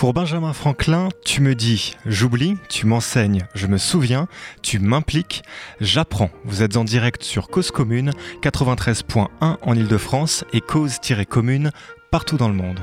Pour 0.00 0.14
Benjamin 0.14 0.54
Franklin, 0.54 1.10
tu 1.26 1.42
me 1.42 1.54
dis, 1.54 1.94
j'oublie, 2.06 2.56
tu 2.70 2.86
m'enseignes, 2.86 3.46
je 3.54 3.66
me 3.66 3.76
souviens, 3.76 4.28
tu 4.62 4.78
m'impliques, 4.78 5.42
j'apprends. 5.78 6.30
Vous 6.46 6.62
êtes 6.62 6.78
en 6.78 6.84
direct 6.84 7.22
sur 7.22 7.48
Cause 7.48 7.70
Commune 7.70 8.12
93.1 8.40 9.26
en 9.60 9.74
Ile-de-France 9.74 10.46
et 10.54 10.62
cause-commune 10.62 11.70
partout 12.10 12.38
dans 12.38 12.48
le 12.48 12.54
monde. 12.54 12.80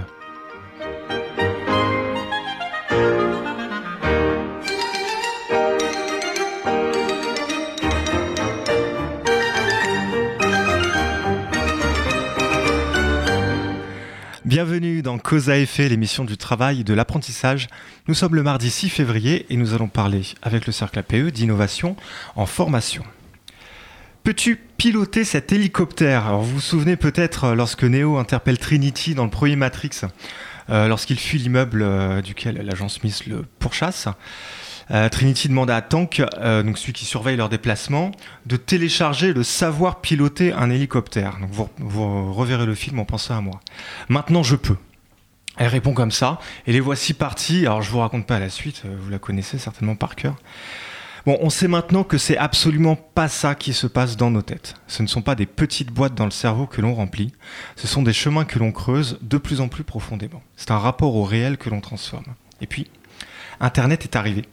Bienvenue 14.47 15.01
dans 15.01 15.17
Cause 15.17 15.49
à 15.49 15.57
effet, 15.57 15.89
l'émission 15.89 16.23
du 16.23 16.37
travail 16.37 16.79
et 16.79 16.83
de 16.85 16.93
l'apprentissage. 16.93 17.67
Nous 18.07 18.13
sommes 18.13 18.33
le 18.33 18.43
mardi 18.43 18.71
6 18.71 18.87
février 18.87 19.45
et 19.49 19.57
nous 19.57 19.73
allons 19.73 19.89
parler 19.89 20.21
avec 20.41 20.65
le 20.67 20.71
cercle 20.71 20.99
APE 20.99 21.33
d'innovation 21.33 21.97
en 22.37 22.45
formation. 22.45 23.03
Peux-tu 24.23 24.55
piloter 24.55 25.25
cet 25.25 25.51
hélicoptère? 25.51 26.27
Alors 26.27 26.43
vous 26.43 26.55
vous 26.55 26.61
souvenez 26.61 26.95
peut-être 26.95 27.43
euh, 27.43 27.55
lorsque 27.55 27.83
Neo 27.83 28.15
interpelle 28.15 28.57
Trinity 28.57 29.15
dans 29.15 29.25
le 29.25 29.29
premier 29.29 29.57
Matrix, 29.57 30.03
euh, 30.69 30.87
lorsqu'il 30.87 31.19
fuit 31.19 31.39
l'immeuble 31.39 31.81
euh, 31.81 32.21
duquel 32.21 32.55
l'agent 32.55 32.87
Smith 32.87 33.25
le 33.27 33.43
pourchasse. 33.59 34.07
Euh, 34.91 35.09
Trinity 35.09 35.49
demande 35.49 35.69
à 35.69 35.81
Tank, 35.81 36.23
euh, 36.37 36.63
donc 36.63 36.77
celui 36.77 36.93
qui 36.93 37.05
surveille 37.05 37.37
leur 37.37 37.49
déplacement, 37.49 38.11
de 38.45 38.57
télécharger 38.57 39.33
le 39.33 39.43
savoir 39.43 40.01
piloter 40.01 40.53
un 40.53 40.69
hélicoptère. 40.69 41.37
Donc 41.39 41.49
vous, 41.51 41.69
vous 41.77 42.33
reverrez 42.33 42.65
le 42.65 42.75
film 42.75 42.99
en 42.99 43.05
pensant 43.05 43.37
à 43.37 43.41
moi. 43.41 43.59
Maintenant, 44.09 44.43
je 44.43 44.55
peux. 44.55 44.77
Elle 45.57 45.67
répond 45.67 45.93
comme 45.93 46.11
ça, 46.11 46.39
et 46.67 46.71
les 46.71 46.79
voici 46.79 47.13
partis. 47.13 47.65
Alors 47.65 47.81
je 47.81 47.89
vous 47.91 47.99
raconte 47.99 48.27
pas 48.27 48.39
la 48.39 48.49
suite, 48.49 48.83
euh, 48.85 48.95
vous 48.99 49.09
la 49.09 49.19
connaissez 49.19 49.57
certainement 49.57 49.95
par 49.95 50.15
cœur. 50.15 50.35
Bon, 51.25 51.37
on 51.41 51.49
sait 51.49 51.67
maintenant 51.67 52.05
que 52.05 52.17
c'est 52.17 52.37
absolument 52.37 52.95
pas 52.95 53.27
ça 53.27 53.53
qui 53.53 53.73
se 53.73 53.85
passe 53.85 54.15
dans 54.15 54.31
nos 54.31 54.41
têtes. 54.41 54.75
Ce 54.87 55.03
ne 55.03 55.07
sont 55.07 55.21
pas 55.21 55.35
des 55.35 55.45
petites 55.45 55.91
boîtes 55.91 56.15
dans 56.15 56.23
le 56.23 56.31
cerveau 56.31 56.67
que 56.67 56.79
l'on 56.79 56.93
remplit, 56.93 57.33
ce 57.75 57.85
sont 57.85 58.01
des 58.01 58.13
chemins 58.13 58.45
que 58.45 58.59
l'on 58.59 58.71
creuse 58.71 59.19
de 59.21 59.37
plus 59.37 59.59
en 59.59 59.67
plus 59.67 59.83
profondément. 59.83 60.41
C'est 60.55 60.71
un 60.71 60.77
rapport 60.77 61.15
au 61.15 61.25
réel 61.25 61.57
que 61.57 61.69
l'on 61.69 61.81
transforme. 61.81 62.23
Et 62.61 62.67
puis, 62.67 62.89
Internet 63.59 64.05
est 64.05 64.15
arrivé 64.15 64.45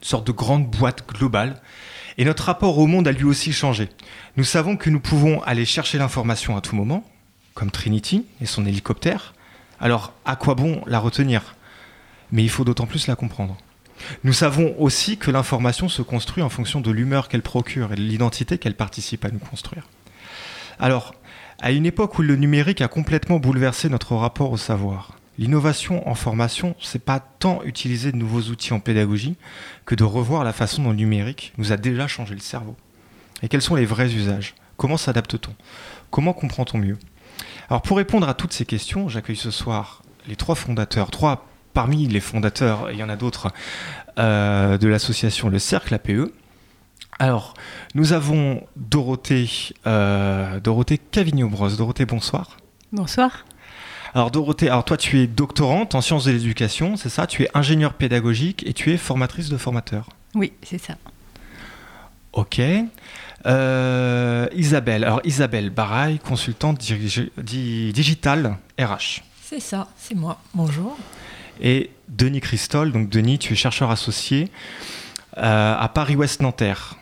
sorte 0.00 0.26
de 0.26 0.32
grande 0.32 0.68
boîte 0.68 1.06
globale. 1.08 1.60
Et 2.18 2.24
notre 2.24 2.44
rapport 2.44 2.78
au 2.78 2.86
monde 2.86 3.08
a 3.08 3.12
lui 3.12 3.24
aussi 3.24 3.52
changé. 3.52 3.88
Nous 4.36 4.44
savons 4.44 4.76
que 4.76 4.90
nous 4.90 5.00
pouvons 5.00 5.42
aller 5.42 5.64
chercher 5.64 5.98
l'information 5.98 6.56
à 6.56 6.60
tout 6.60 6.76
moment, 6.76 7.04
comme 7.54 7.70
Trinity 7.70 8.26
et 8.40 8.46
son 8.46 8.66
hélicoptère. 8.66 9.34
Alors, 9.80 10.12
à 10.24 10.36
quoi 10.36 10.54
bon 10.54 10.82
la 10.86 10.98
retenir? 10.98 11.54
Mais 12.32 12.42
il 12.42 12.50
faut 12.50 12.64
d'autant 12.64 12.86
plus 12.86 13.06
la 13.06 13.16
comprendre. 13.16 13.56
Nous 14.24 14.32
savons 14.32 14.74
aussi 14.78 15.16
que 15.16 15.30
l'information 15.30 15.88
se 15.88 16.02
construit 16.02 16.42
en 16.42 16.48
fonction 16.48 16.80
de 16.80 16.90
l'humeur 16.90 17.28
qu'elle 17.28 17.42
procure 17.42 17.92
et 17.92 17.96
de 17.96 18.02
l'identité 18.02 18.58
qu'elle 18.58 18.76
participe 18.76 19.24
à 19.24 19.30
nous 19.30 19.38
construire. 19.38 19.88
Alors, 20.78 21.14
à 21.60 21.72
une 21.72 21.86
époque 21.86 22.18
où 22.18 22.22
le 22.22 22.36
numérique 22.36 22.80
a 22.80 22.88
complètement 22.88 23.38
bouleversé 23.38 23.88
notre 23.88 24.14
rapport 24.16 24.52
au 24.52 24.56
savoir, 24.56 25.19
L'innovation 25.40 26.06
en 26.06 26.14
formation, 26.14 26.76
c'est 26.82 27.02
pas 27.02 27.18
tant 27.18 27.62
utiliser 27.64 28.12
de 28.12 28.18
nouveaux 28.18 28.50
outils 28.50 28.74
en 28.74 28.78
pédagogie 28.78 29.36
que 29.86 29.94
de 29.94 30.04
revoir 30.04 30.44
la 30.44 30.52
façon 30.52 30.82
dont 30.82 30.90
le 30.90 30.96
numérique 30.96 31.54
nous 31.56 31.72
a 31.72 31.78
déjà 31.78 32.06
changé 32.06 32.34
le 32.34 32.40
cerveau. 32.40 32.76
Et 33.42 33.48
quels 33.48 33.62
sont 33.62 33.74
les 33.74 33.86
vrais 33.86 34.12
usages? 34.12 34.54
Comment 34.76 34.98
s'adapte-t-on? 34.98 35.54
Comment 36.10 36.34
comprend-on 36.34 36.76
mieux? 36.76 36.98
Alors 37.70 37.80
pour 37.80 37.96
répondre 37.96 38.28
à 38.28 38.34
toutes 38.34 38.52
ces 38.52 38.66
questions, 38.66 39.08
j'accueille 39.08 39.34
ce 39.34 39.50
soir 39.50 40.02
les 40.28 40.36
trois 40.36 40.56
fondateurs, 40.56 41.10
trois 41.10 41.46
parmi 41.72 42.06
les 42.06 42.20
fondateurs, 42.20 42.90
il 42.90 42.98
y 42.98 43.02
en 43.02 43.08
a 43.08 43.16
d'autres, 43.16 43.48
euh, 44.18 44.76
de 44.76 44.88
l'association 44.88 45.48
Le 45.48 45.58
Cercle 45.58 45.94
APE. 45.94 46.34
Alors, 47.18 47.54
nous 47.94 48.12
avons 48.12 48.66
Dorothée, 48.76 49.48
euh, 49.86 50.60
Dorothée 50.60 50.98
Cavigno-Bros. 50.98 51.70
Dorothée, 51.70 52.04
bonsoir. 52.04 52.58
Bonsoir. 52.92 53.46
Alors 54.14 54.30
Dorothée, 54.30 54.68
alors 54.68 54.84
toi 54.84 54.96
tu 54.96 55.20
es 55.20 55.26
doctorante 55.26 55.94
en 55.94 56.00
sciences 56.00 56.24
de 56.24 56.32
l'éducation, 56.32 56.96
c'est 56.96 57.08
ça? 57.08 57.26
Tu 57.26 57.44
es 57.44 57.50
ingénieure 57.54 57.94
pédagogique 57.94 58.66
et 58.66 58.72
tu 58.72 58.92
es 58.92 58.96
formatrice 58.96 59.48
de 59.48 59.56
formateurs. 59.56 60.08
Oui, 60.34 60.52
c'est 60.62 60.78
ça. 60.78 60.96
Ok. 62.32 62.60
Euh, 63.46 64.48
Isabelle, 64.54 65.04
alors 65.04 65.20
Isabelle 65.24 65.70
Baraille, 65.70 66.18
consultante 66.18 66.78
digitale 67.38 68.56
RH. 68.78 69.22
C'est 69.42 69.60
ça, 69.60 69.88
c'est 69.96 70.14
moi. 70.14 70.40
Bonjour. 70.54 70.96
Et 71.60 71.90
Denis 72.08 72.40
Christol, 72.40 72.92
donc 72.92 73.08
Denis, 73.08 73.38
tu 73.38 73.52
es 73.52 73.56
chercheur 73.56 73.90
associé 73.90 74.48
euh, 75.38 75.76
à 75.78 75.88
Paris-Ouest 75.88 76.42
Nanterre. 76.42 76.96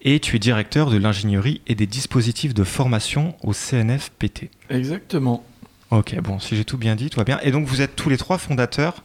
Et 0.00 0.20
tu 0.20 0.36
es 0.36 0.38
directeur 0.38 0.90
de 0.90 0.96
l'ingénierie 0.96 1.60
et 1.66 1.74
des 1.74 1.86
dispositifs 1.86 2.54
de 2.54 2.64
formation 2.64 3.34
au 3.42 3.52
CNFPT. 3.52 4.48
Exactement. 4.70 5.44
Ok, 5.90 6.20
bon, 6.20 6.38
si 6.38 6.54
j'ai 6.54 6.66
tout 6.66 6.76
bien 6.76 6.96
dit, 6.96 7.08
tout 7.08 7.18
va 7.18 7.24
bien. 7.24 7.40
Et 7.42 7.50
donc 7.50 7.66
vous 7.66 7.80
êtes 7.80 7.96
tous 7.96 8.10
les 8.10 8.18
trois 8.18 8.36
fondateurs 8.36 9.02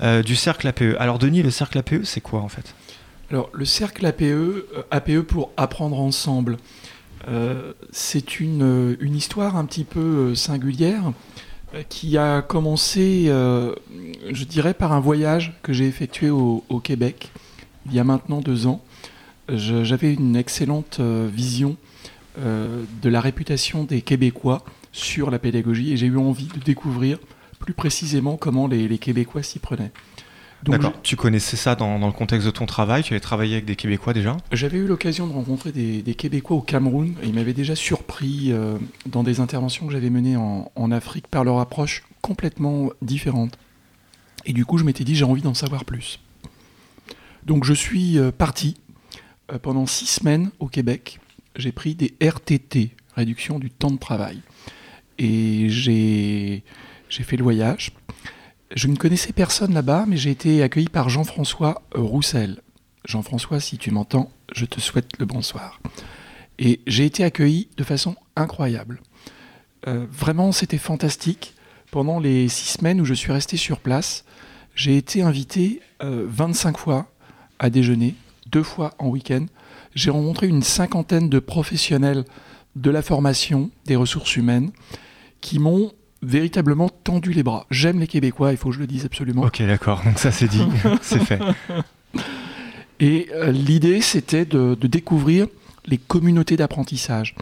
euh, 0.00 0.22
du 0.22 0.34
Cercle 0.34 0.66
APE. 0.66 0.96
Alors 0.98 1.18
Denis, 1.18 1.42
le 1.42 1.50
Cercle 1.50 1.78
APE, 1.78 2.04
c'est 2.04 2.20
quoi 2.20 2.40
en 2.40 2.48
fait? 2.48 2.74
Alors 3.30 3.48
le 3.52 3.64
Cercle 3.64 4.04
APE, 4.04 4.22
euh, 4.22 4.66
APE 4.90 5.20
pour 5.20 5.52
apprendre 5.56 6.00
ensemble, 6.00 6.56
euh, 7.28 7.72
c'est 7.92 8.40
une, 8.40 8.96
une, 9.00 9.14
histoire 9.14 9.56
un 9.56 9.64
petit 9.66 9.84
peu 9.84 10.34
singulière 10.34 11.12
qui 11.88 12.16
a 12.16 12.42
commencé, 12.42 13.26
je 13.26 14.44
dirais, 14.44 14.72
par 14.72 14.92
un 14.92 15.00
voyage 15.00 15.52
que 15.62 15.72
j'ai 15.72 15.86
effectué 15.86 16.30
au, 16.30 16.64
au, 16.68 16.80
Québec 16.80 17.32
il 17.86 17.94
y 17.94 17.98
a 17.98 18.04
maintenant 18.04 18.40
deux 18.40 18.66
ans. 18.66 18.82
J'avais 19.48 20.14
une 20.14 20.36
excellente 20.36 21.00
vision 21.00 21.76
de 22.38 23.08
la 23.08 23.20
réputation 23.20 23.84
des 23.84 24.00
Québécois 24.00 24.64
sur 24.96 25.30
la 25.30 25.38
pédagogie 25.38 25.92
et 25.92 25.96
j'ai 25.96 26.06
eu 26.06 26.16
envie 26.16 26.46
de 26.46 26.58
découvrir 26.58 27.18
plus 27.58 27.74
précisément 27.74 28.36
comment 28.36 28.66
les, 28.66 28.98
Québécois 28.98 29.42
s'y 29.42 29.58
prenaient. 29.58 29.92
D'accord. 30.62 30.94
Tu 31.02 31.16
connaissais 31.16 31.56
ça 31.56 31.74
dans, 31.74 31.98
le 31.98 32.12
contexte 32.12 32.46
de 32.46 32.50
ton 32.50 32.66
travail? 32.66 33.02
Tu 33.02 33.12
avais 33.12 33.20
travaillé 33.20 33.54
avec 33.54 33.66
des 33.66 33.76
Québécois 33.76 34.14
déjà? 34.14 34.36
J'avais 34.52 34.78
eu 34.78 34.86
l'occasion 34.86 35.26
de 35.26 35.32
rencontrer 35.32 35.70
des, 35.70 36.14
Québécois 36.14 36.56
au 36.56 36.62
Cameroun 36.62 37.14
et 37.22 37.26
ils 37.26 37.34
m'avaient 37.34 37.52
déjà 37.52 37.76
surpris 37.76 38.52
euh, 38.52 38.78
dans 39.04 39.22
des 39.22 39.40
interventions 39.40 39.86
que 39.86 39.92
j'avais 39.92 40.10
menées 40.10 40.36
en, 40.36 40.90
Afrique 40.90 41.28
par 41.28 41.44
leur 41.44 41.58
approche 41.60 42.04
complètement 42.22 42.90
différente. 43.02 43.58
Et 44.46 44.52
du 44.52 44.64
coup, 44.64 44.78
je 44.78 44.84
m'étais 44.84 45.04
dit, 45.04 45.14
j'ai 45.14 45.24
envie 45.24 45.42
d'en 45.42 45.54
savoir 45.54 45.84
plus. 45.84 46.20
Donc, 47.44 47.64
je 47.64 47.74
suis 47.74 48.18
euh, 48.18 48.32
parti 48.32 48.76
euh, 49.52 49.58
pendant 49.58 49.86
six 49.86 50.06
semaines 50.06 50.50
au 50.58 50.68
Québec. 50.68 51.20
J'ai 51.56 51.72
pris 51.72 51.94
des 51.94 52.14
RTT, 52.22 52.90
réduction 53.14 53.58
du 53.58 53.70
temps 53.70 53.90
de 53.90 53.98
travail 53.98 54.40
et 55.18 55.68
j'ai 55.68 56.62
fait 57.10 57.36
le 57.36 57.42
voyage. 57.42 57.92
Je 58.74 58.88
ne 58.88 58.96
connaissais 58.96 59.32
personne 59.32 59.74
là-bas, 59.74 60.04
mais 60.08 60.16
j'ai 60.16 60.30
été 60.30 60.62
accueilli 60.62 60.88
par 60.88 61.08
Jean-François 61.08 61.82
Roussel. 61.94 62.60
Jean-François, 63.04 63.60
si 63.60 63.78
tu 63.78 63.90
m'entends, 63.90 64.30
je 64.54 64.64
te 64.64 64.80
souhaite 64.80 65.18
le 65.18 65.26
bonsoir. 65.26 65.80
Et 66.58 66.80
j'ai 66.86 67.04
été 67.04 67.22
accueilli 67.22 67.68
de 67.76 67.84
façon 67.84 68.16
incroyable. 68.34 69.00
Euh, 69.86 70.06
vraiment, 70.10 70.52
c'était 70.52 70.78
fantastique. 70.78 71.54
Pendant 71.92 72.18
les 72.18 72.48
six 72.48 72.78
semaines 72.78 73.00
où 73.00 73.04
je 73.04 73.14
suis 73.14 73.32
resté 73.32 73.56
sur 73.56 73.78
place, 73.78 74.24
j'ai 74.74 74.96
été 74.96 75.22
invité 75.22 75.80
25 76.00 76.74
euh, 76.74 76.78
fois 76.78 77.06
à 77.58 77.70
déjeuner, 77.70 78.14
deux 78.50 78.64
fois 78.64 78.94
en 78.98 79.08
week-end. 79.08 79.46
J'ai 79.94 80.10
rencontré 80.10 80.48
une 80.48 80.62
cinquantaine 80.62 81.28
de 81.28 81.38
professionnels 81.38 82.24
de 82.74 82.90
la 82.90 83.00
formation, 83.00 83.70
des 83.86 83.96
ressources 83.96 84.36
humaines, 84.36 84.70
qui 85.46 85.60
m'ont 85.60 85.92
véritablement 86.22 86.88
tendu 86.88 87.32
les 87.32 87.44
bras. 87.44 87.66
J'aime 87.70 88.00
les 88.00 88.08
Québécois, 88.08 88.50
il 88.50 88.56
faut 88.56 88.70
que 88.70 88.74
je 88.74 88.80
le 88.80 88.88
dise 88.88 89.04
absolument. 89.04 89.42
Ok, 89.42 89.62
d'accord, 89.62 90.02
donc 90.04 90.18
ça 90.18 90.32
c'est 90.32 90.48
dit, 90.48 90.64
c'est 91.02 91.20
fait. 91.20 91.38
Et 92.98 93.28
euh, 93.32 93.52
l'idée, 93.52 94.00
c'était 94.00 94.44
de, 94.44 94.74
découvrir 94.74 95.46
les 95.86 95.98
communautés 95.98 96.56
d'apprentissage. 96.56 97.36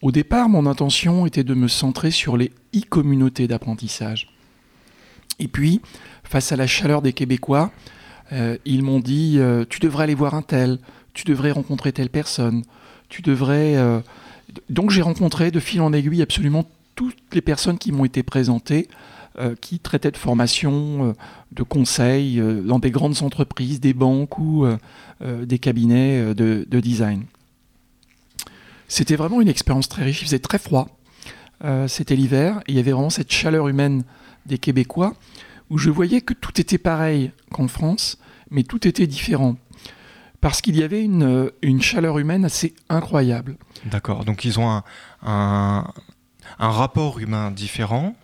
Au 0.00 0.12
départ, 0.12 0.48
mon 0.48 0.64
intention 0.66 1.26
était 1.26 1.42
de 1.42 1.54
me 1.54 1.66
centrer 1.66 2.12
sur 2.12 2.36
les 2.36 2.52
e-communautés 2.72 3.48
d'apprentissage. 3.48 4.28
Et 5.40 5.48
puis, 5.48 5.80
face 6.22 6.52
à 6.52 6.56
la 6.56 6.68
chaleur 6.68 7.02
des 7.02 7.12
Québécois, 7.12 7.72
euh, 8.30 8.58
ils 8.64 8.84
m'ont 8.84 9.00
dit 9.00 9.38
euh, 9.38 9.64
Tu 9.68 9.80
devrais 9.80 10.04
aller 10.04 10.14
voir 10.14 10.34
un 10.34 10.42
tel, 10.42 10.78
tu 11.14 11.24
devrais 11.24 11.50
rencontrer 11.50 11.90
telle 11.90 12.10
personne, 12.10 12.62
tu 13.08 13.22
devrais. 13.22 13.76
Donc, 14.68 14.92
j'ai 14.92 15.02
rencontré 15.02 15.50
de 15.50 15.58
fil 15.58 15.80
en 15.80 15.92
aiguille 15.92 16.22
absolument 16.22 16.64
toutes 17.00 17.16
les 17.32 17.40
personnes 17.40 17.78
qui 17.78 17.92
m'ont 17.92 18.04
été 18.04 18.22
présentées, 18.22 18.86
euh, 19.38 19.54
qui 19.58 19.78
traitaient 19.78 20.10
de 20.10 20.18
formation, 20.18 21.06
euh, 21.06 21.12
de 21.50 21.62
conseils 21.62 22.38
euh, 22.38 22.60
dans 22.60 22.78
des 22.78 22.90
grandes 22.90 23.22
entreprises, 23.22 23.80
des 23.80 23.94
banques 23.94 24.38
ou 24.38 24.66
des 25.22 25.58
cabinets 25.58 26.34
de, 26.34 26.80
design. 26.80 27.24
C'était 28.86 29.16
vraiment 29.16 29.40
une 29.40 29.48
expérience 29.48 29.88
très 29.88 30.04
riche. 30.04 30.20
Il 30.20 30.26
faisait 30.26 30.40
très 30.40 30.58
froid. 30.58 30.88
C'était 31.86 32.16
l'hiver. 32.16 32.60
Il 32.68 32.74
y 32.74 32.78
avait 32.78 32.92
vraiment 32.92 33.08
cette 33.08 33.32
chaleur 33.32 33.68
humaine 33.68 34.04
des 34.44 34.58
Québécois 34.58 35.14
où 35.70 35.78
je 35.78 35.88
voyais 35.88 36.20
que 36.20 36.34
tout 36.34 36.60
était 36.60 36.78
pareil 36.78 37.32
qu'en 37.50 37.68
France, 37.68 38.18
mais 38.50 38.62
tout 38.62 38.86
était 38.86 39.06
différent. 39.06 39.56
Parce 40.40 40.60
qu'il 40.60 40.76
y 40.76 40.82
avait 40.82 41.02
une, 41.02 41.50
chaleur 41.80 42.18
humaine 42.18 42.44
assez 42.44 42.74
incroyable. 42.88 43.56
D'accord, 43.86 44.24
donc 44.24 44.44
ils 44.44 44.58
ont 44.58 44.82
un, 45.22 45.84
un, 46.60 46.70
rapport 46.70 47.18
humain 47.18 47.50
différent 47.50 48.14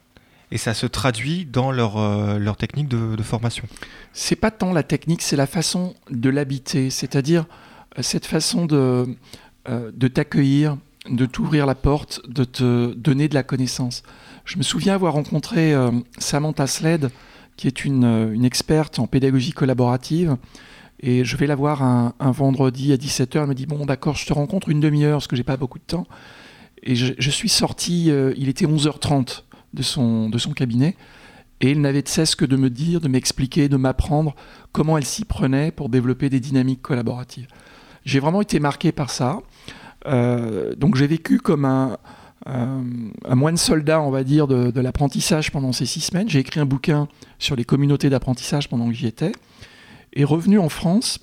et 0.50 0.58
ça 0.58 0.74
se 0.74 0.86
traduit 0.86 1.44
dans 1.44 1.72
leur, 1.72 1.96
euh, 1.96 2.38
leur 2.38 2.56
technique 2.56 2.88
de, 2.88 3.16
de 3.16 3.22
formation. 3.22 3.64
C'est 4.12 4.36
pas 4.36 4.50
tant 4.50 4.72
la 4.72 4.82
technique, 4.82 5.22
c'est 5.22 5.36
la 5.36 5.46
façon 5.46 5.94
de 6.10 6.30
l'habiter, 6.30 6.90
c'est-à-dire 6.90 7.46
euh, 7.98 8.02
cette 8.02 8.26
façon 8.26 8.66
de, 8.66 9.06
euh, 9.68 9.90
de 9.92 10.08
t'accueillir, 10.08 10.76
de 11.10 11.26
t'ouvrir 11.26 11.66
la 11.66 11.74
porte, 11.74 12.20
de 12.28 12.44
te 12.44 12.94
donner 12.94 13.28
de 13.28 13.34
la 13.34 13.42
connaissance. 13.42 14.02
Je 14.44 14.58
me 14.58 14.62
souviens 14.62 14.94
avoir 14.94 15.14
rencontré 15.14 15.74
Samantha 16.18 16.68
Sled, 16.68 17.10
qui 17.56 17.66
est 17.66 17.84
une, 17.84 18.04
une, 18.32 18.44
experte 18.44 18.98
en 19.00 19.08
pédagogie 19.08 19.52
collaborative. 19.52 20.36
Et 21.00 21.24
je 21.24 21.36
vais 21.36 21.46
la 21.46 21.56
voir 21.56 21.82
un, 21.82 22.14
un 22.20 22.30
vendredi 22.30 22.92
à 22.92 22.96
17h. 22.96 23.40
Elle 23.40 23.46
me 23.46 23.54
dit 23.54 23.66
Bon, 23.66 23.84
d'accord, 23.86 24.14
je 24.14 24.26
te 24.26 24.32
rencontre 24.32 24.68
une 24.68 24.80
demi-heure 24.80 25.18
parce 25.18 25.26
que 25.26 25.36
j'ai 25.36 25.42
pas 25.42 25.56
beaucoup 25.56 25.78
de 25.78 25.84
temps. 25.84 26.06
Et 26.86 26.94
je, 26.94 27.30
suis 27.30 27.48
sorti, 27.48 28.12
euh, 28.12 28.32
il 28.36 28.48
était 28.48 28.64
11h30 28.64 29.42
de 29.74 29.82
son, 29.82 30.30
de 30.30 30.38
son 30.38 30.52
cabinet. 30.52 30.96
Et 31.60 31.72
elle 31.72 31.80
n'avait 31.80 32.02
de 32.02 32.08
cesse 32.08 32.36
que 32.36 32.44
de 32.44 32.56
me 32.56 32.70
dire, 32.70 33.00
de 33.00 33.08
m'expliquer, 33.08 33.68
de 33.68 33.76
m'apprendre 33.76 34.36
comment 34.70 34.96
elle 34.96 35.04
s'y 35.04 35.24
prenait 35.24 35.72
pour 35.72 35.88
développer 35.88 36.30
des 36.30 36.38
dynamiques 36.38 36.82
collaboratives. 36.82 37.48
J'ai 38.04 38.20
vraiment 38.20 38.40
été 38.40 38.60
marqué 38.60 38.92
par 38.92 39.10
ça. 39.10 39.40
Euh, 40.06 40.76
donc 40.76 40.94
j'ai 40.94 41.08
vécu 41.08 41.40
comme 41.40 41.64
un, 41.64 41.98
un, 42.44 43.34
moine 43.34 43.56
soldat, 43.56 44.00
on 44.00 44.10
va 44.10 44.22
dire, 44.22 44.46
de, 44.46 44.70
de 44.70 44.80
l'apprentissage 44.80 45.50
pendant 45.50 45.72
ces 45.72 45.86
six 45.86 46.02
semaines. 46.02 46.28
J'ai 46.28 46.38
écrit 46.38 46.60
un 46.60 46.66
bouquin 46.66 47.08
sur 47.40 47.56
les 47.56 47.64
communautés 47.64 48.10
d'apprentissage 48.10 48.68
pendant 48.68 48.86
que 48.86 48.94
j'y 48.94 49.08
étais. 49.08 49.32
Et 50.12 50.22
revenu 50.22 50.60
en 50.60 50.68
France, 50.68 51.18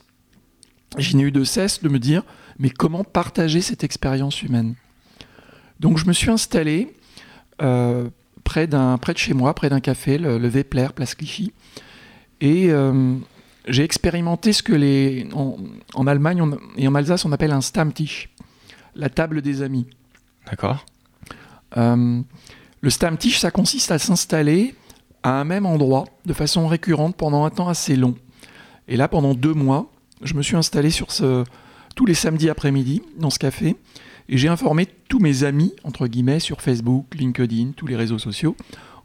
je 0.98 1.16
n'ai 1.16 1.24
eu 1.24 1.32
de 1.32 1.46
cesse 1.46 1.82
de 1.82 1.88
me 1.88 2.00
dire, 2.00 2.24
mais 2.60 2.70
comment 2.70 3.06
partager 3.06 3.62
cette 3.62 3.86
expérience 3.86 4.44
humaine? 4.44 4.76
Donc 5.84 5.98
je 5.98 6.06
me 6.06 6.14
suis 6.14 6.32
installé 6.32 6.96
euh, 7.62 8.08
près, 8.46 8.68
près 9.02 9.14
de 9.14 9.18
chez 9.18 9.34
moi, 9.34 9.54
près 9.54 9.70
d'un 9.70 9.82
café, 9.82 10.18
le, 10.18 10.38
le 10.38 10.48
Vepler, 10.48 10.88
place 10.96 11.14
Clichy. 11.14 11.52
Et 12.40 12.72
euh, 12.72 13.16
j'ai 13.68 13.84
expérimenté 13.84 14.54
ce 14.54 14.64
que 14.64 14.72
les, 14.72 15.28
en, 15.34 15.58
en 15.94 16.08
Allemagne 16.08 16.42
on, 16.42 16.58
et 16.78 16.88
en 16.88 16.96
Alsace 16.96 17.26
on 17.26 17.34
appelle 17.34 17.52
un 17.52 17.60
Stammtisch, 17.60 18.30
la 18.96 19.10
table 19.10 19.42
des 19.42 19.62
amis. 19.62 19.86
D'accord. 20.50 20.86
Euh, 21.76 22.22
le 22.80 22.90
Stammtisch, 22.90 23.40
ça 23.40 23.52
consiste 23.52 23.92
à 23.92 24.00
s'installer 24.00 24.76
à 25.22 25.42
un 25.42 25.44
même 25.44 25.66
endroit 25.66 26.06
de 26.26 26.32
façon 26.32 26.66
récurrente 26.66 27.18
pendant 27.18 27.44
un 27.44 27.50
temps 27.50 27.68
assez 27.68 27.98
long. 27.98 28.16
Et 28.88 28.96
là, 28.96 29.10
pendant 29.10 29.34
deux 29.34 29.54
mois, 29.54 29.92
je 30.22 30.34
me 30.36 30.44
suis 30.44 30.56
installé 30.56 30.92
sur 30.92 31.12
ce, 31.12 31.44
tous 31.94 32.06
les 32.06 32.14
samedis 32.14 32.50
après-midi 32.50 33.02
dans 33.18 33.30
ce 33.30 33.40
café 33.40 33.76
et 34.30 34.38
j'ai 34.38 34.48
informé 34.48 34.88
tous 35.10 35.20
mes 35.20 35.44
amis, 35.44 35.74
entre 35.84 36.08
guillemets, 36.08 36.40
sur 36.40 36.62
Facebook, 36.62 37.06
LinkedIn, 37.16 37.72
tous 37.76 37.88
les 37.88 37.96
réseaux 37.96 38.20
sociaux, 38.20 38.56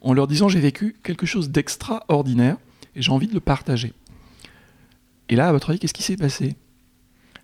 en 0.00 0.12
leur 0.12 0.26
disant 0.26 0.48
j'ai 0.48 0.60
vécu 0.60 0.96
quelque 1.02 1.26
chose 1.26 1.50
d'extraordinaire 1.50 2.56
et 2.94 3.02
j'ai 3.02 3.10
envie 3.10 3.26
de 3.26 3.34
le 3.34 3.40
partager. 3.40 3.92
Et 5.28 5.36
là, 5.36 5.48
à 5.48 5.52
votre 5.52 5.70
avis, 5.70 5.78
qu'est-ce 5.78 5.94
qui 5.94 6.02
s'est 6.02 6.16
passé? 6.16 6.56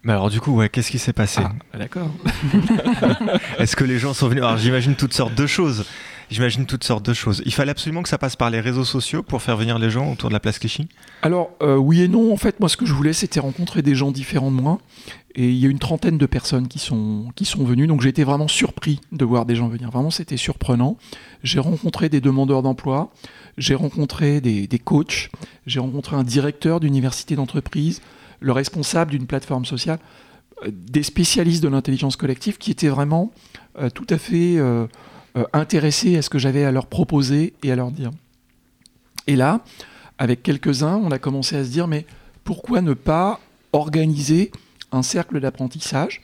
Mais 0.04 0.12
alors 0.12 0.28
du 0.28 0.40
coup, 0.40 0.52
ouais, 0.52 0.68
qu'est-ce 0.68 0.90
qui 0.90 0.98
s'est 0.98 1.14
passé? 1.14 1.40
Ah, 1.72 1.78
D'accord. 1.78 2.10
Est-ce 3.58 3.74
que 3.74 3.84
les 3.84 3.98
gens 3.98 4.12
sont 4.12 4.28
venus? 4.28 4.44
Alors 4.44 4.58
j'imagine 4.58 4.94
toutes 4.94 5.14
sortes 5.14 5.34
de 5.34 5.46
choses. 5.46 5.86
J'imagine 6.30 6.66
toutes 6.66 6.84
sortes 6.84 7.04
de 7.04 7.14
choses. 7.14 7.42
Il 7.46 7.52
fallait 7.52 7.70
absolument 7.70 8.02
que 8.02 8.08
ça 8.08 8.18
passe 8.18 8.36
par 8.36 8.50
les 8.50 8.60
réseaux 8.60 8.84
sociaux 8.84 9.22
pour 9.22 9.42
faire 9.42 9.56
venir 9.56 9.78
les 9.78 9.90
gens 9.90 10.10
autour 10.12 10.30
de 10.30 10.34
la 10.34 10.40
place 10.40 10.58
Clichy? 10.58 10.88
Alors 11.22 11.50
euh, 11.62 11.76
oui 11.76 12.02
et 12.02 12.08
non. 12.08 12.32
En 12.32 12.36
fait, 12.36 12.60
moi, 12.60 12.68
ce 12.68 12.76
que 12.76 12.86
je 12.86 12.92
voulais, 12.92 13.12
c'était 13.12 13.40
rencontrer 13.40 13.82
des 13.82 13.94
gens 13.94 14.10
différents 14.10 14.50
de 14.50 14.60
moi. 14.60 14.78
Et 15.36 15.48
il 15.48 15.56
y 15.56 15.66
a 15.66 15.68
une 15.68 15.80
trentaine 15.80 16.16
de 16.16 16.26
personnes 16.26 16.68
qui 16.68 16.78
sont, 16.78 17.26
qui 17.34 17.44
sont 17.44 17.64
venues. 17.64 17.86
Donc 17.86 18.02
j'ai 18.02 18.08
été 18.08 18.22
vraiment 18.22 18.46
surpris 18.46 19.00
de 19.10 19.24
voir 19.24 19.46
des 19.46 19.56
gens 19.56 19.68
venir. 19.68 19.90
Vraiment, 19.90 20.10
c'était 20.10 20.36
surprenant. 20.36 20.96
J'ai 21.42 21.58
rencontré 21.58 22.08
des 22.08 22.20
demandeurs 22.20 22.62
d'emploi. 22.62 23.12
J'ai 23.58 23.74
rencontré 23.74 24.40
des, 24.40 24.68
des 24.68 24.78
coachs. 24.78 25.30
J'ai 25.66 25.80
rencontré 25.80 26.14
un 26.14 26.22
directeur 26.22 26.78
d'université 26.78 27.34
d'entreprise 27.34 28.00
le 28.44 28.52
responsable 28.52 29.10
d'une 29.10 29.26
plateforme 29.26 29.64
sociale, 29.64 29.98
euh, 30.64 30.70
des 30.70 31.02
spécialistes 31.02 31.62
de 31.62 31.68
l'intelligence 31.68 32.16
collective 32.16 32.58
qui 32.58 32.70
étaient 32.70 32.88
vraiment 32.88 33.32
euh, 33.78 33.90
tout 33.90 34.06
à 34.10 34.18
fait 34.18 34.56
euh, 34.58 34.86
intéressés 35.52 36.16
à 36.16 36.22
ce 36.22 36.30
que 36.30 36.38
j'avais 36.38 36.64
à 36.64 36.70
leur 36.70 36.86
proposer 36.86 37.54
et 37.62 37.72
à 37.72 37.76
leur 37.76 37.90
dire. 37.90 38.10
Et 39.26 39.34
là, 39.34 39.60
avec 40.18 40.42
quelques-uns, 40.42 40.96
on 40.96 41.10
a 41.10 41.18
commencé 41.18 41.56
à 41.56 41.64
se 41.64 41.70
dire, 41.70 41.88
mais 41.88 42.06
pourquoi 42.44 42.82
ne 42.82 42.92
pas 42.92 43.40
organiser 43.72 44.52
un 44.94 45.02
cercle 45.02 45.40
d'apprentissage 45.40 46.22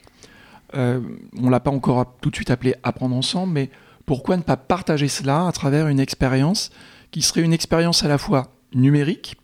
euh, 0.75 1.01
On 1.37 1.47
ne 1.47 1.51
l'a 1.51 1.59
pas 1.59 1.71
encore 1.71 2.17
tout 2.21 2.29
de 2.29 2.35
suite 2.35 2.51
appelé 2.51 2.75
apprendre 2.83 3.15
ensemble, 3.15 3.53
mais 3.53 3.69
pourquoi 4.05 4.37
ne 4.37 4.41
pas 4.41 4.57
partager 4.57 5.07
cela 5.07 5.47
à 5.47 5.51
travers 5.51 5.87
une 5.87 5.99
expérience 5.99 6.71
qui 7.11 7.21
serait 7.21 7.41
une 7.41 7.53
expérience 7.53 8.03
à 8.03 8.07
la 8.07 8.17
fois 8.17 8.53
numérique, 8.73 9.35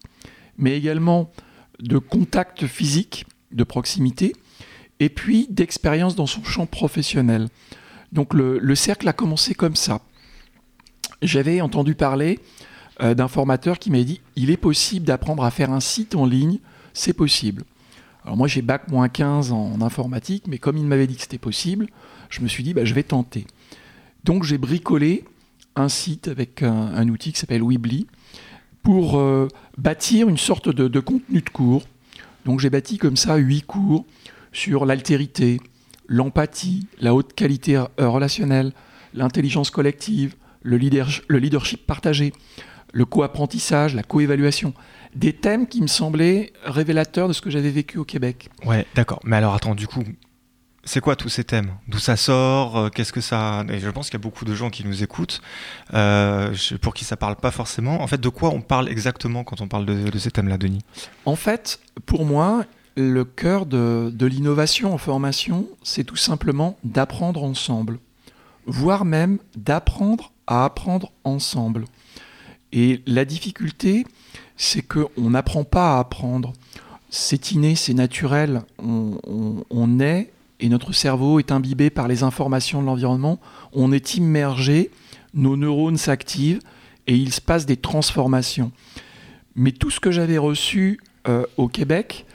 mais 0.57 0.77
également 0.77 1.31
de 1.79 1.97
contact 1.97 2.65
physique, 2.65 3.25
de 3.51 3.63
proximité, 3.63 4.33
et 4.99 5.09
puis 5.09 5.47
d'expérience 5.49 6.15
dans 6.15 6.25
son 6.25 6.43
champ 6.43 6.65
professionnel. 6.65 7.49
Donc 8.11 8.33
le, 8.33 8.57
le, 8.57 8.75
cercle 8.75 9.07
a 9.07 9.13
commencé 9.13 9.53
comme 9.53 9.75
ça. 9.75 10.01
J'avais 11.21 11.61
entendu 11.61 11.93
parler 11.93 12.39
euh, 13.01 13.13
d'un 13.13 13.27
formateur 13.27 13.79
qui 13.79 13.91
m'a 13.91 14.01
dit 14.03 14.21
il 14.35 14.49
est 14.49 14.57
possible 14.57 15.05
d'apprendre 15.05 15.43
à 15.43 15.51
faire 15.51 15.71
un 15.71 15.79
site 15.79 16.15
en 16.15 16.25
ligne, 16.25 16.59
c'est 16.93 17.13
possible. 17.13 17.63
Alors 18.27 18.35
moi 18.35 18.49
j'ai 18.49 18.61
bac 18.61 18.89
moins 18.89 19.07
15 19.07 19.53
en 19.53 19.79
informatique, 19.79 20.47
mais 20.49 20.57
comme 20.57 20.75
il 20.75 20.83
m'avait 20.83 21.07
dit 21.07 21.15
que 21.15 21.21
c'était 21.21 21.37
possible, 21.37 21.87
je 22.29 22.41
me 22.41 22.49
suis 22.49 22.61
dit 22.61 22.73
bah, 22.73 22.83
je 22.83 22.93
vais 22.93 23.03
tenter. 23.03 23.47
Donc 24.25 24.43
j'ai 24.43 24.57
bricolé 24.57 25.23
un 25.77 25.87
site 25.87 26.27
avec 26.27 26.61
un, 26.61 27.07
outil 27.07 27.31
qui 27.31 27.39
s'appelle 27.39 27.63
Weebly, 27.63 28.05
pour 28.83 29.17
euh, 29.17 29.47
bâtir 29.77 30.27
une 30.27 30.37
sorte 30.37 30.67
de, 30.67 30.99
contenu 30.99 31.39
de 31.39 31.49
cours. 31.49 31.83
Donc 32.43 32.59
j'ai 32.59 32.69
bâti 32.69 32.97
comme 32.97 33.15
ça 33.15 33.37
huit 33.37 33.61
cours 33.61 34.05
sur 34.51 34.85
l'altérité, 34.85 35.61
l'empathie, 36.07 36.85
la 36.99 37.15
haute 37.15 37.33
qualité 37.33 37.77
euh, 37.77 38.09
relationnelle, 38.09 38.73
l'intelligence 39.13 39.69
collective, 39.69 40.35
le, 40.63 40.75
leadership 40.75 41.87
partagé, 41.87 42.33
le 42.93 43.05
co-apprentissage, 43.05 43.95
la 43.95 44.03
co-évaluation. 44.03 44.73
Des 45.15 45.33
thèmes 45.33 45.67
qui 45.67 45.81
me 45.81 45.87
semblaient 45.87 46.53
révélateurs 46.63 47.27
de 47.27 47.33
ce 47.33 47.41
que 47.41 47.49
j'avais 47.49 47.69
vécu 47.71 47.97
au 47.97 48.05
Québec. 48.05 48.49
Ouais, 48.65 48.85
d'accord. 48.95 49.19
Mais 49.23 49.35
alors 49.35 49.53
attends, 49.55 49.75
du 49.75 49.87
coup, 49.87 50.03
c'est 50.83 51.01
quoi 51.01 51.15
tous 51.15 51.29
ces 51.29 51.43
thèmes? 51.43 51.71
D'où 51.87 51.99
ça 51.99 52.15
sort? 52.15 52.77
Euh, 52.77 52.89
Qu'est-ce 52.89 53.11
que 53.11 53.19
ça 53.21 53.65
Et 53.69 53.79
Je 53.79 53.89
pense 53.89 54.09
qu'il 54.09 54.17
y 54.17 54.21
a 54.21 54.23
beaucoup 54.23 54.45
de 54.45 54.55
gens 54.55 54.69
qui 54.69 54.85
nous 54.85 55.03
écoutent, 55.03 55.41
euh, 55.93 56.53
pour 56.81 56.93
qui 56.93 57.03
ça 57.03 57.17
parle 57.17 57.35
pas 57.35 57.51
forcément. 57.51 58.01
En 58.01 58.07
fait, 58.07 58.21
de 58.21 58.29
quoi 58.29 58.49
on 58.51 58.61
parle 58.61 58.87
exactement 58.89 59.43
quand 59.43 59.59
on 59.61 59.67
parle 59.67 59.85
de, 59.85 60.09
de 60.09 60.17
ces 60.19 60.31
thèmes-là, 60.31 60.57
Denis? 60.57 60.81
En 61.25 61.35
fait, 61.35 61.79
pour 62.05 62.25
moi, 62.25 62.63
le 62.95 63.25
cœur 63.25 63.65
de, 63.65 64.09
de 64.13 64.25
l'innovation 64.25 64.93
en 64.93 64.97
formation, 64.97 65.67
c'est 65.83 66.03
tout 66.03 66.15
simplement 66.15 66.77
d'apprendre 66.83 67.43
ensemble, 67.43 67.99
voire 68.65 69.03
même 69.05 69.39
d'apprendre 69.55 70.31
à 70.47 70.63
apprendre 70.65 71.11
ensemble. 71.25 71.85
Et 72.73 73.01
la 73.05 73.25
difficulté, 73.25 74.05
c'est 74.57 74.81
qu'on 74.81 75.29
n'apprend 75.29 75.63
pas 75.63 75.95
à 75.95 75.99
apprendre. 75.99 76.53
C'est 77.09 77.51
inné, 77.51 77.75
c'est 77.75 77.93
naturel. 77.93 78.61
On, 78.79 79.99
est 79.99 80.31
et 80.59 80.69
notre 80.69 80.91
cerveau 80.91 81.39
est 81.39 81.51
imbibé 81.51 81.89
par 81.89 82.07
les 82.07 82.23
informations 82.23 82.81
de 82.81 82.87
l'environnement, 82.87 83.39
on 83.73 83.91
est 83.91 84.15
immergé, 84.15 84.89
nos 85.33 85.55
neurones 85.55 85.97
s'activent 85.97 86.61
et 87.05 87.15
il 87.15 87.31
se 87.31 87.41
passe 87.41 87.65
des 87.65 87.77
transformations. 87.77 88.71
Mais 89.55 89.71
tout 89.71 89.91
ce 89.91 89.99
que 89.99 90.11
j'avais 90.11 90.39
reçu 90.39 90.99
euh, 91.27 91.45
au 91.57 91.67
Québec, 91.67 92.25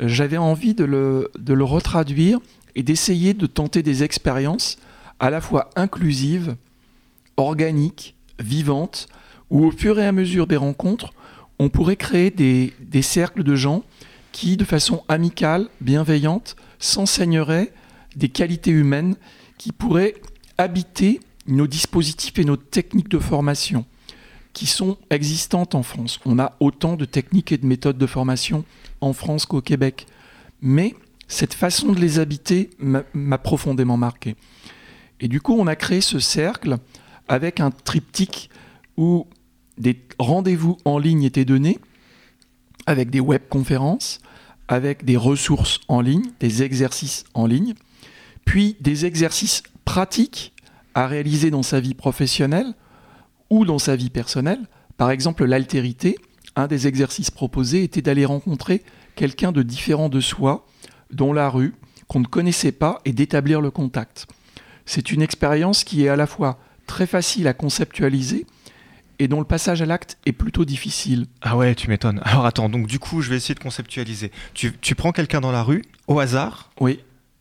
j'avais 0.00 0.36
envie 0.36 0.74
de 0.74 0.84
le, 0.84 1.30
de 1.38 1.54
le 1.54 1.64
retraduire 1.64 2.38
et 2.74 2.82
d'essayer 2.82 3.34
de 3.34 3.46
tenter 3.46 3.82
des 3.82 4.02
expériences 4.02 4.78
à 5.20 5.30
la 5.30 5.40
fois 5.40 5.70
inclusives, 5.76 6.56
organiques, 7.36 8.14
vivantes, 8.38 9.08
où 9.52 9.66
au 9.66 9.70
fur 9.70 10.00
et 10.00 10.06
à 10.06 10.12
mesure 10.12 10.48
des 10.48 10.56
rencontres, 10.56 11.12
on 11.58 11.68
pourrait 11.68 11.96
créer 11.96 12.30
des, 12.30 13.02
cercles 13.02 13.44
de 13.44 13.54
gens 13.54 13.84
qui, 14.32 14.56
de 14.56 14.64
façon 14.64 15.04
amicale, 15.08 15.68
bienveillante, 15.82 16.56
s'enseigneraient 16.78 17.70
des 18.16 18.30
qualités 18.30 18.70
humaines 18.70 19.14
qui 19.58 19.70
pourraient 19.70 20.14
habiter 20.56 21.20
nos 21.46 21.66
dispositifs 21.66 22.38
et 22.38 22.44
nos 22.44 22.56
techniques 22.56 23.10
de 23.10 23.18
formation 23.18 23.84
qui 24.54 24.66
sont 24.66 24.96
existantes 25.10 25.74
en 25.74 25.82
France. 25.82 26.18
On 26.24 26.38
a 26.38 26.56
autant 26.58 26.96
de 26.96 27.04
techniques 27.04 27.52
et 27.52 27.58
de 27.58 27.66
méthodes 27.66 27.98
de 27.98 28.06
formation 28.06 28.64
en 29.02 29.12
France 29.12 29.44
qu'au 29.44 29.60
Québec. 29.60 30.06
Mais 30.62 30.94
cette 31.28 31.54
façon 31.54 31.92
de 31.92 32.00
les 32.00 32.18
habiter 32.18 32.70
m'a 32.78 33.38
profondément 33.38 33.98
marqué. 33.98 34.34
Et 35.20 35.28
du 35.28 35.40
coup, 35.40 35.54
on 35.58 35.66
a 35.66 35.76
créé 35.76 36.00
ce 36.00 36.18
cercle 36.20 36.78
avec 37.28 37.60
un 37.60 37.70
triptyque 37.70 38.50
où 38.96 39.26
des 39.82 40.00
rendez-vous 40.18 40.78
en 40.84 40.98
ligne 40.98 41.24
étaient 41.24 41.44
donnés 41.44 41.78
avec 42.86 43.10
des 43.10 43.20
webconférences, 43.20 44.20
avec 44.68 45.04
des 45.04 45.16
ressources 45.16 45.80
en 45.88 46.00
ligne, 46.00 46.30
des 46.40 46.62
exercices 46.62 47.24
en 47.34 47.46
ligne, 47.46 47.74
puis 48.44 48.76
des 48.80 49.04
exercices 49.04 49.62
pratiques 49.84 50.52
à 50.94 51.06
réaliser 51.06 51.50
dans 51.50 51.62
sa 51.62 51.80
vie 51.80 51.94
professionnelle 51.94 52.74
ou 53.50 53.64
dans 53.64 53.78
sa 53.78 53.96
vie 53.96 54.10
personnelle. 54.10 54.66
Par 54.96 55.10
exemple, 55.10 55.44
l'altérité, 55.44 56.16
un 56.56 56.66
des 56.66 56.86
exercices 56.86 57.30
proposés 57.30 57.82
était 57.82 58.02
d'aller 58.02 58.24
rencontrer 58.24 58.82
quelqu'un 59.16 59.52
de 59.52 59.62
différent 59.62 60.08
de 60.08 60.20
soi, 60.20 60.66
dans 61.10 61.32
la 61.32 61.50
rue, 61.50 61.74
qu'on 62.08 62.20
ne 62.20 62.26
connaissait 62.26 62.72
pas, 62.72 63.00
et 63.04 63.12
d'établir 63.12 63.60
le 63.60 63.70
contact. 63.70 64.26
C'est 64.86 65.12
une 65.12 65.22
expérience 65.22 65.84
qui 65.84 66.04
est 66.04 66.08
à 66.08 66.16
la 66.16 66.26
fois 66.26 66.58
très 66.86 67.06
facile 67.06 67.46
à 67.46 67.54
conceptualiser 67.54 68.46
et 69.22 69.28
dont 69.28 69.38
le 69.38 69.44
passage 69.46 69.80
à 69.82 69.86
l'acte 69.86 70.18
est 70.26 70.32
plutôt 70.32 70.64
difficile. 70.64 71.26
Ah 71.42 71.56
ouais, 71.56 71.74
tu 71.76 71.88
m'étonnes. 71.88 72.20
Alors 72.24 72.44
attends, 72.44 72.68
donc 72.68 72.86
du 72.88 72.98
coup, 72.98 73.20
je 73.22 73.30
vais 73.30 73.36
essayer 73.36 73.54
de 73.54 73.60
conceptualiser. 73.60 74.32
Tu, 74.52 74.72
tu 74.80 74.94
prends 74.94 75.12
quelqu'un 75.12 75.40
dans 75.40 75.52
la 75.52 75.62
rue, 75.62 75.82
au 76.08 76.18
hasard, 76.18 76.70
Oui. 76.80 76.98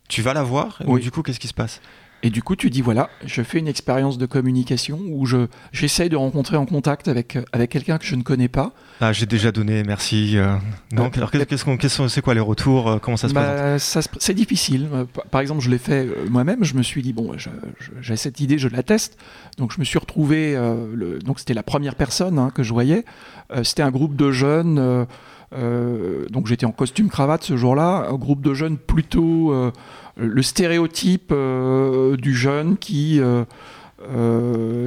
tu 0.07 0.21
vas 0.21 0.33
la 0.33 0.43
voir, 0.43 0.77
et 0.81 0.85
Oui. 0.85 0.93
donc, 0.93 0.99
du 1.01 1.11
coup, 1.11 1.23
qu'est-ce 1.23 1.39
qui 1.39 1.47
se 1.47 1.53
passe? 1.53 1.81
Et 2.23 2.29
du 2.29 2.43
coup, 2.43 2.55
tu 2.55 2.69
dis 2.69 2.81
voilà, 2.81 3.09
je 3.25 3.41
fais 3.41 3.57
une 3.57 3.67
expérience 3.67 4.17
de 4.19 4.25
communication 4.27 4.99
où 5.09 5.25
je 5.25 5.47
j'essaye 5.71 6.07
de 6.09 6.15
rencontrer 6.15 6.55
en 6.55 6.65
contact 6.67 7.07
avec, 7.07 7.37
avec 7.51 7.71
quelqu'un 7.71 7.97
que 7.97 8.05
je 8.05 8.15
ne 8.15 8.21
connais 8.21 8.47
pas. 8.47 8.73
Ah, 8.99 9.11
j'ai 9.11 9.25
déjà 9.25 9.51
donné, 9.51 9.83
merci. 9.83 10.37
euh, 10.37 10.55
donc, 10.91 11.15
Euh, 11.15 11.17
alors, 11.17 11.31
qu'est-ce 11.31 11.65
qu'on- 11.65 11.77
qu'est-ce 11.77 11.97
qu'on- 11.97 12.07
c'est 12.09 12.21
quoi 12.21 12.35
les 12.35 12.39
retours 12.39 12.87
euh, 12.89 12.99
Comment 12.99 13.17
ça 13.17 13.27
se 13.27 13.33
passe 13.33 13.59
Bah, 13.59 13.79
ça 13.79 14.01
se- 14.03 14.09
c'est 14.19 14.35
difficile. 14.35 14.87
Euh, 14.93 15.05
par- 15.31 15.41
exemple, 15.41 15.61
je 15.61 15.71
l'ai 15.71 15.79
fait 15.79 16.05
euh, 16.05 16.13
moi-même. 16.29 16.63
Je 16.63 16.75
me 16.75 16.83
suis 16.83 17.01
dit 17.01 17.11
bon, 17.13 17.33
je- 17.37 17.49
je- 17.79 17.89
j'ai 18.01 18.15
cette 18.17 18.39
idée, 18.39 18.59
je 18.59 18.67
la 18.67 18.83
teste. 18.83 19.17
Donc, 19.57 19.73
je 19.73 19.79
me 19.79 19.83
suis 19.85 19.97
retrouvé. 19.97 20.55
euh, 20.55 20.85
le- 20.93 21.17
donc, 21.19 21.39
c'était 21.39 21.55
la 21.55 21.63
première 21.63 21.95
personne 21.95 22.37
hein, 22.37 22.51
que 22.53 22.61
je 22.61 22.71
voyais. 22.73 23.03
Euh, 23.51 23.63
c'était 23.63 23.81
un 23.83 23.89
groupe 23.91 24.15
de 24.15 24.31
jeunes. 24.31 25.07
Euh, 25.53 26.25
donc, 26.29 26.47
j'étais 26.47 26.65
en 26.65 26.71
costume 26.71 27.09
cravate 27.09 27.43
ce 27.43 27.57
jour-là. 27.57 28.07
Un 28.09 28.15
groupe 28.15 28.41
de 28.41 28.53
jeunes 28.53 28.77
plutôt 28.77 29.51
euh, 29.53 29.71
le 30.17 30.41
stéréotype 30.41 31.31
euh, 31.31 32.15
du 32.17 32.35
jeune 32.35 32.77
qui 32.77 33.19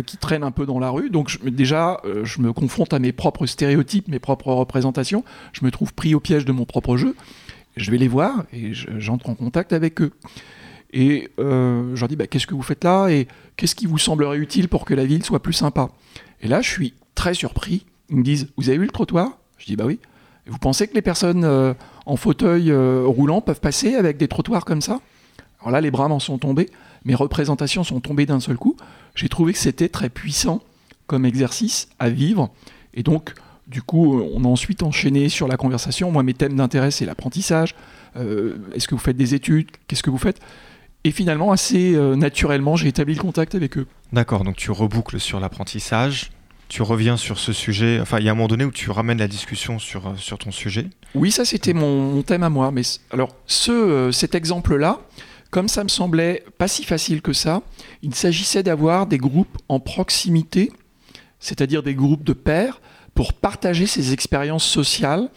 qui 0.06 0.16
traîne 0.16 0.42
un 0.42 0.50
peu 0.50 0.66
dans 0.66 0.80
la 0.80 0.90
rue. 0.90 1.08
Donc 1.08 1.38
déjà, 1.44 2.00
je 2.24 2.40
me 2.42 2.52
confronte 2.52 2.92
à 2.92 2.98
mes 2.98 3.12
propres 3.12 3.46
stéréotypes, 3.46 4.08
mes 4.08 4.18
propres 4.18 4.48
représentations. 4.52 5.22
Je 5.52 5.64
me 5.64 5.70
trouve 5.70 5.94
pris 5.94 6.16
au 6.16 6.20
piège 6.20 6.44
de 6.44 6.50
mon 6.50 6.64
propre 6.64 6.96
jeu. 6.96 7.14
Je 7.76 7.90
vais 7.92 7.98
les 7.98 8.08
voir 8.08 8.42
et 8.52 8.74
je- 8.74 8.88
j'entre 8.98 9.30
en 9.30 9.36
contact 9.36 9.72
avec 9.72 10.00
eux. 10.00 10.10
Et 10.92 11.28
je 11.38 11.98
leur 12.00 12.08
dis, 12.08 12.16
bah, 12.16 12.26
qu'est-ce 12.26 12.48
que 12.48 12.54
vous 12.56 12.62
faites 12.62 12.82
là 12.82 13.08
et 13.08 13.28
qu'est-ce 13.56 13.76
qui 13.76 13.86
vous 13.86 13.98
semblerait 13.98 14.38
utile 14.38 14.68
pour 14.68 14.84
que 14.84 14.94
la 14.94 15.04
ville 15.04 15.24
soit 15.24 15.40
plus 15.42 15.52
sympa? 15.52 15.90
Et 16.42 16.48
là, 16.48 16.60
je 16.60 16.68
suis 16.70 16.94
très 17.14 17.34
surpris. 17.34 17.86
Ils 18.10 18.16
me 18.16 18.24
disent, 18.24 18.48
vous 18.56 18.68
avez 18.68 18.78
vu 18.78 18.84
le 18.86 18.90
trottoir? 18.90 19.38
Je 19.58 19.66
dis, 19.66 19.76
bah 19.76 19.84
oui. 19.86 20.00
Vous 20.46 20.58
pensez 20.58 20.86
que 20.86 20.94
les 20.94 21.02
personnes 21.02 21.44
euh, 21.44 21.72
en 22.06 22.16
fauteuil 22.16 22.70
euh, 22.70 23.04
roulant 23.06 23.40
peuvent 23.40 23.60
passer 23.60 23.94
avec 23.94 24.16
des 24.16 24.28
trottoirs 24.28 24.64
comme 24.64 24.82
ça? 24.82 25.00
Alors 25.60 25.72
là, 25.72 25.80
les 25.80 25.90
bras 25.90 26.08
m'en 26.08 26.20
sont 26.20 26.38
tombés. 26.38 26.68
Mes 27.04 27.14
représentations 27.14 27.84
sont 27.84 28.00
tombées 28.00 28.26
d'un 28.26 28.40
seul 28.40 28.56
coup. 28.56 28.76
J'ai 29.14 29.28
trouvé 29.28 29.52
que 29.52 29.58
c'était 29.58 29.88
très 29.88 30.10
puissant 30.10 30.60
comme 31.06 31.24
exercice 31.24 31.88
à 31.98 32.10
vivre. 32.10 32.50
Et 32.92 33.02
donc, 33.02 33.32
du 33.66 33.80
coup, 33.80 34.20
on 34.20 34.44
a 34.44 34.48
ensuite 34.48 34.82
enchaîné 34.82 35.30
sur 35.30 35.48
la 35.48 35.56
conversation. 35.56 36.10
Moi, 36.10 36.22
mes 36.22 36.34
thèmes 36.34 36.56
d'intérêt, 36.56 36.90
c'est 36.90 37.06
l'apprentissage. 37.06 37.74
Euh, 38.16 38.56
Est-ce 38.74 38.86
que 38.86 38.94
vous 38.94 39.00
faites 39.00 39.16
des 39.16 39.34
études? 39.34 39.70
Qu'est-ce 39.88 40.02
que 40.02 40.10
vous 40.10 40.18
faites? 40.18 40.40
Et 41.04 41.10
finalement, 41.10 41.52
assez 41.52 41.92
naturellement, 42.16 42.76
j'ai 42.76 42.88
établi 42.88 43.14
le 43.14 43.20
contact 43.20 43.54
avec 43.54 43.76
eux. 43.76 43.86
D'accord, 44.14 44.42
donc 44.42 44.56
tu 44.56 44.70
reboucles 44.70 45.20
sur 45.20 45.38
l'apprentissage, 45.38 46.30
tu 46.68 46.82
reviens 46.82 47.16
sur 47.16 47.38
ce 47.38 47.52
sujet, 47.52 48.00
enfin 48.00 48.18
il 48.18 48.24
y 48.24 48.28
a 48.28 48.32
un 48.32 48.34
moment 48.34 48.48
donné 48.48 48.64
où 48.64 48.70
tu 48.70 48.90
ramènes 48.90 49.18
la 49.18 49.28
discussion 49.28 49.78
sur, 49.78 50.08
euh, 50.08 50.36
ton 50.36 50.50
sujet. 50.50 50.86
Oui, 51.14 51.30
ça 51.30 51.44
c'était 51.44 51.72
mon, 51.72 52.22
thème 52.22 52.42
à 52.42 52.50
moi. 52.50 52.70
Mais 52.70 52.82
alors, 53.10 53.36
ce, 53.46 53.70
euh, 53.70 54.12
cet 54.12 54.34
exemple-là, 54.34 55.00
comme 55.50 55.68
ça 55.68 55.84
me 55.84 55.88
semblait 55.88 56.44
pas 56.58 56.68
si 56.68 56.84
facile 56.84 57.22
que 57.22 57.32
ça, 57.32 57.62
il 58.02 58.14
s'agissait 58.14 58.62
d'avoir 58.62 59.06
des 59.06 59.18
groupes 59.18 59.58
en 59.68 59.78
proximité, 59.78 60.72
c'est-à-dire 61.38 61.82
des 61.82 61.94
groupes 61.94 62.24
de 62.24 62.32
pairs, 62.32 62.80
pour 63.14 63.32
partager 63.32 63.86
ces 63.86 64.12
expériences 64.12 64.64
sociales 64.64 65.30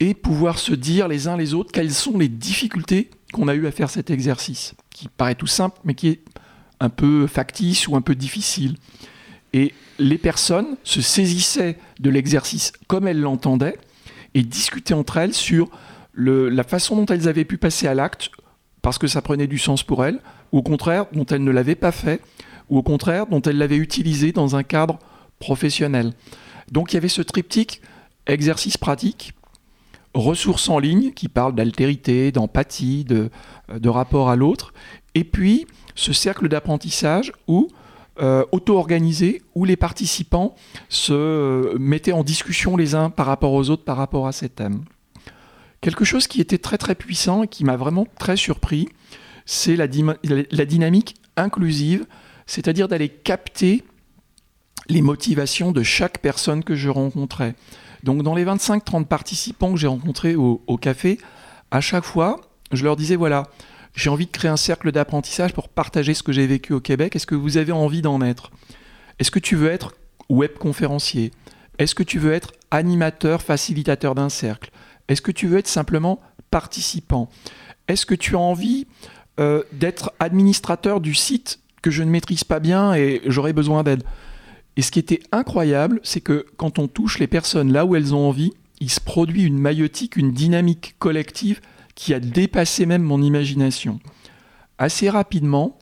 et 0.00 0.14
pouvoir 0.14 0.58
se 0.58 0.72
dire 0.72 1.08
les 1.08 1.28
uns 1.28 1.36
les 1.36 1.54
autres 1.54 1.72
quelles 1.72 1.92
sont 1.92 2.16
les 2.16 2.28
difficultés 2.28 3.10
qu'on 3.32 3.48
a 3.48 3.54
eu 3.54 3.66
à 3.66 3.70
faire 3.70 3.90
cet 3.90 4.10
exercice, 4.10 4.74
qui 4.90 5.08
paraît 5.08 5.34
tout 5.34 5.46
simple, 5.46 5.78
mais 5.84 5.94
qui 5.94 6.08
est 6.08 6.20
un 6.80 6.88
peu 6.88 7.26
factice 7.26 7.88
ou 7.88 7.96
un 7.96 8.00
peu 8.00 8.14
difficile. 8.14 8.76
Et 9.52 9.72
les 9.98 10.18
personnes 10.18 10.76
se 10.84 11.00
saisissaient 11.00 11.78
de 12.00 12.10
l'exercice 12.10 12.72
comme 12.86 13.08
elles 13.08 13.20
l'entendaient 13.20 13.78
et 14.34 14.42
discutaient 14.42 14.94
entre 14.94 15.16
elles 15.16 15.34
sur 15.34 15.70
la 16.14 16.64
façon 16.64 16.96
dont 16.96 17.06
elles 17.06 17.28
avaient 17.28 17.44
pu 17.44 17.58
passer 17.58 17.86
à 17.86 17.94
l'acte 17.94 18.30
parce 18.82 18.98
que 18.98 19.06
ça 19.06 19.22
prenait 19.22 19.46
du 19.46 19.58
sens 19.58 19.82
pour 19.82 20.04
elles, 20.04 20.20
ou 20.52 20.58
au 20.58 20.62
contraire 20.62 21.06
dont 21.12 21.26
elles 21.26 21.44
ne 21.44 21.50
l'avaient 21.50 21.74
pas 21.74 21.92
fait, 21.92 22.22
ou 22.70 22.78
au 22.78 22.82
contraire 22.82 23.26
dont 23.26 23.42
elles 23.42 23.58
l'avaient 23.58 23.76
utilisé 23.76 24.32
dans 24.32 24.56
un 24.56 24.62
cadre 24.62 24.98
professionnel. 25.38 26.12
Donc 26.70 26.92
il 26.92 26.96
y 26.96 26.98
avait 26.98 27.08
ce 27.08 27.22
triptyque 27.22 27.80
exercice 28.26 28.76
pratique, 28.76 29.32
ressources 30.14 30.68
en 30.68 30.78
ligne 30.78 31.12
qui 31.12 31.28
parlent 31.28 31.54
d'altérité, 31.54 32.32
d'empathie, 32.32 33.04
de, 33.04 33.30
de 33.74 33.88
rapport 33.88 34.30
à 34.30 34.36
l'autre, 34.36 34.72
et 35.14 35.24
puis 35.24 35.66
ce 35.94 36.12
cercle 36.12 36.48
d'apprentissage 36.48 37.32
où 37.46 37.68
euh, 38.20 38.44
auto-organisé 38.52 39.42
où 39.54 39.64
les 39.64 39.76
participants 39.76 40.54
se 40.88 41.12
euh, 41.12 41.78
mettaient 41.78 42.12
en 42.12 42.24
discussion 42.24 42.76
les 42.76 42.94
uns 42.94 43.10
par 43.10 43.26
rapport 43.26 43.52
aux 43.52 43.70
autres 43.70 43.84
par 43.84 43.96
rapport 43.96 44.26
à 44.26 44.32
ces 44.32 44.48
thèmes. 44.48 44.84
Quelque 45.80 46.04
chose 46.04 46.26
qui 46.26 46.40
était 46.40 46.58
très 46.58 46.78
très 46.78 46.94
puissant 46.94 47.44
et 47.44 47.48
qui 47.48 47.64
m'a 47.64 47.76
vraiment 47.76 48.06
très 48.18 48.36
surpris, 48.36 48.88
c'est 49.46 49.76
la, 49.76 49.86
la 50.24 50.64
dynamique 50.64 51.16
inclusive, 51.36 52.06
c'est-à-dire 52.46 52.88
d'aller 52.88 53.08
capter 53.08 53.84
les 54.88 55.02
motivations 55.02 55.70
de 55.70 55.82
chaque 55.82 56.18
personne 56.18 56.64
que 56.64 56.74
je 56.74 56.88
rencontrais. 56.88 57.54
Donc 58.02 58.22
dans 58.22 58.34
les 58.34 58.44
25-30 58.44 59.04
participants 59.04 59.72
que 59.72 59.78
j'ai 59.78 59.86
rencontrés 59.86 60.34
au 60.34 60.76
café, 60.80 61.18
à 61.70 61.80
chaque 61.80 62.04
fois, 62.04 62.40
je 62.72 62.84
leur 62.84 62.96
disais, 62.96 63.16
voilà, 63.16 63.44
j'ai 63.98 64.10
envie 64.10 64.26
de 64.26 64.30
créer 64.30 64.50
un 64.50 64.56
cercle 64.56 64.92
d'apprentissage 64.92 65.52
pour 65.52 65.68
partager 65.68 66.14
ce 66.14 66.22
que 66.22 66.30
j'ai 66.30 66.46
vécu 66.46 66.72
au 66.72 66.80
Québec. 66.80 67.16
Est-ce 67.16 67.26
que 67.26 67.34
vous 67.34 67.56
avez 67.56 67.72
envie 67.72 68.00
d'en 68.00 68.22
être? 68.22 68.52
Est-ce 69.18 69.32
que 69.32 69.40
tu 69.40 69.56
veux 69.56 69.70
être 69.70 69.94
web 70.28 70.52
conférencier? 70.52 71.32
Est-ce 71.78 71.96
que 71.96 72.04
tu 72.04 72.20
veux 72.20 72.32
être 72.32 72.52
animateur, 72.70 73.42
facilitateur 73.42 74.14
d'un 74.14 74.28
cercle? 74.28 74.70
Est-ce 75.08 75.20
que 75.20 75.32
tu 75.32 75.48
veux 75.48 75.58
être 75.58 75.66
simplement 75.66 76.20
participant? 76.52 77.28
Est-ce 77.88 78.06
que 78.06 78.14
tu 78.14 78.36
as 78.36 78.38
envie 78.38 78.86
euh, 79.40 79.64
d'être 79.72 80.12
administrateur 80.20 81.00
du 81.00 81.14
site 81.14 81.58
que 81.82 81.90
je 81.90 82.04
ne 82.04 82.10
maîtrise 82.10 82.44
pas 82.44 82.60
bien 82.60 82.94
et 82.94 83.20
j'aurais 83.26 83.52
besoin 83.52 83.82
d'aide? 83.82 84.04
Et 84.76 84.82
ce 84.82 84.92
qui 84.92 85.00
était 85.00 85.20
incroyable, 85.32 85.98
c'est 86.04 86.20
que 86.20 86.46
quand 86.56 86.78
on 86.78 86.86
touche 86.86 87.18
les 87.18 87.26
personnes 87.26 87.72
là 87.72 87.84
où 87.84 87.96
elles 87.96 88.14
ont 88.14 88.28
envie, 88.28 88.52
il 88.78 88.90
se 88.90 89.00
produit 89.00 89.42
une 89.42 89.58
maïotique, 89.58 90.14
une 90.14 90.30
dynamique 90.30 90.94
collective 91.00 91.60
qui 91.98 92.14
a 92.14 92.20
dépassé 92.20 92.86
même 92.86 93.02
mon 93.02 93.20
imagination. 93.20 93.98
Assez 94.78 95.10
rapidement, 95.10 95.76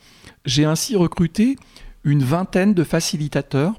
j'ai 0.47 0.65
ainsi 0.65 0.97
recruté 0.97 1.57
une 2.05 2.23
vingtaine 2.23 2.73
de 2.73 2.85
facilitateurs, 2.85 3.75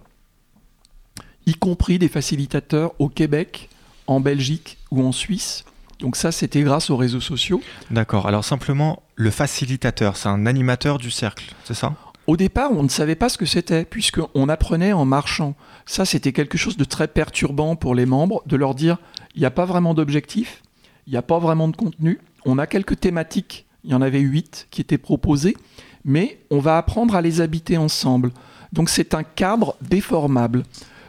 y 1.48 1.56
compris 1.56 1.98
des 1.98 2.10
facilitateurs 2.10 2.94
au 3.00 3.10
Québec, 3.10 3.70
en 4.06 4.20
Belgique 4.20 4.78
ou 4.92 5.04
en 5.04 5.12
Suisse. 5.12 5.66
Donc 5.98 6.16
ça, 6.16 6.32
c'était 6.32 6.62
grâce 6.62 6.92
aux 6.92 6.96
réseaux 6.96 7.22
sociaux. 7.22 7.60
D'accord, 7.90 8.28
alors 8.28 8.46
simplement, 8.46 9.02
le 9.16 9.32
facilitateur, 9.32 10.16
c'est 10.16 10.30
un 10.30 10.46
animateur 10.46 11.00
du 11.00 11.10
cercle, 11.10 11.56
c'est 11.64 11.74
ça? 11.74 11.96
Au 12.28 12.38
départ, 12.38 12.72
on 12.72 12.84
ne 12.84 12.90
savait 12.90 13.16
pas 13.16 13.30
ce 13.30 13.40
que 13.40 13.48
c'était, 13.48 13.84
puisqu'on 13.84 14.48
apprenait 14.48 14.94
en 14.94 15.06
marchant. 15.06 15.56
Ça, 15.88 16.06
c'était 16.06 16.34
quelque 16.34 16.60
chose 16.60 16.78
de 16.78 16.84
très 16.84 17.08
perturbant 17.08 17.76
pour 17.76 17.96
les 17.96 18.06
membres, 18.06 18.44
de 18.46 18.58
leur 18.58 18.76
dire, 18.76 19.00
il 19.34 19.40
n'y 19.40 19.48
a 19.48 19.52
pas 19.52 19.66
vraiment 19.66 19.96
d'objectif, 19.96 20.62
il 21.08 21.12
n'y 21.12 21.18
a 21.18 21.24
pas 21.24 21.40
vraiment 21.40 21.68
de 21.68 21.76
contenu, 21.76 22.20
on 22.46 22.58
a 22.58 22.68
quelques 22.68 23.00
thématiques, 23.00 23.66
il 23.84 23.92
y 23.92 23.94
en 23.96 24.02
avait 24.02 24.20
huit 24.20 24.68
qui 24.70 24.82
étaient 24.82 24.98
proposées, 24.98 25.56
mais 26.04 26.40
on 26.52 26.60
va 26.60 26.78
apprendre 26.78 27.16
à 27.16 27.22
les 27.22 27.42
habiter 27.42 27.78
ensemble. 27.78 28.32
Donc 28.74 28.90
c'est 28.90 29.14
un 29.14 29.24
cadre 29.24 29.76
déformable. 29.82 30.64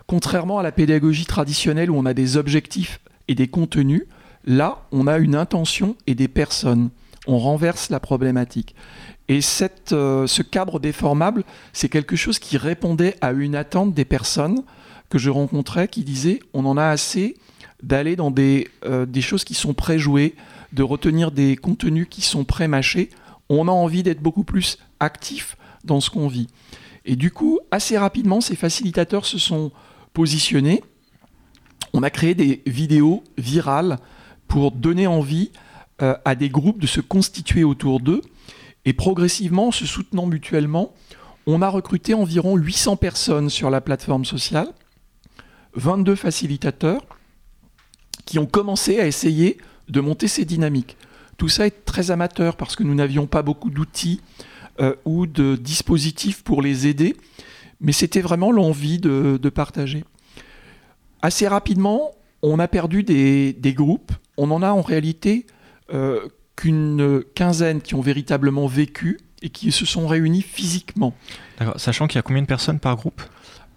Contrairement 0.07 0.59
à 0.59 0.62
la 0.62 0.73
pédagogie 0.73 1.26
traditionnelle 1.26 1.90
où 1.90 1.97
on 1.97 2.07
a 2.07 2.14
des 2.14 2.37
objectifs 2.37 3.00
et 3.26 3.35
des 3.35 3.49
contenus, 3.49 4.05
là, 4.45 4.87
on 4.93 5.07
a 5.07 5.19
une 5.19 5.35
intention 5.35 5.97
et 6.07 6.14
des 6.14 6.28
personnes. 6.28 6.90
On 7.26 7.38
renverse 7.38 7.90
la 7.90 8.00
problématique. 8.00 8.75
Et 9.28 9.40
euh, 9.93 10.26
ce 10.26 10.43
cadre 10.43 10.81
déformable, 10.81 11.45
c'est 11.73 11.90
quelque 11.90 12.17
chose 12.17 12.38
qui 12.38 12.57
répondait 12.57 13.17
à 13.21 13.33
une 13.33 13.55
attente 13.55 13.93
des 13.93 14.07
personnes 14.07 14.62
que 15.11 15.19
je 15.19 15.28
rencontrais 15.28 15.88
qui 15.88 16.05
disaient 16.05 16.40
on 16.55 16.64
en 16.64 16.76
a 16.76 16.87
assez 16.87 17.37
d'aller 17.83 18.17
dans 18.17 18.31
des, 18.31 18.69
euh, 18.85 19.07
des 19.07 19.21
choses 19.21 19.45
qui 19.45 19.55
sont 19.55 19.75
préjouées, 19.75 20.35
de 20.73 20.83
retenir 20.83 21.31
des 21.31 21.57
contenus 21.57 22.07
qui 22.11 22.23
sont 22.23 22.45
pré-mâchés. 22.45 23.11
On 23.49 23.69
a 23.69 23.73
envie 23.73 24.03
d'être 24.03 24.21
beaucoup 24.21 24.45
plus 24.45 24.79
actif 25.01 25.57
dans 25.85 26.01
ce 26.01 26.11
qu'on 26.11 26.29
vit. 26.29 26.49
Et 27.05 27.17
du 27.17 27.31
coup, 27.31 27.61
assez 27.71 27.97
rapidement, 27.97 28.41
ces 28.41 28.57
facilitateurs 28.57 29.25
se 29.25 29.39
sont 29.39 29.73
positionner, 30.13 30.83
on 31.93 32.03
a 32.03 32.11
créé 32.11 32.35
des 32.35 32.63
vidéos 32.67 33.23
virales 33.37 33.99
pour 34.49 34.73
donner 34.73 35.07
envie 35.07 35.53
euh, 36.03 36.17
à 36.25 36.35
des 36.35 36.49
groupes 36.49 36.81
de 36.81 36.89
se 36.89 37.01
constituer 37.01 37.65
autour 37.65 38.01
d'eux. 38.01 38.23
Et 38.85 38.93
progressivement, 38.93 39.69
en 39.69 39.71
se 39.71 39.87
soutenant 39.87 40.27
mutuellement, 40.27 40.93
on 41.47 41.63
a 41.63 41.69
recruté 41.69 42.15
environ 42.15 42.57
800 42.57 42.97
personnes 42.97 43.49
sur 43.49 43.71
la 43.71 43.81
plateforme 43.81 44.25
sociale, 44.25 44.69
22 45.75 46.15
facilitateurs 46.15 47.03
qui 48.29 48.39
ont 48.39 48.45
commencé 48.45 49.01
à 49.01 49.07
essayer 49.07 49.57
de 49.89 50.03
monter 50.03 50.29
ces 50.29 50.45
dynamiques. 50.45 50.99
Tout 51.39 51.49
ça 51.49 51.67
est 51.67 51.87
très 51.87 52.11
amateur 52.11 52.59
parce 52.59 52.77
que 52.77 52.83
nous 52.83 52.95
n'avions 52.95 53.27
pas 53.27 53.41
beaucoup 53.41 53.71
d'outils 53.71 54.21
euh, 54.81 54.95
ou 55.07 55.27
de 55.27 55.57
dispositifs 55.57 56.45
pour 56.45 56.61
les 56.61 56.87
aider, 56.87 57.17
mais 57.81 57.93
c'était 57.93 58.21
vraiment 58.21 58.53
l'envie 58.53 58.99
de, 58.99 59.49
partager. 59.49 60.05
Assez 61.23 61.49
rapidement, 61.49 62.11
on 62.43 62.59
a 62.59 62.69
perdu 62.69 63.03
des, 63.03 63.75
groupes. 63.75 64.13
On 64.37 64.51
en 64.51 64.63
a 64.63 64.73
en 64.73 64.83
réalité 64.83 65.47
euh, 65.95 66.29
qu'une 66.55 67.25
quinzaine 67.35 67.81
qui 67.81 67.95
ont 67.95 68.03
véritablement 68.03 68.67
vécu 68.67 69.19
et 69.41 69.49
qui 69.49 69.73
se 69.73 69.87
sont 69.87 70.07
réunis 70.07 70.43
physiquement. 70.43 71.15
Sachant 71.77 72.07
qu'il 72.07 72.17
y 72.17 72.19
a 72.19 72.23
combien 72.23 72.43
de 72.43 72.47
personnes 72.47 72.79
par 72.79 72.95
groupe? 72.97 73.23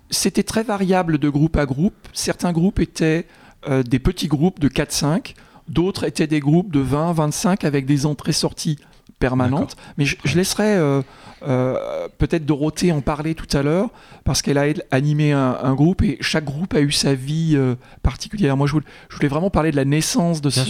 C'était 0.10 0.44
très 0.44 0.64
variable 0.64 1.20
de 1.20 1.30
groupe 1.30 1.56
à 1.56 1.66
groupe. 1.66 1.96
Certains 2.12 2.52
groupes 2.52 2.82
étaient 2.82 3.28
euh, 3.68 3.84
des 3.84 4.00
petits 4.00 4.28
groupes 4.28 4.60
de 4.60 4.68
4-5, 4.68 5.36
d'autres 5.68 6.04
étaient 6.04 6.28
des 6.28 6.40
groupes 6.40 6.72
de 6.72 6.84
20-25 6.84 7.66
avec 7.66 7.86
des 7.86 8.06
entrées-sorties 8.06 8.80
permanentes. 9.20 9.76
Mais 9.98 10.06
je, 10.06 10.18
laisserai 10.36 10.76
euh, 10.78 11.04
euh, 11.48 12.08
peut-être 12.18 12.44
Dorothée 12.44 12.92
en 12.92 13.02
parler 13.02 13.36
tout 13.36 13.56
à 13.56 13.62
l'heure, 13.62 13.90
parce 14.24 14.42
qu'elle 14.42 14.58
a 14.58 14.66
animé 14.90 15.32
un, 15.32 15.76
groupe 15.76 16.02
et 16.02 16.18
chaque 16.22 16.44
groupe 16.44 16.74
a 16.74 16.82
eu 16.82 16.92
sa 16.92 17.14
vie 17.14 17.56
particulière. 18.02 18.58
Moi, 18.58 18.66
je 18.66 18.74
voulais, 18.74 19.28
vraiment 19.28 19.52
parler 19.52 19.70
de 19.70 19.76
la 19.76 19.86
naissance 19.86 20.42
de 20.42 20.50
ce, 20.50 20.62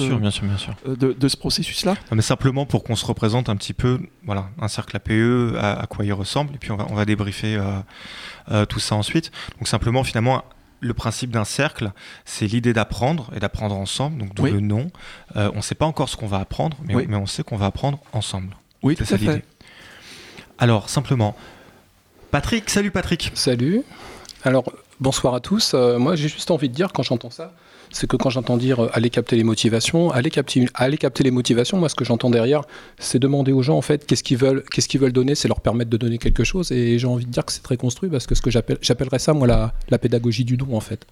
De, 0.85 1.27
ce 1.29 1.37
processus-là. 1.37 1.95
Mais 2.11 2.21
simplement 2.21 2.65
pour 2.65 2.83
qu'on 2.83 2.97
se 2.97 3.05
représente 3.05 3.47
un 3.47 3.55
petit 3.55 3.73
peu, 3.73 4.01
voilà, 4.25 4.49
un 4.59 4.67
cercle 4.67 4.97
APE, 4.97 5.55
à, 5.57 5.79
à 5.79 5.87
quoi 5.87 6.03
il 6.03 6.11
ressemble, 6.11 6.53
et 6.55 6.57
puis 6.57 6.71
on 6.71 6.75
va, 6.75 6.87
on 6.89 6.95
va 6.95 7.05
débriefer 7.05 7.57
tout 8.67 8.79
ça 8.79 8.95
ensuite. 8.95 9.31
Donc 9.59 9.69
simplement, 9.69 10.03
finalement, 10.03 10.43
le 10.81 10.93
principe 10.93 11.31
d'un 11.31 11.45
cercle, 11.45 11.91
c'est 12.25 12.47
l'idée 12.47 12.73
d'apprendre 12.73 13.31
et 13.35 13.39
d'apprendre 13.39 13.75
ensemble, 13.75 14.17
donc 14.17 14.33
d'où 14.33 14.45
le 14.45 14.59
nom. 14.59 14.91
Euh, 15.35 15.49
on 15.53 15.57
ne 15.57 15.61
sait 15.61 15.75
pas 15.75 15.85
encore 15.85 16.09
ce 16.09 16.17
qu'on 16.17 16.27
va 16.27 16.39
apprendre, 16.39 16.75
mais, 16.83 17.15
on, 17.15 17.25
sait 17.27 17.43
qu'on 17.43 17.55
va 17.55 17.67
apprendre 17.67 17.99
ensemble. 18.11 18.55
Oui, 18.81 18.95
c'est 18.97 19.05
ça 19.05 19.17
l'idée. 19.17 19.43
Alors, 20.57 20.89
simplement, 20.89 21.35
Patrick, 22.31 22.69
salut 22.69 22.91
Patrick. 22.91 23.31
Salut. 23.35 23.83
Alors, 24.43 24.73
bonsoir 25.01 25.33
à 25.33 25.39
tous. 25.39 25.73
Euh, 25.73 25.99
moi, 25.99 26.15
j'ai 26.15 26.29
juste 26.29 26.51
envie 26.51 26.69
de 26.69 26.73
dire, 26.73 26.93
quand 26.93 27.03
j'entends 27.03 27.31
ça, 27.31 27.53
c'est 27.89 28.07
que 28.07 28.15
quand 28.15 28.29
j'entends 28.29 28.55
dire 28.55 28.79
euh, 28.79 28.89
aller 28.93 29.09
capter 29.09 29.35
les 29.35 29.43
motivations, 29.43 30.11
aller 30.11 30.29
capter, 30.29 30.63
les 31.23 31.31
motivations, 31.31 31.77
moi 31.77 31.89
ce 31.89 31.95
que 31.95 32.05
j'entends 32.05 32.29
derrière, 32.29 32.61
c'est 32.99 33.19
demander 33.19 33.51
aux 33.51 33.63
gens 33.63 33.77
en 33.77 33.81
fait 33.81 34.05
qu'est-ce 34.05 34.23
qu'ils 34.23 34.37
veulent, 34.37 34.63
qu'est-ce 34.71 34.87
qu'ils 34.87 35.01
veulent 35.01 35.11
donner, 35.11 35.35
c'est 35.35 35.47
leur 35.47 35.59
permettre 35.59 35.89
de 35.89 35.97
donner 35.97 36.17
quelque 36.17 36.43
chose. 36.43 36.71
Et 36.71 36.99
j'ai 36.99 37.07
envie 37.07 37.25
de 37.25 37.31
dire 37.31 37.43
que 37.43 37.51
c'est 37.51 37.63
très 37.63 37.77
construit 37.77 38.09
parce 38.09 38.27
que 38.27 38.35
ce 38.35 38.41
que 38.41 38.51
j'appelle, 38.51 38.77
j'appellerais 38.81 39.19
ça 39.19 39.33
moi 39.33 39.47
la, 39.47 39.73
la, 39.89 39.97
pédagogie 39.97 40.45
du 40.45 40.55
don 40.55 40.75
en 40.75 40.79
fait. 40.79 41.05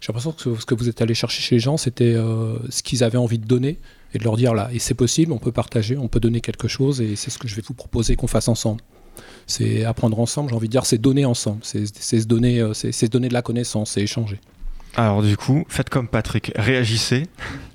J'ai 0.00 0.08
l'impression 0.08 0.32
que 0.32 0.60
ce 0.60 0.66
que 0.66 0.74
vous 0.74 0.88
êtes 0.88 1.00
allé 1.00 1.14
chercher 1.14 1.40
chez 1.40 1.56
les 1.56 1.60
gens, 1.60 1.76
c'était 1.76 2.14
euh, 2.14 2.56
ce 2.68 2.82
qu'ils 2.82 3.02
avaient 3.02 3.18
envie 3.18 3.38
de 3.38 3.46
donner 3.46 3.78
et 4.14 4.18
de 4.18 4.24
leur 4.24 4.36
dire 4.36 4.54
là, 4.54 4.68
et 4.72 4.78
c'est 4.78 4.94
possible, 4.94 5.32
on 5.32 5.38
peut 5.38 5.52
partager, 5.52 5.96
on 5.96 6.08
peut 6.08 6.20
donner 6.20 6.40
quelque 6.40 6.68
chose, 6.68 7.00
et 7.00 7.16
c'est 7.16 7.30
ce 7.30 7.38
que 7.38 7.48
je 7.48 7.54
vais 7.54 7.62
vous 7.66 7.74
proposer 7.74 8.16
qu'on 8.16 8.26
fasse 8.26 8.48
ensemble. 8.48 8.80
C'est 9.48 9.84
apprendre 9.84 10.20
ensemble, 10.20 10.50
j'ai 10.50 10.54
envie 10.54 10.68
de 10.68 10.72
dire, 10.72 10.86
c'est 10.86 10.98
donner 10.98 11.24
ensemble, 11.24 11.58
c'est 11.62 11.86
se 11.86 12.26
donner, 12.26 12.60
euh, 12.60 12.74
c'est 12.74 12.92
se 12.92 13.06
donner 13.06 13.28
de 13.28 13.34
la 13.34 13.42
connaissance, 13.42 13.90
c'est 13.92 14.02
échanger. 14.02 14.38
Alors 14.94 15.22
du 15.22 15.36
coup, 15.36 15.64
faites 15.68 15.90
comme 15.90 16.06
Patrick, 16.06 16.52
réagissez. 16.54 17.26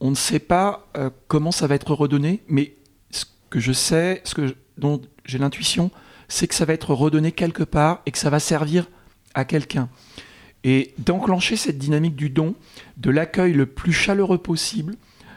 on 0.02 0.10
ne 0.10 0.16
sait 0.16 0.40
pas 0.40 0.88
euh, 0.96 1.10
comment 1.28 1.52
ça 1.52 1.68
va 1.68 1.76
être 1.76 1.94
redonné, 1.94 2.42
mais 2.48 2.74
ce 3.10 3.24
que 3.50 3.60
je 3.60 3.72
sais, 3.72 4.20
ce 4.24 4.34
que 4.34 4.56
dont 4.76 5.00
j'ai 5.24 5.38
l'intuition, 5.38 5.92
c'est 6.26 6.48
que 6.48 6.56
ça 6.56 6.64
va 6.64 6.72
être 6.72 6.92
redonné 6.92 7.30
quelque 7.30 7.62
part 7.62 8.02
et 8.04 8.10
que 8.10 8.18
ça 8.18 8.28
va 8.28 8.40
servir 8.40 8.88
à 9.34 9.44
quelqu'un. 9.44 9.88
Et 10.64 10.92
d'enclencher 10.98 11.56
cette 11.56 11.78
dynamique 11.78 12.16
du 12.16 12.30
don, 12.30 12.56
de 12.96 13.10
l'accueil 13.10 13.52
le 13.52 13.66
plus 13.66 13.92
chaleureux 13.92 14.38
possible, 14.38 14.96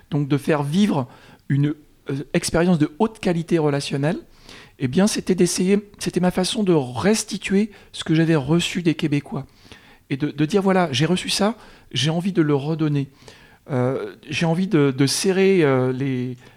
donc 0.09 0.27
de 0.27 0.37
faire 0.37 0.63
vivre 0.63 1.07
une 1.47 1.75
euh, 2.09 2.23
expérience 2.33 2.79
de 2.79 2.91
haute 2.97 3.19
qualité 3.19 3.59
relationnelle, 3.59 4.17
eh 4.79 4.87
bien, 4.87 5.07
c'était 5.07 5.35
d'essayer, 5.35 5.79
c'était 5.99 6.19
ma 6.19 6.31
façon 6.31 6.63
de 6.63 6.73
restituer 6.73 7.71
ce 7.93 8.03
que 8.03 8.13
j'avais 8.13 8.35
reçu 8.35 8.81
des 8.81 8.95
Québécois. 8.95 9.45
Et 10.09 10.17
de, 10.17 10.45
dire, 10.45 10.61
voilà, 10.61 10.89
j'ai 10.91 11.05
reçu 11.05 11.29
ça, 11.29 11.55
j'ai 11.91 12.09
envie 12.09 12.33
de 12.33 12.41
le 12.41 12.53
redonner. 12.53 13.09
Euh, 13.71 14.15
j'ai 14.29 14.45
envie 14.45 14.67
de, 14.67 15.05
serrer 15.07 15.63
euh, 15.63 15.91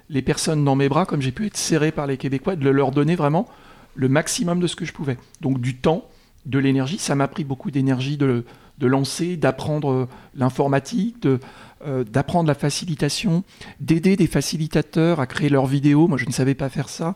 les, 0.08 0.22
personnes 0.22 0.64
dans 0.64 0.76
mes 0.76 0.88
bras, 0.88 1.06
comme 1.06 1.22
j'ai 1.22 1.32
pu 1.32 1.46
être 1.46 1.56
serré 1.56 1.92
par 1.92 2.06
les 2.06 2.16
Québécois, 2.16 2.56
de 2.56 2.68
leur 2.68 2.90
donner 2.90 3.16
vraiment 3.16 3.48
le 3.94 4.08
maximum 4.08 4.60
de 4.60 4.66
ce 4.66 4.76
que 4.76 4.84
je 4.84 4.92
pouvais. 4.92 5.16
Donc 5.40 5.60
du 5.60 5.76
temps, 5.76 6.08
de 6.46 6.58
l'énergie. 6.58 6.98
Ça 6.98 7.14
m'a 7.14 7.28
pris 7.28 7.44
beaucoup 7.44 7.70
d'énergie 7.70 8.16
de, 8.16 8.44
lancer, 8.80 9.36
d'apprendre 9.36 9.90
euh, 9.90 10.08
l'informatique, 10.34 11.26
d'apprendre 12.10 12.48
la 12.48 12.54
facilitation, 12.54 13.44
d'aider 13.80 14.16
des 14.16 14.26
facilitateurs 14.26 15.20
à 15.20 15.26
créer 15.26 15.48
leurs 15.48 15.66
vidéos. 15.66 16.08
Moi, 16.08 16.18
je 16.18 16.26
ne 16.26 16.32
savais 16.32 16.54
pas 16.54 16.68
faire 16.68 16.88
ça. 16.88 17.12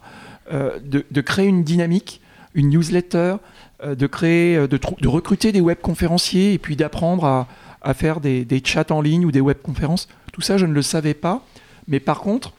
De, 0.51 1.21
créer 1.21 1.47
une 1.47 1.65
dynamique, 1.65 2.21
une 2.55 2.71
newsletter, 2.71 3.37
de 3.85 4.07
créer, 4.07 4.67
de, 4.69 5.09
recruter 5.09 5.53
des 5.53 5.61
webconférenciers 5.61 6.53
et 6.53 6.59
puis 6.59 6.77
d'apprendre 6.77 7.25
à, 7.83 7.95
faire 7.95 8.21
des, 8.21 8.63
chats 8.65 8.87
en 8.91 9.01
ligne 9.01 9.25
ou 9.25 9.33
des 9.33 9.41
webconférences. 9.41 10.09
Tout 10.33 10.41
ça, 10.41 10.59
je 10.59 10.67
ne 10.67 10.73
le 10.73 10.83
savais 10.83 11.15
pas. 11.15 11.45
Mais 11.89 12.01
par 12.01 12.21
contre, 12.21 12.53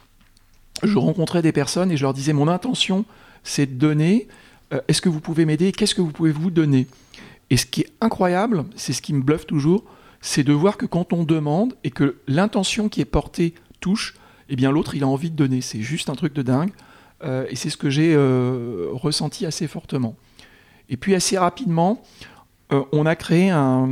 je 0.83 0.97
rencontrais 0.97 1.41
des 1.41 1.51
personnes 1.51 1.91
et 1.91 1.97
je 1.97 2.03
leur 2.03 2.13
disais 2.13 2.33
mon 2.33 2.47
intention, 2.47 3.05
c'est 3.43 3.65
de 3.65 3.79
donner. 3.79 4.27
Euh, 4.73 4.81
est-ce 4.87 5.01
que 5.01 5.09
vous 5.09 5.19
pouvez 5.19 5.45
m'aider? 5.45 5.71
Qu'est-ce 5.71 5.95
que 5.95 6.01
vous 6.01 6.11
pouvez 6.11 6.31
vous 6.31 6.51
donner? 6.51 6.87
Et 7.49 7.57
ce 7.57 7.65
qui 7.65 7.81
est 7.81 7.91
incroyable, 8.01 8.65
c'est 8.75 8.93
ce 8.93 9.01
qui 9.01 9.13
me 9.13 9.21
bluffe 9.21 9.45
toujours, 9.45 9.83
c'est 10.21 10.43
de 10.43 10.53
voir 10.53 10.77
que 10.77 10.85
quand 10.85 11.13
on 11.13 11.23
demande 11.23 11.75
et 11.83 11.91
que 11.91 12.17
l'intention 12.27 12.89
qui 12.89 13.01
est 13.01 13.05
portée 13.05 13.53
touche, 13.79 14.15
eh 14.49 14.55
bien 14.55 14.71
l'autre 14.71 14.95
il 14.95 15.03
a 15.03 15.07
envie 15.07 15.29
de 15.29 15.35
donner. 15.35 15.61
C'est 15.61 15.81
juste 15.81 16.09
un 16.09 16.15
truc 16.15 16.33
de 16.33 16.41
dingue. 16.41 16.71
Euh, 17.23 17.45
et 17.49 17.55
c'est 17.55 17.69
ce 17.69 17.77
que 17.77 17.89
j'ai 17.89 18.13
euh, 18.15 18.89
ressenti 18.91 19.45
assez 19.45 19.67
fortement. 19.67 20.15
Et 20.89 20.97
puis 20.97 21.15
assez 21.15 21.37
rapidement, 21.37 22.01
euh, 22.71 22.81
on 22.91 23.05
a 23.05 23.15
créé 23.15 23.49
un, 23.49 23.87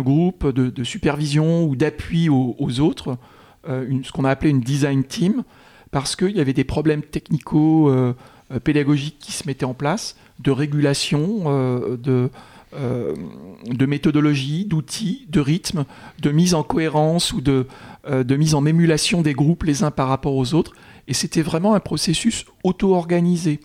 groupe 0.00 0.48
de, 0.48 0.84
supervision 0.84 1.64
ou 1.64 1.76
d'appui 1.76 2.30
aux, 2.30 2.80
autres, 2.80 3.18
ce 3.66 4.12
qu'on 4.12 4.24
a 4.24 4.30
appelé 4.30 4.50
une 4.50 4.60
design 4.60 5.04
team, 5.04 5.44
parce 5.90 6.16
qu'il 6.16 6.36
y 6.36 6.40
avait 6.40 6.52
des 6.52 6.64
problèmes 6.64 7.02
technico-pédagogiques 7.02 9.16
euh, 9.20 9.24
qui 9.24 9.32
se 9.32 9.46
mettaient 9.46 9.64
en 9.64 9.74
place, 9.74 10.16
de 10.40 10.50
régulation, 10.50 11.96
de, 11.96 12.28
de 12.72 13.86
méthodologie, 13.86 14.66
d'outils, 14.66 15.26
de 15.30 15.40
rythme, 15.40 15.86
de 16.20 16.30
mise 16.30 16.52
en 16.54 16.62
cohérence 16.62 17.32
ou 17.32 17.40
de, 17.40 17.66
de 18.08 18.36
mise 18.36 18.54
en 18.54 18.66
émulation 18.66 19.22
des 19.22 19.32
groupes 19.32 19.64
les 19.64 19.82
uns 19.82 19.90
par 19.90 20.08
rapport 20.08 20.34
aux 20.34 20.52
autres. 20.54 20.74
Et 21.08 21.14
c'était 21.14 21.42
vraiment 21.42 21.74
un 21.74 21.80
processus 21.80 22.46
auto-organisé, 22.64 23.60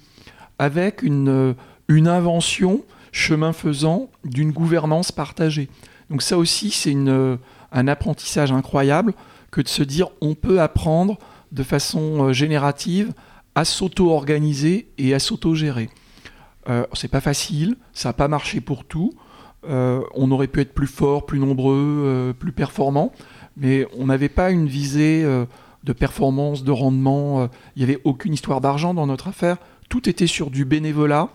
avec 0.60 1.02
une, 1.02 1.56
une 1.88 2.08
invention 2.08 2.84
chemin 3.12 3.54
faisant 3.54 4.10
d'une 4.24 4.52
gouvernance 4.52 5.12
partagée. 5.12 5.70
Donc 6.10 6.22
ça 6.22 6.38
aussi, 6.38 6.72
c'est 6.72 6.94
euh, 6.96 7.38
un 7.72 7.88
apprentissage 7.88 8.52
incroyable 8.52 9.14
que 9.50 9.62
de 9.62 9.68
se 9.68 9.84
dire 9.84 10.10
on 10.22 10.36
peut 10.36 10.62
apprendre 10.62 11.18
de 11.52 11.64
façon 11.64 12.26
euh, 12.26 12.34
générative 12.34 13.14
à 13.56 13.66
s'auto-organiser 13.66 14.92
et 14.98 15.14
à 15.14 15.20
s'auto-gérer. 15.20 15.90
Euh, 16.70 16.86
c'est 16.94 17.10
pas 17.10 17.22
facile, 17.22 17.76
ça 17.94 18.10
n'a 18.10 18.14
pas 18.14 18.28
marché 18.28 18.62
pour 18.62 18.86
tout. 18.86 19.14
on 19.64 20.32
aurait 20.32 20.48
pu 20.48 20.62
être 20.62 20.74
plus 20.74 20.88
fort, 20.88 21.26
plus 21.26 21.40
nombreux, 21.40 22.34
plus 22.40 22.52
performant, 22.52 23.12
mais 23.58 23.86
on 23.98 24.06
n'avait 24.08 24.30
pas 24.30 24.52
une 24.52 24.68
visée 24.68 25.26
de 25.84 25.94
performance, 25.94 26.64
de 26.64 26.72
rendement. 26.72 27.50
Il 27.76 27.80
n'y 27.80 27.84
avait 27.84 28.02
aucune 28.04 28.34
histoire 28.34 28.62
d'argent 28.62 28.94
dans 28.94 29.08
notre 29.08 29.28
affaire. 29.28 29.58
Tout 29.90 30.08
était 30.08 30.28
sur 30.28 30.52
du 30.52 30.64
bénévolat, 30.66 31.30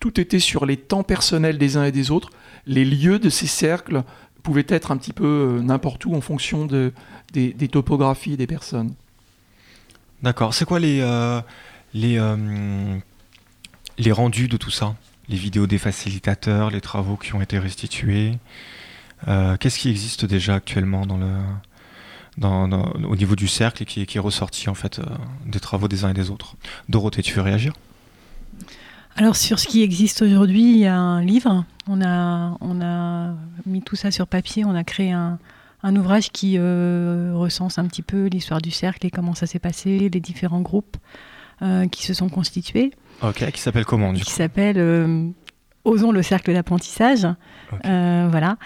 tout 0.00 0.20
était 0.20 0.40
sur 0.40 0.66
les 0.66 0.76
temps 0.76 1.02
personnels 1.04 1.58
des 1.58 1.76
uns 1.76 1.84
et 1.84 1.92
des 1.92 2.10
autres, 2.10 2.30
les 2.66 2.84
lieux 2.84 3.18
de 3.18 3.28
ces 3.28 3.46
cercles 3.46 4.02
pouvait 4.42 4.66
être 4.68 4.90
un 4.90 4.96
petit 4.96 5.12
peu 5.12 5.60
n'importe 5.62 6.06
où 6.06 6.14
en 6.14 6.20
fonction 6.20 6.64
de, 6.66 6.92
des, 7.32 7.52
topographies 7.68 8.36
des 8.36 8.46
personnes. 8.46 8.94
D'accord. 10.22 10.54
C'est 10.54 10.64
quoi 10.64 10.80
les, 10.80 11.04
les 11.92 12.18
rendus 14.12 14.48
de 14.48 14.56
tout 14.56 14.70
ça? 14.70 14.96
Les 15.28 15.36
vidéos 15.36 15.66
des 15.66 15.78
facilitateurs, 15.78 16.70
les 16.70 16.80
travaux 16.80 17.16
qui 17.16 17.34
ont 17.34 17.42
été 17.42 17.58
restitués? 17.58 18.38
Qu'est-ce 19.26 19.78
qui 19.78 19.90
existe 19.90 20.24
déjà 20.24 20.54
actuellement 20.54 21.06
dans 21.06 21.18
le, 21.18 21.36
au 22.42 23.16
niveau 23.16 23.36
du 23.36 23.48
cercle 23.48 23.82
et 23.82 23.86
qui, 23.86 24.06
qui 24.06 24.18
est 24.18 24.20
ressorti 24.20 24.68
en 24.68 24.74
fait 24.74 25.00
des 25.46 25.60
travaux 25.60 25.88
des 25.88 26.04
uns 26.04 26.10
et 26.10 26.14
des 26.14 26.30
autres 26.30 26.56
Dorothée, 26.88 27.22
tu 27.22 27.34
veux 27.34 27.42
réagir? 27.42 27.72
Alors 29.16 29.36
sur 29.36 29.58
ce 29.58 29.66
qui 29.66 29.82
existe 29.82 30.22
aujourd'hui, 30.22 30.62
il 30.72 30.78
y 30.78 30.86
a 30.86 30.96
un 30.96 31.22
livre. 31.22 31.64
On 31.88 32.00
a, 32.02 32.56
on 32.60 32.80
a 32.80 33.34
mis 33.66 33.82
tout 33.82 33.96
ça 33.96 34.10
sur 34.10 34.26
papier. 34.26 34.64
On 34.64 34.74
a 34.74 34.84
créé 34.84 35.12
un, 35.12 35.38
ouvrage 35.84 36.30
qui 36.30 36.56
euh, 36.56 37.32
recense 37.34 37.78
un 37.78 37.86
petit 37.86 38.02
peu 38.02 38.26
l'histoire 38.26 38.60
du 38.60 38.70
cercle 38.70 39.06
et 39.06 39.10
comment 39.10 39.34
ça 39.34 39.46
s'est 39.46 39.58
passé, 39.58 40.08
les 40.08 40.20
différents 40.20 40.60
groupes 40.60 40.96
euh, 41.62 41.86
qui 41.88 42.04
se 42.06 42.14
sont 42.14 42.28
constitués. 42.28 42.92
Ok, 43.22 43.50
qui 43.50 43.60
s'appelle 43.60 43.84
comment 43.84 44.12
du 44.12 44.22
Qui 44.22 44.30
s'appelle 44.30 44.78
euh, 44.78 45.28
Osons 45.90 46.12
le 46.12 46.22
cercle 46.22 46.52
d'apprentissage. 46.52 47.26
voilà. 47.84 48.56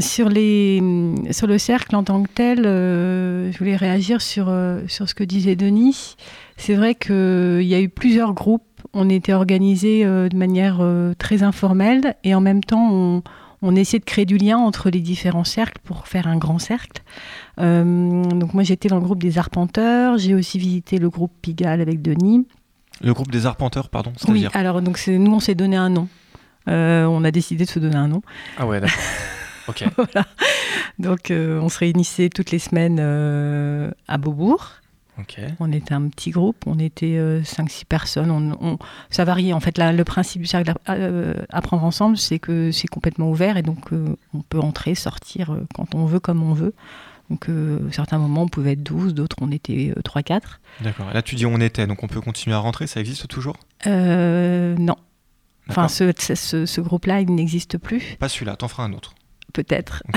sur, 0.00 0.28
les, 0.28 0.82
sur 1.30 1.46
le 1.46 1.58
cercle 1.58 1.94
en 1.96 2.04
tant 2.04 2.22
que 2.22 2.30
tel, 2.32 2.62
je 2.62 3.58
voulais 3.58 3.76
réagir 3.76 4.22
sur, 4.22 4.52
sur 4.88 5.08
ce 5.08 5.14
que 5.14 5.24
disait 5.24 5.56
Denis. 5.56 6.16
C'est 6.56 6.74
vrai 6.74 6.94
qu'il 6.94 7.62
y 7.62 7.74
a 7.74 7.80
eu 7.80 7.88
plusieurs 7.88 8.32
groupes 8.32 8.62
on 8.94 9.08
était 9.08 9.32
organisé 9.32 10.04
euh, 10.04 10.28
de 10.28 10.36
manière 10.36 10.78
euh, 10.80 11.14
très 11.16 11.42
informelle 11.42 12.14
et 12.24 12.34
en 12.34 12.40
même 12.40 12.62
temps 12.62 12.88
on, 12.90 13.22
on 13.62 13.76
essayait 13.76 14.00
de 14.00 14.04
créer 14.04 14.26
du 14.26 14.36
lien 14.36 14.58
entre 14.58 14.90
les 14.90 15.00
différents 15.00 15.44
cercles 15.44 15.80
pour 15.84 16.06
faire 16.08 16.26
un 16.26 16.36
grand 16.36 16.58
cercle. 16.58 17.02
Euh, 17.58 18.24
donc 18.24 18.54
moi 18.54 18.62
j'étais 18.62 18.88
dans 18.88 18.96
le 18.96 19.02
groupe 19.02 19.22
des 19.22 19.38
arpenteurs, 19.38 20.18
j'ai 20.18 20.34
aussi 20.34 20.58
visité 20.58 20.98
le 20.98 21.10
groupe 21.10 21.32
Pigalle 21.40 21.80
avec 21.80 22.02
Denis. 22.02 22.46
Le 23.00 23.14
groupe 23.14 23.30
des 23.30 23.46
arpenteurs, 23.46 23.88
pardon 23.88 24.12
Oui, 24.28 24.46
alors 24.52 24.82
donc 24.82 25.02
nous 25.06 25.32
on 25.32 25.40
s'est 25.40 25.54
donné 25.54 25.76
un 25.76 25.88
nom. 25.88 26.08
On 26.66 27.24
a 27.24 27.30
décidé 27.30 27.64
de 27.64 27.70
se 27.70 27.78
donner 27.78 27.96
un 27.96 28.08
nom. 28.08 28.22
Ah 28.56 28.66
ouais, 28.66 28.80
d'accord. 28.80 28.98
ok. 29.68 29.84
voilà. 29.96 30.26
Donc 30.98 31.30
on 31.30 31.68
se 31.68 31.78
réunissait 31.78 32.28
toutes 32.28 32.50
les 32.50 32.58
semaines 32.58 33.00
à 34.08 34.18
Beaubourg. 34.18 34.82
On 35.60 35.72
était 35.72 35.94
un 35.94 36.08
petit 36.08 36.30
groupe, 36.30 36.56
on 36.66 36.78
était 36.78 37.16
5-6 37.16 37.18
euh, 37.18 37.84
personnes. 37.88 38.30
On, 38.30 38.78
ça 39.10 39.24
variait. 39.24 39.52
En 39.52 39.60
fait, 39.60 39.78
le 39.78 40.02
principe 40.04 40.42
du 40.42 40.48
cercle 40.48 40.72
euh, 40.88 41.34
Apprendre 41.50 41.84
ensemble, 41.84 42.16
c'est 42.16 42.38
que 42.38 42.70
c'est 42.72 42.88
complètement 42.88 43.30
ouvert 43.30 43.56
et 43.56 43.62
donc 43.62 43.92
euh, 43.92 44.16
on 44.34 44.40
peut 44.40 44.60
entrer, 44.60 44.94
sortir 44.94 45.56
quand 45.74 45.94
on 45.94 46.06
veut, 46.06 46.20
comme 46.20 46.42
on 46.42 46.54
veut. 46.54 46.74
Donc, 47.30 47.46
certains 47.92 48.18
moments, 48.18 48.42
on 48.42 48.48
pouvait 48.48 48.72
être 48.72 48.82
12, 48.82 49.14
d'autres, 49.14 49.36
on 49.40 49.50
était 49.50 49.94
3-4. 50.04 50.40
D'accord. 50.82 51.10
Là, 51.14 51.22
tu 51.22 51.34
dis 51.34 51.46
on 51.46 51.60
était, 51.60 51.86
donc 51.86 52.02
on 52.02 52.06
peut 52.06 52.20
continuer 52.20 52.54
à 52.54 52.58
rentrer, 52.58 52.86
ça 52.86 53.00
existe 53.00 53.26
toujours? 53.26 53.56
Non. 53.86 54.96
Enfin, 55.68 55.88
ce, 55.88 56.12
ce 56.24 56.80
groupe-là, 56.80 57.20
il 57.20 57.34
n'existe 57.34 57.78
plus. 57.78 58.16
Pas 58.18 58.28
celui-là, 58.28 58.56
t'en 58.56 58.68
feras 58.68 58.84
un 58.84 58.92
autre 58.92 59.14
peut-être. 59.52 60.02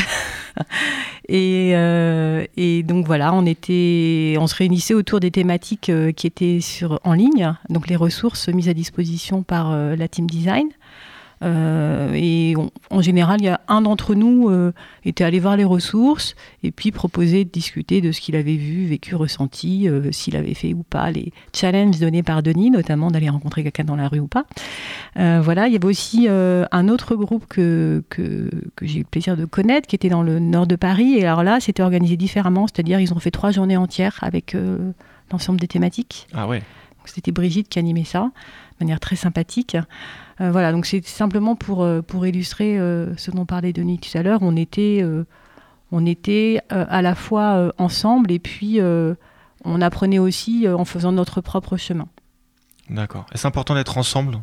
Euh, 1.31 2.45
et, 2.55 2.83
donc 2.83 3.07
voilà, 3.07 3.33
on, 3.33 3.47
était, 3.47 4.35
on 4.39 4.45
se 4.45 4.53
réunissait 4.53 4.93
autour 4.93 5.19
des 5.19 5.31
thématiques 5.31 5.89
euh, 5.89 6.11
qui 6.11 6.27
étaient 6.27 6.59
sur, 6.61 6.99
en 7.03 7.13
ligne, 7.13 7.55
donc 7.69 7.87
les 7.87 7.95
ressources 7.95 8.47
mises 8.47 8.69
à 8.69 8.75
disposition 8.75 9.41
par 9.41 9.71
euh, 9.71 9.95
la 9.95 10.07
team 10.07 10.27
design. 10.27 10.67
Euh, 11.43 12.13
et 12.13 12.55
en 12.89 13.01
général, 13.01 13.41
il 13.41 13.45
y 13.45 13.49
a 13.49 13.61
un 13.67 13.81
d'entre 13.81 14.15
nous 14.15 14.49
euh, 14.49 14.73
était 15.03 15.23
allé 15.23 15.39
voir 15.39 15.57
les 15.57 15.63
ressources 15.63 16.35
et 16.63 16.71
puis 16.71 16.91
proposer 16.91 17.45
de 17.45 17.49
discuter 17.49 18.01
de 18.01 18.11
ce 18.11 18.21
qu'il 18.21 18.35
avait 18.35 18.55
vu, 18.55 18.85
vécu, 18.85 19.15
ressenti, 19.15 19.87
euh, 19.87 20.11
s'il 20.11 20.35
avait 20.35 20.53
fait 20.53 20.73
ou 20.73 20.83
pas 20.83 21.11
les 21.11 21.31
challenges 21.53 21.99
donnés 21.99 22.23
par 22.23 22.41
Denis, 22.41 22.71
notamment 22.71 23.11
d'aller 23.11 23.29
rencontrer 23.29 23.63
quelqu'un 23.63 23.83
dans 23.83 23.95
la 23.95 24.07
rue 24.07 24.19
ou 24.19 24.27
pas. 24.27 24.45
voilà, 25.15 25.67
il 25.67 25.73
y 25.73 25.75
avait 25.75 25.85
aussi 25.85 26.27
un 26.29 26.89
autre 26.89 27.15
groupe 27.15 27.45
que, 27.47 28.03
que, 28.09 28.49
que 28.75 28.85
j'ai 28.85 28.99
eu 28.99 29.03
le 29.03 29.07
plaisir 29.07 29.37
de 29.37 29.45
connaître, 29.45 29.87
qui 29.87 29.95
était 29.95 30.09
dans 30.09 30.23
le 30.23 30.39
nord 30.39 30.67
de 30.67 30.75
Paris. 30.75 31.15
Et 31.17 31.25
alors 31.25 31.43
là, 31.43 31.59
c'était 31.59 31.83
organisé 31.83 32.17
différemment, 32.17 32.67
c'est-à-dire 32.67 32.99
ils 32.99 33.13
ont 33.13 33.19
fait 33.19 33.31
trois 33.31 33.51
journées 33.51 33.77
entières 33.77 34.17
avec 34.21 34.55
l'ensemble 35.31 35.59
des 35.59 35.67
thématiques. 35.67 36.27
Ah 36.33 36.47
ouais. 36.47 36.61
C'était 37.05 37.31
Brigitte 37.31 37.69
qui 37.69 37.79
animait 37.79 38.03
ça, 38.03 38.31
de 38.79 38.85
manière 38.85 38.99
très 38.99 39.15
sympathique. 39.15 39.77
Euh, 40.41 40.51
voilà, 40.51 40.71
donc 40.71 40.85
c'est 40.85 41.05
simplement 41.05 41.55
pour, 41.55 41.83
euh, 41.83 42.01
pour 42.01 42.25
illustrer 42.27 42.77
euh, 42.77 43.15
ce 43.15 43.31
dont 43.31 43.45
parlait 43.45 43.73
Denis 43.73 43.99
tout 43.99 44.17
à 44.17 44.23
l'heure. 44.23 44.39
On 44.41 44.55
était, 44.55 45.05
on 45.91 46.05
était 46.05 46.59
à 46.69 47.01
la 47.01 47.15
fois 47.15 47.71
ensemble 47.77 48.31
et 48.31 48.39
puis 48.39 48.79
on 49.63 49.81
apprenait 49.81 50.19
aussi 50.19 50.67
en 50.67 50.85
faisant 50.85 51.11
notre 51.11 51.41
propre 51.41 51.77
chemin. 51.77 52.07
D'accord. 52.89 53.25
Et 53.33 53.37
c'est 53.37 53.47
important 53.47 53.75
d'être 53.75 53.97
ensemble? 53.97 54.41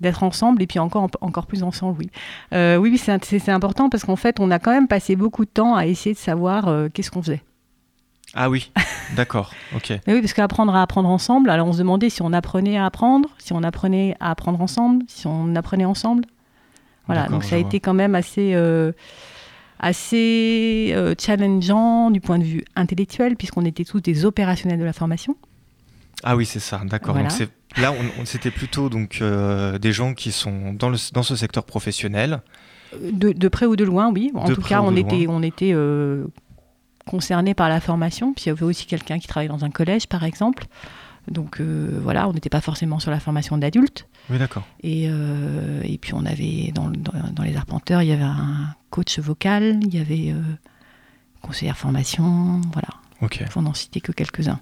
D'être 0.00 0.22
ensemble 0.22 0.62
et 0.62 0.66
puis 0.66 0.78
encore, 0.78 1.10
encore 1.20 1.46
plus 1.46 1.62
ensemble, 1.62 1.98
oui. 1.98 2.10
oui, 2.52 2.76
oui 2.90 2.98
c'est 2.98 3.48
important 3.48 3.88
parce 3.88 4.04
qu'en 4.04 4.16
fait, 4.16 4.38
on 4.40 4.50
a 4.50 4.58
quand 4.58 4.70
même 4.70 4.88
passé 4.88 5.16
beaucoup 5.16 5.44
de 5.44 5.50
temps 5.50 5.74
à 5.74 5.86
essayer 5.86 6.14
de 6.14 6.20
savoir 6.20 6.90
qu'est-ce 6.92 7.10
qu'on 7.10 7.22
faisait. 7.22 7.42
Ah 8.34 8.50
oui, 8.50 8.70
d'accord, 9.16 9.52
ok. 9.74 9.92
oui, 10.06 10.20
parce 10.20 10.34
qu'apprendre 10.34 10.74
à 10.74 10.82
apprendre 10.82 11.08
ensemble, 11.08 11.48
alors 11.50 11.66
on 11.66 11.72
se 11.72 11.78
demandait 11.78 12.10
si 12.10 12.22
on 12.22 12.32
apprenait 12.32 12.76
à 12.76 12.84
apprendre, 12.84 13.30
si 13.38 13.52
on 13.52 13.62
apprenait 13.62 14.16
à 14.20 14.30
apprendre 14.30 14.60
ensemble, 14.60 15.04
si 15.08 15.26
on 15.26 15.54
apprenait 15.56 15.86
ensemble. 15.86 16.24
Voilà, 17.06 17.26
donc 17.28 17.42
ça 17.42 17.56
a 17.56 17.58
été 17.58 17.80
quand 17.80 17.94
même 17.94 18.14
assez, 18.14 18.52
euh, 18.54 18.92
assez 19.78 20.90
euh, 20.92 21.14
challengeant 21.18 22.10
du 22.10 22.20
point 22.20 22.38
de 22.38 22.44
vue 22.44 22.64
intellectuel, 22.76 23.34
puisqu'on 23.34 23.64
était 23.64 23.84
tous 23.84 24.00
des 24.00 24.26
opérationnels 24.26 24.78
de 24.78 24.84
la 24.84 24.92
formation. 24.92 25.34
Ah 26.22 26.36
oui, 26.36 26.44
c'est 26.44 26.60
ça, 26.60 26.82
d'accord. 26.84 27.16
là, 27.78 27.94
on, 28.20 28.26
c'était 28.26 28.50
plutôt 28.50 28.90
donc 28.90 29.20
euh, 29.22 29.78
des 29.78 29.92
gens 29.92 30.12
qui 30.12 30.32
sont 30.32 30.74
dans, 30.74 30.90
le, 30.90 30.98
dans 31.14 31.22
ce 31.22 31.34
secteur 31.34 31.64
professionnel. 31.64 32.42
De, 33.10 33.48
près 33.48 33.64
ou 33.64 33.74
de 33.74 33.84
loin, 33.84 34.12
oui. 34.12 34.30
En 34.34 34.48
tout 34.48 34.60
cas, 34.60 34.82
on 34.82 34.94
était, 34.94 35.26
on 35.28 35.42
était 35.42 35.72
concernés 37.08 37.54
par 37.54 37.68
la 37.68 37.80
formation. 37.80 38.32
Puis 38.32 38.44
il 38.44 38.48
y 38.48 38.50
avait 38.52 38.62
aussi 38.62 38.86
quelqu'un 38.86 39.18
qui 39.18 39.26
travaillait 39.26 39.52
dans 39.52 39.64
un 39.64 39.70
collège, 39.70 40.06
par 40.06 40.22
exemple. 40.22 40.66
Donc 41.30 41.60
euh, 41.60 41.98
voilà, 42.02 42.28
on 42.28 42.32
n'était 42.32 42.48
pas 42.48 42.60
forcément 42.60 42.98
sur 42.98 43.10
la 43.10 43.20
formation 43.20 43.58
d'adultes. 43.58 44.06
Oui, 44.30 44.38
d'accord. 44.38 44.64
Et, 44.82 45.06
euh, 45.08 45.80
et, 45.84 45.98
puis 45.98 46.14
on 46.14 46.24
avait, 46.24 46.70
dans, 46.74 46.90
dans, 46.90 47.42
les 47.42 47.56
arpenteurs, 47.56 48.02
il 48.02 48.08
y 48.08 48.12
avait 48.12 48.22
un 48.22 48.74
coach 48.90 49.18
vocal, 49.18 49.80
il 49.82 49.94
y 49.94 49.98
avait 49.98 50.32
euh, 50.32 50.42
conseillère 51.42 51.76
formation, 51.76 52.60
voilà. 52.72 52.88
Ok. 53.20 53.44
Pour 53.50 53.62
n'en 53.62 53.74
citer 53.74 54.00
que 54.00 54.12
quelques-uns. 54.12 54.60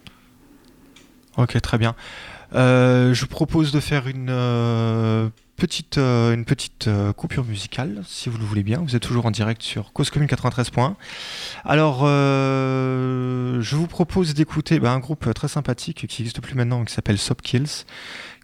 Ok, 1.36 1.60
très 1.60 1.78
bien. 1.78 1.94
je 2.52 3.20
vous 3.20 3.26
propose 3.26 3.72
de 3.72 3.80
faire 3.80 4.06
une 4.08 4.30
petite, 5.56 5.98
euh, 5.98 6.34
une 6.34 6.44
petite 6.44 6.86
euh, 6.86 7.12
coupure 7.12 7.44
musicale, 7.44 8.02
si 8.06 8.28
vous 8.28 8.38
le 8.38 8.44
voulez 8.44 8.62
bien. 8.62 8.78
Vous 8.78 8.94
êtes 8.94 9.02
toujours 9.02 9.26
en 9.26 9.30
direct 9.30 9.62
sur 9.62 9.92
Cause 9.92 10.10
Commune 10.10 10.28
93 10.28 10.70
Alors, 11.64 12.02
euh, 12.04 13.60
je 13.60 13.76
vous 13.76 13.86
propose 13.86 14.34
d'écouter 14.34 14.78
bah, 14.78 14.92
un 14.92 14.98
groupe 14.98 15.32
très 15.34 15.48
sympathique 15.48 16.06
qui 16.06 16.22
n'existe 16.22 16.40
plus 16.40 16.54
maintenant, 16.54 16.84
qui 16.84 16.92
s'appelle 16.92 17.18
Kills, 17.42 17.84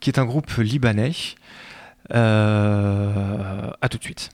qui 0.01 0.11
est 0.11 0.19
un 0.19 0.25
groupe 0.25 0.51
libanais. 0.57 1.13
à 2.11 3.89
tout 3.89 3.99
de 3.99 4.03
suite. 4.03 4.31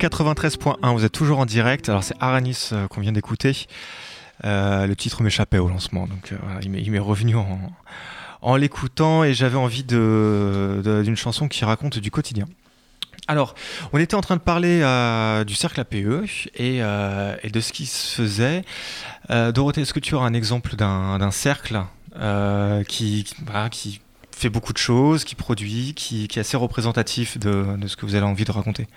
93.1, 0.00 0.94
vous 0.94 1.04
êtes 1.04 1.12
toujours 1.12 1.40
en 1.40 1.46
direct. 1.46 1.90
Alors 1.90 2.02
c'est 2.02 2.14
Aranis 2.20 2.70
euh, 2.72 2.88
qu'on 2.88 3.02
vient 3.02 3.12
d'écouter. 3.12 3.66
Euh, 4.44 4.86
le 4.86 4.96
titre 4.96 5.22
m'échappait 5.22 5.58
au 5.58 5.68
lancement, 5.68 6.06
donc 6.06 6.32
euh, 6.32 6.36
il 6.62 6.70
m'est- 6.70 6.98
revenu 6.98 7.36
en, 8.40 8.56
l'écoutant 8.56 9.22
et 9.22 9.34
j'avais 9.34 9.58
envie 9.58 9.84
d'une 9.84 11.16
chanson 11.16 11.48
qui 11.48 11.66
raconte 11.66 11.98
du 11.98 12.10
quotidien. 12.10 12.46
Alors, 13.28 13.54
on 13.92 13.98
était 13.98 14.14
en 14.14 14.22
train 14.22 14.36
de 14.36 14.40
parler 14.40 14.78
du 15.44 15.54
cercle 15.54 15.78
APE 15.80 15.94
et, 16.54 16.80
de 16.80 17.60
ce 17.60 17.72
qui 17.72 17.84
se 17.84 18.14
faisait. 18.14 18.64
Dorothée, 19.28 19.82
est-ce 19.82 19.92
que 19.92 20.00
tu 20.00 20.14
auras 20.14 20.26
un 20.26 20.32
exemple 20.32 20.74
d'un 20.76 21.30
cercle 21.30 21.82
qui, 22.88 23.26
fait 24.32 24.48
beaucoup 24.48 24.72
de 24.72 24.78
choses, 24.78 25.24
qui 25.24 25.34
produit, 25.34 25.92
qui, 25.94 26.24
est 26.24 26.38
assez 26.38 26.56
représentatif 26.56 27.36
de 27.36 27.86
ce 27.86 27.96
que 27.96 28.06
vous 28.06 28.14
avez 28.14 28.24
envie 28.24 28.46
de 28.46 28.52
raconter? 28.52 28.88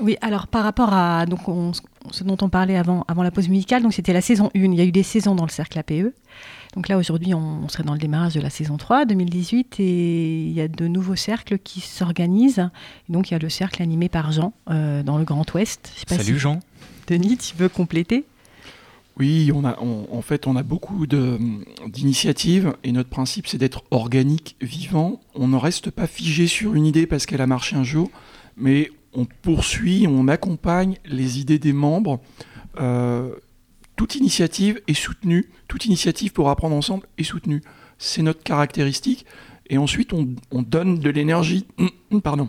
Oui, 0.00 0.16
alors 0.20 0.46
par 0.46 0.64
rapport 0.64 0.92
à 0.92 1.26
donc 1.26 1.48
on- 1.48 1.72
ce 2.10 2.24
dont 2.24 2.36
on 2.40 2.48
parlait 2.48 2.76
avant, 2.76 3.04
avant 3.08 3.22
la 3.22 3.30
pause 3.30 3.48
musicale, 3.48 3.82
donc 3.82 3.92
c'était 3.92 4.12
la 4.14 4.22
saison 4.22 4.50
1. 4.54 4.72
Il 4.72 4.74
y 4.74 4.80
a 4.80 4.84
eu 4.84 4.92
des 4.92 5.02
saisons 5.02 5.34
dans 5.34 5.44
le 5.44 5.50
cercle 5.50 5.78
APE. 5.78 6.12
Donc 6.74 6.88
là, 6.88 6.96
aujourd'hui, 6.96 7.34
on, 7.34 7.64
on 7.64 7.68
serait 7.68 7.82
dans 7.82 7.92
le 7.92 7.98
démarrage 7.98 8.34
de 8.34 8.40
la 8.40 8.48
saison 8.48 8.76
3, 8.76 9.04
2018, 9.04 9.80
et 9.80 10.42
il 10.46 10.52
y 10.52 10.60
a 10.60 10.68
de 10.68 10.86
nouveaux 10.86 11.16
cercles 11.16 11.58
qui 11.58 11.80
s'organisent. 11.80 12.70
Donc 13.08 13.30
il 13.30 13.34
y 13.34 13.36
a 13.36 13.38
le 13.38 13.48
cercle 13.50 13.82
animé 13.82 14.08
par 14.08 14.32
Jean 14.32 14.52
euh, 14.70 15.02
dans 15.02 15.18
le 15.18 15.24
Grand 15.24 15.44
Ouest. 15.54 15.92
Je 15.94 16.00
sais 16.00 16.06
pas 16.06 16.16
Salut 16.16 16.34
si- 16.34 16.38
Jean. 16.40 16.60
Denis, 17.08 17.36
tu 17.36 17.56
veux 17.56 17.68
compléter? 17.68 18.24
Oui, 19.18 19.50
on 19.54 19.64
a, 19.64 19.76
on- 19.82 20.06
en 20.16 20.22
fait, 20.22 20.46
on 20.46 20.56
a 20.56 20.62
beaucoup 20.62 21.06
d'initiatives 21.06 22.74
et 22.84 22.92
notre 22.92 23.10
principe, 23.10 23.46
c'est 23.48 23.58
d'être 23.58 23.82
organique, 23.90 24.56
vivant. 24.60 25.20
On 25.34 25.48
ne 25.48 25.56
reste 25.56 25.90
pas 25.90 26.06
figé 26.06 26.46
sur 26.46 26.74
une 26.74 26.86
idée 26.86 27.06
parce 27.06 27.26
qu'elle 27.26 27.40
a 27.42 27.46
marché 27.46 27.76
un 27.76 27.84
jour, 27.84 28.10
mais 28.56 28.90
on 29.14 29.24
poursuit, 29.24 30.06
on 30.08 30.28
accompagne 30.28 30.96
les 31.04 31.40
idées 31.40 31.58
des 31.58 31.72
membres. 31.72 32.20
Euh, 32.80 33.34
toute 33.96 34.14
initiative 34.14 34.80
est 34.86 34.94
soutenue, 34.94 35.50
toute 35.68 35.84
initiative 35.84 36.32
pour 36.32 36.48
apprendre 36.48 36.76
ensemble 36.76 37.06
est 37.18 37.24
soutenue. 37.24 37.62
C'est 37.98 38.22
notre 38.22 38.42
caractéristique. 38.42 39.26
Et 39.68 39.78
ensuite, 39.78 40.12
on, 40.12 40.28
on 40.50 40.62
donne 40.62 40.98
de 40.98 41.10
l'énergie, 41.10 41.66
pardon, 42.22 42.48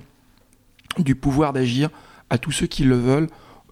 du 0.98 1.16
pouvoir 1.16 1.54
d'agir 1.54 1.90
à 2.30 2.38
tous 2.38 2.52
ceux 2.52 2.68
qui 2.68 2.84
le 2.84 2.96
veulent 2.96 3.28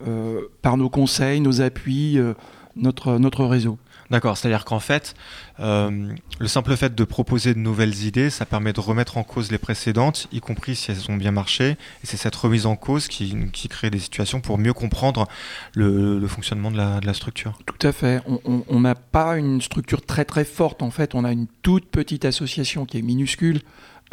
euh, 0.06 0.42
par 0.62 0.78
nos 0.78 0.90
conseils, 0.90 1.40
nos 1.42 1.62
appuis, 1.62 2.18
euh, 2.18 2.34
notre 2.76 3.46
réseau. 3.46 3.78
D'accord, 4.10 4.38
c'est-à-dire 4.38 4.66
qu'en 4.66 4.80
fait, 4.80 5.14
euh, 5.60 6.14
le 6.40 6.48
simple 6.48 6.76
fait 6.78 6.96
de 6.96 7.04
proposer 7.04 7.54
de 7.54 7.60
nouvelles 7.60 8.04
idées, 8.04 8.30
ça 8.30 8.46
permet 8.46 8.72
de 8.72 8.80
remettre 8.80 9.18
en 9.18 9.24
cause 9.24 9.52
les 9.52 9.58
précédentes, 9.58 10.28
y 10.32 10.40
compris 10.40 10.76
si 10.76 10.92
elles 10.92 11.10
ont 11.10 11.18
bien 11.18 11.32
marché. 11.32 11.72
Et 12.04 12.06
c'est 12.06 12.18
cette 12.18 12.36
remise 12.36 12.66
en 12.66 12.76
cause 12.76 13.08
qui, 13.08 13.50
crée 13.70 13.90
des 13.90 14.00
situations 14.00 14.42
pour 14.42 14.58
mieux 14.58 14.74
comprendre 14.74 15.28
le, 15.74 16.26
fonctionnement 16.28 16.72
de 16.72 16.78
la, 16.78 17.14
structure. 17.14 17.60
Tout 17.66 17.88
à 17.88 17.92
fait. 17.92 18.22
On- 18.46 18.80
n'a 18.80 18.96
pas 18.96 19.38
une 19.38 19.62
structure 19.62 20.06
très 20.06 20.24
très 20.24 20.46
forte. 20.46 20.82
En 20.82 20.92
fait, 20.92 21.14
on 21.14 21.26
a 21.26 21.32
une 21.32 21.48
toute 21.62 21.86
petite 21.88 22.24
association 22.24 22.86
qui 22.86 22.98
est 22.98 23.02
minuscule. 23.02 23.62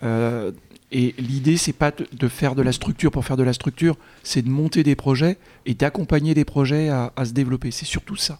Euh, 0.02 0.50
et 0.90 1.14
l'idée, 1.18 1.56
c'est 1.56 1.72
pas 1.72 1.92
de, 1.92 2.06
de 2.12 2.28
faire 2.28 2.54
de 2.56 2.62
la 2.62 2.72
structure 2.72 3.12
pour 3.12 3.24
faire 3.24 3.36
de 3.36 3.42
la 3.44 3.52
structure, 3.52 3.96
c'est 4.22 4.42
de 4.42 4.48
monter 4.48 4.82
des 4.82 4.96
projets 4.96 5.38
et 5.64 5.74
d'accompagner 5.74 6.34
des 6.34 6.44
projets 6.44 6.88
à, 6.88 7.12
à 7.16 7.24
se 7.24 7.32
développer. 7.32 7.70
C'est 7.70 7.84
surtout 7.84 8.16
ça. 8.16 8.38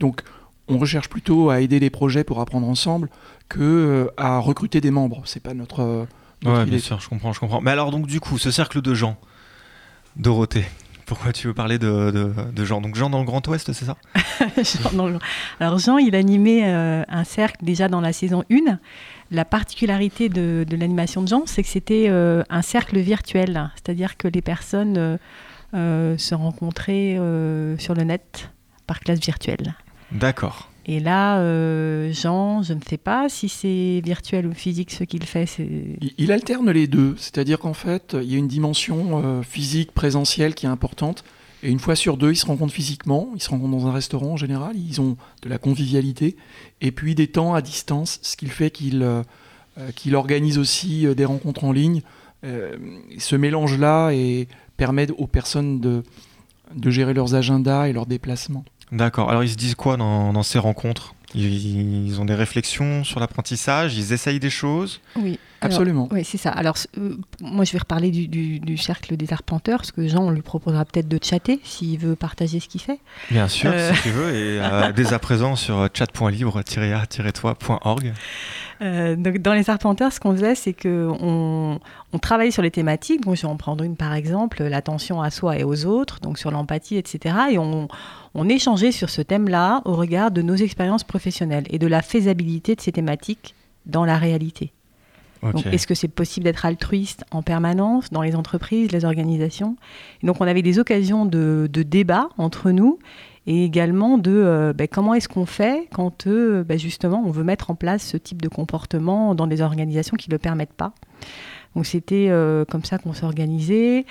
Donc, 0.00 0.22
on 0.68 0.78
recherche 0.78 1.08
plutôt 1.08 1.50
à 1.50 1.60
aider 1.60 1.78
les 1.78 1.90
projets 1.90 2.24
pour 2.24 2.40
apprendre 2.40 2.66
ensemble 2.68 3.08
que 3.48 3.60
euh, 3.60 4.06
à 4.16 4.38
recruter 4.38 4.80
des 4.80 4.90
membres. 4.90 5.22
C'est 5.24 5.42
pas 5.42 5.54
notre, 5.54 5.80
euh, 5.80 6.04
notre 6.42 6.56
Ouais, 6.56 6.62
idée. 6.62 6.70
bien 6.72 6.78
sûr, 6.80 7.00
je 7.00 7.08
comprends, 7.08 7.32
je 7.32 7.40
comprends. 7.40 7.60
Mais 7.60 7.70
alors, 7.70 7.90
donc, 7.90 8.06
du 8.06 8.18
coup, 8.20 8.36
ce 8.38 8.50
cercle 8.50 8.82
de 8.82 8.92
Jean, 8.94 9.16
Dorothée, 10.16 10.64
pourquoi 11.06 11.32
tu 11.32 11.46
veux 11.46 11.54
parler 11.54 11.78
de, 11.78 12.10
de, 12.10 12.32
de 12.52 12.64
Jean? 12.64 12.80
Donc, 12.80 12.96
Jean 12.96 13.10
dans 13.10 13.20
le 13.20 13.24
Grand 13.24 13.46
Ouest, 13.48 13.72
c'est 13.72 13.84
ça? 13.84 13.96
Jean 14.56 14.92
dans 14.96 15.06
le- 15.08 15.18
Alors 15.60 15.78
Jean, 15.78 15.98
il 15.98 16.14
animait 16.16 16.62
euh, 16.64 17.04
un 17.08 17.24
cercle 17.24 17.64
déjà 17.64 17.88
dans 17.88 18.00
la 18.00 18.12
saison 18.12 18.42
1. 18.50 18.78
La 19.30 19.44
particularité 19.44 20.28
de, 20.28 20.64
de 20.68 20.76
l'animation 20.76 21.22
de 21.22 21.28
Jean, 21.28 21.42
c'est 21.46 21.62
que 21.62 21.68
c'était 21.68 22.06
euh, 22.08 22.42
un 22.50 22.62
cercle 22.62 22.98
virtuel, 22.98 23.70
c'est-à-dire 23.74 24.16
que 24.16 24.28
les 24.28 24.42
personnes 24.42 24.96
euh, 24.98 25.16
euh, 25.74 26.16
se 26.18 26.34
rencontraient 26.34 27.16
euh, 27.18 27.76
sur 27.78 27.94
le 27.94 28.04
net 28.04 28.50
par 28.86 29.00
classe 29.00 29.18
virtuelle. 29.20 29.74
D'accord. 30.18 30.70
Et 30.88 31.00
là, 31.00 31.38
euh, 31.40 32.12
Jean, 32.12 32.62
je 32.62 32.72
ne 32.72 32.80
sais 32.88 32.96
pas 32.96 33.28
si 33.28 33.48
c'est 33.48 34.00
virtuel 34.04 34.46
ou 34.46 34.52
physique 34.54 34.92
ce 34.92 35.02
qu'il 35.04 35.24
fait. 35.24 35.44
c'est- 35.46 35.68
Il, 36.00 36.12
il 36.18 36.32
alterne 36.32 36.70
les 36.70 36.86
deux, 36.86 37.14
c'est-à-dire 37.18 37.58
qu'en 37.58 37.74
fait, 37.74 38.16
il 38.22 38.30
y 38.30 38.34
a 38.36 38.38
une 38.38 38.46
dimension 38.46 39.20
euh, 39.24 39.42
physique, 39.42 39.90
présentielle 39.92 40.54
qui 40.54 40.66
est 40.66 40.68
importante, 40.68 41.24
et 41.64 41.70
une 41.70 41.80
fois 41.80 41.96
sur 41.96 42.16
deux, 42.16 42.30
ils 42.32 42.36
se 42.36 42.46
rencontrent 42.46 42.72
physiquement, 42.72 43.30
ils 43.34 43.42
se 43.42 43.50
rencontrent 43.50 43.76
dans 43.76 43.86
un 43.88 43.92
restaurant 43.92 44.32
en 44.32 44.36
général, 44.36 44.76
ils 44.76 45.00
ont 45.00 45.16
de 45.42 45.48
la 45.48 45.58
convivialité, 45.58 46.36
et 46.80 46.92
puis 46.92 47.16
des 47.16 47.26
temps 47.26 47.54
à 47.54 47.62
distance, 47.62 48.20
ce 48.22 48.36
qui 48.36 48.46
fait 48.46 48.70
qu'il 48.70 49.02
euh, 49.02 49.22
qu'il 49.96 50.14
organise 50.14 50.56
aussi 50.56 51.04
des 51.16 51.24
rencontres 51.24 51.64
en 51.64 51.72
ligne. 51.72 52.00
Euh, 52.44 52.76
ce 53.18 53.34
mélange-là 53.34 54.10
et 54.12 54.46
permet 54.76 55.10
aux 55.10 55.26
personnes 55.26 55.80
de, 55.80 56.02
de 56.74 56.90
gérer 56.90 57.12
leurs 57.12 57.34
agendas 57.34 57.88
et 57.88 57.92
leurs 57.92 58.06
déplacements. 58.06 58.64
D'accord. 58.92 59.30
Alors, 59.30 59.42
ils 59.44 59.50
se 59.50 59.56
disent 59.56 59.74
quoi 59.74 59.96
dans, 59.96 60.32
dans 60.32 60.42
ces 60.42 60.58
rencontres? 60.58 61.14
Ils, 61.34 62.06
ils 62.06 62.20
ont 62.20 62.24
des 62.24 62.34
réflexions 62.36 63.02
sur 63.04 63.18
l'apprentissage, 63.20 63.96
ils 63.96 64.12
essayent 64.12 64.38
des 64.40 64.48
choses? 64.48 65.00
Oui. 65.16 65.38
Alors, 65.60 65.74
Absolument. 65.74 66.08
Oui, 66.12 66.22
c'est 66.24 66.38
ça. 66.38 66.50
Alors, 66.50 66.76
euh, 66.98 67.16
moi, 67.40 67.64
je 67.64 67.72
vais 67.72 67.78
reparler 67.78 68.10
du, 68.10 68.28
du- 68.28 68.60
du 68.60 68.76
cercle 68.76 69.16
des 69.16 69.32
arpenteurs, 69.32 69.78
parce 69.78 69.90
que 69.90 70.06
Jean, 70.06 70.22
on 70.22 70.30
lui 70.30 70.42
proposera 70.42 70.84
peut-être 70.84 71.08
de 71.08 71.18
chatter 71.22 71.58
s'il 71.64 71.98
veut 71.98 72.14
partager 72.14 72.60
ce 72.60 72.68
qu'il 72.68 72.80
fait. 72.80 73.00
Bien 73.30 73.48
sûr, 73.48 73.70
Euh. 73.74 73.92
si 73.94 74.02
tu 74.02 74.10
veux, 74.10 74.32
et 74.34 74.60
euh, 74.60 74.92
dès 74.92 75.12
à 75.12 75.18
présent 75.18 75.56
sur 75.56 75.88
chat.libre-a-toi.org. 75.92 78.12
Euh, 78.82 79.16
donc, 79.16 79.38
dans 79.38 79.54
les 79.54 79.70
arpenteurs, 79.70 80.12
ce 80.12 80.20
qu'on 80.20 80.32
faisait, 80.32 80.54
c'est 80.54 80.72
qu'on 80.72 81.80
on 82.12 82.18
travaillait 82.18 82.50
sur 82.50 82.62
les 82.62 82.70
thématiques. 82.70 83.22
Donc, 83.22 83.36
je 83.36 83.42
vais 83.42 83.48
en 83.48 83.56
prendre 83.56 83.82
une 83.84 83.96
par 83.96 84.14
exemple, 84.14 84.62
l'attention 84.62 85.22
à 85.22 85.30
soi 85.30 85.58
et 85.58 85.64
aux 85.64 85.86
autres, 85.86 86.20
donc 86.20 86.38
sur 86.38 86.50
l'empathie, 86.50 86.96
etc. 86.96 87.34
Et 87.52 87.58
on, 87.58 87.88
on 88.34 88.48
échangeait 88.48 88.92
sur 88.92 89.10
ce 89.10 89.22
thème-là 89.22 89.82
au 89.84 89.94
regard 89.94 90.30
de 90.30 90.42
nos 90.42 90.56
expériences 90.56 91.04
professionnelles 91.04 91.64
et 91.70 91.78
de 91.78 91.86
la 91.86 92.02
faisabilité 92.02 92.74
de 92.74 92.80
ces 92.80 92.92
thématiques 92.92 93.54
dans 93.86 94.04
la 94.04 94.18
réalité. 94.18 94.72
Est-ce 95.70 95.86
que 95.86 95.94
c'est 95.94 96.08
possible 96.08 96.44
d'être 96.44 96.64
altruiste 96.66 97.24
en 97.30 97.42
permanence 97.42 98.10
dans 98.10 98.22
les 98.22 98.34
entreprises, 98.34 98.90
les 98.90 99.04
organisations? 99.04 99.76
Et 100.22 100.26
Donc, 100.26 100.40
on 100.40 100.46
avait 100.46 100.62
des 100.62 100.78
occasions 100.78 101.24
de, 101.24 101.68
de 101.70 101.82
débat 101.82 102.30
entre 102.36 102.70
nous 102.70 102.98
et 103.46 103.64
également 103.64 104.18
de 104.18 104.30
euh, 104.32 104.72
ben, 104.72 104.88
comment 104.88 105.14
est-ce 105.14 105.28
qu'on 105.28 105.46
fait 105.46 105.88
quand 105.94 106.26
euh, 106.26 106.64
ben, 106.64 106.78
justement 106.78 107.22
on 107.26 107.30
veut 107.30 107.44
mettre 107.44 107.70
en 107.70 107.74
place 107.74 108.02
ce 108.06 108.16
type 108.16 108.42
de 108.42 108.48
comportement 108.48 109.34
dans 109.34 109.46
des 109.46 109.60
organisations 109.60 110.16
qui 110.16 110.28
ne 110.30 110.34
le 110.34 110.38
permettent 110.38 110.72
pas? 110.74 110.92
Donc, 111.74 111.86
c'était 111.86 112.28
euh, 112.30 112.64
comme 112.64 112.84
ça 112.84 112.98
qu'on 112.98 113.12
s'organisait. 113.12 114.04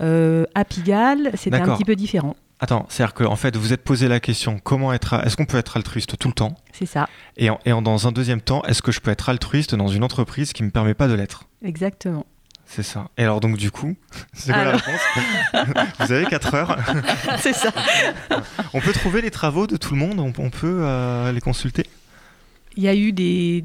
À 0.00 0.64
Pigalle, 0.64 1.30
c'était 1.34 1.56
un 1.60 1.74
petit 1.76 1.84
peu 1.84 1.94
différent. 1.96 2.34
Attends, 2.58 2.86
c'est-à-dire 2.88 3.14
qu'en 3.14 3.34
fait, 3.36 3.56
vous 3.56 3.72
êtes 3.72 3.82
posé 3.82 4.06
la 4.08 4.20
question 4.20 4.58
comment 4.62 4.92
être, 4.92 5.14
est-ce 5.26 5.36
qu'on 5.36 5.46
peut 5.46 5.58
être 5.58 5.76
altruiste 5.76 6.16
tout 6.16 6.28
le 6.28 6.34
temps? 6.34 6.54
C'est 6.72 6.86
ça, 6.86 7.08
Et, 7.36 7.50
en- 7.50 7.58
et 7.66 7.72
en- 7.72 7.82
dans 7.82 8.06
un 8.06 8.12
deuxième 8.12 8.40
temps, 8.40 8.62
est-ce 8.64 8.82
que 8.82 8.92
je 8.92 9.00
peux 9.00 9.10
être 9.10 9.28
altruiste 9.28 9.74
dans 9.74 9.88
une 9.88 10.04
entreprise 10.04 10.52
qui 10.52 10.62
me 10.62 10.70
permet 10.70 10.94
pas 10.94 11.08
de 11.08 11.14
l'être? 11.14 11.44
Exactement. 11.64 12.24
C'est 12.74 12.82
ça. 12.82 13.08
Et 13.18 13.22
alors 13.22 13.40
donc 13.40 13.58
du 13.58 13.70
coup, 13.70 13.94
c'est 14.32 14.52
quoi 14.52 14.60
Alors. 14.62 14.72
la 14.74 14.78
réponse 14.78 15.86
Vous 16.00 16.12
avez 16.12 16.24
4 16.24 16.54
heures. 16.54 16.78
c'est 17.38 17.52
ça. 17.52 17.70
On 18.72 18.80
peut 18.80 18.92
trouver 18.92 19.20
les 19.20 19.30
travaux 19.30 19.66
de 19.66 19.76
tout 19.76 19.92
le 19.92 20.00
monde. 20.00 20.18
On, 20.20 20.32
on 20.42 20.48
peut 20.50 20.78
euh, 20.80 21.32
les 21.32 21.40
consulter. 21.42 21.84
Il 22.76 22.82
y 22.82 22.88
a 22.88 22.94
eu 22.94 23.12
des, 23.12 23.64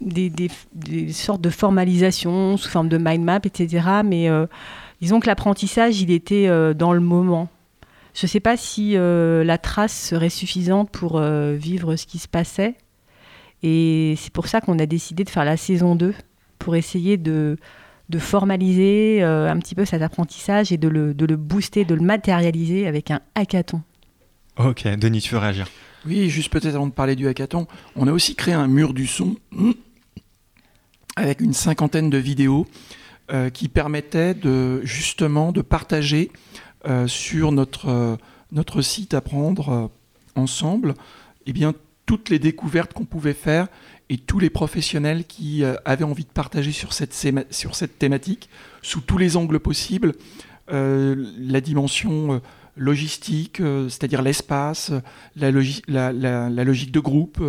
des, 0.00 0.28
des- 0.28 0.50
des 0.74 1.12
sortes 1.12 1.40
de 1.40 1.50
formalisation 1.50 2.56
sous 2.56 2.68
forme 2.68 2.88
de 2.88 2.98
mind 2.98 3.22
map, 3.22 3.38
etc. 3.44 3.86
Mais 4.04 4.28
euh, 4.28 4.46
disons 5.00 5.20
que 5.20 5.28
l'apprentissage, 5.28 6.00
il 6.00 6.10
était 6.10 6.48
euh, 6.48 6.74
dans 6.74 6.92
le 6.92 7.00
moment. 7.00 7.48
Je 8.14 8.26
ne 8.26 8.28
sais 8.28 8.40
pas 8.40 8.56
si 8.56 8.96
euh, 8.96 9.44
la 9.44 9.58
trace 9.58 9.96
serait 9.96 10.30
suffisante 10.30 10.90
pour 10.90 11.18
euh, 11.18 11.54
vivre 11.54 11.94
ce 11.94 12.06
qui 12.06 12.18
se 12.18 12.26
passait. 12.26 12.74
Et 13.62 14.14
c'est 14.18 14.32
pour 14.32 14.48
ça 14.48 14.60
qu'on 14.60 14.80
a 14.80 14.86
décidé 14.86 15.22
de 15.22 15.30
faire 15.30 15.44
la 15.44 15.56
saison 15.56 15.94
2, 15.94 16.12
pour 16.58 16.74
essayer 16.74 17.16
de, 17.16 17.56
de 18.08 18.18
formaliser 18.18 19.22
euh, 19.22 19.50
un 19.50 19.58
petit 19.58 19.74
peu 19.74 19.84
cet 19.84 20.02
apprentissage 20.02 20.72
et 20.72 20.78
de 20.78 20.88
le, 20.88 21.14
de 21.14 21.26
le 21.26 21.36
booster, 21.36 21.84
de 21.84 21.94
le 21.94 22.00
matérialiser 22.00 22.86
avec 22.86 23.10
un 23.10 23.20
hackathon. 23.34 23.82
Ok, 24.56 24.86
Denis, 24.96 25.20
tu 25.20 25.34
veux 25.34 25.40
réagir? 25.40 25.68
Oui, 26.06 26.30
juste 26.30 26.50
peut-être 26.50 26.74
avant 26.74 26.86
de 26.86 26.92
parler 26.92 27.16
du 27.16 27.28
hackathon, 27.28 27.66
on 27.96 28.06
a 28.08 28.12
aussi 28.12 28.34
créé 28.34 28.54
un 28.54 28.68
mur 28.68 28.94
du 28.94 29.06
son 29.06 29.36
avec 31.16 31.40
une 31.40 31.52
cinquantaine 31.52 32.10
de 32.10 32.18
vidéos 32.18 32.66
euh, 33.30 33.50
qui 33.50 33.68
permettaient 33.68 34.34
de, 34.34 34.80
justement 34.84 35.52
de 35.52 35.60
partager 35.60 36.30
euh, 36.86 37.08
sur 37.08 37.52
notre, 37.52 37.88
euh, 37.88 38.16
notre 38.52 38.82
site 38.82 39.14
Apprendre 39.14 39.68
euh, 39.68 39.86
ensemble 40.36 40.94
eh 41.46 41.52
bien, 41.52 41.74
toutes 42.06 42.30
les 42.30 42.38
découvertes 42.38 42.92
qu'on 42.92 43.04
pouvait 43.04 43.34
faire 43.34 43.68
et 44.10 44.18
tous 44.18 44.38
les 44.38 44.50
professionnels 44.50 45.24
qui 45.26 45.62
euh, 45.64 45.74
avaient 45.84 46.04
envie 46.04 46.24
de 46.24 46.30
partager 46.30 46.72
sur 46.72 46.92
cette, 46.92 47.14
sur 47.50 47.74
cette 47.74 47.98
thématique 47.98 48.48
sous 48.82 49.00
tous 49.00 49.18
les 49.18 49.36
angles 49.36 49.60
possibles. 49.60 50.14
Euh, 50.72 51.14
la 51.38 51.60
dimension 51.60 52.34
euh, 52.34 52.38
logistique, 52.76 53.60
c'est-à-dire 53.88 54.22
l'espace, 54.22 54.92
la, 55.34 55.50
logi- 55.50 55.82
la- 55.88 56.12
la- 56.12 56.48
la 56.48 56.64
logique 56.64 56.92
de 56.92 57.00
groupe, 57.00 57.42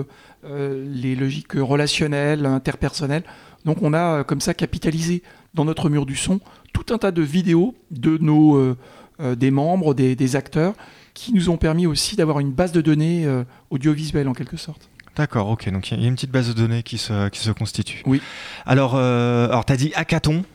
les 0.43 1.15
logiques 1.15 1.54
relationnelles, 1.54 2.48
interpersonnelles. 2.48 3.22
Donc 3.63 3.84
on 3.84 3.93
a 3.93 4.24
comme 4.24 4.41
ça 4.41 4.56
capitalisé 4.56 5.22
dans 5.54 5.65
notre 5.65 5.88
mur 5.91 6.08
du 6.08 6.15
son 6.15 6.39
tout 6.74 6.86
un 6.91 6.98
tas 6.98 7.12
de 7.12 7.22
vidéos 7.22 7.76
de 7.91 8.17
nos 8.17 8.76
des 9.19 9.52
membres, 9.52 9.93
des, 9.93 10.36
acteurs, 10.36 10.74
qui 11.13 11.32
nous 11.32 11.50
ont 11.52 11.58
permis 11.58 11.86
aussi 11.86 12.15
d'avoir 12.15 12.39
une 12.39 12.52
base 12.52 12.72
de 12.72 12.82
données 12.82 13.28
audiovisuelle 13.69 14.28
en 14.28 14.34
quelque 14.34 14.58
sorte. 14.58 14.88
D'accord, 15.19 15.49
ok. 15.49 15.69
Donc 15.69 15.91
il 15.91 16.01
y 16.01 16.05
a 16.05 16.08
une 16.08 16.15
petite 16.15 16.32
base 16.32 16.47
de 16.47 16.53
données 16.53 16.82
qui 16.82 16.97
se, 16.97 17.27
qui 17.27 17.41
se 17.41 17.51
constitue. 17.51 18.03
Oui. 18.05 18.21
Alors, 18.65 18.93
euh, 18.95 19.47
alors 19.49 19.65
tu 19.65 19.73
as 19.73 19.75
dit 19.75 19.91
hackathon. 19.93 20.45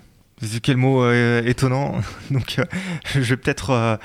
Quel 0.62 0.78
mot 0.78 1.04
euh, 1.04 1.42
étonnant. 1.44 2.00
Donc, 2.30 2.56
euh, 2.58 2.64
je 3.12 3.20
vais 3.20 3.36
peut-être 3.36 3.98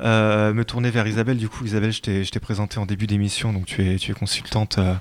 euh, 0.00 0.52
me 0.52 0.64
tourner 0.64 0.90
vers 0.90 1.06
Isabelle. 1.06 1.36
Du 1.36 1.48
coup, 1.48 1.64
Isabelle, 1.64 1.92
je 1.92 2.02
t'ai 2.02 2.24
je 2.24 2.30
t'ai 2.30 2.40
présenté 2.40 2.78
en 2.78 2.86
début 2.86 3.06
d'émission. 3.06 3.52
Donc, 3.52 3.66
tu 3.66 3.86
es, 3.86 3.96
tu 3.96 4.10
es 4.10 4.14
consultante 4.14 4.78
euh, 4.78 4.94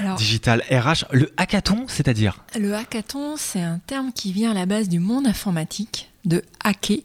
Alors, 0.00 0.16
digitale 0.16 0.62
RH. 0.70 1.04
Le 1.12 1.32
hackathon, 1.36 1.86
c'est-à-dire? 1.88 2.44
Le 2.58 2.74
hackathon, 2.74 3.36
c'est 3.36 3.62
un 3.62 3.78
terme 3.86 4.12
qui 4.12 4.32
vient 4.32 4.50
à 4.50 4.54
la 4.54 4.66
base 4.66 4.88
du 4.88 4.98
monde 4.98 5.26
informatique, 5.26 6.10
de 6.24 6.42
hacker, 6.64 6.98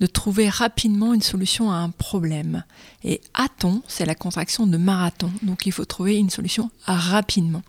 de 0.00 0.06
trouver 0.06 0.48
rapidement 0.48 1.12
une 1.12 1.22
solution 1.22 1.70
à 1.70 1.76
un 1.76 1.90
problème. 1.90 2.64
Et 3.04 3.20
hackathon, 3.34 3.82
c'est 3.88 4.06
la 4.06 4.14
contraction 4.14 4.66
de 4.66 4.76
marathon, 4.76 5.30
donc 5.42 5.66
il 5.66 5.72
faut 5.72 5.84
trouver 5.84 6.18
une 6.18 6.30
solution 6.30 6.70
rapidement. 6.86 7.62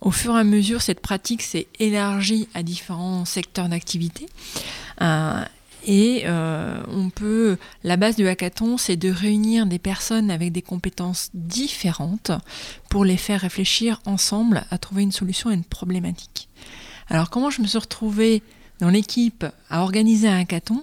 Au 0.00 0.12
fur 0.12 0.36
et 0.36 0.40
à 0.40 0.44
mesure, 0.44 0.80
cette 0.80 1.00
pratique 1.00 1.42
s'est 1.42 1.66
élargie 1.80 2.48
à 2.54 2.62
différents 2.62 3.24
secteurs 3.24 3.68
d'activité. 3.68 4.28
Euh, 5.02 5.42
et 5.86 6.22
euh, 6.24 6.82
on 6.88 7.10
peut, 7.10 7.56
la 7.84 7.96
base 7.96 8.16
du 8.16 8.26
hackathon, 8.26 8.76
c'est 8.76 8.96
de 8.96 9.10
réunir 9.10 9.66
des 9.66 9.78
personnes 9.78 10.30
avec 10.30 10.52
des 10.52 10.62
compétences 10.62 11.30
différentes 11.34 12.32
pour 12.90 13.04
les 13.04 13.16
faire 13.16 13.40
réfléchir 13.40 14.00
ensemble 14.04 14.64
à 14.70 14.78
trouver 14.78 15.02
une 15.02 15.12
solution 15.12 15.50
à 15.50 15.54
une 15.54 15.64
problématique. 15.64 16.48
Alors 17.08 17.30
comment 17.30 17.50
je 17.50 17.62
me 17.62 17.66
suis 17.66 17.78
retrouvée 17.78 18.42
dans 18.80 18.90
l'équipe 18.90 19.44
à 19.70 19.82
organiser 19.82 20.28
un 20.28 20.40
hackathon? 20.40 20.82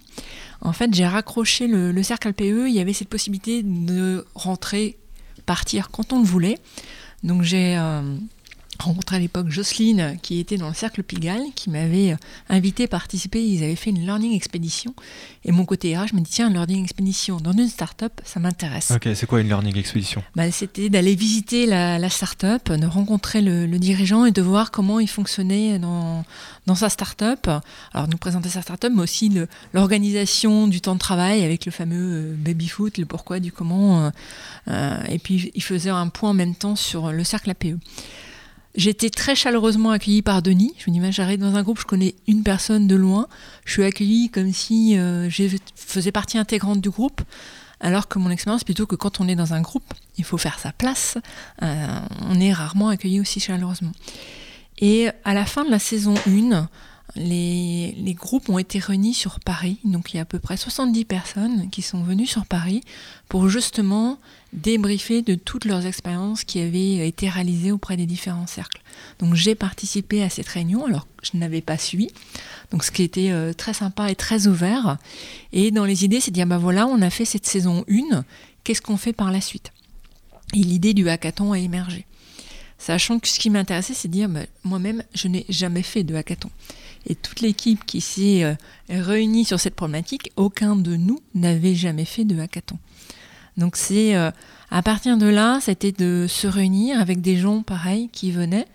En 0.62 0.74
fait, 0.74 0.94
j'ai 0.94 1.06
raccroché 1.06 1.68
le, 1.68 1.92
le 1.92 2.04
cercle 2.04 2.34
PE, 2.34 2.68
il 2.68 2.74
y 2.74 2.80
avait 2.80 2.94
cette 2.94 3.10
possibilité 3.10 3.62
de 3.64 4.26
rentrer, 4.34 4.98
partir 5.46 5.92
quand 5.92 6.14
on 6.14 6.20
le 6.20 6.26
voulait. 6.26 6.58
Donc 7.24 7.44
j'ai 7.44 7.78
euh, 7.78 8.02
rencontré 8.80 9.16
à 9.16 9.20
l'époque 9.20 9.50
Jocelyne 9.50 10.18
qui 10.22 10.40
était 10.40 10.58
dans 10.58 10.68
le 10.68 10.74
cercle 10.74 11.04
Pigalle, 11.04 11.42
qui 11.56 11.70
m'avait 11.70 12.14
euh, 12.14 12.18
invité 12.50 12.84
à 12.84 12.88
participer. 12.88 13.44
Ils 13.44 13.64
avaient 13.64 13.76
fait 13.76 13.90
une 13.90 14.06
learning 14.06 14.34
expédition. 14.36 14.94
Et 15.44 15.52
mon 15.52 15.66
côté 15.66 15.96
RH, 15.98 16.08
je 16.10 16.16
me 16.16 16.22
dis 16.22 16.32
tiens, 16.32 16.50
learning 16.50 16.84
expédition 16.84 17.38
dans 17.38 17.52
une 17.54 17.68
start-up, 17.68 18.14
ça 18.24 18.40
m'intéresse. 18.40 18.92
Ok, 18.92 19.08
c'est 19.16 19.26
quoi 19.26 19.42
une 19.42 19.48
learning 19.48 19.78
expédition? 19.78 20.24
Bah, 20.36 20.52
c'était 20.52 20.90
d'aller 20.90 21.16
visiter 21.16 21.66
la, 21.66 22.00
la 22.00 22.10
start-up, 22.10 22.72
de 22.72 22.86
rencontrer 22.86 23.42
le, 23.42 23.66
le 23.66 23.80
dirigeant 23.80 24.26
et 24.26 24.32
de 24.32 24.42
voir 24.42 24.72
comment 24.72 25.00
il 25.00 25.08
fonctionnait 25.08 25.80
dans, 25.80 26.26
dans 26.66 26.76
sa 26.76 26.90
start-up. 26.90 27.48
Alors, 27.94 28.08
nous 28.08 28.18
présenter 28.18 28.50
sa 28.50 28.62
start-up, 28.62 28.92
mais 28.96 29.04
aussi 29.04 29.32
l'organisation 29.74 30.68
du 30.68 30.82
temps 30.82 30.96
de 30.96 31.00
travail 31.00 31.44
avec 31.44 31.66
le 31.66 31.72
fameux 31.72 32.32
euh, 32.32 32.36
baby-foot, 32.38 32.98
le 32.98 33.06
pourquoi, 33.06 33.40
du 33.40 33.52
comment. 33.52 34.12
euh, 34.68 34.98
et 35.10 35.20
puis, 35.20 35.52
il 35.54 35.64
faisait 35.64 35.90
un 35.90 36.08
point 36.08 36.32
en 36.32 36.34
même 36.34 36.56
temps 36.56 36.76
sur 36.76 37.12
le 37.12 37.24
cercle 37.24 37.52
APE. 37.52 37.78
J'ai 38.76 38.90
été 38.90 39.10
très 39.10 39.36
chaleureusement 39.36 39.92
accueillie 39.92 40.22
par 40.22 40.42
Denis. 40.42 40.74
Je 40.78 40.92
me 40.92 41.00
dis, 41.00 41.12
j'arrive 41.12 41.40
dans 41.40 41.56
un 41.56 41.64
groupe, 41.64 41.80
je 41.80 41.86
connais 41.86 42.16
une 42.28 42.44
personne 42.44 42.88
de 42.88 42.96
loin. 42.96 43.28
Je 43.64 43.72
suis 43.72 43.84
accueillie 43.84 44.30
comme 44.30 44.52
si 44.52 44.98
euh, 44.98 45.30
je 45.30 45.44
faisais 45.76 46.12
partie 46.12 46.38
intégrante 46.38 46.82
du 46.82 46.90
groupe. 46.90 47.22
Alors 47.80 48.08
que 48.08 48.20
mon 48.20 48.30
expérience, 48.30 48.64
plutôt 48.64 48.86
que 48.86 48.96
quand 48.96 49.22
on 49.22 49.28
est 49.30 49.36
dans 49.36 49.54
un 49.54 49.62
groupe, 49.62 49.94
il 50.18 50.24
faut 50.24 50.38
faire 50.38 50.60
sa 50.60 50.72
place, 50.72 51.18
euh, 51.62 52.00
on 52.30 52.40
est 52.40 52.52
rarement 52.52 52.90
accueilli 52.90 53.20
aussi 53.20 53.40
chaleureusement. 53.40 53.92
Et 54.80 55.10
à 55.24 55.34
la 55.34 55.46
fin 55.46 55.64
de 55.64 55.72
la 55.72 55.80
saison 55.80 56.16
1, 56.28 56.68
les, 57.16 58.16
groupes 58.18 58.50
ont 58.50 58.58
été 58.58 58.80
réunis 58.80 59.14
sur 59.14 59.40
Paris. 59.40 59.78
Donc 59.84 60.14
il 60.14 60.18
y 60.18 60.20
a 60.20 60.24
à 60.24 60.26
peu 60.26 60.40
près 60.40 60.58
70 60.58 61.06
personnes 61.06 61.70
qui 61.70 61.82
sont 61.82 62.04
venues 62.04 62.26
sur 62.26 62.46
Paris 62.46 62.82
pour 63.30 63.50
justement 63.50 64.20
débriefer 64.54 65.22
de 65.22 65.36
toutes 65.36 65.66
leurs 65.66 65.86
expériences 65.86 66.44
qui 66.44 66.60
avaient 66.60 67.08
été 67.08 67.30
réalisées 67.30 67.72
auprès 67.72 67.98
des 67.98 68.06
différents 68.06 68.48
cercles. 68.48 68.82
Donc 69.20 69.36
j'ai 69.36 69.56
participé 69.56 70.24
à 70.24 70.30
cette 70.30 70.48
réunion 70.48 70.86
alors 70.86 71.06
que 71.18 71.28
je 71.32 71.38
n'avais 71.38 71.62
pas 71.62 71.78
suivi. 71.78 72.10
Donc 72.72 72.84
ce 72.84 72.92
qui 72.92 73.04
était 73.04 73.32
euh, 73.32 73.54
très 73.54 73.74
sympa 73.74 74.10
et 74.10 74.16
très 74.16 74.48
ouvert. 74.48 74.98
Et 75.54 75.72
dans 75.72 75.86
les 75.86 76.06
idées, 76.06 76.22
c'est 76.22 76.32
de 76.32 76.36
dire, 76.36 76.48
bah 76.48 76.58
voilà, 76.58 76.88
on 76.88 77.02
a 77.02 77.10
fait 77.10 77.26
cette 77.26 77.46
saison 77.46 77.86
1, 77.90 78.24
qu'est-ce 78.64 78.82
qu'on 78.82 78.98
fait 78.98 79.14
par 79.14 79.32
la 79.32 79.42
suite? 79.42 79.72
Et 80.54 80.60
l'idée 80.60 80.94
du 80.94 81.10
hackathon 81.10 81.52
a 81.52 81.60
émergé. 81.60 82.06
Sachant 82.78 83.20
que 83.20 83.28
ce 83.28 83.40
qui 83.40 83.50
m'intéressait, 83.50 83.94
c'est 83.94 84.08
de 84.08 84.14
dire, 84.14 84.30
bah, 84.30 84.42
moi-même, 84.64 85.04
je 85.14 85.28
n'ai 85.28 85.46
jamais 85.50 85.82
fait 85.82 86.04
de 86.04 86.16
hackathon. 86.16 86.50
Et 87.08 87.16
toute 87.16 87.42
l'équipe 87.42 87.86
qui 87.86 88.02
s'est 88.02 88.44
euh, 88.44 88.56
réunie 88.90 89.46
sur 89.46 89.60
cette 89.60 89.76
problématique, 89.76 90.32
aucun 90.36 90.76
de 90.76 90.96
nous 90.96 91.20
n'avait 91.34 91.76
jamais 91.76 92.06
fait 92.06 92.26
de 92.26 92.40
hackathon. 92.40 92.78
Donc 93.58 93.76
c'est 93.76 94.16
euh, 94.16 94.32
à 94.72 94.82
partir 94.82 95.18
de 95.18 95.28
là, 95.28 95.60
c'était 95.62 95.92
de 95.92 96.26
se 96.28 96.48
réunir 96.48 97.00
avec 97.00 97.22
des 97.22 97.38
gens 97.38 97.62
pareils 97.62 98.10
qui 98.12 98.32
venaient, 98.32 98.68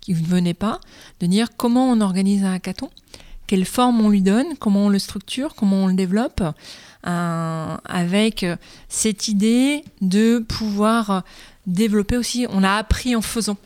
qui 0.00 0.12
ne 0.12 0.26
venaient 0.26 0.54
pas, 0.54 0.80
de 1.20 1.26
dire 1.26 1.48
comment 1.56 1.90
on 1.90 2.00
organise 2.00 2.44
un 2.44 2.52
hackathon, 2.52 2.90
quelle 3.46 3.64
forme 3.64 4.00
on 4.00 4.10
lui 4.10 4.22
donne, 4.22 4.56
comment 4.58 4.86
on 4.86 4.88
le 4.88 4.98
structure, 4.98 5.54
comment 5.54 5.84
on 5.84 5.86
le 5.88 5.94
développe, 5.94 6.42
euh, 7.06 7.76
avec 7.84 8.46
cette 8.88 9.28
idée 9.28 9.82
de 10.02 10.38
pouvoir 10.38 11.24
développer 11.66 12.16
aussi. 12.16 12.46
On 12.50 12.62
a 12.62 12.74
appris 12.74 13.16
en 13.16 13.22
faisant. 13.22 13.56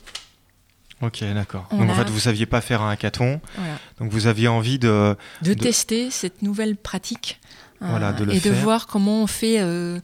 Ok, 1.03 1.23
d'accord. 1.35 1.67
On 1.71 1.79
Donc 1.79 1.91
en 1.91 1.95
fait, 1.95 2.09
vous 2.09 2.21
saviez 2.21 2.47
pas 2.47 2.61
faire 2.61 2.81
un 2.83 2.91
hackathon, 2.91 3.41
Voilà. 3.57 3.79
donc 3.99 4.11
vous 4.11 4.27
aviez 4.27 4.49
envie 4.49 4.79
de. 4.79 5.17
de, 5.43 5.55
De- 5.55 5.59
tester 5.59 6.11
cette 6.11 6.43
nouvelle 6.43 6.77
pratique 6.77 7.41
euh, 7.83 7.87
Voilà, 7.91 8.13
de 8.13 8.25
le 8.25 8.35
et 8.35 8.41
de 8.41 8.51
voir 8.51 8.87
comment 8.87 9.23
on 9.23 9.27
fait 9.27 9.61
euh, 9.61 9.99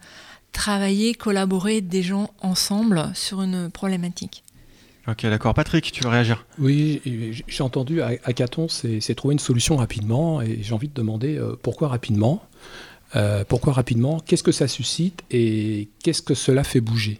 travailler, 0.52 1.14
collaborer 1.14 1.80
des 1.80 2.02
gens 2.02 2.30
ensemble 2.42 3.10
sur 3.14 3.40
une 3.42 3.70
problématique. 3.70 4.42
Ok, 5.08 5.22
d'accord. 5.22 5.54
Patrick, 5.54 5.90
tu 5.92 6.02
veux 6.02 6.10
réagir? 6.10 6.44
Oui, 6.58 7.00
j'ai 7.48 7.62
entendu 7.62 8.02
Hackathon, 8.02 8.68
c'est 8.68 9.00
c'est 9.00 9.14
trouver 9.14 9.32
une 9.32 9.38
solution 9.38 9.76
rapidement, 9.76 10.42
et 10.42 10.58
j'ai 10.62 10.74
envie 10.74 10.88
de 10.88 10.94
demander 10.94 11.38
euh, 11.38 11.56
pourquoi 11.62 11.88
rapidement? 11.88 12.42
Euh, 13.16 13.42
Pourquoi 13.48 13.72
rapidement? 13.72 14.20
Qu'est-ce 14.20 14.44
que 14.44 14.52
ça 14.52 14.68
suscite 14.68 15.22
et 15.32 15.88
qu'est-ce 16.04 16.22
que 16.22 16.34
cela 16.34 16.62
fait 16.62 16.80
bouger? 16.80 17.18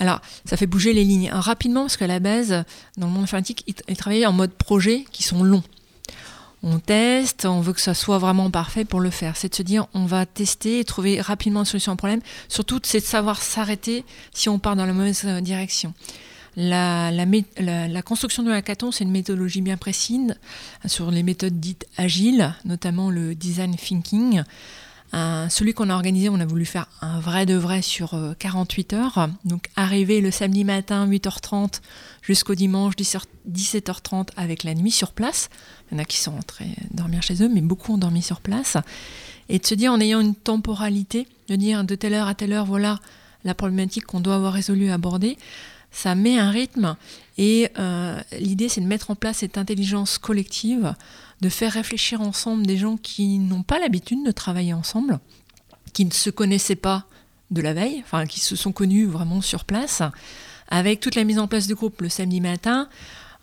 Alors, 0.00 0.20
ça 0.46 0.56
fait 0.56 0.66
bouger 0.66 0.92
les 0.92 1.04
lignes 1.04 1.30
rapidement 1.30 1.82
parce 1.82 1.96
qu'à 1.98 2.06
la 2.06 2.20
base, 2.20 2.64
dans 2.96 3.06
le 3.06 3.12
monde 3.12 3.24
informatique, 3.24 3.62
ils, 3.66 3.74
ils 3.86 3.96
travaillaient 3.96 4.26
en 4.26 4.32
mode 4.32 4.52
projet 4.52 5.04
qui 5.12 5.22
sont 5.22 5.44
longs. 5.44 5.62
on 6.62 6.78
teste, 6.78 7.44
on 7.46 7.60
veut 7.60 7.72
que 7.72 7.80
ça 7.80 7.94
soit 7.94 8.18
vraiment 8.18 8.50
parfait 8.50 8.84
pour 8.84 9.00
le 9.00 9.10
faire. 9.10 9.36
C'est 9.36 9.50
de 9.50 9.54
se 9.54 9.62
dire, 9.62 9.86
on 9.94 10.06
va 10.06 10.26
tester 10.26 10.80
et 10.80 10.84
trouver 10.84 11.20
rapidement 11.20 11.60
une 11.60 11.66
solution 11.66 11.92
au 11.92 11.96
problème. 11.96 12.20
Surtout, 12.48 12.80
c'est 12.82 13.00
de 13.00 13.04
savoir 13.04 13.42
s'arrêter 13.42 14.04
si 14.32 14.48
on 14.48 14.58
part 14.58 14.74
dans 14.74 14.86
la 14.86 14.92
mauvaise 14.92 15.22
euh, 15.24 15.40
direction. 15.40 15.94
La 16.56 18.02
construction 18.04 18.42
de 18.42 18.50
hackathon, 18.50 18.90
c'est 18.90 19.04
une 19.04 19.10
méthodologie 19.10 19.62
bien 19.62 19.76
précise 19.76 20.34
sur 20.86 21.10
les 21.10 21.22
méthodes 21.22 21.60
dites 21.60 21.86
agiles, 21.96 22.54
notamment 22.64 23.10
le 23.10 23.34
design 23.34 23.76
thinking. 23.76 24.42
Euh, 25.12 25.48
celui 25.48 25.74
qu'on 25.74 25.90
a 25.90 25.94
organisé, 25.94 26.28
on 26.28 26.38
a 26.38 26.46
voulu 26.46 26.64
faire 26.64 26.86
un 27.00 27.18
vrai 27.20 27.46
de 27.46 27.54
vrai 27.54 27.82
sur 27.82 28.18
48 28.38 28.92
heures. 28.92 29.28
Donc 29.44 29.68
arriver 29.76 30.20
le 30.20 30.30
samedi 30.30 30.64
matin 30.64 31.06
8h30 31.08 31.80
jusqu'au 32.22 32.54
dimanche 32.54 32.94
17h30 32.94 34.28
avec 34.36 34.62
la 34.64 34.74
nuit 34.74 34.90
sur 34.90 35.12
place. 35.12 35.48
Il 35.90 35.94
y 35.94 36.00
en 36.00 36.02
a 36.02 36.04
qui 36.04 36.18
sont 36.18 36.32
rentrés 36.32 36.76
dormir 36.92 37.22
chez 37.22 37.42
eux, 37.42 37.48
mais 37.48 37.60
beaucoup 37.60 37.94
ont 37.94 37.98
dormi 37.98 38.22
sur 38.22 38.40
place. 38.40 38.76
Et 39.48 39.58
de 39.58 39.66
se 39.66 39.74
dire 39.74 39.92
en 39.92 40.00
ayant 40.00 40.20
une 40.20 40.36
temporalité, 40.36 41.26
de 41.48 41.56
dire 41.56 41.82
de 41.82 41.94
telle 41.96 42.14
heure 42.14 42.28
à 42.28 42.34
telle 42.34 42.52
heure, 42.52 42.66
voilà 42.66 43.00
la 43.44 43.54
problématique 43.54 44.04
qu'on 44.04 44.20
doit 44.20 44.36
avoir 44.36 44.52
résolue, 44.52 44.90
abordée, 44.90 45.38
ça 45.90 46.14
met 46.14 46.38
un 46.38 46.50
rythme. 46.50 46.96
Et 47.38 47.68
euh, 47.78 48.20
l'idée, 48.38 48.68
c'est 48.68 48.80
de 48.80 48.86
mettre 48.86 49.10
en 49.10 49.14
place 49.14 49.38
cette 49.38 49.58
intelligence 49.58 50.18
collective 50.18 50.94
de 51.40 51.48
faire 51.48 51.72
réfléchir 51.72 52.20
ensemble 52.20 52.66
des 52.66 52.76
gens 52.76 52.96
qui 52.96 53.38
n'ont 53.38 53.62
pas 53.62 53.78
l'habitude 53.78 54.24
de 54.24 54.30
travailler 54.30 54.74
ensemble, 54.74 55.20
qui 55.92 56.04
ne 56.04 56.10
se 56.10 56.30
connaissaient 56.30 56.76
pas 56.76 57.06
de 57.50 57.62
la 57.62 57.72
veille, 57.72 58.02
enfin 58.04 58.26
qui 58.26 58.40
se 58.40 58.56
sont 58.56 58.72
connus 58.72 59.06
vraiment 59.06 59.40
sur 59.40 59.64
place, 59.64 60.02
avec 60.68 61.00
toute 61.00 61.14
la 61.14 61.24
mise 61.24 61.38
en 61.38 61.48
place 61.48 61.66
du 61.66 61.74
groupe 61.74 62.02
le 62.02 62.08
samedi 62.08 62.40
matin. 62.40 62.88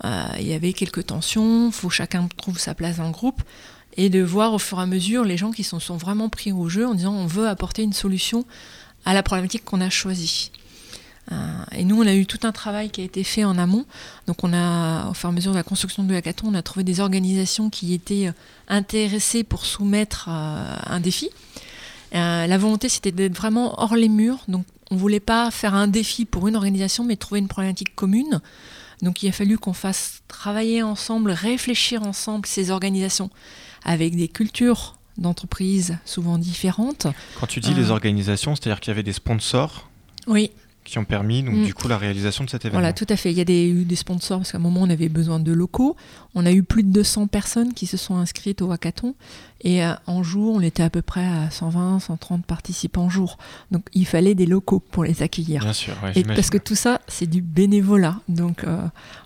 Euh, 0.06 0.26
il 0.40 0.48
y 0.48 0.54
avait 0.54 0.74
quelques 0.74 1.08
tensions, 1.08 1.72
faut 1.72 1.90
chacun 1.90 2.28
trouve 2.38 2.60
sa 2.60 2.76
place 2.76 2.98
dans 2.98 3.08
le 3.08 3.12
groupe, 3.12 3.42
et 3.98 4.10
de 4.10 4.22
voir 4.22 4.54
au 4.54 4.60
fur 4.60 4.80
et 4.80 4.84
à 4.84 4.86
mesure 4.86 5.24
les 5.24 5.38
gens 5.38 5.52
qui 5.52 5.64
se 5.64 5.80
sont 5.80 5.98
vraiment 5.98 6.30
pris 6.30 6.52
au 6.52 6.70
jeu 6.70 6.88
en 6.88 6.94
disant 6.94 7.14
on 7.14 7.26
veut 7.26 7.48
apporter 7.48 7.82
une 7.82 7.94
solution 7.94 8.46
à 9.06 9.14
la 9.16 9.24
problématique 9.24 9.66
qu'on 9.66 9.82
a 9.82 9.90
choisie. 9.90 10.52
Euh, 11.32 11.36
et 11.76 11.84
nous, 11.84 12.02
on 12.02 12.08
a 12.08 12.14
eu 12.14 12.26
tout 12.26 12.40
un 12.44 12.52
travail 12.52 12.90
qui 12.90 13.02
a 13.02 13.04
été 13.04 13.24
fait 13.24 13.44
en 13.44 13.58
amont. 13.58 13.86
Donc, 14.28 14.44
on 14.44 14.54
a, 14.54 15.10
au 15.10 15.14
fur 15.14 15.30
et 15.30 15.32
à 15.32 15.36
mesure 15.36 15.52
de 15.52 15.58
la 15.58 15.64
construction 15.64 16.04
de 16.04 16.14
hackathon, 16.14 16.48
on 16.48 16.54
a 16.54 16.62
trouvé 16.62 16.84
des 16.84 17.00
organisations 17.00 17.70
qui 17.70 17.94
étaient 17.94 18.28
euh, 18.28 18.32
intéressées 18.68 19.44
pour 19.44 19.66
soumettre 19.66 20.28
euh, 20.30 20.76
un 20.86 21.00
défi. 21.00 21.30
la 22.14 22.58
volonté, 22.58 22.90
c'était 22.90 23.12
d'être 23.12 23.36
vraiment 23.36 23.82
hors 23.82 23.96
les 23.96 24.10
murs. 24.10 24.40
Donc, 24.48 24.66
on 24.90 24.96
ne 24.96 25.00
voulait 25.00 25.20
pas 25.20 25.52
faire 25.52 25.74
un 25.74 25.88
défi 25.88 26.26
pour 26.26 26.48
une 26.48 26.56
organisation, 26.56 27.04
mais 27.04 27.18
trouver 27.18 27.40
une 27.40 27.50
problématique 27.50 27.94
commune. 27.96 28.42
Donc, 29.02 29.22
il 29.22 29.30
a 29.30 29.32
fallu 29.32 29.58
qu'on 29.58 29.74
fasse 29.74 30.22
travailler 30.28 30.82
ensemble, 30.82 31.32
réfléchir 31.32 32.04
ensemble 32.04 32.48
ces 32.48 32.72
organisations 32.72 33.30
avec 33.84 34.16
des 34.16 34.28
cultures 34.28 34.96
d'entreprises 35.18 35.98
souvent 36.06 36.38
différentes. 36.38 37.08
Quand 37.40 37.48
tu 37.48 37.60
dis 37.60 37.74
les 37.74 37.92
organisations, 37.92 38.56
c'est-à-dire 38.56 38.80
qu'il 38.80 38.92
y 38.92 38.94
avait 38.94 39.04
des 39.04 39.14
sponsors 39.14 39.90
Oui, 40.28 40.52
qui 40.88 40.98
ont 41.00 41.06
permis 41.06 41.44
donc, 41.44 41.54
Mm. 41.56 41.64
du 41.66 41.74
coup 41.74 41.88
la 41.88 41.98
réalisation 41.98 42.44
de 42.44 42.50
cet 42.50 42.66
événement. 42.66 42.80
Voilà, 42.80 42.94
tout 42.94 43.06
à 43.10 43.16
fait. 43.16 43.32
Il 43.32 43.38
y 43.38 43.42
a 43.42 43.46
des, 43.46 43.68
eu 43.68 43.84
des 43.86 43.96
sponsors 43.96 44.40
parce 44.40 44.52
qu'à 44.52 44.58
un 44.58 44.62
moment 44.62 44.82
on 44.82 44.90
avait 44.90 45.10
besoin 45.10 45.40
de 45.40 45.52
locaux. 45.52 45.96
On 46.34 46.46
a 46.46 46.52
eu 46.52 46.64
plus 46.64 46.84
de 46.84 46.90
200 46.90 47.28
personnes 47.28 47.74
qui 47.74 47.86
se 47.86 47.98
sont 47.98 48.16
inscrites 48.16 48.62
au 48.62 48.72
hackathon 48.72 49.14
et 49.62 49.84
euh, 49.86 49.94
en 50.08 50.24
jour 50.24 50.56
on 50.56 50.62
était 50.62 50.84
à 50.84 50.90
peu 50.90 51.02
près 51.02 51.26
à 51.26 51.50
120, 51.52 52.00
130 52.00 52.46
participants 52.46 53.10
jour. 53.10 53.38
Donc 53.72 53.86
il 53.94 54.06
fallait 54.08 54.34
des 54.36 54.46
locaux 54.46 54.80
pour 54.80 55.04
les 55.04 55.22
accueillir. 55.22 55.62
Bien 55.62 55.74
sûr, 55.74 55.94
ouais, 56.04 56.14
Et 56.16 56.24
parce 56.24 56.50
que 56.50 56.58
tout 56.58 56.76
ça 56.76 57.02
c'est 57.08 57.28
du 57.28 57.42
bénévolat. 57.42 58.18
Donc 58.30 58.64
euh, 58.64 58.78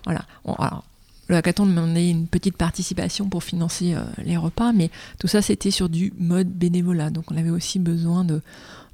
voilà. 0.04 0.24
On- 0.44 0.54
alors, 0.54 0.84
le 1.28 1.36
hackathon 1.36 1.64
demandait 1.64 2.10
une 2.10 2.26
petite 2.26 2.56
participation 2.56 3.28
pour 3.28 3.42
financer 3.44 3.94
euh, 3.94 4.02
les 4.24 4.36
repas, 4.36 4.72
mais 4.72 4.90
tout 5.18 5.28
ça 5.28 5.40
c'était 5.40 5.70
sur 5.70 5.88
du 5.88 6.12
mode 6.18 6.48
bénévolat. 6.48 7.10
Donc 7.10 7.30
on 7.30 7.36
avait 7.36 7.50
aussi 7.50 7.78
besoin 7.78 8.24
de 8.24 8.42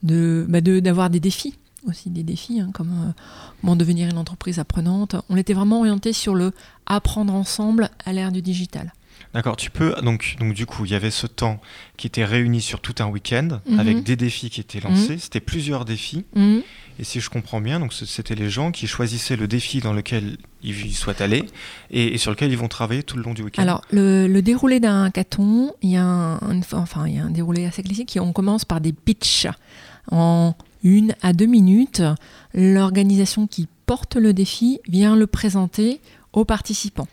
de- 0.05 0.47
bah, 0.49 0.61
de- 0.61 0.79
d'avoir 0.81 1.11
des 1.11 1.19
défis 1.21 1.55
aussi 1.87 2.11
des 2.11 2.23
défis, 2.23 2.61
hein, 2.61 2.71
comme 2.75 2.91
euh, 2.91 3.13
comment 3.61 3.77
devenir 3.77 4.09
une 4.09 4.19
entreprise 4.19 4.59
apprenante. 4.59 5.17
On 5.29 5.37
était 5.37 5.55
vraiment 5.55 5.81
orienté 5.81 6.13
sur 6.13 6.35
le 6.35 6.53
apprendre 6.87 7.35
ensemble 7.35 7.91
à 8.05 8.13
l'ère 8.13 8.33
du 8.33 8.43
digital. 8.43 8.93
D'accord, 9.35 9.57
tu 9.57 9.71
peux 9.71 9.95
donc 10.03 10.37
donc 10.39 10.55
du 10.55 10.65
coup 10.65 10.85
il 10.85 10.93
y 10.93 10.95
avait 10.95 11.11
ce 11.11 11.27
temps 11.27 11.61
qui 11.97 12.07
était 12.07 12.25
réuni 12.25 12.61
sur 12.61 12.81
tout 12.81 12.95
un 13.01 13.07
week-end 13.07 13.61
Mhm. 13.69 13.79
avec 13.81 14.03
des 14.05 14.17
défis 14.17 14.49
qui 14.49 14.61
étaient 14.61 14.81
lancés. 14.81 15.19
C'était 15.19 15.41
plusieurs 15.41 15.85
défis. 15.85 16.25
Mhm. 16.35 16.63
Et 17.01 17.05
si 17.05 17.21
je 17.21 17.29
comprends 17.31 17.61
bien, 17.61 17.79
donc 17.79 17.93
c'était 17.93 18.35
les 18.35 18.49
gens 18.51 18.73
qui 18.73 18.87
choisissaient 18.89 19.37
le 19.37 19.47
défi 19.47 19.81
dans 19.81 19.93
lequel 19.93 20.37
ils 20.65 20.95
souhaitent 20.95 21.21
aller 21.21 21.45
et, 21.91 22.15
et 22.15 22.19
sur 22.19 22.31
lequel 22.33 22.51
ils 22.51 22.59
vont 22.59 22.67
travailler 22.69 23.03
tout 23.05 23.17
le 23.17 23.23
long 23.23 23.35
du 23.35 23.43
week-end. 23.43 23.63
Alors, 23.63 23.83
le, 23.91 24.27
le 24.27 24.43
déroulé 24.43 24.81
d'un 24.81 25.05
hackathon, 25.05 25.75
il 25.83 25.91
y, 25.91 25.97
a 25.97 26.05
un, 26.05 26.61
enfin, 26.73 27.07
il 27.07 27.15
y 27.15 27.19
a 27.19 27.25
un 27.25 27.31
déroulé 27.31 27.67
assez 27.67 27.83
classique. 27.85 28.19
On 28.21 28.33
commence 28.33 28.65
par 28.65 28.81
des 28.81 28.93
pitchs 28.93 29.47
en 30.11 30.55
une 30.83 31.15
à 31.23 31.33
deux 31.33 31.47
minutes. 31.47 32.03
L'organisation 32.55 33.47
qui 33.47 33.69
porte 33.87 34.17
le 34.17 34.33
défi 34.33 34.81
vient 34.89 35.17
le 35.17 35.27
présenter 35.27 36.01
aux 36.33 36.45
participants. 36.45 37.09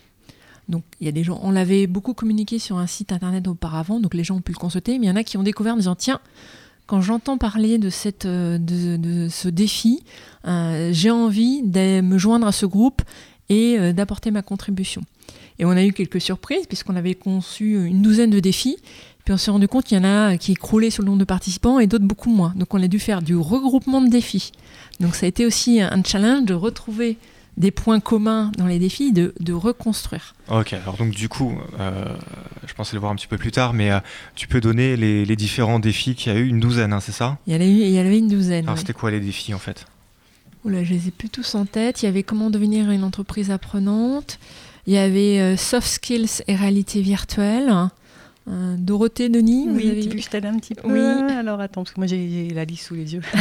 Donc, 0.68 0.84
il 1.00 1.06
y 1.06 1.08
a 1.08 1.12
des 1.12 1.24
gens, 1.24 1.40
on 1.44 1.52
l'avait 1.52 1.88
beaucoup 1.88 2.14
communiqué 2.14 2.60
sur 2.60 2.78
un 2.78 2.88
site 2.88 3.12
internet 3.12 3.48
auparavant, 3.48 4.00
donc 4.00 4.14
les 4.14 4.24
gens 4.24 4.38
ont 4.38 4.42
pu 4.42 4.52
le 4.52 4.58
consulter, 4.58 4.98
mais 4.98 5.06
il 5.06 5.10
y 5.10 5.12
en 5.12 5.16
a 5.16 5.24
qui 5.24 5.38
ont 5.38 5.44
découvert 5.44 5.74
en 5.74 5.78
disant 5.78 5.96
tiens, 5.96 6.20
quand 6.88 7.02
j'entends 7.02 7.38
parler 7.38 7.78
de, 7.78 7.90
ce 7.90 9.48
défi, 9.48 10.04
euh, 10.48 10.90
j'ai 10.92 11.12
envie 11.12 11.62
de 11.64 12.02
me 12.02 12.18
joindre 12.18 12.48
à 12.48 12.52
ce 12.52 12.66
groupe 12.66 13.02
et 13.50 13.78
euh, 13.80 13.94
d'apporter 13.94 14.32
ma 14.32 14.42
contribution. 14.42 15.02
Et 15.58 15.66
on 15.66 15.72
a 15.72 15.84
eu 15.84 15.94
quelques 15.94 16.22
surprises 16.22 16.68
puisqu'on 16.68 16.96
avait 16.96 17.16
conçu 17.16 17.86
une 17.86 18.02
douzaine 18.02 18.30
de 18.30 18.40
défis. 18.40 18.78
Puis 19.26 19.34
on 19.34 19.38
s'est 19.38 19.52
rendu 19.52 19.68
compte 19.68 19.86
qu'il 19.86 19.98
y 19.98 20.02
en 20.02 20.04
a 20.04 20.38
qui 20.38 20.52
écroulaient 20.52 20.92
sur 20.92 21.02
le 21.02 21.08
nombre 21.08 21.20
de 21.20 21.26
participants 21.26 21.80
et 21.80 21.88
d'autres 21.88 22.06
beaucoup 22.06 22.30
moins. 22.30 22.54
Donc 22.56 22.74
on 22.76 22.82
a 22.82 22.88
dû 22.88 23.00
faire 23.00 23.22
du 23.24 23.36
regroupement 23.36 24.02
de 24.02 24.10
défis. 24.10 24.52
Donc 25.00 25.16
ça 25.16 25.26
a 25.26 25.30
été 25.30 25.46
aussi 25.46 25.82
un 25.82 26.04
challenge 26.04 26.46
de 26.46 26.54
retrouver 26.54 27.18
des 27.58 27.72
points 27.72 28.00
communs 28.02 28.52
dans 28.58 28.68
les 28.68 28.80
défis, 28.80 29.14
de, 29.14 29.34
de 29.40 29.54
reconstruire. 29.54 30.36
Ok, 30.50 30.74
alors 30.74 30.98
donc 30.98 31.12
du 31.12 31.30
coup, 31.30 31.58
euh, 31.80 32.06
je 32.68 32.74
pensais 32.74 32.96
le 32.96 33.00
voir 33.00 33.12
un 33.14 33.16
petit 33.16 33.28
peu 33.28 33.38
plus 33.38 33.52
tard, 33.52 33.74
mais 33.74 33.92
euh, 33.92 34.00
tu 34.36 34.48
peux 34.48 34.62
donner 34.62 34.98
les, 34.98 35.26
les 35.26 35.36
différents 35.36 35.80
défis 35.80 36.16
qu'il 36.16 36.34
y 36.34 36.36
a 36.36 36.38
eu, 36.38 36.48
une 36.48 36.60
douzaine, 36.60 36.94
hein, 36.94 37.00
c'est 37.00 37.14
ça? 37.14 37.38
Il 37.48 37.54
y 37.54 37.56
en 37.56 37.62
a 37.62 37.66
eu, 37.66 37.70
il 37.70 37.90
y 37.90 37.98
en 37.98 38.06
avait 38.06 38.20
une 38.20 38.28
douzaine. 38.28 38.66
Alors 38.66 38.76
ouais. 38.76 38.80
c'était 38.80 38.94
quoi 38.94 39.10
les 39.10 39.22
défis 39.22 39.54
en 39.54 39.60
fait? 39.60 39.86
Oula, 40.66 40.84
je 40.84 40.94
les 40.94 41.08
ai 41.08 41.12
plus 41.12 41.30
tous 41.30 41.56
en 41.56 41.66
tête. 41.66 42.04
Il 42.04 42.06
y 42.06 42.10
avait 42.10 42.24
comment 42.24 42.50
devenir 42.50 42.92
une 42.92 43.04
entreprise 43.04 43.50
apprenante. 43.52 44.38
Il 44.86 44.94
y 44.94 44.98
avait 44.98 45.40
euh, 45.40 45.58
soft 45.58 45.88
skills 45.88 46.44
et 46.48 46.56
réalité 46.56 47.02
virtuelle. 47.02 47.74
Euh, 48.48 48.76
Dorothée, 48.78 49.28
Denis, 49.30 49.68
vous 49.68 49.76
Oui, 49.76 49.90
avez- 49.90 50.02
tu 50.02 50.10
veux 50.10 50.16
que 50.16 50.22
je 50.22 50.30
t'aide 50.30 50.46
un 50.46 50.58
petit 50.60 50.76
peu 50.76 50.88
Oui. 50.88 51.00
Alors 51.00 51.60
attends, 51.60 51.84
parce 51.84 51.94
que 51.96 52.00
moi 52.00 52.06
j'ai 52.08 52.50
la 52.54 52.64
liste 52.66 52.86
sous 52.88 52.96
les 52.96 53.14
yeux. 53.16 53.22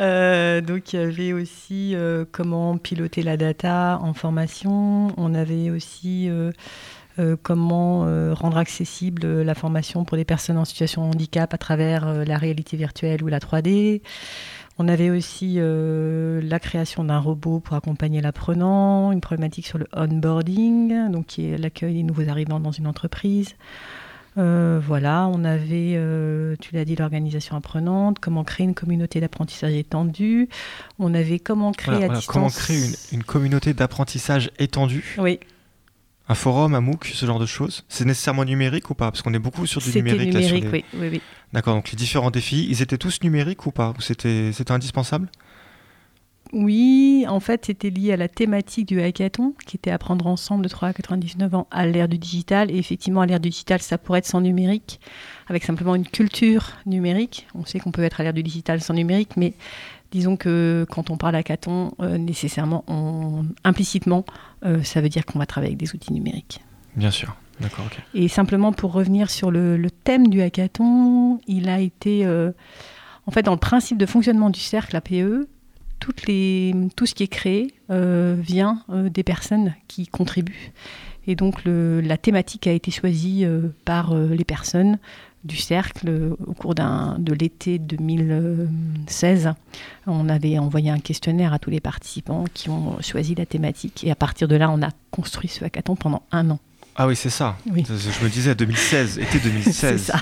Euh, 0.00 0.60
donc 0.62 0.92
il 0.92 1.00
y 1.00 1.02
avait 1.02 1.32
aussi 1.32 1.94
euh, 1.94 2.24
comment 2.32 2.78
piloter 2.78 3.22
la 3.22 3.36
data 3.36 3.98
en 4.02 4.14
formation. 4.14 5.08
On 5.18 5.34
avait 5.34 5.70
aussi 5.70 6.28
euh, 6.30 6.50
comment 7.42 8.00
rendre 8.34 8.56
accessible 8.56 9.42
la 9.42 9.54
formation 9.54 10.04
pour 10.04 10.16
les 10.16 10.24
personnes 10.24 10.56
en 10.56 10.64
situation 10.64 11.02
de 11.02 11.14
handicap 11.14 11.52
à 11.52 11.58
travers 11.58 12.24
la 12.24 12.38
réalité 12.38 12.76
virtuelle 12.76 13.22
ou 13.22 13.28
la 13.28 13.38
3D. 13.38 14.00
On 14.78 14.88
avait 14.88 15.10
aussi 15.10 15.54
euh, 15.58 16.40
la 16.42 16.58
création 16.58 17.04
d'un 17.04 17.18
robot 17.18 17.60
pour 17.60 17.76
accompagner 17.76 18.20
l'apprenant, 18.20 19.12
une 19.12 19.20
problématique 19.20 19.66
sur 19.66 19.78
le 19.78 19.86
onboarding, 19.94 21.10
donc 21.10 21.26
qui 21.26 21.46
est 21.46 21.58
l'accueil 21.58 21.94
des 21.94 22.02
nouveaux 22.02 22.28
arrivants 22.28 22.60
dans 22.60 22.72
une 22.72 22.86
entreprise. 22.86 23.54
Euh, 24.38 24.80
voilà, 24.82 25.28
on 25.28 25.44
avait, 25.44 25.92
euh, 25.96 26.56
tu 26.58 26.74
l'as 26.74 26.86
dit, 26.86 26.96
l'organisation 26.96 27.54
apprenante, 27.54 28.18
comment 28.18 28.44
créer 28.44 28.64
une 28.64 28.74
communauté 28.74 29.20
d'apprentissage 29.20 29.74
étendue. 29.74 30.48
On 30.98 31.12
avait 31.12 31.38
comment 31.38 31.72
créer 31.72 31.96
Voilà, 31.96 32.04
à 32.04 32.08
voilà, 32.08 32.18
distance. 32.18 32.34
Comment 32.34 32.48
créer 32.48 32.78
une, 32.78 33.18
une 33.18 33.24
communauté 33.24 33.74
d'apprentissage 33.74 34.50
étendue 34.58 35.16
Oui, 35.18 35.38
Un 36.28 36.34
forum, 36.34 36.74
un 36.74 36.80
MOOC, 36.80 37.06
ce 37.06 37.26
genre 37.26 37.38
de 37.40 37.46
choses 37.46 37.84
C'est 37.88 38.04
nécessairement 38.04 38.44
numérique 38.44 38.88
ou 38.90 38.94
pas? 38.94 39.10
Parce 39.10 39.22
qu'on 39.22 39.34
est 39.34 39.38
beaucoup 39.40 39.66
sur 39.66 39.80
du 39.80 39.86
c'était 39.88 39.98
numérique. 40.12 40.32
là, 40.34 40.42
sur 40.42 40.56
les- 40.56 40.68
oui, 40.68 40.84
oui, 40.94 41.08
oui. 41.12 41.20
D'accord, 41.52 41.74
donc 41.74 41.90
les 41.90 41.96
différents 41.96 42.30
défis, 42.30 42.66
ils 42.70 42.80
étaient 42.80 42.96
tous 42.98 43.22
numériques 43.22 43.66
ou 43.66 43.70
pas? 43.72 43.92
C'était 43.98 44.52
indispensable? 44.70 45.28
Oui, 46.52 47.24
en 47.28 47.40
fait, 47.40 47.64
c'était 47.66 47.88
lié 47.88 48.12
à 48.12 48.16
la 48.18 48.28
thématique 48.28 48.86
du 48.86 49.00
hackathon, 49.00 49.54
qui 49.66 49.76
était 49.76 49.90
apprendre 49.90 50.26
ensemble 50.26 50.64
de 50.64 50.68
3 50.68 50.88
à 50.88 50.92
99 50.92 51.54
ans 51.54 51.66
à 51.70 51.86
l'ère 51.86 52.08
du 52.08 52.18
digital. 52.18 52.70
Et 52.70 52.76
effectivement, 52.76 53.22
à 53.22 53.26
l'ère 53.26 53.40
du 53.40 53.48
digital, 53.48 53.80
ça 53.80 53.96
pourrait 53.96 54.18
être 54.18 54.26
sans 54.26 54.42
numérique, 54.42 55.00
avec 55.48 55.64
simplement 55.64 55.94
une 55.94 56.06
culture 56.06 56.72
numérique. 56.84 57.46
On 57.54 57.64
sait 57.64 57.80
qu'on 57.80 57.90
peut 57.90 58.02
être 58.02 58.20
à 58.20 58.24
l'ère 58.24 58.34
du 58.34 58.42
digital 58.42 58.82
sans 58.82 58.92
numérique, 58.92 59.30
mais 59.38 59.54
disons 60.12 60.36
que 60.36 60.86
quand 60.90 61.10
on 61.10 61.16
parle 61.16 61.34
hackathon, 61.34 61.92
euh, 62.00 62.18
nécessairement, 62.18 62.84
on- 62.86 63.44
implicitement, 63.64 64.24
euh, 64.64 64.82
ça 64.84 65.00
veut 65.00 65.08
dire 65.08 65.26
qu'on 65.26 65.38
va 65.40 65.46
travailler 65.46 65.72
avec 65.72 65.80
des 65.80 65.92
outils 65.94 66.12
numériques. 66.12 66.60
Bien 66.94 67.10
sûr. 67.10 67.34
D'accord. 67.60 67.86
Et 68.14 68.28
simplement 68.28 68.72
pour 68.72 68.92
revenir 68.92 69.30
sur 69.30 69.50
le, 69.50 69.76
le 69.76 69.90
thème 69.90 70.28
du 70.28 70.40
hackathon, 70.42 71.40
il 71.46 71.68
a 71.68 71.80
été, 71.80 72.24
euh, 72.26 72.52
en 73.26 73.30
fait, 73.30 73.42
dans 73.42 73.52
le 73.52 73.58
principe 73.58 73.98
de 73.98 74.06
fonctionnement 74.06 74.50
du 74.50 74.60
cercle 74.60 74.96
APE, 74.96 75.46
toutes 76.00 76.26
les, 76.26 76.74
tout 76.96 77.06
ce 77.06 77.14
qui 77.14 77.22
est 77.22 77.28
créé 77.28 77.72
vient 77.88 78.82
des 78.88 79.22
personnes 79.22 79.74
qui 79.86 80.08
contribuent. 80.08 80.72
Et 81.28 81.36
donc 81.36 81.62
le- 81.64 82.00
la 82.00 82.16
thématique 82.16 82.66
a 82.66 82.72
été 82.72 82.90
choisie 82.90 83.46
par 83.84 84.12
les 84.12 84.44
personnes 84.44 84.98
du 85.44 85.56
cercle 85.56 86.08
euh, 86.08 86.36
au 86.46 86.54
cours 86.54 86.74
de 86.74 87.32
l'été 87.32 87.78
2016. 87.78 89.52
On 90.06 90.28
avait 90.28 90.58
envoyé 90.58 90.90
un 90.90 90.98
questionnaire 90.98 91.52
à 91.52 91.58
tous 91.58 91.70
les 91.70 91.80
participants 91.80 92.44
qui 92.52 92.70
ont 92.70 93.00
choisi 93.00 93.34
la 93.34 93.46
thématique. 93.46 94.04
Et 94.04 94.10
à 94.10 94.14
partir 94.14 94.48
de 94.48 94.56
là, 94.56 94.70
on 94.70 94.82
a 94.82 94.90
construit 95.10 95.48
ce 95.48 95.64
hackathon 95.64 95.96
pendant 95.96 96.22
un 96.32 96.50
an. 96.50 96.58
Ah 96.94 97.06
oui, 97.06 97.16
c'est 97.16 97.30
ça. 97.30 97.56
Oui. 97.72 97.84
Je 97.88 98.22
me 98.24 98.28
disais 98.28 98.54
2016, 98.54 99.18
été 99.18 99.38
C'est 99.38 99.48
2016. 99.48 100.02
ça, 100.02 100.20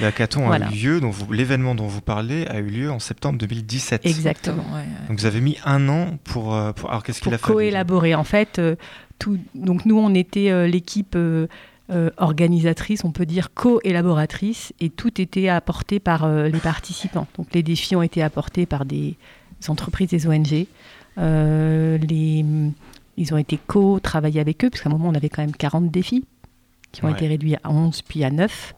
Le 0.00 0.06
hackathon 0.06 0.46
Voilà. 0.46 0.66
a 0.66 0.72
eu 0.72 0.98
lieu, 0.98 1.00
l'événement 1.30 1.76
dont 1.76 1.86
vous 1.86 2.00
parlez 2.00 2.44
a 2.48 2.58
eu 2.58 2.66
lieu 2.66 2.90
en 2.90 2.98
septembre 2.98 3.38
2017. 3.38 4.04
exactement. 4.04 4.64
ouais, 4.74 4.80
ouais. 4.80 5.08
Donc 5.08 5.20
vous 5.20 5.26
avez 5.26 5.40
mis 5.40 5.56
un 5.64 5.88
an 5.88 6.18
pour. 6.24 6.54
euh, 6.56 6.72
pour- 6.72 6.90
alors 6.90 7.04
qu'est-ce 7.04 7.20
qu'il 7.20 7.26
pour 7.26 7.34
a 7.34 7.38
fallu? 7.38 7.54
coélaborer. 7.54 8.16
En 8.16 8.24
fait, 8.24 8.58
euh, 8.58 8.74
tout, 9.20 9.38
donc 9.54 9.84
nous, 9.86 9.96
on 9.96 10.12
était 10.12 10.50
euh, 10.50 10.66
l'équipe 10.66 11.14
euh, 11.14 11.46
euh, 11.90 12.10
organisatrice, 12.18 13.04
on 13.04 13.12
peut 13.12 13.26
dire 13.26 13.52
co-élaboratrice, 13.54 14.72
et 14.80 14.90
tout 14.90 15.20
était 15.20 15.48
apporté 15.48 16.00
par 16.00 16.24
euh, 16.24 16.48
les 16.48 16.58
participants. 16.60 17.26
Donc 17.36 17.48
les 17.54 17.62
défis 17.62 17.96
ont 17.96 18.02
été 18.02 18.22
apportés 18.22 18.66
par 18.66 18.84
des 18.84 19.16
entreprises, 19.68 20.08
des 20.08 20.26
ONG. 20.26 20.66
Euh, 21.18 21.98
les, 21.98 22.44
ils 23.16 23.34
ont 23.34 23.38
été 23.38 23.58
co-travaillés 23.66 24.40
avec 24.40 24.64
eux, 24.64 24.70
parce 24.70 24.82
qu'à 24.82 24.90
un 24.90 24.92
moment, 24.92 25.08
on 25.08 25.14
avait 25.14 25.28
quand 25.28 25.42
même 25.42 25.56
40 25.56 25.90
défis 25.90 26.24
qui 26.92 27.04
ont 27.04 27.08
Ouais. 27.08 27.14
été 27.14 27.26
réduits 27.26 27.56
à 27.62 27.70
11, 27.70 28.02
puis 28.02 28.24
à 28.24 28.30
9. 28.30 28.74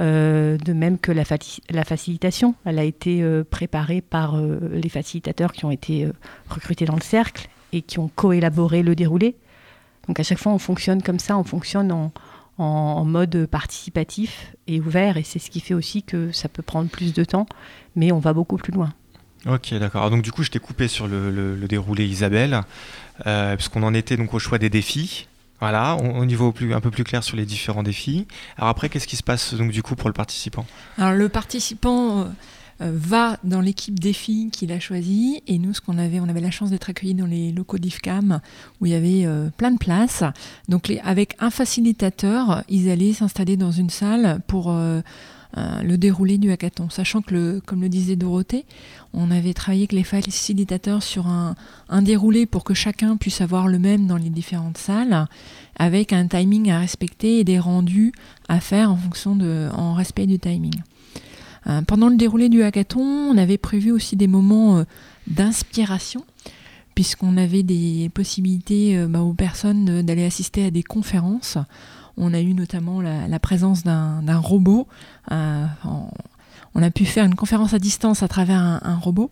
Euh, 0.00 0.58
de 0.58 0.72
même 0.72 0.98
que 0.98 1.12
la, 1.12 1.24
facilitation, 1.24 2.56
elle 2.64 2.80
a 2.80 2.84
été 2.84 3.22
euh, 3.22 3.44
préparée 3.48 4.00
par 4.00 4.34
euh, 4.34 4.58
les 4.72 4.88
facilitateurs 4.88 5.52
qui 5.52 5.64
ont 5.64 5.70
été 5.70 6.08
recrutés 6.48 6.84
dans 6.84 6.96
le 6.96 7.00
cercle 7.00 7.48
et 7.72 7.80
qui 7.80 8.00
ont 8.00 8.08
coélaboré 8.08 8.82
le 8.82 8.96
déroulé. 8.96 9.36
Donc 10.08 10.20
à 10.20 10.22
chaque 10.22 10.38
fois, 10.38 10.52
on 10.52 10.58
fonctionne 10.58 11.02
comme 11.02 11.18
ça, 11.18 11.36
on 11.38 11.44
fonctionne 11.44 11.90
en, 11.92 12.12
en- 12.58 12.64
en 12.64 13.04
mode 13.04 13.46
participatif 13.46 14.54
et 14.66 14.80
ouvert, 14.80 15.16
et 15.16 15.22
c'est 15.22 15.38
ce 15.38 15.50
qui 15.50 15.60
fait 15.60 15.74
aussi 15.74 16.02
que 16.02 16.32
ça 16.32 16.48
peut 16.48 16.62
prendre 16.62 16.88
plus 16.88 17.12
de 17.12 17.24
temps, 17.24 17.46
mais 17.96 18.12
on 18.12 18.18
va 18.18 18.32
beaucoup 18.32 18.56
plus 18.56 18.72
loin. 18.72 18.92
Ok, 19.46 19.74
d'accord. 19.74 20.02
Alors, 20.02 20.10
Donc 20.10 20.22
du 20.22 20.32
coup, 20.32 20.42
je 20.42 20.50
t'ai 20.50 20.58
coupé 20.58 20.88
sur 20.88 21.06
le, 21.06 21.30
le- 21.30 21.54
le 21.56 21.68
déroulé 21.68 22.06
Isabelle, 22.06 22.62
euh, 23.26 23.56
puisqu'on 23.56 23.82
en 23.82 23.92
était 23.92 24.16
donc 24.16 24.32
au 24.34 24.38
choix 24.38 24.58
des 24.58 24.70
défis. 24.70 25.26
Voilà, 25.60 25.96
on- 25.96 26.18
au 26.18 26.24
niveau 26.24 26.50
plus, 26.52 26.74
un 26.74 26.80
peu 26.80 26.90
plus 26.90 27.04
clair 27.04 27.22
sur 27.22 27.36
les 27.36 27.44
différents 27.46 27.82
défis. 27.82 28.26
Alors 28.56 28.68
après, 28.70 28.88
qu'est-ce 28.88 29.06
qui 29.06 29.16
se 29.16 29.22
passe 29.22 29.54
donc 29.54 29.70
du 29.70 29.82
coup 29.82 29.96
pour 29.96 30.08
le 30.08 30.12
participant? 30.14 30.66
Alors 30.98 31.12
le 31.12 31.28
participant 31.28 32.20
euh, 32.20 32.24
va 32.80 33.38
dans 33.44 33.60
l'équipe 33.60 33.98
défi 33.98 34.50
qu'il 34.52 34.72
a 34.72 34.80
choisi 34.80 35.42
et 35.46 35.58
nous 35.58 35.74
ce 35.74 35.80
qu'on 35.80 35.98
avait 35.98 36.20
on 36.20 36.28
avait 36.28 36.40
la 36.40 36.50
chance 36.50 36.70
d'être 36.70 36.90
accueillis 36.90 37.14
dans 37.14 37.26
les 37.26 37.52
locaux 37.52 37.78
d'IFCAM 37.78 38.40
où 38.80 38.86
il 38.86 38.92
y 38.92 38.94
avait 38.94 39.26
euh, 39.26 39.50
plein 39.56 39.70
de 39.70 39.78
places. 39.78 40.24
Donc 40.68 40.92
avec 41.04 41.36
un 41.38 41.50
facilitateur 41.50 42.64
ils 42.68 42.90
allaient 42.90 43.12
s'installer 43.12 43.56
dans 43.56 43.70
une 43.70 43.90
salle 43.90 44.40
pour 44.46 44.70
euh, 44.70 45.00
euh, 45.56 45.82
le 45.82 45.96
déroulé 45.98 46.36
du 46.36 46.50
hackathon. 46.50 46.90
Sachant 46.90 47.22
que 47.22 47.32
le, 47.32 47.62
comme 47.64 47.80
le 47.80 47.88
disait 47.88 48.16
Dorothée 48.16 48.64
on 49.12 49.30
avait 49.30 49.54
travaillé 49.54 49.82
avec 49.82 49.92
les 49.92 50.02
facilitateurs 50.02 51.02
sur 51.02 51.28
un, 51.28 51.54
un 51.88 52.02
déroulé 52.02 52.46
pour 52.46 52.64
que 52.64 52.74
chacun 52.74 53.16
puisse 53.16 53.40
avoir 53.40 53.68
le 53.68 53.78
même 53.78 54.06
dans 54.06 54.16
les 54.16 54.30
différentes 54.30 54.78
salles 54.78 55.26
avec 55.76 56.12
un 56.12 56.26
timing 56.26 56.70
à 56.70 56.80
respecter 56.80 57.38
et 57.38 57.44
des 57.44 57.58
rendus 57.58 58.12
à 58.48 58.60
faire 58.60 58.90
en 58.90 58.96
fonction 58.96 59.36
de 59.36 59.68
en 59.76 59.94
respect 59.94 60.26
du 60.26 60.38
timing. 60.38 60.74
euh, 60.74 60.93
pendant 61.86 62.08
le 62.08 62.16
déroulé 62.16 62.48
du 62.48 62.62
hackathon, 62.62 63.00
on 63.00 63.38
avait 63.38 63.58
prévu 63.58 63.90
aussi 63.90 64.16
des 64.16 64.26
moments 64.26 64.78
euh, 64.78 64.84
d'inspiration, 65.26 66.24
puisqu'on 66.94 67.36
avait 67.36 67.62
des 67.62 68.10
possibilités 68.12 68.98
euh, 68.98 69.06
bah, 69.08 69.20
aux 69.20 69.34
personnes 69.34 69.88
euh, 69.88 70.02
d'aller 70.02 70.24
assister 70.24 70.66
à 70.66 70.70
des 70.70 70.82
conférences. 70.82 71.58
On 72.16 72.32
a 72.32 72.40
eu 72.40 72.54
notamment 72.54 73.00
la, 73.00 73.38
présence 73.40 73.82
d'un 73.82 74.38
robot. 74.38 74.86
euh, 75.32 75.66
on 76.76 76.82
a 76.82 76.90
pu 76.90 77.04
faire 77.04 77.24
une 77.24 77.34
conférence 77.34 77.74
à 77.74 77.80
distance 77.80 78.22
à 78.22 78.28
travers 78.28 78.60
un 78.60 78.96
robot. 78.96 79.30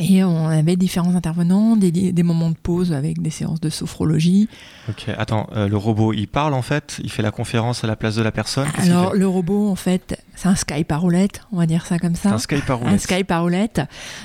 Et 0.00 0.24
on 0.24 0.46
avait 0.48 0.76
différents 0.76 1.14
intervenants, 1.14 1.76
des, 1.76 1.90
des 1.92 2.22
moments 2.22 2.50
de 2.50 2.56
pause 2.56 2.92
avec 2.92 3.20
des 3.20 3.30
séances 3.30 3.60
de 3.60 3.68
sophrologie. 3.68 4.48
Ok, 4.88 5.06
attends, 5.16 5.46
euh, 5.54 5.68
le 5.68 5.76
robot 5.76 6.12
il 6.12 6.26
parle 6.26 6.54
en 6.54 6.62
fait, 6.62 6.98
il 7.04 7.10
fait 7.10 7.22
la 7.22 7.30
conférence 7.30 7.84
à 7.84 7.86
la 7.86 7.96
place 7.96 8.14
de 8.16 8.22
la 8.22 8.32
personne? 8.32 8.66
Alors 8.78 9.14
le 9.14 9.26
robot, 9.28 9.68
en 9.70 9.74
fait, 9.76 10.22
c'est 10.36 10.48
un 10.48 10.54
Skype 10.56 10.90
à 10.90 10.96
roulette, 10.96 11.42
on 11.52 11.58
va 11.58 11.66
dire 11.66 11.84
ça 11.86 11.98
comme 11.98 12.14
ça. 12.14 12.30
un 12.32 12.38
Skype 12.38 12.68
à 12.70 12.74
Un. 12.86 12.98
Skype 12.98 13.30
à 13.30 13.40
roulette. 13.40 13.82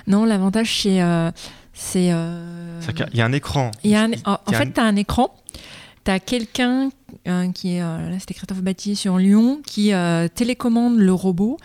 Non, 0.07 0.23
l'avantage, 0.26 0.82
c'est. 0.82 1.01
euh, 1.01 1.30
c'est, 1.73 2.09
euh, 2.13 2.80
qu'il 2.95 3.05
y 3.17 3.21
a 3.21 3.26
un 3.26 3.34
écran. 3.34 3.71
il 3.84 3.91
y 3.91 3.95
a 3.95 4.03
un- 4.03 4.11
en 4.23 4.32
en 4.34 4.38
il 4.47 4.53
y 4.53 4.55
a 4.55 4.59
fait, 4.59 4.67
un- 4.67 4.71
tu 4.71 4.80
as 4.80 4.84
un 4.86 4.95
écran. 4.95 5.36
Tu 6.05 6.11
as 6.11 6.19
quelqu'un 6.19 6.89
qui 7.53 7.76
est. 7.76 7.80
là, 7.82 8.17
c'était 8.19 8.34
Christophe 8.34 8.61
Battier 8.61 8.95
sur 8.95 9.17
Lyon, 9.17 9.59
qui 9.65 9.91
télécommande 10.36 10.97
le 10.97 11.11
robot. 11.13 11.57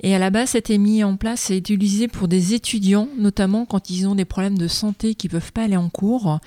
Et 0.00 0.14
à 0.14 0.18
la 0.18 0.30
base, 0.30 0.50
c'était 0.50 0.78
mis 0.78 1.02
en 1.02 1.16
place, 1.16 1.40
c'est 1.40 1.58
utilisé 1.58 2.06
pour 2.06 2.28
des 2.28 2.54
étudiants, 2.54 3.08
notamment 3.18 3.64
quand 3.64 3.90
ils 3.90 4.06
ont 4.06 4.14
des 4.14 4.24
problèmes 4.24 4.56
de 4.56 4.68
santé 4.68 5.14
qui 5.14 5.28
peuvent 5.28 5.52
pas 5.52 5.64
aller 5.64 5.76
en 5.76 5.88
cours. 5.88 6.38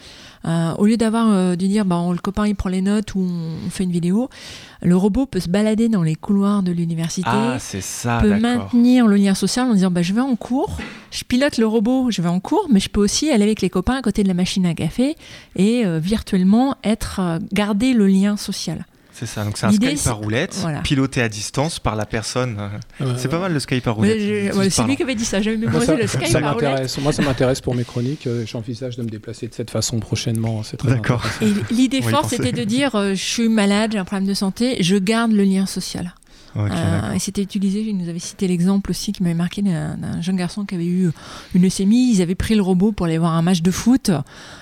Euh, 0.45 0.73
au 0.77 0.85
lieu 0.85 0.97
d'avoir 0.97 1.29
euh, 1.29 1.55
de 1.55 1.67
dire, 1.67 1.85
bah, 1.85 2.01
le 2.11 2.17
copain 2.17 2.47
il 2.47 2.55
prend 2.55 2.69
les 2.69 2.81
notes 2.81 3.13
ou 3.13 3.19
on, 3.19 3.69
fait 3.69 3.83
une 3.83 3.91
vidéo, 3.91 4.29
le 4.81 4.95
robot 4.95 5.25
peut 5.25 5.39
se 5.39 5.49
balader 5.49 5.89
dans 5.89 6.01
les 6.01 6.15
couloirs 6.15 6.63
de 6.63 6.71
l'université 6.71 7.29
Ah, 7.29 7.57
c'est 7.59 7.81
ça, 7.81 8.19
peut 8.21 8.39
maintenir 8.39 9.05
le 9.05 9.17
lien 9.17 9.35
social 9.35 9.69
en 9.69 9.73
disant 9.73 9.91
bah, 9.91 10.01
je 10.01 10.13
vais 10.13 10.21
en 10.21 10.35
cours, 10.35 10.77
je 11.11 11.23
pilote 11.23 11.57
le 11.57 11.67
robot, 11.67 12.09
je 12.09 12.21
vais 12.21 12.29
en 12.29 12.39
cours, 12.39 12.67
mais 12.71 12.79
je 12.79 12.89
peux 12.89 13.01
aussi 13.01 13.29
aller 13.29 13.43
avec 13.43 13.61
les 13.61 13.69
copains 13.69 13.95
à 13.95 14.01
côté 14.01 14.23
de 14.23 14.27
la 14.27 14.33
machine 14.33 14.65
à 14.65 14.73
café 14.73 15.15
et 15.55 15.85
euh, 15.85 15.99
virtuellement 15.99 16.75
être 16.83 17.19
euh, 17.19 17.39
garder 17.51 17.93
le 17.93 18.07
lien 18.07 18.37
social. 18.37 18.85
C'est 19.13 19.25
ça, 19.25 19.43
donc 19.43 19.57
c'est 19.57 19.65
un 19.65 19.71
Skype 19.71 20.07
à 20.07 20.11
roulette, 20.13 20.55
voilà. 20.61 20.79
piloté 20.79 21.21
à 21.21 21.29
distance 21.29 21.79
par 21.79 21.95
la 21.95 22.05
personne. 22.05 22.57
C'est 23.17 23.27
pas 23.27 23.39
mal 23.39 23.53
le 23.53 23.59
Skype 23.59 23.85
à 23.87 23.91
Ouais, 23.91 23.95
roulette. 23.95 24.55
ouais, 24.55 24.69
c'est 24.69 24.83
lui 24.83 24.95
qui 24.95 25.03
avait 25.03 25.15
dit 25.15 25.25
ça. 25.25 25.41
J'avais 25.41 25.57
mémorisé 25.57 25.85
ça, 25.85 25.95
le 25.95 26.07
Skype 26.07 26.27
ça 26.27 26.37
à 26.39 26.51
roulette. 26.53 26.69
m'intéresse. 26.69 26.97
Moi, 26.99 27.11
ça 27.13 27.21
m'intéresse 27.21 27.61
pour 27.61 27.75
mes 27.75 27.83
chroniques. 27.83 28.25
euh, 28.27 28.45
J'envisage 28.47 28.95
de 28.97 29.03
me 29.03 29.09
déplacer 29.09 29.47
de 29.47 29.53
cette 29.53 29.69
façon 29.69 29.99
prochainement. 29.99 30.63
C'est 30.63 30.77
très 30.77 30.89
D'accord. 30.91 31.23
Et 31.41 31.53
l'idée 31.73 32.01
forte, 32.01 32.29
c'était 32.29 32.51
de 32.51 32.63
dire 32.63 32.95
euh, 32.95 33.11
je 33.11 33.23
suis 33.23 33.49
malade, 33.49 33.91
j'ai 33.93 33.97
un 33.99 34.05
problème 34.05 34.27
de 34.27 34.33
santé, 34.33 34.77
je 34.81 34.95
garde 34.95 35.31
le 35.33 35.43
lien 35.43 35.65
social. 35.65 36.13
Ok, 36.55 36.71
Euh, 36.71 37.13
et 37.13 37.19
c'était 37.19 37.41
utilisé, 37.41 37.81
il 37.81 37.97
nous 37.97 38.09
avait 38.09 38.19
cité 38.19 38.47
l'exemple 38.47 38.91
aussi 38.91 39.11
qui 39.13 39.23
m'avait 39.23 39.35
marqué 39.35 39.61
d'un 39.61 40.21
jeune 40.21 40.35
garçon 40.35 40.65
qui 40.65 40.75
avait 40.75 40.85
eu 40.85 41.09
une 41.53 41.61
leucémie. 41.61 42.11
Ils 42.13 42.21
avaient 42.21 42.35
pris 42.35 42.55
le 42.55 42.61
robot 42.61 42.91
pour 42.91 43.05
aller 43.05 43.17
voir 43.17 43.33
un 43.33 43.41
match 43.41 43.61
de 43.61 43.71
foot. 43.71 44.11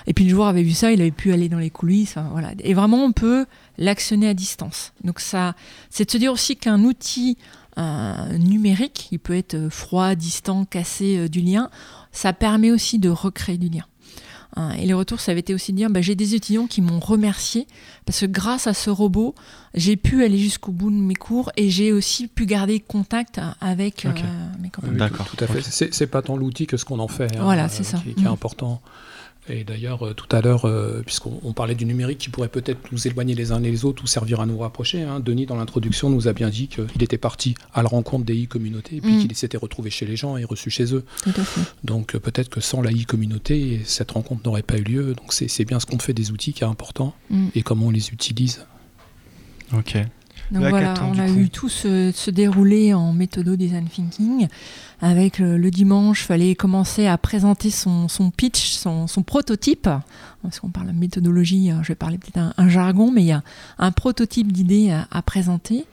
Et 0.06 0.14
puis 0.14 0.24
le 0.24 0.30
joueur 0.30 0.48
avait 0.48 0.62
vu 0.62 0.72
ça, 0.72 0.92
il 0.92 1.00
avait 1.00 1.10
pu 1.10 1.32
aller 1.32 1.48
dans 1.48 1.58
les 1.58 1.70
coulisses. 1.70 2.14
voilà. 2.32 2.52
Et 2.60 2.74
vraiment, 2.74 3.04
on 3.04 3.12
peut 3.12 3.46
l'actionner 3.78 4.28
à 4.28 4.34
distance. 4.34 4.92
Donc 5.02 5.20
ça, 5.20 5.54
c'est 5.88 6.04
de 6.04 6.10
se 6.10 6.18
dire 6.18 6.32
aussi 6.32 6.56
qu'un 6.56 6.84
outil 6.84 7.36
euh, 7.78 8.38
numérique, 8.38 9.08
il 9.10 9.18
peut 9.18 9.36
être 9.36 9.68
froid, 9.70 10.14
distant, 10.14 10.64
cassé 10.64 11.16
euh, 11.16 11.28
du 11.28 11.40
lien, 11.40 11.70
ça 12.12 12.32
permet 12.32 12.70
aussi 12.70 12.98
de 12.98 13.08
recréer 13.08 13.58
du 13.58 13.68
lien. 13.68 13.84
Hein, 14.56 14.72
Et 14.72 14.86
les 14.86 14.92
retours, 14.94 15.20
ça 15.20 15.30
avait 15.32 15.40
été 15.40 15.54
aussi 15.54 15.72
de 15.72 15.76
dire, 15.76 15.90
bah, 15.90 16.00
j'ai 16.00 16.14
des 16.16 16.34
étudiants 16.34 16.66
qui 16.66 16.80
m'ont 16.82 16.98
remercié 17.00 17.66
parce 18.04 18.20
que 18.20 18.26
grâce 18.26 18.66
à 18.66 18.74
ce 18.74 18.90
robot, 18.90 19.34
j'ai 19.74 19.96
pu 19.96 20.24
aller 20.24 20.38
jusqu'au 20.38 20.72
bout 20.72 20.90
de 20.90 20.96
mes 20.96 21.14
cours 21.14 21.50
et 21.56 21.70
j'ai 21.70 21.92
aussi 21.92 22.26
pu 22.26 22.46
garder 22.46 22.80
contact 22.80 23.40
avec 23.60 24.06
Ok. 24.08 24.22
euh, 24.24 24.48
mes 24.60 24.70
copains. 24.70 24.88
Oui, 24.90 24.98
D'accord, 24.98 25.26
Tout, 25.28 25.36
tout 25.36 25.44
à 25.44 25.46
fait. 25.46 25.60
ok. 25.84 25.88
C'est 25.92 26.06
pas 26.08 26.22
tant 26.22 26.36
l'outil 26.36 26.66
que 26.66 26.76
ce 26.76 26.84
qu'on 26.84 26.98
en 26.98 27.08
fait. 27.08 27.36
hein, 27.36 27.42
Voilà, 27.44 27.64
euh, 27.66 27.68
c'est 27.70 27.84
ça. 27.84 27.98
Qui, 27.98 28.14
qui 28.14 28.20
est 28.24 28.28
Mm. 28.28 28.32
important. 28.32 28.80
Et 29.48 29.64
d'ailleurs, 29.64 30.06
euh, 30.06 30.14
tout 30.14 30.28
à 30.36 30.40
l'heure, 30.42 30.64
euh, 30.66 31.02
puisqu'on 31.04 31.40
on 31.42 31.52
parlait 31.52 31.74
du 31.74 31.84
numérique 31.84 32.18
qui 32.18 32.28
pourrait 32.28 32.48
peut-être 32.48 32.92
nous 32.92 33.08
éloigner 33.08 33.34
les 33.34 33.50
uns 33.52 33.58
les 33.58 33.84
autres 33.84 34.04
ou 34.04 34.06
servir 34.06 34.40
à 34.40 34.46
nous 34.46 34.58
rapprocher, 34.58 35.02
hein, 35.02 35.18
Denis, 35.18 35.46
dans 35.46 35.56
l'introduction, 35.56 36.08
nous 36.10 36.28
a 36.28 36.32
bien 36.32 36.50
dit 36.50 36.68
qu'il 36.68 37.02
était 37.02 37.18
parti 37.18 37.54
à 37.72 37.82
la 37.82 37.88
rencontre 37.88 38.24
des 38.24 38.44
e-communautés 38.44 38.96
et 38.96 39.00
puis 39.00 39.16
Mm. 39.16 39.20
qu'il 39.22 39.34
s'était 39.36 39.56
retrouvé 39.56 39.90
chez 39.90 40.06
les 40.06 40.14
gens 40.14 40.36
et 40.36 40.44
reçu 40.44 40.70
chez 40.70 40.94
eux. 40.94 41.04
Tout 41.22 41.30
à 41.30 41.42
fait. 41.44 41.62
Donc 41.84 42.14
euh, 42.14 42.20
peut-être 42.20 42.48
que 42.50 42.60
sans 42.60 42.82
la 42.82 42.90
e-communauté, 42.90 43.80
cette 43.84 44.10
rencontre 44.12 44.42
n'aurait 44.44 44.62
pas 44.62 44.76
eu 44.78 44.82
lieu. 44.84 45.14
Donc 45.14 45.32
c'est 45.32 45.48
c'est 45.48 45.64
bien 45.64 45.80
ce 45.80 45.86
qu'on 45.86 45.98
fait 45.98 46.12
des 46.14 46.30
outils 46.30 46.52
qui 46.52 46.62
est 46.62 46.66
important 46.68 47.14
Mm. 47.30 47.46
et 47.54 47.62
comment 47.62 47.86
on 47.86 47.90
les 47.90 48.10
utilise. 48.10 48.64
Ok. 49.76 49.96
Donc 50.52 50.64
voilà, 50.68 50.94
on 51.04 51.18
a 51.18 51.26
coup. 51.26 51.34
eu 51.34 51.48
tout 51.48 51.68
se, 51.68 52.10
se 52.12 52.30
dérouler 52.30 52.92
en 52.94 53.12
méthodo 53.12 53.56
design 53.56 53.86
thinking. 53.86 54.48
Avec 55.02 55.38
le, 55.38 55.56
le 55.56 55.70
dimanche, 55.70 56.24
fallait 56.24 56.54
commencer 56.54 57.06
à 57.06 57.16
présenter 57.16 57.70
son, 57.70 58.08
son 58.08 58.30
pitch, 58.30 58.72
son, 58.72 59.06
son 59.06 59.22
prototype. 59.22 59.88
Parce 60.42 60.60
qu'on 60.60 60.68
parle 60.68 60.88
de 60.88 60.92
méthodologie, 60.92 61.70
hein, 61.70 61.80
je 61.82 61.88
vais 61.88 61.94
parler 61.94 62.18
peut-être 62.18 62.38
un, 62.38 62.52
un 62.56 62.68
jargon, 62.68 63.10
mais 63.10 63.22
il 63.22 63.26
y 63.28 63.32
a 63.32 63.42
un 63.78 63.92
prototype 63.92 64.52
d'idée 64.52 64.90
à, 64.90 65.06
à 65.10 65.22
présenter 65.22 65.86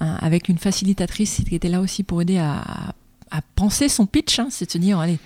hein, 0.00 0.16
avec 0.20 0.48
une 0.48 0.58
facilitatrice 0.58 1.40
qui 1.48 1.54
était 1.54 1.68
là 1.68 1.80
aussi 1.80 2.02
pour 2.02 2.20
aider 2.20 2.36
à, 2.38 2.92
à 3.30 3.40
penser 3.54 3.88
son 3.88 4.06
pitch. 4.06 4.38
hein. 4.40 4.48
c'est 4.50 4.66
de 4.66 4.70
se 4.72 4.78
dire, 4.78 4.98
allez, 4.98 5.18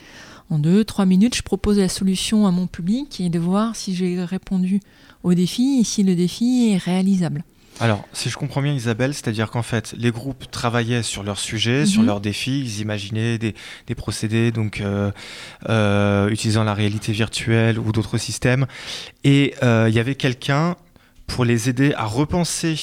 en 0.51 0.59
deux, 0.59 0.85
trois 0.85 1.07
minutes, 1.07 1.35
je 1.35 1.43
propose 1.43 1.79
la 1.79 1.89
solution 1.89 2.47
à 2.47 2.51
mon 2.51 2.67
public 2.67 3.21
et 3.21 3.31
de 3.31 3.39
voir 3.39 3.75
si 3.75 3.95
j'ai 3.95 4.23
répondu 4.23 4.81
au 5.23 5.35
défi 5.35 5.79
et 5.81 5.85
si 5.85 6.03
le 6.03 6.15
défi 6.15 6.71
est 6.73 6.77
réalisable. 6.77 7.43
Alors, 7.81 8.07
si 8.13 8.31
je 8.31 8.37
comprends 8.37 8.63
bien 8.63 8.73
Isabelle, 8.73 9.15
c'est-à-dire 9.15 9.51
qu'en 9.51 9.63
fait, 9.63 9.95
les 9.99 10.13
groupes 10.13 10.49
travaillaient 10.51 11.03
sur 11.03 11.23
leur 11.25 11.39
sujet, 11.39 11.87
sur 11.87 12.03
Mhm. 12.03 12.07
leurs 12.07 12.21
défis, 12.21 12.61
ils 12.61 12.81
imaginaient 12.81 13.37
des, 13.37 13.55
des 13.89 13.95
procédés, 13.97 14.53
donc 14.53 14.81
euh, 14.81 15.11
euh, 15.69 16.29
utilisant 16.29 16.63
la 16.65 16.73
réalité 16.75 17.13
virtuelle 17.13 17.79
ou 17.81 17.91
d'autres 17.91 18.17
systèmes, 18.19 18.67
et 19.25 19.55
euh, 19.65 19.87
il 19.89 19.95
y 19.95 19.99
avait 19.99 20.15
quelqu'un 20.15 20.77
pour 21.27 21.45
les 21.45 21.69
aider 21.69 21.93
à 21.95 22.05
repenser 22.05 22.79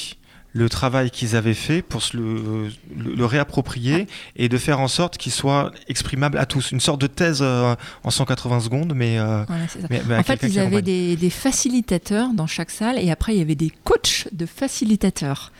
le 0.53 0.67
travail 0.67 1.11
qu'ils 1.11 1.35
avaient 1.37 1.53
fait 1.53 1.81
pour 1.81 2.01
se 2.01 2.17
le, 2.17 2.67
le- 2.95 3.15
le 3.15 3.25
réapproprier 3.25 4.07
et 4.35 4.49
de 4.49 4.57
faire 4.57 4.79
en 4.81 4.87
sorte 4.89 5.17
qu'il 5.17 5.31
soit 5.31 5.71
exprimable 5.87 6.37
à 6.37 6.45
tous. 6.45 6.71
Une 6.71 6.81
sorte 6.81 6.99
de 6.99 7.07
thèse 7.07 7.39
euh, 7.41 7.75
en 8.03 8.09
180 8.11 8.59
secondes, 8.59 8.93
mais, 8.95 9.17
euh, 9.17 9.43
Voilà, 9.47 9.63
mais- 9.89 10.01
mais 10.07 10.17
En 10.17 10.23
fait, 10.23 10.39
ils 10.43 10.59
avaient 10.59 10.81
des 10.81 11.29
facilitateurs 11.29 12.33
dans 12.33 12.47
chaque 12.47 12.71
salle 12.71 12.99
et 12.99 13.11
après, 13.11 13.33
il 13.35 13.39
y 13.39 13.41
avait 13.41 13.55
des 13.55 13.71
coachs 13.85 14.27
de 14.33 14.45
facilitateurs 14.45 15.51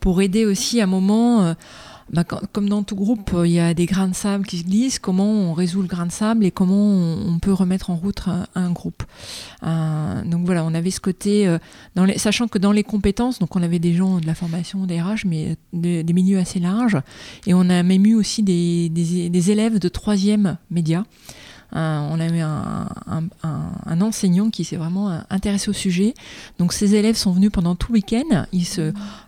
pour 0.00 0.22
aider 0.22 0.44
aussi 0.44 0.80
à 0.80 0.84
un 0.84 0.86
moment. 0.86 1.42
euh, 1.42 1.54
bah, 2.12 2.24
comme 2.24 2.68
dans 2.68 2.82
tout 2.84 2.94
groupe, 2.94 3.32
euh, 3.34 3.46
il 3.46 3.52
y 3.52 3.58
a 3.60 3.74
des 3.74 3.86
grains 3.86 4.06
de 4.08 4.14
sable 4.14 4.46
qui 4.46 4.58
se 4.58 4.64
glissent, 4.64 4.98
comment 5.00 5.28
on 5.28 5.52
résout 5.52 5.82
le 5.82 5.88
grain 5.88 6.06
de 6.06 6.12
sable 6.12 6.44
et 6.44 6.50
comment 6.52 6.76
on, 6.76 7.38
peut 7.40 7.52
remettre 7.52 7.90
en 7.90 7.96
route 7.96 8.22
un, 8.54 8.70
groupe. 8.70 9.02
Euh, 9.64 10.24
donc 10.24 10.44
voilà, 10.46 10.64
on 10.64 10.72
avait 10.74 10.90
ce 10.90 11.00
côté, 11.00 11.46
euh, 11.48 11.58
sachant 12.16 12.48
que 12.48 12.58
dans 12.58 12.72
les 12.72 12.84
compétences, 12.84 13.38
donc 13.38 13.56
on 13.56 13.62
avait 13.62 13.78
des 13.78 13.92
gens 13.92 14.20
de 14.20 14.26
la 14.26 14.34
formation, 14.34 14.86
des 14.86 15.00
RH, 15.00 15.26
mais 15.26 15.56
de- 15.72 16.02
des 16.02 16.12
milieux 16.12 16.38
assez 16.38 16.60
larges, 16.60 16.98
et 17.46 17.54
on 17.54 17.68
a 17.68 17.82
même 17.82 18.06
eu 18.06 18.14
aussi 18.14 18.42
des- 18.42 18.88
des 18.88 19.50
élèves 19.50 19.78
de 19.78 19.88
troisième 19.88 20.56
média. 20.70 21.04
Euh, 21.74 22.08
on 22.10 22.20
a 22.20 22.28
eu 22.28 22.40
un, 22.40 24.00
enseignant 24.00 24.50
qui 24.50 24.64
s'est 24.64 24.76
vraiment 24.76 25.10
euh, 25.10 25.18
intéressé 25.30 25.70
au 25.70 25.72
sujet. 25.72 26.14
Donc 26.58 26.72
ces 26.72 26.94
élèves 26.94 27.16
sont 27.16 27.32
venus 27.32 27.50
pendant 27.50 27.74
tout 27.74 27.92
le 27.92 27.96
week-end. 27.96 28.46
Ils 28.52 28.66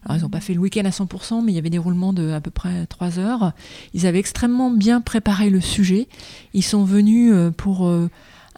n'ont 0.09 0.29
pas 0.29 0.41
fait 0.41 0.55
le 0.55 0.61
week-end 0.61 0.85
à 0.85 0.91
100%, 0.91 1.45
mais 1.45 1.53
il 1.53 1.55
y 1.55 1.59
avait 1.59 1.71
des 1.71 1.79
roulements 1.79 2.13
de 2.13 2.33
à 2.33 2.41
peu 2.41 2.51
près 2.51 2.87
3 2.87 3.19
heures. 3.19 3.53
Ils 3.95 4.07
avaient 4.07 4.19
extrêmement 4.19 4.71
bien 4.71 5.01
préparé 5.01 5.51
le 5.51 5.61
sujet. 5.61 6.07
Ils 6.55 6.63
sont 6.63 6.85
venus 6.85 7.33
euh, 7.33 7.51
pour 7.51 7.91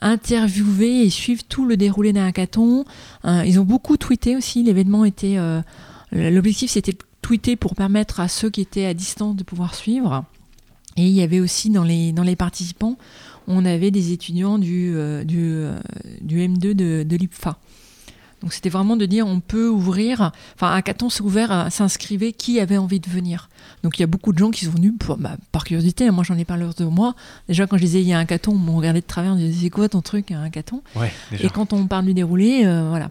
interviewer 0.02 1.02
et 1.02 1.10
suivre 1.10 1.42
tout 1.48 1.66
le 1.66 1.76
déroulé 1.76 2.12
d'un 2.12 2.26
hackathon. 2.26 2.84
Ils 3.24 3.60
ont 3.60 3.64
beaucoup 3.64 3.96
tweeté 3.96 4.36
aussi. 4.36 4.62
L'événement 4.62 5.04
était, 5.04 5.36
l'objectif 6.10 6.70
c'était 6.70 6.92
de 6.92 6.98
tweeter 7.20 7.56
pour 7.56 7.74
permettre 7.74 8.20
à 8.20 8.28
ceux 8.28 8.48
qui 8.48 8.62
étaient 8.62 8.86
à 8.86 8.94
distance 8.94 9.36
de 9.36 9.44
pouvoir 9.44 9.74
suivre. 9.74 10.24
Et 10.96 11.06
il 11.06 11.12
y 11.12 11.22
avait 11.22 11.40
aussi 11.40 11.70
dans 11.70 11.84
les, 11.84 12.12
dans 12.12 12.22
les 12.22 12.36
participants, 12.36 12.96
on 13.50 13.64
avait 13.64 13.90
des 13.90 14.12
étudiants 14.12 14.58
du, 14.58 14.92
euh, 14.94 15.24
du, 15.24 15.38
euh, 15.42 15.78
du 16.20 16.38
M2 16.40 16.74
de, 16.74 17.02
de 17.02 17.16
l'IPFA. 17.16 17.58
Donc 18.42 18.54
c'était 18.54 18.70
vraiment 18.70 18.96
de 18.96 19.04
dire 19.04 19.26
on 19.26 19.40
peut 19.40 19.68
ouvrir, 19.68 20.32
enfin 20.54 20.72
Hackathon 20.72 21.10
s'est 21.10 21.20
ouvert, 21.22 21.52
à- 21.52 21.68
s'inscrivait 21.68 22.32
qui 22.32 22.58
avait 22.58 22.78
envie 22.78 22.98
de 22.98 23.08
venir. 23.10 23.50
Donc 23.82 23.98
il 23.98 24.00
y 24.00 24.04
a 24.04 24.06
beaucoup 24.06 24.32
de 24.32 24.38
gens 24.38 24.50
qui 24.50 24.64
sont 24.64 24.70
venus 24.70 24.94
pour, 24.98 25.18
bah, 25.18 25.36
par 25.52 25.64
curiosité, 25.64 26.06
hein. 26.08 26.12
moi 26.12 26.24
j'en 26.24 26.38
ai 26.38 26.46
parlé 26.46 26.64
de 26.78 26.84
moi. 26.86 27.14
Déjà 27.48 27.66
quand 27.66 27.76
je 27.76 27.82
disais 27.82 28.00
il 28.00 28.08
y 28.08 28.14
a 28.14 28.18
un 28.18 28.22
hackathon, 28.22 28.52
on 28.52 28.58
me 28.58 28.70
regardait 28.70 29.02
de 29.02 29.06
travers, 29.06 29.32
on 29.32 29.36
disait 29.36 29.64
c'est 29.64 29.68
quoi 29.70 29.90
ton 29.90 30.00
truc 30.00 30.30
un 30.30 30.42
hackathon 30.42 30.82
Ouais, 30.96 31.12
et 31.38 31.50
quand 31.50 31.74
on 31.74 31.86
parle 31.86 32.06
du 32.06 32.14
déroulé, 32.14 32.62
euh, 32.64 32.88
voilà. 32.88 33.10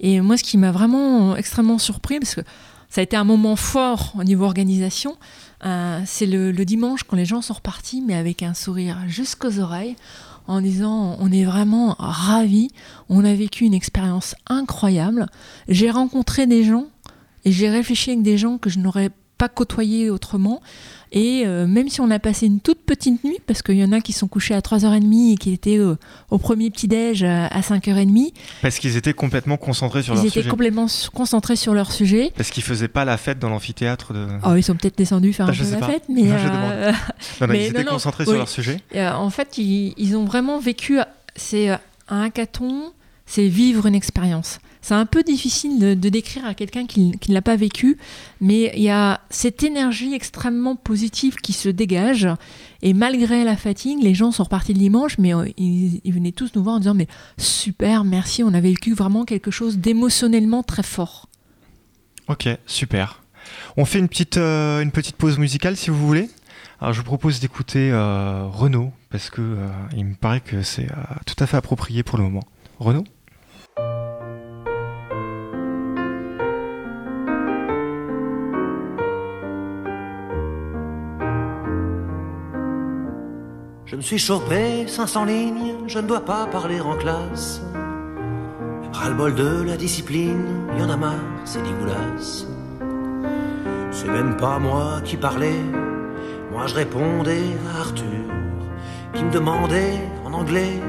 Et 0.00 0.22
moi, 0.22 0.36
ce 0.38 0.42
qui 0.42 0.56
m'a 0.56 0.72
vraiment 0.72 1.36
extrêmement 1.36 1.78
surpris, 1.78 2.18
parce 2.18 2.34
que 2.34 2.40
ça 2.88 3.00
a 3.02 3.04
été 3.04 3.14
un 3.16 3.24
moment 3.24 3.56
fort 3.56 4.14
au 4.18 4.24
niveau 4.24 4.44
organisation, 4.46 5.16
euh, 5.64 6.00
c'est 6.06 6.26
le, 6.26 6.50
le 6.50 6.64
dimanche 6.64 7.04
quand 7.04 7.16
les 7.16 7.24
gens 7.24 7.40
sont 7.40 7.54
repartis, 7.54 8.02
mais 8.02 8.14
avec 8.14 8.42
un 8.42 8.54
sourire 8.54 8.98
jusqu'aux 9.06 9.58
oreilles, 9.58 9.96
en 10.46 10.60
disant 10.60 11.16
on 11.20 11.30
est 11.30 11.44
vraiment 11.44 11.94
ravis, 11.98 12.70
on 13.08 13.24
a 13.24 13.34
vécu 13.34 13.64
une 13.64 13.74
expérience 13.74 14.34
incroyable. 14.46 15.26
J'ai 15.68 15.90
rencontré 15.90 16.46
des 16.46 16.64
gens 16.64 16.86
et 17.44 17.52
j'ai 17.52 17.70
réfléchi 17.70 18.10
avec 18.10 18.22
des 18.22 18.38
gens 18.38 18.58
que 18.58 18.70
je 18.70 18.78
n'aurais 18.78 19.10
pas 19.38 19.48
côtoyé 19.48 20.10
autrement. 20.10 20.60
Et 21.14 21.42
euh, 21.44 21.66
même 21.66 21.90
si 21.90 22.00
on 22.00 22.10
a 22.10 22.18
passé 22.18 22.46
une 22.46 22.60
toute 22.60 22.78
petite 22.86 23.22
nuit, 23.22 23.36
parce 23.46 23.60
qu'il 23.60 23.76
y 23.76 23.84
en 23.84 23.92
a 23.92 24.00
qui 24.00 24.14
sont 24.14 24.28
couchés 24.28 24.54
à 24.54 24.60
3h30 24.60 25.32
et 25.32 25.36
qui 25.36 25.52
étaient 25.52 25.76
euh, 25.78 25.96
au 26.30 26.38
premier 26.38 26.70
petit-déj 26.70 27.22
à, 27.22 27.48
à 27.48 27.60
5h30, 27.60 28.32
Parce 28.62 28.78
qu'ils 28.78 28.96
étaient 28.96 29.12
complètement 29.12 29.58
concentrés 29.58 30.02
sur 30.02 30.14
ils 30.14 30.16
leur 30.16 30.24
étaient 30.24 30.40
sujet. 30.40 30.48
complètement 30.48 30.86
s- 30.86 31.10
concentrés 31.12 31.56
sur 31.56 31.74
leur 31.74 31.92
sujet. 31.92 32.32
Parce 32.34 32.50
qu'ils 32.50 32.62
faisaient 32.62 32.88
pas 32.88 33.04
la 33.04 33.18
fête 33.18 33.38
dans 33.38 33.50
l'amphithéâtre 33.50 34.14
de. 34.14 34.26
Oh, 34.46 34.54
ils 34.56 34.62
sont 34.62 34.74
peut-être 34.74 34.96
descendus 34.96 35.34
faire 35.34 35.46
Ah, 35.46 35.50
un 35.50 35.52
je 35.52 35.64
peu 35.64 35.70
la 35.72 35.76
pas. 35.78 35.86
fête, 35.88 36.04
mais 36.08 36.22
Non, 36.22 36.38
je 36.38 36.46
euh, 36.48 36.92
Non, 36.92 36.96
non, 37.42 37.46
mais 37.48 37.66
ils 37.66 37.70
étaient 37.70 37.84
concentrés 37.84 38.24
oui. 38.24 38.30
sur 38.30 38.38
leur 38.38 38.48
sujet. 38.48 38.78
euh, 38.96 39.12
en 39.12 39.28
fait, 39.28 39.58
ils, 39.58 39.92
ils 39.98 40.16
ont 40.16 40.24
vraiment 40.24 40.58
vécu. 40.60 40.98
C'est 41.36 41.70
euh, 41.70 41.76
un 42.08 42.22
hackathon, 42.22 42.92
c'est 43.32 43.48
vivre 43.48 43.86
une 43.86 43.94
expérience. 43.94 44.58
C'est 44.82 44.92
un 44.92 45.06
peu 45.06 45.22
difficile 45.22 45.78
de, 45.78 46.08
décrire 46.10 46.44
à 46.44 46.52
quelqu'un 46.52 46.84
qui, 46.84 47.12
ne 47.28 47.34
l'a 47.34 47.40
pas 47.40 47.56
vécu, 47.56 47.96
mais 48.42 48.70
il 48.76 48.82
y 48.82 48.90
a 48.90 49.22
cette 49.30 49.62
énergie 49.62 50.12
extrêmement 50.12 50.76
positive 50.76 51.36
qui 51.36 51.54
se 51.54 51.70
dégage. 51.70 52.28
Et 52.82 52.92
malgré 52.92 53.42
la 53.44 53.56
fatigue, 53.56 54.02
les 54.02 54.12
gens 54.12 54.32
sont 54.32 54.44
repartis 54.44 54.74
le 54.74 54.80
dimanche, 54.80 55.16
mais 55.16 55.34
euh, 55.34 55.48
ils, 55.56 56.12
venaient 56.12 56.32
tous 56.32 56.50
nous 56.54 56.62
voir 56.62 56.74
en 56.76 56.78
disant 56.80 56.92
Mais 56.92 57.06
super, 57.38 58.04
merci, 58.04 58.42
on 58.44 58.52
a 58.52 58.60
vécu 58.60 58.92
vraiment 58.92 59.24
quelque 59.24 59.50
chose 59.50 59.78
d'émotionnellement 59.78 60.62
très 60.62 60.82
fort. 60.82 61.26
Ok, 62.28 62.50
super. 62.66 63.22
On 63.78 63.86
fait 63.86 63.98
une 63.98 64.08
petite, 64.08 64.36
euh, 64.36 64.84
pause 65.16 65.38
musicale 65.38 65.78
si 65.78 65.88
vous 65.88 66.06
voulez. 66.06 66.28
Alors 66.82 66.92
je 66.92 66.98
vous 66.98 67.06
propose 67.06 67.40
d'écouter 67.40 67.90
euh, 67.92 68.46
Renaud 68.46 68.92
parce 69.08 69.30
que 69.30 69.56
il 69.96 70.04
me 70.04 70.14
paraît 70.16 70.40
que 70.40 70.62
c'est 70.62 70.88
tout 71.24 71.36
à 71.38 71.46
fait 71.46 71.56
approprié 71.56 72.02
pour 72.02 72.18
le 72.18 72.24
moment. 72.24 72.42
Renaud? 72.78 73.04
Je 83.92 83.96
me 83.98 84.00
suis 84.00 84.16
chopé 84.16 84.88
500 84.88 85.26
lignes, 85.26 85.74
je 85.86 85.98
ne 85.98 86.06
dois 86.06 86.24
pas 86.24 86.46
parler 86.46 86.80
en 86.80 86.96
classe. 86.96 87.60
Ras-le-bol 88.90 89.34
de 89.34 89.64
la 89.64 89.76
discipline, 89.76 90.46
y 90.78 90.82
en 90.82 90.88
a 90.88 90.96
marre, 90.96 91.20
c'est 91.44 91.62
dégueulasse. 91.62 92.46
C'est 93.90 94.08
même 94.08 94.38
pas 94.38 94.58
moi 94.58 95.02
qui 95.04 95.18
parlais, 95.18 95.60
moi 96.50 96.66
je 96.68 96.74
répondais 96.74 97.44
à 97.70 97.80
Arthur, 97.80 98.24
qui 99.12 99.24
me 99.24 99.30
demandait 99.30 100.00
en 100.24 100.32
anglais 100.32 100.80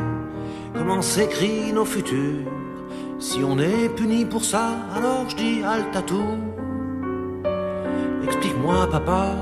comment 0.74 1.02
s'écrit 1.02 1.74
nos 1.74 1.84
futurs. 1.84 2.48
Si 3.20 3.44
on 3.44 3.60
est 3.60 3.90
puni 3.98 4.24
pour 4.24 4.46
ça, 4.46 4.78
alors 4.96 5.30
je 5.30 5.36
dis 5.36 5.62
halte 5.62 5.94
à 5.94 6.04
tout. 6.04 6.38
Explique-moi, 8.24 8.90
papa, 8.90 9.36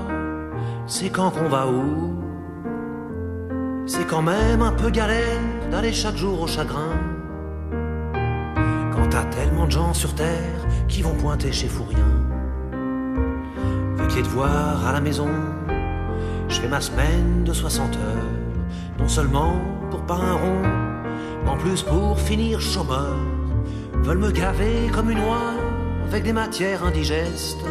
c'est 0.88 1.12
quand 1.12 1.30
qu'on 1.30 1.47
va 1.47 1.68
où? 1.68 2.20
C'est 3.88 4.05
quand 4.05 4.21
même 4.21 4.61
un 4.61 4.71
peu 4.71 4.89
galère 4.89 5.39
d'aller 5.71 5.91
chaque 5.91 6.15
jour 6.15 6.41
au 6.41 6.47
chagrin. 6.47 6.93
Quand 8.93 9.07
t'as 9.09 9.25
tellement 9.25 9.65
de 9.65 9.71
gens 9.71 9.93
sur 9.93 10.13
terre 10.13 10.67
qui 10.88 11.01
vont 11.01 11.15
pointer 11.15 11.51
chez 11.51 11.67
Fourien. 11.67 11.97
Avec 13.97 14.15
les 14.15 14.21
devoirs 14.21 14.86
à 14.86 14.91
la 14.93 15.01
maison, 15.01 15.29
je 16.47 16.59
fais 16.61 16.67
ma 16.67 16.82
semaine 16.82 17.43
de 17.43 17.53
60 17.53 17.95
heures. 17.95 18.99
Non 18.99 19.07
seulement 19.07 19.55
pour 19.89 20.01
pas 20.01 20.15
un 20.15 20.34
rond, 20.34 20.61
mais 21.43 21.49
en 21.49 21.57
plus 21.57 21.82
pour 21.82 22.19
finir 22.19 22.61
chômeur. 22.61 23.15
Veulent 24.03 24.19
me 24.19 24.32
gaver 24.32 24.89
comme 24.93 25.09
une 25.09 25.19
oie 25.19 25.55
avec 26.05 26.23
des 26.23 26.34
matières 26.34 26.84
indigestes. 26.84 27.65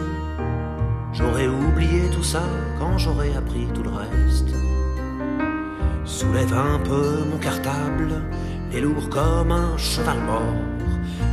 J'aurais 1.12 1.48
oublié 1.48 2.08
tout 2.11 2.22
ça 2.22 2.42
quand 2.78 2.98
j'aurais 2.98 3.34
appris 3.36 3.66
tout 3.74 3.82
le 3.82 3.90
reste. 3.90 4.54
Soulève 6.11 6.52
un 6.52 6.78
peu 6.80 7.24
mon 7.30 7.38
cartable, 7.38 8.20
les 8.72 8.80
lourd 8.80 9.08
comme 9.08 9.52
un 9.52 9.78
cheval 9.78 10.18
mort. 10.26 10.58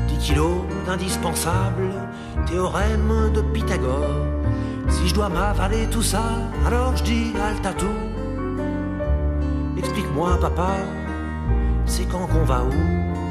10 0.07 0.17
kilos 0.19 0.61
d'indispensable, 0.85 1.89
théorème 2.45 3.31
de 3.33 3.41
Pythagore. 3.41 4.05
Si 4.87 5.07
je 5.07 5.15
dois 5.15 5.29
m'avaler 5.29 5.87
tout 5.89 6.03
ça, 6.03 6.21
alors 6.65 6.95
je 6.95 7.03
dis 7.03 7.33
à 7.65 7.73
tout. 7.73 7.99
Explique-moi, 9.79 10.37
papa, 10.39 10.75
c'est 11.87 12.05
quand 12.05 12.27
qu'on 12.27 12.45
va 12.45 12.63
où? 12.63 13.26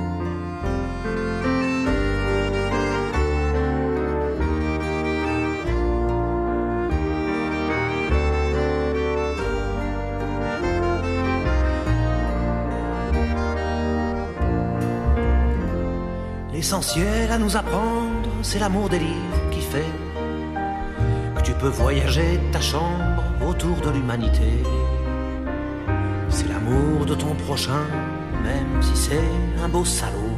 L'essentiel 16.66 17.30
à 17.30 17.38
nous 17.38 17.56
apprendre, 17.56 18.28
c'est 18.42 18.58
l'amour 18.58 18.88
des 18.88 18.98
livres 18.98 19.50
qui 19.52 19.60
fait 19.60 19.92
que 21.36 21.40
tu 21.40 21.52
peux 21.52 21.68
voyager 21.68 22.40
ta 22.50 22.60
chambre 22.60 23.22
autour 23.48 23.76
de 23.76 23.90
l'humanité. 23.90 24.50
C'est 26.28 26.48
l'amour 26.48 27.06
de 27.06 27.14
ton 27.14 27.36
prochain, 27.46 27.84
même 28.42 28.82
si 28.82 28.96
c'est 28.96 29.30
un 29.62 29.68
beau 29.68 29.84
salaud. 29.84 30.36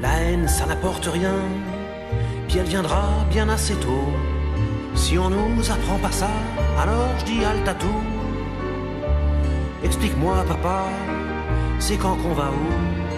La 0.00 0.20
haine, 0.20 0.46
ça 0.46 0.66
n'apporte 0.66 1.06
rien, 1.06 1.34
puis 2.46 2.58
elle 2.58 2.68
viendra 2.68 3.08
bien 3.28 3.48
assez 3.48 3.74
tôt. 3.74 4.08
Si 4.94 5.18
on 5.18 5.30
nous 5.30 5.68
apprend 5.68 5.98
pas 5.98 6.12
ça, 6.12 6.30
alors 6.80 7.08
je 7.18 7.24
dis 7.24 7.44
halte 7.44 7.66
à 7.66 7.74
tout. 7.74 8.04
Explique-moi, 9.82 10.44
papa, 10.46 10.84
c'est 11.80 11.96
quand 11.96 12.14
qu'on 12.14 12.34
va 12.34 12.50
où? 12.52 13.09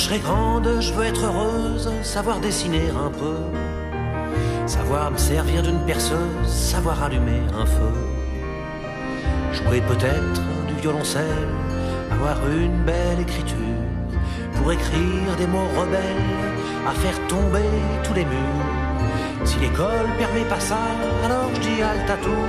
Je 0.00 0.06
serai 0.06 0.18
grande, 0.20 0.66
je 0.80 0.94
veux 0.94 1.04
être 1.04 1.26
heureuse, 1.26 1.90
savoir 2.02 2.40
dessiner 2.40 2.88
un 2.88 3.10
peu, 3.10 3.36
savoir 4.64 5.10
me 5.10 5.18
servir 5.18 5.62
d'une 5.62 5.80
perceuse, 5.80 6.46
savoir 6.46 7.02
allumer 7.02 7.42
un 7.54 7.66
feu, 7.66 7.92
jouer 9.52 9.82
peut-être 9.82 10.40
du 10.68 10.74
violoncelle, 10.80 11.50
avoir 12.10 12.38
une 12.48 12.82
belle 12.86 13.20
écriture, 13.20 13.76
pour 14.54 14.72
écrire 14.72 15.36
des 15.36 15.46
mots 15.46 15.68
rebelles, 15.78 16.30
à 16.88 16.92
faire 16.92 17.18
tomber 17.28 17.68
tous 18.02 18.14
les 18.14 18.24
murs. 18.24 18.70
Si 19.44 19.58
l'école 19.58 20.08
permet 20.16 20.46
pas 20.48 20.60
ça, 20.60 20.80
alors 21.26 21.50
je 21.56 21.60
dis 21.60 21.82
à 21.82 22.16
tout. 22.24 22.46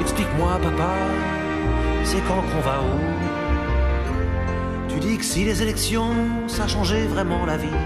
Explique-moi, 0.00 0.52
papa, 0.62 0.94
c'est 2.04 2.22
quand 2.28 2.42
qu'on 2.42 2.60
va 2.60 2.78
où? 2.80 3.23
Tu 4.94 5.00
dis 5.00 5.18
que 5.18 5.24
si 5.24 5.44
les 5.44 5.60
élections, 5.60 6.14
ça 6.46 6.68
changeait 6.68 7.06
vraiment 7.06 7.44
la 7.44 7.56
vie. 7.56 7.80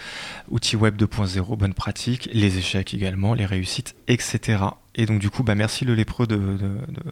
outils 0.50 0.74
web 0.74 1.00
2.0, 1.00 1.56
bonnes 1.56 1.74
pratiques, 1.74 2.28
les 2.32 2.58
échecs 2.58 2.92
également, 2.92 3.34
les 3.34 3.46
réussites, 3.46 3.94
etc. 4.08 4.64
Et 4.96 5.06
donc 5.06 5.20
du 5.20 5.30
coup, 5.30 5.42
bah, 5.42 5.54
merci 5.54 5.84
le 5.84 5.94
lépreux 5.94 6.26
de, 6.26 6.40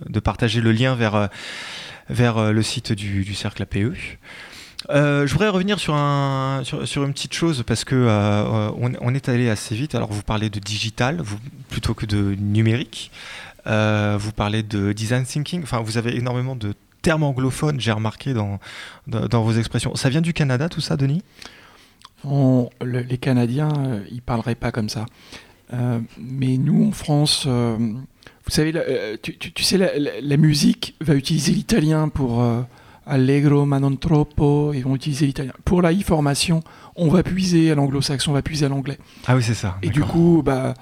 de- 0.09 0.21
partager 0.21 0.61
le 0.61 0.73
lien 0.73 0.95
vers, 0.95 1.15
euh, 1.15 1.27
vers 2.09 2.39
euh, 2.39 2.53
le 2.53 2.63
site 2.63 2.93
du, 2.93 3.25
du 3.25 3.35
cercle 3.35 3.63
APE. 3.63 3.93
Euh, 4.91 5.27
je 5.27 5.33
voudrais 5.33 5.49
revenir 5.49 5.79
sur, 5.79 5.95
un, 5.95 6.63
sur, 6.65 6.89
sur 6.89 7.05
une 7.05 7.13
petite 7.13 7.35
chose 7.35 7.63
parce 7.67 7.85
que 7.85 8.07
on, 8.77 9.15
est 9.15 9.29
allé 9.29 9.49
assez 9.49 9.75
vite. 9.75 9.95
Alors 9.95 10.11
vous 10.11 10.23
parlez 10.23 10.51
de 10.51 10.59
digital 10.59 11.23
plutôt 11.69 11.95
que 11.95 12.07
de 12.07 12.35
numérique. 12.39 13.11
Vous 13.67 14.33
parlez 14.33 14.63
de 14.63 14.93
design 14.93 15.25
thinking. 15.25 15.63
Enfin, 15.63 15.81
vous 15.81 15.97
avez 15.97 16.17
énormément 16.17 16.57
de 16.57 16.75
termes 17.01 17.23
anglophones. 17.23 17.81
J'ai 17.81 17.93
remarqué 17.93 18.35
dans, 18.35 18.59
dans, 19.07 19.43
vos 19.43 19.53
expressions. 19.53 19.95
Ça 19.95 20.11
vient 20.11 20.21
du 20.21 20.35
Canada, 20.35 20.69
tout 20.69 20.83
ça, 20.83 20.99
Denis? 20.99 21.23
Les 22.85 23.19
Canadiens, 23.19 24.03
ils 24.11 24.23
parleraient 24.23 24.55
pas 24.55 24.71
comme 24.71 24.91
ça. 24.91 25.07
Euh, 25.75 25.99
mais 26.19 26.57
nous, 26.57 26.87
en 26.89 26.93
France, 26.93 27.45
euh, 27.47 27.77
vous 27.79 28.51
savez, 28.51 28.71
la- 28.73 28.81
euh, 28.81 29.17
tu, 29.21 29.37
tu- 29.37 29.53
tu 29.53 29.63
sais, 29.65 29.77
la, 29.79 29.99
la- 29.99 30.21
la 30.21 30.37
musique 30.37 30.95
va 31.01 31.15
utiliser 31.15 31.53
l'italien 31.53 32.09
pour 32.09 32.43
euh, 32.43 32.63
allegro 33.07 33.67
ma 33.67 33.81
non 33.81 33.97
troppo, 33.97 34.73
ils 34.73 34.83
vont 34.83 34.95
utiliser 34.95 35.27
l'italien. 35.27 35.53
Pour 35.65 35.83
la 35.83 35.93
e-formation, 35.93 36.63
on 36.97 37.09
va 37.09 37.23
puiser 37.23 37.73
à 37.73 37.75
l'anglo-saxon, 37.75 38.31
on 38.31 38.35
va 38.35 38.43
puiser 38.43 38.67
à 38.67 38.69
l'anglais. 38.69 38.99
Ah 39.27 39.35
oui, 39.37 39.43
c'est 39.43 39.55
ça. 39.55 39.77
Et 39.83 39.89
du 39.91 40.01
coup, 40.03 40.43
bah, 40.45 40.75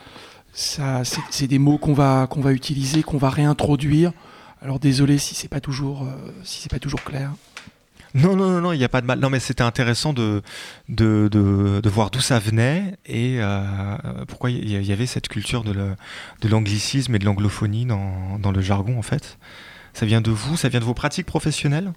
ça, 0.53 1.03
c'est 1.31 1.47
des 1.47 1.59
mots 1.59 1.79
qu'on 1.79 1.95
va, 1.95 2.27
qu'on 2.29 2.41
va 2.43 2.53
utiliser, 2.53 3.03
qu'on 3.03 3.19
va 3.19 3.31
réintroduire. 3.31 4.13
Alors 4.61 4.79
désolé 4.79 5.19
si 5.19 5.35
c'est 5.35 5.49
pas 5.49 5.61
toujours, 5.61 6.07
si 6.45 6.61
c'est 6.61 6.71
pas 6.71 6.79
toujours 6.79 7.03
clair. 7.03 7.33
Non, 8.15 8.37
non, 8.37 8.51
non, 8.51 8.61
non, 8.61 8.73
il 8.73 8.79
n'y 8.79 8.85
a 8.85 8.89
pas 8.89 9.01
de 9.01 9.07
mal. 9.07 9.19
Non, 9.19 9.31
mais 9.31 9.41
c'était 9.41 9.63
intéressant 9.63 10.13
de, 10.13 10.43
de, 10.89 11.29
de, 11.33 11.89
voir 11.89 12.11
d'où 12.11 12.21
ça 12.21 12.39
venait 12.39 12.97
et 13.07 13.39
euh, 13.41 13.97
pourquoi 14.29 14.51
il 14.51 14.69
y, 14.71 14.93
avait 14.93 15.07
cette 15.07 15.29
culture 15.29 15.65
de 15.65 16.49
l'anglicisme 16.49 17.15
et 17.15 17.19
de 17.19 17.25
l'anglophonie 17.25 17.87
dans, 17.87 18.39
dans 18.39 18.53
le 18.53 18.61
jargon, 18.61 18.99
en 18.99 19.03
fait. 19.03 19.39
Ça 19.95 20.07
vient 20.07 20.21
de 20.21 20.31
vous, 20.31 20.57
ça 20.57 20.69
vient 20.69 20.81
de 20.81 20.85
vos 20.85 20.95
pratiques 20.95 21.27
professionnelles? 21.27 21.93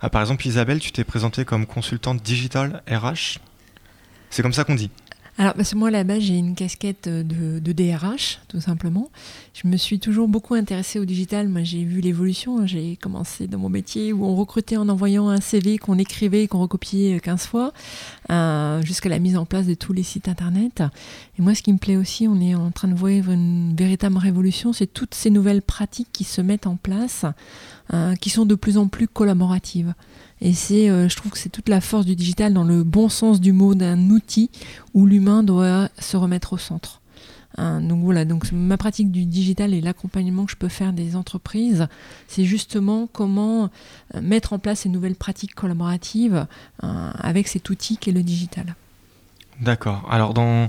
Ah, 0.00 0.10
Par 0.10 0.20
exemple, 0.20 0.46
Isabelle, 0.46 0.80
tu 0.80 0.92
t'es 0.92 1.04
présentée 1.04 1.44
comme 1.44 1.66
consultante 1.66 2.22
digital 2.22 2.82
RH. 2.88 3.38
C'est 4.30 4.42
comme 4.42 4.52
ça 4.52 4.64
qu'on 4.64 4.74
dit. 4.74 4.90
Alors, 5.36 5.54
parce 5.54 5.72
que 5.72 5.76
moi, 5.76 5.90
là-bas, 5.90 6.20
j'ai 6.20 6.38
une 6.38 6.54
casquette 6.54 7.08
de, 7.08 7.58
de 7.58 7.72
DRH, 7.72 8.38
tout 8.46 8.60
simplement. 8.60 9.10
Je 9.52 9.66
me 9.66 9.76
suis 9.76 9.98
toujours 9.98 10.28
beaucoup 10.28 10.54
intéressée 10.54 11.00
au 11.00 11.04
digital. 11.04 11.48
Moi, 11.48 11.64
j'ai 11.64 11.82
vu 11.82 12.00
l'évolution. 12.00 12.60
hein. 12.60 12.66
J'ai 12.66 12.94
commencé 12.96 13.48
dans 13.48 13.58
mon 13.58 13.68
métier 13.68 14.12
où 14.12 14.24
on 14.24 14.36
recrutait 14.36 14.76
en 14.76 14.88
envoyant 14.88 15.28
un 15.28 15.40
CV 15.40 15.76
qu'on 15.78 15.98
écrivait 15.98 16.44
et 16.44 16.48
qu'on 16.48 16.60
recopiait 16.60 17.18
15 17.18 17.46
fois, 17.46 17.72
euh, 18.30 18.80
jusqu'à 18.82 19.08
la 19.08 19.18
mise 19.18 19.36
en 19.36 19.44
place 19.44 19.66
de 19.66 19.74
tous 19.74 19.92
les 19.92 20.04
sites 20.04 20.28
Internet. 20.28 20.84
Et 21.36 21.42
moi, 21.42 21.56
ce 21.56 21.62
qui 21.62 21.72
me 21.72 21.78
plaît 21.78 21.96
aussi, 21.96 22.28
on 22.28 22.40
est 22.40 22.54
en 22.54 22.70
train 22.70 22.86
de 22.86 22.94
voir 22.94 23.10
une 23.10 23.74
véritable 23.74 24.18
révolution, 24.18 24.72
c'est 24.72 24.86
toutes 24.86 25.14
ces 25.16 25.30
nouvelles 25.30 25.62
pratiques 25.62 26.10
qui 26.12 26.22
se 26.22 26.42
mettent 26.42 26.68
en 26.68 26.76
place, 26.76 27.24
euh, 27.92 28.14
qui 28.14 28.30
sont 28.30 28.46
de 28.46 28.54
plus 28.54 28.78
en 28.78 28.86
plus 28.86 29.08
collaboratives. 29.08 29.94
Et 30.40 30.52
c'est, 30.52 30.90
euh, 30.90 31.08
je 31.08 31.16
trouve 31.16 31.32
que 31.32 31.38
c'est 31.38 31.48
toute 31.48 31.68
la 31.68 31.80
force 31.80 32.04
du 32.06 32.16
digital 32.16 32.52
dans 32.52 32.64
le 32.64 32.82
bon 32.82 33.08
sens 33.08 33.40
du 33.40 33.52
mot 33.52 33.74
d'un 33.74 34.10
outil 34.10 34.50
où 34.92 35.06
l'humain 35.06 35.42
doit 35.42 35.88
se 35.98 36.16
remettre 36.16 36.54
au 36.54 36.58
centre. 36.58 37.00
Hein, 37.56 37.80
donc 37.80 38.02
voilà, 38.02 38.24
donc 38.24 38.50
ma 38.52 38.76
pratique 38.76 39.12
du 39.12 39.26
digital 39.26 39.74
et 39.74 39.80
l'accompagnement 39.80 40.44
que 40.44 40.50
je 40.50 40.56
peux 40.56 40.68
faire 40.68 40.92
des 40.92 41.14
entreprises, 41.14 41.86
c'est 42.26 42.44
justement 42.44 43.06
comment 43.06 43.70
euh, 44.14 44.20
mettre 44.20 44.52
en 44.52 44.58
place 44.58 44.80
ces 44.80 44.88
nouvelles 44.88 45.14
pratiques 45.14 45.54
collaboratives 45.54 46.46
euh, 46.82 47.10
avec 47.14 47.46
cet 47.46 47.70
outil 47.70 47.96
qu'est 47.96 48.12
le 48.12 48.22
digital. 48.22 48.74
D'accord. 49.60 50.04
Alors, 50.10 50.34
dans, 50.34 50.68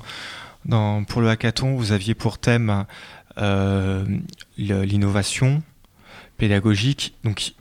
pour 1.05 1.21
le 1.21 1.29
hackathon, 1.29 1.75
vous 1.75 1.91
aviez 1.91 2.13
pour 2.13 2.37
thème 2.37 2.85
euh, 3.39 4.05
l'innovation 4.57 5.63
pédagogique, 6.37 7.15
donc 7.23 7.53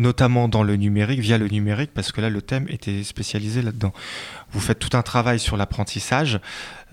notamment 0.00 0.48
dans 0.48 0.62
le 0.62 0.76
numérique, 0.76 1.20
via 1.20 1.38
le 1.38 1.48
numérique, 1.48 1.90
parce 1.94 2.10
que 2.10 2.20
là, 2.20 2.30
le 2.30 2.42
thème 2.42 2.66
était 2.68 3.04
spécialisé 3.04 3.62
là-dedans. 3.62 3.92
Vous 4.52 4.60
faites 4.60 4.78
tout 4.78 4.96
un 4.96 5.02
travail 5.02 5.38
sur 5.38 5.56
l'apprentissage, 5.56 6.40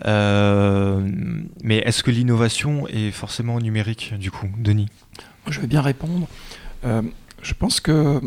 euh, 0.06 1.08
mais 1.64 1.78
est-ce 1.78 2.04
que 2.04 2.12
l'innovation 2.12 2.88
est 2.88 3.12
forcément 3.12 3.60
numérique, 3.60 4.14
du 4.20 4.30
coup, 4.30 4.48
Denis? 4.58 4.90
Je 5.48 5.60
vais 5.62 5.68
bien 5.68 5.82
répondre. 5.82 6.28
Euh, 6.86 7.02
je 7.42 7.54
pense 7.54 7.80
que 7.80 8.22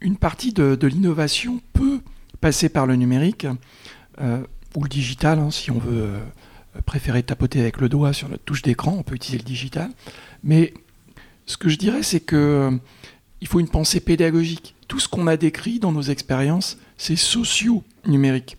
une 0.00 0.16
partie 0.16 0.52
de, 0.52 0.86
l'innovation 0.86 1.60
peut 1.72 2.00
passer 2.40 2.68
par 2.68 2.86
le 2.86 2.96
numérique 2.96 3.46
euh, 4.20 4.42
ou 4.76 4.84
le 4.84 4.88
digital, 4.88 5.38
hein, 5.38 5.50
si 5.50 5.70
on 5.70 5.78
veut 5.78 6.14
préférer 6.86 7.22
tapoter 7.22 7.60
avec 7.60 7.80
le 7.80 7.88
doigt 7.88 8.12
sur 8.12 8.28
notre 8.28 8.44
touche 8.44 8.62
d'écran, 8.62 8.96
on 8.98 9.02
peut 9.02 9.14
utiliser 9.14 9.38
le 9.38 9.44
digital. 9.44 9.90
Mais 10.42 10.72
ce 11.46 11.56
que 11.56 11.68
je 11.68 11.76
dirais, 11.76 12.02
c'est 12.02 12.20
que 12.20 12.78
il 13.42 13.48
faut 13.48 13.58
une 13.58 13.68
pensée 13.68 13.98
pédagogique. 13.98 14.76
Tout 14.86 15.00
ce 15.00 15.08
qu'on 15.08 15.26
a 15.26 15.36
décrit 15.36 15.80
dans 15.80 15.90
nos 15.90 16.02
expériences, 16.02 16.78
c'est 16.96 17.16
socio-numérique. 17.16 18.56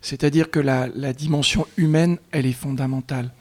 C'est-à-dire 0.00 0.50
que 0.50 0.58
la, 0.58 0.88
dimension 1.12 1.68
humaine, 1.76 2.18
elle 2.32 2.44
est 2.44 2.52
fondamentale. 2.52 3.32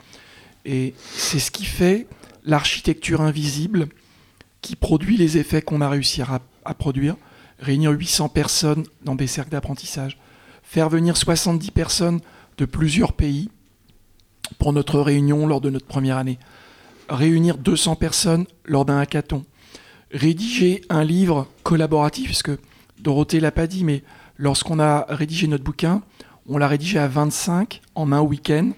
Et 0.65 0.93
c'est 1.15 1.39
ce 1.39 1.49
qui 1.49 1.65
fait 1.65 2.05
l'architecture 2.45 3.21
invisible 3.21 3.87
qui 4.61 4.75
produit 4.75 5.17
les 5.17 5.39
effets 5.39 5.63
qu'on 5.63 5.81
a 5.81 5.89
réussi 5.89 6.21
à, 6.21 6.41
à 6.63 6.73
produire. 6.75 7.15
Réunir 7.59 7.89
800 7.89 8.29
personnes 8.29 8.85
dans 9.03 9.15
des 9.15 9.25
cercles 9.25 9.49
d'apprentissage, 9.49 10.19
faire 10.61 10.89
venir 10.89 11.17
70 11.17 11.71
personnes 11.71 12.19
de 12.59 12.65
plusieurs 12.65 13.13
pays 13.13 13.49
pour 14.59 14.73
notre 14.73 14.99
réunion 14.99 15.47
lors 15.47 15.59
de 15.59 15.71
notre 15.71 15.87
première 15.87 16.17
année, 16.17 16.37
réunir 17.09 17.57
200 17.57 17.95
personnes 17.95 18.45
lors 18.65 18.85
d'un 18.85 18.99
hackathon, 18.99 19.43
rédiger 20.17 20.81
un 20.89 21.03
livre 21.03 21.47
collaboratif, 21.63 22.25
puisque 22.25 22.51
Dorothée 22.99 23.39
l'a 23.39 23.51
pas 23.51 23.67
dit, 23.67 23.83
mais 23.83 24.03
Lorsqu'on 24.37 24.79
a 24.79 25.05
rédigé 25.09 25.47
notre 25.47 25.63
bouquin, 25.63 26.03
on 26.47 26.57
l'a 26.57 26.67
rédigé 26.67 26.99
à 26.99 27.07
25 27.07 27.81
en 27.95 28.11
un 28.11 28.21
week-end 28.21 28.71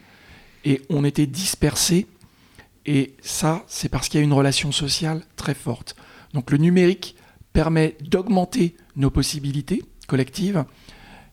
et 0.63 0.81
on 0.89 1.03
était 1.03 1.25
dispersés. 1.25 2.07
Et 2.85 3.13
ça, 3.21 3.63
c'est 3.67 3.89
parce 3.89 4.07
qu'il 4.07 4.19
y 4.19 4.21
a 4.21 4.23
une 4.23 4.33
relation 4.33 4.71
sociale 4.71 5.21
très 5.35 5.53
forte. 5.53 5.95
Donc 6.33 6.51
le 6.51 6.57
numérique 6.57 7.15
permet 7.51 7.97
d'augmenter 8.01 8.75
nos 8.95 9.09
possibilités 9.09 9.83
collectives 10.07 10.63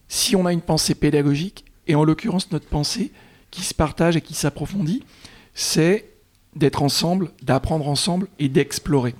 si 0.08 0.34
on 0.36 0.46
a 0.46 0.52
une 0.52 0.60
pensée 0.60 0.94
pédagogique, 0.94 1.64
et 1.88 1.96
en 1.96 2.04
l'occurrence 2.04 2.52
notre 2.52 2.68
pensée 2.68 3.12
qui 3.50 3.62
se 3.62 3.74
partage 3.74 4.16
et 4.16 4.20
qui 4.20 4.34
s'approfondit, 4.34 5.04
c'est 5.54 6.10
d'être 6.54 6.82
ensemble, 6.82 7.32
d'apprendre 7.42 7.88
ensemble 7.88 8.28
et 8.38 8.48
d'explorer. 8.48 9.14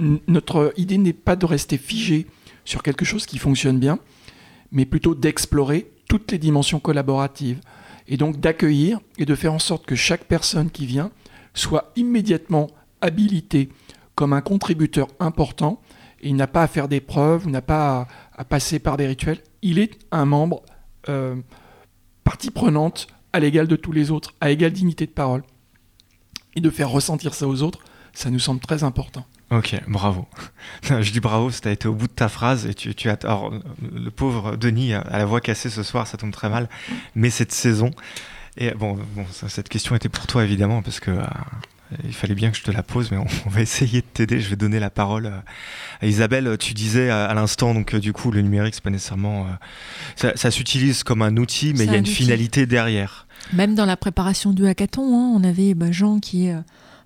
Notre 0.00 0.72
idée 0.76 0.98
n'est 0.98 1.12
pas 1.12 1.36
de 1.36 1.46
rester 1.46 1.76
figé 1.78 2.26
sur 2.64 2.82
quelque 2.82 3.04
chose 3.04 3.26
qui 3.26 3.38
fonctionne 3.38 3.78
bien, 3.78 3.98
mais 4.72 4.86
plutôt 4.86 5.14
d'explorer 5.14 5.90
toutes 6.08 6.32
les 6.32 6.38
dimensions 6.38 6.80
collaboratives 6.80 7.60
et 8.08 8.16
donc 8.16 8.40
d'accueillir 8.40 9.00
et 9.18 9.26
de 9.26 9.34
faire 9.34 9.52
en 9.52 9.58
sorte 9.58 9.86
que 9.86 9.94
chaque 9.94 10.24
personne 10.24 10.70
qui 10.70 10.86
vient 10.86 11.10
soit 11.54 11.92
immédiatement 11.96 12.68
habilitée 13.00 13.68
comme 14.14 14.32
un 14.32 14.40
contributeur 14.40 15.08
important 15.20 15.80
et 16.20 16.28
il 16.28 16.36
n'a 16.36 16.46
pas 16.46 16.62
à 16.62 16.68
faire 16.68 16.88
des 16.88 17.00
preuves, 17.00 17.42
il 17.46 17.50
n'a 17.50 17.62
pas 17.62 18.00
à, 18.00 18.08
à 18.40 18.44
passer 18.44 18.78
par 18.78 18.96
des 18.96 19.06
rituels, 19.06 19.42
il 19.62 19.78
est 19.78 19.98
un 20.10 20.24
membre 20.24 20.62
euh, 21.08 21.36
partie 22.24 22.50
prenante 22.50 23.06
à 23.32 23.40
l'égal 23.40 23.66
de 23.66 23.76
tous 23.76 23.92
les 23.92 24.10
autres, 24.10 24.34
à 24.40 24.50
égale 24.50 24.72
dignité 24.72 25.06
de 25.06 25.10
parole. 25.10 25.42
Et 26.56 26.60
de 26.60 26.70
faire 26.70 26.90
ressentir 26.90 27.32
ça 27.32 27.46
aux 27.46 27.62
autres, 27.62 27.80
ça 28.12 28.30
nous 28.30 28.40
semble 28.40 28.60
très 28.60 28.82
important. 28.82 29.24
Ok, 29.50 29.74
bravo. 29.88 30.26
Je 30.82 31.10
dis 31.10 31.20
bravo, 31.20 31.50
tu 31.50 31.66
as 31.66 31.72
été 31.72 31.88
au 31.88 31.94
bout 31.94 32.06
de 32.06 32.12
ta 32.12 32.28
phrase 32.28 32.66
et 32.66 32.74
tu, 32.74 32.94
tu 32.94 33.10
as. 33.10 33.18
Alors, 33.24 33.52
le 33.92 34.10
pauvre 34.10 34.56
Denis 34.56 34.94
a 34.94 35.04
la 35.10 35.24
voix 35.24 35.40
cassée 35.40 35.70
ce 35.70 35.82
soir, 35.82 36.06
ça 36.06 36.16
tombe 36.16 36.30
très 36.32 36.48
mal. 36.48 36.68
Mais 37.16 37.30
cette 37.30 37.52
saison. 37.52 37.90
Et 38.56 38.70
bon, 38.72 38.98
bon 39.14 39.24
ça- 39.32 39.48
cette 39.48 39.68
question 39.68 39.94
était 39.96 40.08
pour 40.08 40.26
toi 40.26 40.44
évidemment 40.44 40.82
parce 40.82 41.00
que. 41.00 41.10
euh, 41.10 41.24
il 42.04 42.14
fallait 42.14 42.36
bien 42.36 42.52
que 42.52 42.56
je 42.56 42.62
te 42.62 42.70
la 42.70 42.84
pose, 42.84 43.10
mais 43.10 43.16
on, 43.16 43.26
on 43.46 43.50
va 43.50 43.62
essayer 43.62 44.00
de 44.02 44.06
t'aider. 44.06 44.38
Je 44.38 44.48
vais 44.48 44.54
donner 44.54 44.78
la 44.78 44.90
parole 44.90 45.26
euh, 45.26 45.40
à 46.00 46.06
Isabelle. 46.06 46.56
Tu 46.56 46.72
disais 46.72 47.10
à, 47.10 47.24
à 47.24 47.34
l'instant, 47.34 47.74
donc 47.74 47.94
euh, 47.94 47.98
du 47.98 48.12
coup, 48.12 48.30
le 48.30 48.42
numérique, 48.42 48.74
c'est 48.76 48.84
pas 48.84 48.90
nécessairement. 48.90 49.46
euh, 49.46 49.50
ça 50.14 50.32
ça 50.36 50.52
s'utilise 50.52 51.02
comme 51.02 51.22
un 51.22 51.36
outil, 51.36 51.72
mais 51.76 51.86
il 51.86 51.86
y 51.86 51.88
a 51.90 51.92
un 51.94 51.96
une 51.96 52.02
outil. 52.02 52.14
finalité 52.14 52.66
derrière. 52.66 53.26
Même 53.52 53.74
dans 53.74 53.86
la 53.86 53.96
préparation 53.96 54.52
du 54.52 54.66
hackathon, 54.68 55.02
hein, 55.02 55.32
on 55.36 55.42
avait 55.42 55.74
bah, 55.74 55.90
Jean 55.90 56.20
qui 56.20 56.46
est 56.46 56.54
euh, 56.54 56.60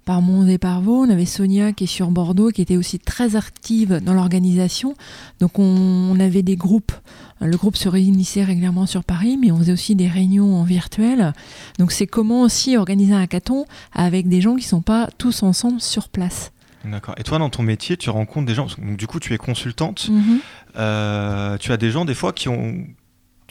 par 0.04 0.22
Mons 0.22 0.46
et 0.46 0.58
par 0.58 0.80
Vaux, 0.80 1.04
on 1.04 1.10
avait 1.10 1.24
Sonia 1.24 1.72
qui 1.72 1.84
est 1.84 1.88
sur 1.88 2.10
Bordeaux, 2.10 2.50
qui 2.50 2.62
était 2.62 2.76
aussi 2.76 2.98
très 2.98 3.36
active 3.36 4.00
dans 4.02 4.14
l'organisation. 4.14 4.94
Donc 5.40 5.58
on, 5.58 5.62
on 5.64 6.20
avait 6.20 6.42
des 6.42 6.56
groupes. 6.56 6.92
Le 7.40 7.56
groupe 7.56 7.76
se 7.76 7.88
réunissait 7.88 8.44
régulièrement 8.44 8.86
sur 8.86 9.04
Paris, 9.04 9.36
mais 9.40 9.50
on 9.50 9.58
faisait 9.58 9.72
aussi 9.72 9.96
des 9.96 10.08
réunions 10.08 10.56
en 10.56 10.64
virtuel. 10.64 11.32
Donc 11.78 11.92
c'est 11.92 12.06
comment 12.06 12.42
aussi 12.42 12.76
organiser 12.76 13.14
un 13.14 13.22
hackathon 13.22 13.66
avec 13.92 14.28
des 14.28 14.40
gens 14.40 14.56
qui 14.56 14.64
sont 14.64 14.82
pas 14.82 15.08
tous 15.18 15.42
ensemble 15.42 15.80
sur 15.80 16.08
place. 16.08 16.52
D'accord. 16.84 17.14
Et 17.18 17.22
toi, 17.22 17.38
dans 17.38 17.50
ton 17.50 17.62
métier, 17.62 17.96
tu 17.96 18.10
rencontres 18.10 18.46
des 18.46 18.54
gens. 18.54 18.66
donc, 18.78 18.96
du 18.96 19.06
coup, 19.06 19.20
tu 19.20 19.32
es 19.32 19.38
consultante. 19.38 20.08
Mhm. 20.08 20.40
Euh, 20.76 21.56
tu 21.58 21.72
as 21.72 21.76
des 21.76 21.90
gens 21.90 22.04
des 22.04 22.14
fois 22.14 22.32
qui 22.32 22.48
ont 22.48 22.84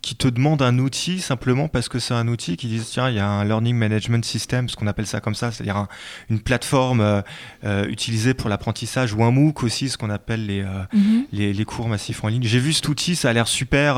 qui 0.03 0.15
te 0.15 0.27
demandent 0.27 0.61
un 0.61 0.77
outil 0.79 1.19
simplement 1.21 1.69
parce 1.69 1.87
que 1.87 1.97
c'est 1.97 2.13
un 2.13 2.27
outil 2.27 2.57
qui 2.57 2.67
disent 2.67 2.89
tiens 2.91 3.09
il 3.09 3.15
y 3.15 3.19
a 3.19 3.27
un 3.27 3.45
learning 3.45 3.75
management 3.75 4.23
system 4.25 4.67
ce 4.67 4.75
qu'on 4.75 4.85
appelle 4.87 5.07
ça 5.07 5.21
comme 5.21 5.33
ça 5.33 5.51
c'est-à-dire 5.51 5.77
un- 5.77 5.87
une 6.29 6.41
plateforme 6.41 6.99
euh, 6.99 7.21
euh, 7.63 7.87
utilisée 7.87 8.33
pour 8.33 8.49
l'apprentissage 8.49 9.13
ou 9.13 9.23
un 9.23 9.31
MOOC 9.31 9.63
aussi 9.63 9.87
ce 9.87 9.97
qu'on 9.97 10.09
appelle 10.09 10.45
les, 10.45 10.59
euh, 10.61 10.83
Mhm. 10.93 11.23
les, 11.31 11.53
les 11.53 11.65
cours 11.65 11.87
massifs 11.87 12.21
en 12.23 12.27
ligne 12.27 12.43
j'ai 12.43 12.59
vu 12.59 12.73
cet 12.73 12.89
outil 12.89 13.15
ça 13.15 13.29
a 13.29 13.33
l'air 13.33 13.47
super 13.47 13.97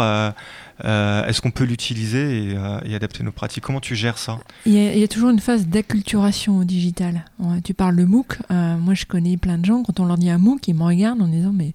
est-ce 0.84 1.42
qu'on 1.42 1.52
peut 1.52 1.64
l'utiliser 1.64 2.50
et, 2.50 2.58
et 2.86 2.96
adapter 2.96 3.24
nos 3.24 3.32
pratiques? 3.32 3.64
Comment 3.64 3.80
tu 3.80 3.96
gères 3.96 4.18
ça? 4.18 4.40
Il 4.66 4.74
y, 4.74 4.78
a, 4.88 4.94
il 4.94 5.00
y 5.00 5.04
a 5.04 5.08
toujours 5.08 5.30
une 5.30 5.40
phase 5.40 5.68
d'acculturation 5.68 6.58
au 6.58 6.64
digital. 6.66 7.26
Tu 7.64 7.74
parles 7.74 7.96
de 7.96 8.04
MOOC. 8.04 8.38
moi, 8.50 8.94
je 8.94 9.06
connais 9.06 9.38
plein 9.38 9.58
de 9.58 9.66
gens, 9.66 9.84
quand 9.84 10.00
on 10.00 10.06
leur 10.06 10.18
dit 10.18 10.30
un 10.30 10.38
MOOC, 10.38 10.68
ils 10.68 10.76
me 10.76 10.84
regardent 10.84 11.22
en 11.22 11.28
disant 11.28 11.54
Mais 11.54 11.74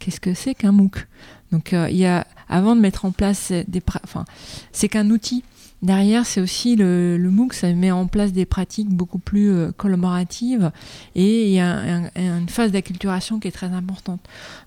qu'est-ce 0.00 0.20
que 0.20 0.34
c'est 0.34 0.54
qu'un 0.54 0.72
MOOC? 0.72 1.06
Donc, 1.52 1.72
il 1.72 1.96
y 1.96 2.04
a, 2.06 2.26
avant 2.48 2.76
de 2.76 2.80
mettre 2.80 3.04
en 3.04 3.12
place 3.12 3.52
des. 3.68 3.82
Enfin, 4.04 4.24
c'est 4.72 4.88
qu'un 4.88 5.10
outil. 5.10 5.42
Derrière, 5.82 6.24
c'est 6.24 6.40
aussi 6.40 6.74
le, 6.74 7.18
MOOC, 7.30 7.52
ça 7.52 7.70
met 7.74 7.90
en 7.90 8.06
place 8.06 8.32
des 8.32 8.46
pratiques 8.46 8.88
beaucoup 8.88 9.18
plus 9.18 9.50
euh, 9.50 9.72
collaboratives 9.76 10.72
et 11.14 11.48
il 11.48 11.52
y 11.52 11.60
a 11.60 11.68
un- 11.70 12.04
un- 12.16 12.38
une 12.38 12.48
phase 12.48 12.72
d'acculturation 12.72 13.38
qui 13.38 13.48
est 13.48 13.52
très 13.52 13.66
importante. 13.66 14.20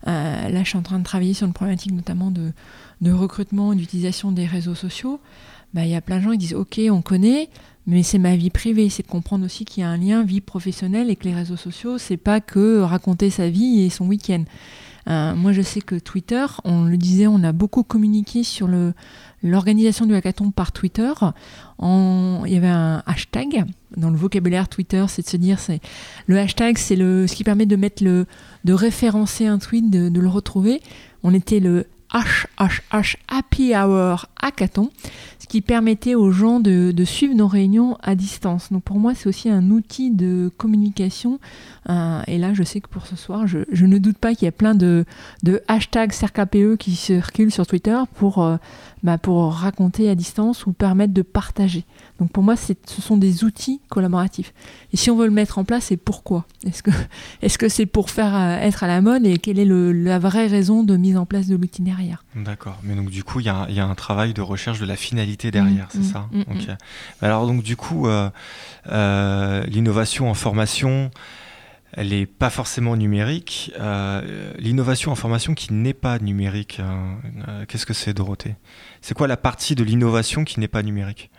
Euh, 0.06 0.48
là, 0.48 0.62
je 0.62 0.68
suis 0.68 0.78
en 0.78 0.82
train 0.82 1.00
de 1.00 1.04
travailler 1.04 1.34
sur 1.34 1.48
une 1.48 1.52
problématique 1.52 1.90
notamment 1.92 2.30
de, 2.30 2.52
recrutement, 3.12 3.74
d'utilisation 3.74 4.30
des 4.30 4.46
réseaux 4.46 4.76
sociaux. 4.76 5.18
Bah, 5.74 5.84
Il 5.84 5.90
y 5.90 5.96
a 5.96 6.00
plein 6.00 6.18
de 6.18 6.22
gens 6.22 6.30
qui 6.30 6.38
disent 6.38 6.54
Ok, 6.54 6.80
on 6.90 7.02
connaît, 7.02 7.48
mais 7.88 8.04
c'est 8.04 8.18
ma 8.18 8.36
vie 8.36 8.50
privée. 8.50 8.88
C'est 8.88 9.02
de 9.02 9.08
comprendre 9.08 9.44
aussi 9.44 9.64
qu'il 9.64 9.80
y 9.82 9.84
a 9.84 9.88
un 9.90 9.96
lien 9.96 10.22
vie 10.22 10.40
professionnelle 10.40 11.10
et 11.10 11.16
que 11.16 11.24
les 11.24 11.34
réseaux 11.34 11.56
sociaux, 11.56 11.98
c'est 11.98 12.16
pas 12.18 12.40
que 12.40 12.80
raconter 12.82 13.30
sa 13.30 13.48
vie 13.50 13.80
et 13.80 13.90
son 13.90 14.06
week-end. 14.06 14.44
Euh, 15.08 15.34
moi, 15.34 15.52
je 15.52 15.62
sais 15.62 15.80
que 15.80 15.96
Twitter, 15.96 16.44
on 16.64 16.84
le 16.84 16.96
disait, 16.96 17.26
on 17.26 17.42
a 17.42 17.52
beaucoup 17.52 17.82
communiqué 17.82 18.42
sur 18.42 18.68
l'organisation 19.42 20.06
du 20.06 20.14
hackathon 20.14 20.50
par 20.50 20.72
Twitter. 20.72 21.12
Il 21.82 22.42
y 22.46 22.56
avait 22.56 22.68
un 22.68 23.02
hashtag 23.06 23.64
dans 23.96 24.10
le 24.10 24.16
vocabulaire 24.16 24.68
Twitter, 24.68 25.04
c'est 25.08 25.22
de 25.22 25.28
se 25.28 25.36
dire, 25.36 25.58
c'est 25.58 25.80
le 26.26 26.38
hashtag, 26.38 26.78
c'est 26.78 26.96
ce 26.96 27.34
qui 27.34 27.44
permet 27.44 27.66
de 27.66 27.76
mettre 27.76 28.04
le, 28.04 28.26
de 28.64 28.72
référencer 28.72 29.46
un 29.46 29.58
tweet, 29.58 29.90
de, 29.90 30.08
de 30.08 30.20
le 30.20 30.28
retrouver. 30.28 30.80
On 31.22 31.34
était 31.34 31.60
le 31.60 31.86
HHH 32.12 33.16
Happy 33.28 33.74
Hour 33.74 34.26
Hackathon, 34.40 34.90
ce 35.38 35.46
qui 35.46 35.60
permettait 35.60 36.14
aux 36.14 36.30
gens 36.30 36.60
de, 36.60 36.92
suivre 37.04 37.34
nos 37.34 37.46
réunions 37.46 37.96
à 38.02 38.14
distance. 38.14 38.72
Donc 38.72 38.82
pour 38.82 38.98
moi, 38.98 39.14
c'est 39.14 39.28
aussi 39.28 39.48
un 39.48 39.70
outil 39.70 40.10
de 40.10 40.50
communication. 40.56 41.38
Euh, 41.88 42.22
et 42.26 42.38
là, 42.38 42.52
je 42.52 42.62
sais 42.62 42.80
que 42.80 42.88
pour 42.88 43.06
ce 43.06 43.16
soir, 43.16 43.46
je, 43.46 43.86
ne 43.86 43.98
doute 43.98 44.18
pas 44.18 44.34
qu'il 44.34 44.46
y 44.46 44.48
a 44.48 44.52
plein 44.52 44.74
de, 44.74 45.04
hashtags 45.68 46.12
CERCAPE 46.12 46.76
qui 46.78 46.96
circulent 46.96 47.52
sur 47.52 47.66
Twitter 47.66 47.98
pour, 48.14 48.42
euh, 48.42 48.56
bah, 49.02 49.16
pour 49.18 49.52
raconter 49.54 50.08
à 50.10 50.14
distance 50.14 50.66
ou 50.66 50.72
permettre 50.72 51.12
de 51.14 51.22
partager. 51.22 51.84
Donc 52.18 52.30
pour 52.32 52.42
moi, 52.42 52.54
ce 52.56 52.74
sont 53.00 53.16
des 53.16 53.44
outils 53.44 53.80
collaboratifs. 53.88 54.52
Et 54.92 54.96
si 54.98 55.10
on 55.10 55.16
veut 55.16 55.24
le 55.26 55.32
mettre 55.32 55.58
en 55.58 55.64
place, 55.64 55.84
c'est 55.84 55.96
pourquoi? 55.96 56.44
Est-ce 57.42 57.56
que 57.58 57.68
c'est 57.68 57.86
pour 57.86 58.10
faire 58.10 58.34
euh, 58.36 58.56
être 58.58 58.84
à 58.84 58.86
la 58.86 59.00
mode 59.00 59.24
et 59.26 59.38
quelle 59.38 59.58
est 59.58 59.64
le- 59.64 59.92
la 59.92 60.18
vraie 60.18 60.46
raison 60.46 60.82
de 60.82 60.96
mise 60.96 61.16
en 61.16 61.24
place 61.26 61.46
de 61.46 61.56
l'outil 61.56 61.82
derrière? 61.82 62.24
D'accord. 62.36 62.76
Mais 62.82 62.94
donc 62.94 63.08
du 63.10 63.24
coup, 63.24 63.40
il 63.40 63.46
y, 63.46 63.48
a 63.48 63.56
un- 63.62 63.68
il 63.68 63.74
y 63.74 63.80
a 63.80 63.86
un 63.86 63.94
travail 63.94 64.34
de 64.34 64.42
recherche 64.42 64.78
de 64.80 64.86
la 64.86 64.96
finalité 64.96 65.50
derrière, 65.50 65.86
Mm, 65.86 65.88
c'est 65.90 65.98
mm, 66.00 66.02
ça? 66.12 66.28
mm, 66.32 66.40
Ok. 66.50 66.68
Alors 67.22 67.46
donc 67.46 67.62
du 67.62 67.76
coup, 67.76 68.06
euh, 68.06 68.28
euh, 68.88 69.64
l'innovation 69.66 70.30
en 70.30 70.34
formation, 70.34 71.10
elle 71.92 72.10
n'est 72.10 72.26
pas 72.26 72.50
forcément 72.50 72.96
numérique. 72.96 73.72
Euh, 73.78 74.52
l'innovation 74.58 75.10
en 75.10 75.16
formation 75.16 75.54
qui 75.54 75.72
n'est 75.72 75.94
pas 75.94 76.18
numérique, 76.18 76.78
euh, 76.80 77.14
euh, 77.48 77.64
qu'est-ce 77.66 77.86
que 77.86 77.94
c'est, 77.94 78.14
Dorothée? 78.14 78.56
C'est 79.00 79.14
quoi 79.14 79.26
la 79.26 79.36
partie 79.36 79.74
de 79.74 79.82
l'innovation 79.82 80.44
qui 80.44 80.60
n'est 80.60 80.68
pas 80.68 80.82
numérique? 80.82 81.30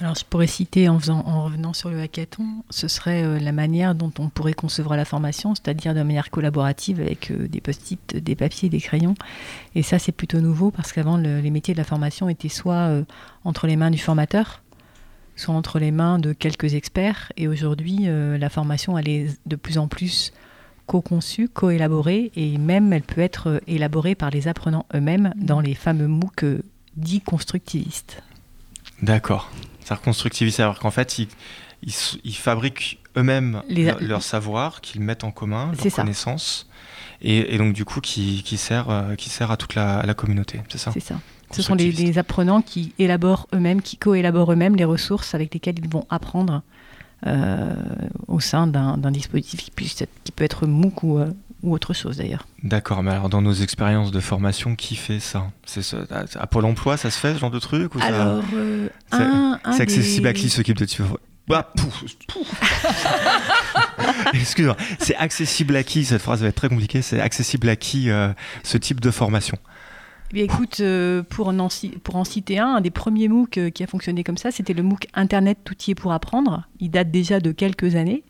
Alors, 0.00 0.14
je 0.16 0.24
pourrais 0.24 0.48
citer 0.48 0.88
en, 0.88 0.96
revenant 0.96 1.72
sur 1.72 1.88
le 1.88 2.00
hackathon, 2.00 2.64
ce 2.70 2.88
serait 2.88 3.22
euh, 3.22 3.38
la 3.38 3.52
manière 3.52 3.94
dont 3.94 4.12
on 4.18 4.28
pourrait 4.30 4.54
concevoir 4.54 4.96
la 4.96 5.04
formation, 5.04 5.54
c'est-à-dire 5.54 5.94
de 5.94 6.02
manière 6.02 6.30
collaborative 6.30 7.00
avec 7.00 7.30
des 7.32 7.60
post-it, 7.60 8.16
des 8.16 8.34
papiers, 8.34 8.68
des 8.68 8.80
crayons. 8.80 9.14
Et 9.74 9.82
ça, 9.82 9.98
c'est 9.98 10.12
plutôt 10.12 10.40
nouveau 10.40 10.70
parce 10.70 10.92
qu'avant, 10.92 11.16
le- 11.16 11.40
les 11.40 11.50
métiers 11.50 11.74
de 11.74 11.78
la 11.78 11.84
formation 11.84 12.28
étaient 12.28 12.48
soit 12.48 12.90
entre 13.44 13.66
les 13.66 13.76
mains 13.76 13.90
du 13.90 13.98
formateur, 13.98 14.61
soit 15.36 15.54
entre 15.54 15.78
les 15.78 15.90
mains 15.90 16.18
de 16.18 16.32
quelques 16.32 16.74
experts. 16.74 17.32
Et 17.36 17.48
aujourd'hui, 17.48 18.00
euh, 18.02 18.38
la 18.38 18.48
formation, 18.50 18.98
elle 18.98 19.08
est 19.08 19.26
de 19.46 19.56
plus 19.56 19.78
en 19.78 19.88
plus 19.88 20.32
co-conçue, 20.86 21.48
co-élaborée, 21.48 22.32
et 22.36 22.58
même 22.58 22.92
elle 22.92 23.02
peut 23.02 23.20
être 23.20 23.48
euh, 23.48 23.60
élaborée 23.66 24.14
par 24.14 24.30
les 24.30 24.48
apprenants 24.48 24.84
eux-mêmes 24.94 25.32
dans 25.36 25.60
les 25.60 25.74
fameux 25.74 26.08
MOOC 26.08 26.44
euh, 26.44 26.62
dits 26.96 27.20
constructivistes. 27.20 28.22
D'accord. 29.00 29.50
C'est-à-dire 29.80 30.02
constructiviste, 30.02 30.56
c'est-à-dire 30.56 30.78
qu'en 30.80 30.90
fait, 30.90 31.18
ils, 31.18 31.28
ils 31.82 31.88
s- 31.90 32.18
ils 32.24 32.36
fabriquent 32.36 33.00
eux-mêmes 33.16 33.62
Les- 33.68 33.84
leur, 33.86 34.00
leur 34.02 34.22
savoir, 34.22 34.80
qu'ils 34.80 35.00
mettent 35.00 35.24
en 35.24 35.30
commun, 35.30 35.72
C'est 35.76 35.84
leur 35.84 35.92
ça. 35.92 36.02
connaissance, 36.02 36.68
et, 37.20 37.54
et 37.54 37.58
donc 37.58 37.72
du 37.72 37.84
coup, 37.84 38.00
qui, 38.00 38.42
qui 38.42 38.56
sert, 38.56 38.86
qui 39.16 39.30
sert 39.30 39.50
à 39.50 39.56
toute 39.56 39.74
la, 39.74 39.98
à 40.00 40.06
la 40.06 40.14
communauté, 40.14 40.60
c'est 40.68 40.78
ça? 40.78 40.90
C'est 40.92 41.00
ça. 41.00 41.20
Ce 41.52 41.62
sont 41.62 41.74
les, 41.74 41.92
les 41.92 42.18
apprenants 42.18 42.62
qui 42.62 42.92
élaborent 42.98 43.46
eux-mêmes, 43.54 43.82
qui 43.82 43.96
co-élaborent 43.96 44.52
eux-mêmes 44.52 44.76
les 44.76 44.84
ressources 44.84 45.34
avec 45.34 45.52
lesquelles 45.54 45.78
ils 45.78 45.88
vont 45.88 46.06
apprendre 46.10 46.62
euh, 47.26 47.74
au 48.26 48.40
sein 48.40 48.66
d'un 48.66 49.10
dispositif 49.10 49.60
qui, 49.62 49.70
puisse 49.70 50.00
être- 50.02 50.10
qui 50.24 50.32
peut 50.32 50.44
être 50.44 50.66
MOOC 50.66 51.02
ou, 51.04 51.18
euh, 51.18 51.26
ou 51.62 51.72
autre 51.72 51.92
chose 51.94 52.16
d'ailleurs. 52.16 52.46
D'accord, 52.64 53.02
mais 53.04 53.12
alors 53.12 53.28
dans 53.28 53.42
nos 53.42 53.52
expériences 53.52 54.10
de 54.10 54.18
formation, 54.20 54.74
qui 54.74 54.96
fait 54.96 55.20
ça? 55.20 55.44
C'est 55.64 55.82
ce- 55.82 56.12
à, 56.12 56.24
à 56.40 56.46
Pôle 56.48 56.64
emploi, 56.64 56.96
ça 56.96 57.10
se 57.10 57.18
fait 57.18 57.34
ce 57.34 57.38
genre 57.38 57.50
de 57.52 57.60
truc 57.60 57.94
ou 57.94 57.98
Alors, 58.02 58.42
euh, 58.54 58.88
c'est- 59.12 59.80
accessible 59.82 60.26
à 60.26 60.32
qui 60.32 60.48
de 60.74 60.84
tu 60.84 61.02
bah, 61.48 61.70
pouf, 61.76 62.04
pouf. 62.28 62.60
Excuse-moi, 64.34 64.76
c'est 65.00 65.16
accessible 65.16 65.76
à 65.76 65.82
qui? 65.82 66.04
Cette 66.04 66.22
phrase 66.22 66.40
va 66.42 66.48
être 66.48 66.54
très 66.54 66.68
compliquée. 66.68 67.02
C'est 67.02 67.20
accessible 67.20 67.68
à 67.68 67.76
qui 67.76 68.10
ce 68.62 68.78
type 68.78 69.00
de 69.00 69.10
formation? 69.10 69.58
Bien, 70.32 70.44
écoute, 70.44 70.78
euh, 70.80 71.22
pour, 71.22 71.48
en, 71.48 71.68
pour 72.04 72.26
citer 72.26 72.58
un, 72.58 72.76
un 72.76 72.80
des 72.80 72.90
premiers 72.90 73.28
MOOC 73.28 73.58
euh, 73.58 73.70
qui 73.70 73.82
a 73.82 73.86
fonctionné 73.86 74.24
comme 74.24 74.36
ça, 74.36 74.50
c'était 74.50 74.72
le 74.72 74.82
MOOC 74.82 75.06
Internet 75.14 75.58
Outillé 75.70 75.94
pour 75.94 76.12
apprendre. 76.12 76.64
Il 76.80 76.90
date 76.90 77.10
déjà 77.10 77.40
de 77.40 77.52
quelques 77.52 77.94
années. 77.96 78.22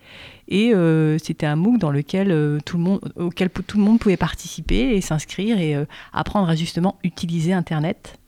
Et 0.49 0.75
euh, 0.75 1.19
c'était 1.19 1.47
un 1.47 1.57
MOOC 1.57 1.79
dans 1.79 1.91
lequel, 1.91 2.61
tout 2.67 2.77
le 2.77 2.83
monde, 2.83 3.13
auquel 3.17 3.49
tout 3.51 3.79
le 3.79 3.85
monde 3.85 3.99
pouvait 3.99 4.17
participer 4.17 4.95
et 4.97 5.01
s'inscrire 5.01 5.59
et 5.59 5.77
apprendre 6.13 6.49
à 6.49 6.55
justement 6.57 6.99
utiliser 7.05 7.53
Internet. 7.53 8.19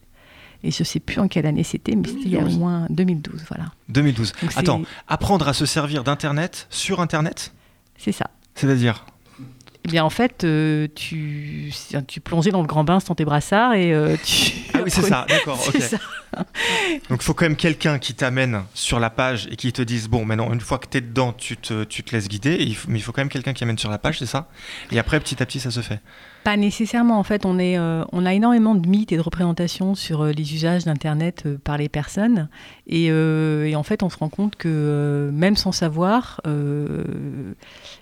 Et 0.62 0.70
je 0.70 0.80
ne 0.80 0.84
sais 0.84 1.00
plus 1.00 1.18
en 1.20 1.28
quelle 1.28 1.44
année 1.44 1.62
c'était, 1.64 1.94
mais 1.94 2.08
c'était 2.08 2.20
il 2.24 2.30
y 2.30 2.36
a 2.36 2.38
au 2.38 2.44
2012. 2.44 2.58
moins 2.58 2.86
2012. 2.88 3.44
Voilà. 3.48 3.66
2012. 3.90 4.32
Donc 4.40 4.52
c'est- 4.52 4.58
Attends, 4.58 4.80
apprendre 5.08 5.46
à 5.46 5.52
se 5.52 5.66
servir 5.66 6.04
d'Internet 6.04 6.66
sur 6.70 7.00
Internet? 7.00 7.52
C'est 7.98 8.12
ça. 8.12 8.30
C'est-à-dire? 8.54 9.04
Eh 9.86 9.90
bien, 9.90 10.02
en 10.02 10.10
fait, 10.10 10.44
euh, 10.44 10.88
tu, 10.94 11.70
tu 12.08 12.20
plongeais 12.20 12.50
dans 12.50 12.62
le 12.62 12.66
grand 12.66 12.84
bain 12.84 13.00
sans 13.00 13.14
tes 13.14 13.24
brassards 13.26 13.74
et 13.74 13.92
euh, 13.92 14.16
tu. 14.24 14.52
Ah 14.76 14.80
oui, 14.82 14.90
c'est 14.90 15.02
ça, 15.02 15.24
d'accord, 15.28 15.62
ok. 15.68 15.80
Ça. 15.80 15.98
Donc 17.08 17.20
il 17.20 17.24
faut 17.24 17.32
quand 17.32 17.44
même 17.44 17.54
quelqu'un 17.54 18.00
qui 18.00 18.12
t'amène 18.12 18.64
sur 18.74 18.98
la 18.98 19.08
page 19.08 19.46
et 19.52 19.56
qui 19.56 19.72
te 19.72 19.82
dise 19.82 20.08
bon 20.08 20.24
maintenant 20.24 20.52
une 20.52 20.60
fois 20.60 20.78
que 20.78 20.88
tu 20.90 20.98
es 20.98 21.00
dedans 21.00 21.32
tu 21.32 21.56
te, 21.56 21.84
tu 21.84 22.02
te 22.02 22.10
laisses 22.14 22.26
guider 22.28 22.54
et 22.54 22.64
il 22.64 22.74
faut- 22.74 22.90
mais 22.90 22.98
il 22.98 23.02
faut 23.02 23.12
quand 23.12 23.20
même 23.20 23.28
quelqu'un 23.28 23.52
qui 23.52 23.62
amène 23.62 23.78
sur 23.78 23.88
la 23.88 23.98
page 23.98 24.18
c'est 24.18 24.26
ça? 24.26 24.48
Et 24.90 24.98
après 24.98 25.20
petit 25.20 25.40
à 25.40 25.46
petit 25.46 25.60
ça 25.60 25.70
se 25.70 25.80
fait 25.80 26.00
Pas 26.44 26.56
nécessairement. 26.58 27.18
En 27.18 27.22
fait, 27.24 27.46
on, 27.46 27.58
est, 27.58 27.78
euh, 27.78 28.04
on 28.12 28.26
a 28.26 28.34
énormément 28.34 28.74
de 28.74 28.86
mythes 28.86 29.12
et 29.12 29.16
de 29.16 29.22
représentations 29.22 29.94
sur 29.94 30.22
euh, 30.22 30.32
les 30.32 30.54
usages 30.54 30.84
d'Internet 30.84 31.44
euh, 31.46 31.56
par 31.62 31.78
les 31.78 31.88
personnes. 31.88 32.48
Et, 32.86 33.06
euh, 33.10 33.64
et 33.66 33.74
en 33.76 33.82
fait, 33.82 34.02
on 34.02 34.10
se 34.10 34.18
rend 34.18 34.28
compte 34.28 34.54
que 34.56 34.68
euh, 34.68 35.30
même 35.32 35.56
sans 35.56 35.72
savoir, 35.72 36.40
euh, 36.46 37.54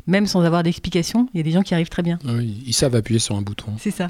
même 0.09 0.27
sans 0.27 0.43
avoir 0.43 0.65
d'explication, 0.65 1.29
il 1.33 1.39
y 1.39 1.41
a 1.41 1.45
des 1.45 1.53
gens 1.53 1.63
qui 1.63 1.73
arrivent 1.73 1.89
très 1.89 2.03
bien. 2.03 2.19
Ah 2.27 2.33
Oui, 2.35 2.63
ils 2.67 2.73
savent 2.75 2.97
appuyer 2.97 3.21
sur 3.21 3.37
un 3.37 3.43
bouton. 3.43 3.73
C'est 3.79 3.93
ça. 3.93 4.09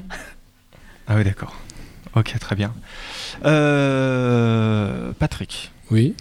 ah 1.07 1.15
oui 1.15 1.23
d'accord 1.23 1.55
ok 2.15 2.37
très 2.39 2.55
bien 2.55 2.73
Euh, 3.45 5.11
Patrick 5.19 5.71
Oui. 5.91 6.15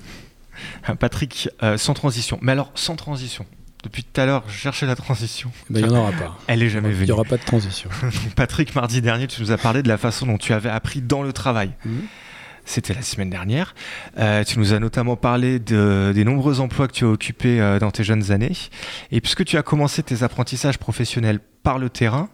Patrick 0.98 1.48
euh, 1.62 1.76
sans 1.78 1.94
transition 1.94 2.38
mais 2.42 2.52
alors 2.52 2.70
sans 2.74 2.96
transition 2.96 3.46
depuis 3.82 4.04
tout 4.04 4.20
à 4.20 4.26
l'heure 4.26 4.44
je 4.48 4.54
cherchais 4.56 4.86
la 4.86 4.96
transition 4.96 5.50
Eh 5.70 5.74
ben, 5.74 5.80
Il 5.80 5.86
n'y 5.88 5.94
en 5.96 6.00
aura 6.00 6.12
pas. 6.12 6.38
elle 6.46 6.62
est 6.62 6.68
jamais 6.68 6.88
Il 6.90 6.94
venue 6.94 7.06
n'y 7.06 7.12
aura 7.12 7.24
pas 7.24 7.36
de 7.36 7.42
transition. 7.44 7.90
Patrick 8.36 8.74
mardi 8.74 9.00
dernier 9.02 9.26
tu 9.26 9.40
nous 9.42 9.50
as 9.52 9.58
parlé 9.58 9.82
de 9.82 9.88
la 9.88 9.98
façon 9.98 10.26
dont 10.26 10.38
tu 10.38 10.52
avais 10.52 10.70
appris 10.70 11.00
dans 11.00 11.22
le 11.22 11.32
travail 11.32 11.70
Mhm. 11.84 12.02
C'était 12.64 12.94
la 12.94 13.02
semaine 13.02 13.28
dernière. 13.28 13.74
Euh, 14.18 14.44
tu 14.44 14.60
nous 14.60 14.72
as 14.72 14.78
notamment 14.78 15.16
parlé 15.16 15.58
de- 15.58 16.12
des 16.14 16.22
nombreux 16.22 16.60
emplois 16.60 16.86
que 16.86 16.92
tu 16.92 17.04
as 17.04 17.08
occupés 17.08 17.60
euh, 17.60 17.80
dans 17.80 17.90
tes 17.90 18.04
jeunes 18.04 18.30
années. 18.30 18.52
Et 19.10 19.20
puisque 19.20 19.44
tu 19.44 19.56
as 19.58 19.64
commencé 19.64 20.00
tes 20.04 20.22
apprentissages 20.22 20.78
professionnels 20.78 21.40
par 21.64 21.80
le 21.80 21.90
terrain, 21.90 22.28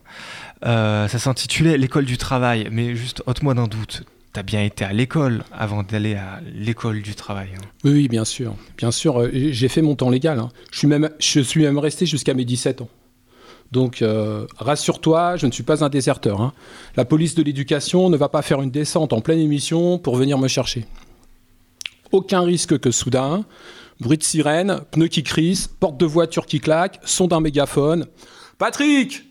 euh, 0.66 1.08
ça 1.08 1.18
s'intitulait 1.18 1.78
L'école 1.78 2.04
du 2.04 2.18
travail. 2.18 2.68
Mais 2.70 2.94
juste, 2.94 3.22
ôte-moi 3.24 3.54
d'un 3.54 3.68
doute. 3.68 4.02
Tu 4.34 4.40
as 4.40 4.42
bien 4.42 4.62
été 4.62 4.84
à 4.84 4.92
l'école 4.92 5.44
avant 5.52 5.82
d'aller 5.82 6.14
à 6.14 6.40
l'école 6.54 7.00
du 7.02 7.14
travail. 7.14 7.48
hein. 7.56 7.64
Oui, 7.84 8.08
bien 8.08 8.24
sûr. 8.24 8.54
Bien 8.76 8.90
sûr, 8.90 9.20
euh, 9.22 9.30
j'ai 9.32 9.68
fait 9.68 9.82
mon 9.82 9.94
temps 9.96 10.10
légal. 10.10 10.38
hein. 10.38 10.50
Je, 10.70 10.78
suis 10.78 10.86
même, 10.88 11.10
je 11.18 11.40
suis 11.40 11.62
même 11.62 11.78
resté 11.78 12.04
jusqu'à 12.06 12.34
mes 12.34 12.44
17 12.44 12.82
ans. 12.82 12.88
Donc, 13.72 14.00
euh, 14.02 14.46
rassure-toi, 14.58 15.36
je 15.36 15.46
ne 15.46 15.52
suis 15.52 15.62
pas 15.62 15.84
un 15.84 15.88
déserteur. 15.88 16.40
hein. 16.40 16.52
La 16.96 17.04
police 17.04 17.34
de 17.34 17.42
l'éducation 17.42 18.10
ne 18.10 18.16
va 18.16 18.28
pas 18.28 18.42
faire 18.42 18.60
une 18.62 18.70
descente 18.70 19.12
en 19.12 19.20
pleine 19.20 19.40
émission 19.40 19.98
pour 19.98 20.16
venir 20.16 20.38
me 20.38 20.48
chercher. 20.48 20.86
Aucun 22.12 22.40
risque 22.42 22.78
que 22.78 22.90
soudain, 22.90 23.44
bruit 24.00 24.16
de 24.18 24.22
sirène, 24.22 24.80
pneus 24.90 25.08
qui 25.08 25.22
crissent, 25.22 25.66
porte 25.66 25.98
de 25.98 26.06
voiture 26.06 26.46
qui 26.46 26.60
claque, 26.60 26.98
son 27.04 27.26
d'un 27.28 27.40
mégaphone. 27.40 28.06
Patrick 28.56 29.24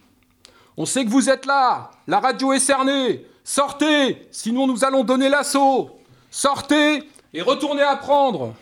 On 0.78 0.86
sait 0.86 1.04
que 1.06 1.10
vous 1.10 1.30
êtes 1.30 1.46
là 1.48 1.90
La 2.08 2.20
radio 2.20 2.54
est 2.54 2.60
cernée 2.60 3.26
Sortez 3.50 4.28
Sinon 4.30 4.68
nous 4.68 4.84
allons 4.84 5.06
donner 5.06 5.30
l'assaut 5.30 5.92
Sortez 6.30 7.04
et 7.34 7.42
retournez 7.42 7.82
apprendre 7.82 8.54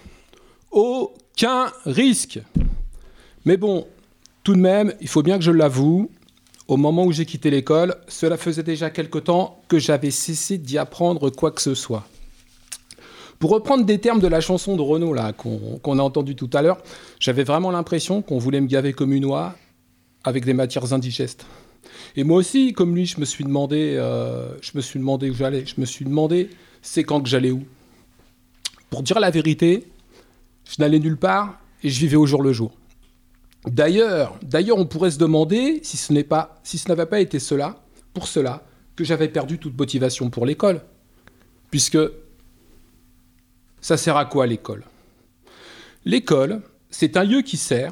Aucun 0.70 1.72
risque 1.88 2.40
Mais 3.46 3.58
bon, 3.58 3.88
tout 4.44 4.54
de 4.54 4.60
même, 4.60 4.94
il 5.02 5.08
faut 5.08 5.24
bien 5.24 5.40
que 5.40 5.44
je 5.44 5.50
l'avoue, 5.50 6.12
au 6.68 6.78
moment 6.78 7.04
où 7.06 7.12
j'ai 7.12 7.26
quitté 7.26 7.50
l'école, 7.50 7.96
cela 8.08 8.38
faisait 8.38 8.62
déjà 8.62 8.92
quelque 8.92 9.18
temps 9.18 9.60
que 9.70 9.80
j'avais 9.80 10.12
cessé 10.12 10.60
d'y 10.60 10.78
apprendre 10.78 11.32
quoi 11.32 11.50
que 11.50 11.64
ce 11.64 11.74
soit. 11.74 12.04
Pour 13.40 13.50
reprendre 13.50 13.86
des 13.86 13.98
termes 13.98 14.20
de 14.20 14.28
la 14.28 14.40
chanson 14.40 14.76
de 14.76 14.84
Renaud 14.84 15.16
là 15.16 15.34
qu'on 15.34 15.98
a 15.98 16.04
entendu 16.04 16.36
tout 16.36 16.50
à 16.54 16.62
l'heure, 16.62 16.78
j'avais 17.20 17.44
vraiment 17.44 17.72
l'impression 17.72 18.22
qu'on 18.22 18.38
voulait 18.38 18.62
me 18.62 18.68
gaver 18.68 18.94
comme 18.94 19.14
une 19.14 19.26
oie 19.26 19.56
avec 20.24 20.46
des 20.46 20.54
matières 20.54 20.94
indigestes. 20.94 21.48
Et 22.16 22.24
moi 22.24 22.38
aussi, 22.38 22.74
comme 22.74 22.96
lui, 22.96 23.06
je 23.06 23.20
me 23.20 23.26
suis 23.26 23.44
demandé, 23.44 23.96
euh, 23.98 24.56
je 24.62 24.72
me 24.76 24.82
suis 24.82 25.00
demandé 25.00 25.30
où 25.30 25.34
j'allais. 25.34 25.66
Je 25.66 25.76
me 25.80 25.86
suis 25.86 26.06
demandé, 26.06 26.50
c'est 26.82 27.04
quand 27.04 27.22
que 27.22 27.28
j'allais 27.28 27.52
où. 27.52 27.66
Pour 28.90 29.04
dire 29.04 29.20
la 29.20 29.32
vérité, 29.32 29.86
je 30.66 30.76
n'allais 30.80 31.00
nulle 31.00 31.18
part 31.18 31.60
et 31.84 31.90
je 31.90 32.00
vivais 32.00 32.16
au 32.16 32.26
jour 32.26 32.42
le 32.42 32.54
jour. 32.54 32.72
D'ailleurs, 33.66 34.38
d'ailleurs, 34.42 34.78
on 34.78 34.86
pourrait 34.86 35.12
se 35.12 35.18
demander 35.18 35.80
si 35.84 35.98
ce 35.98 36.14
n'est 36.14 36.24
pas, 36.24 36.60
si 36.64 36.78
ce 36.78 36.88
n'avait 36.88 37.06
pas 37.06 37.20
été 37.20 37.40
cela, 37.40 37.84
pour 38.14 38.28
cela, 38.28 38.64
que 38.96 39.04
j'avais 39.04 39.28
perdu 39.28 39.58
toute 39.58 39.78
motivation 39.78 40.30
pour 40.30 40.46
l'école, 40.46 40.82
puisque 41.70 41.98
ça 43.82 43.98
sert 43.98 44.16
à 44.16 44.26
quoi 44.26 44.48
l'école? 44.48 44.86
L'école, 46.06 46.62
c'est 46.90 47.18
un 47.18 47.24
lieu 47.24 47.42
qui 47.42 47.58
sert, 47.58 47.92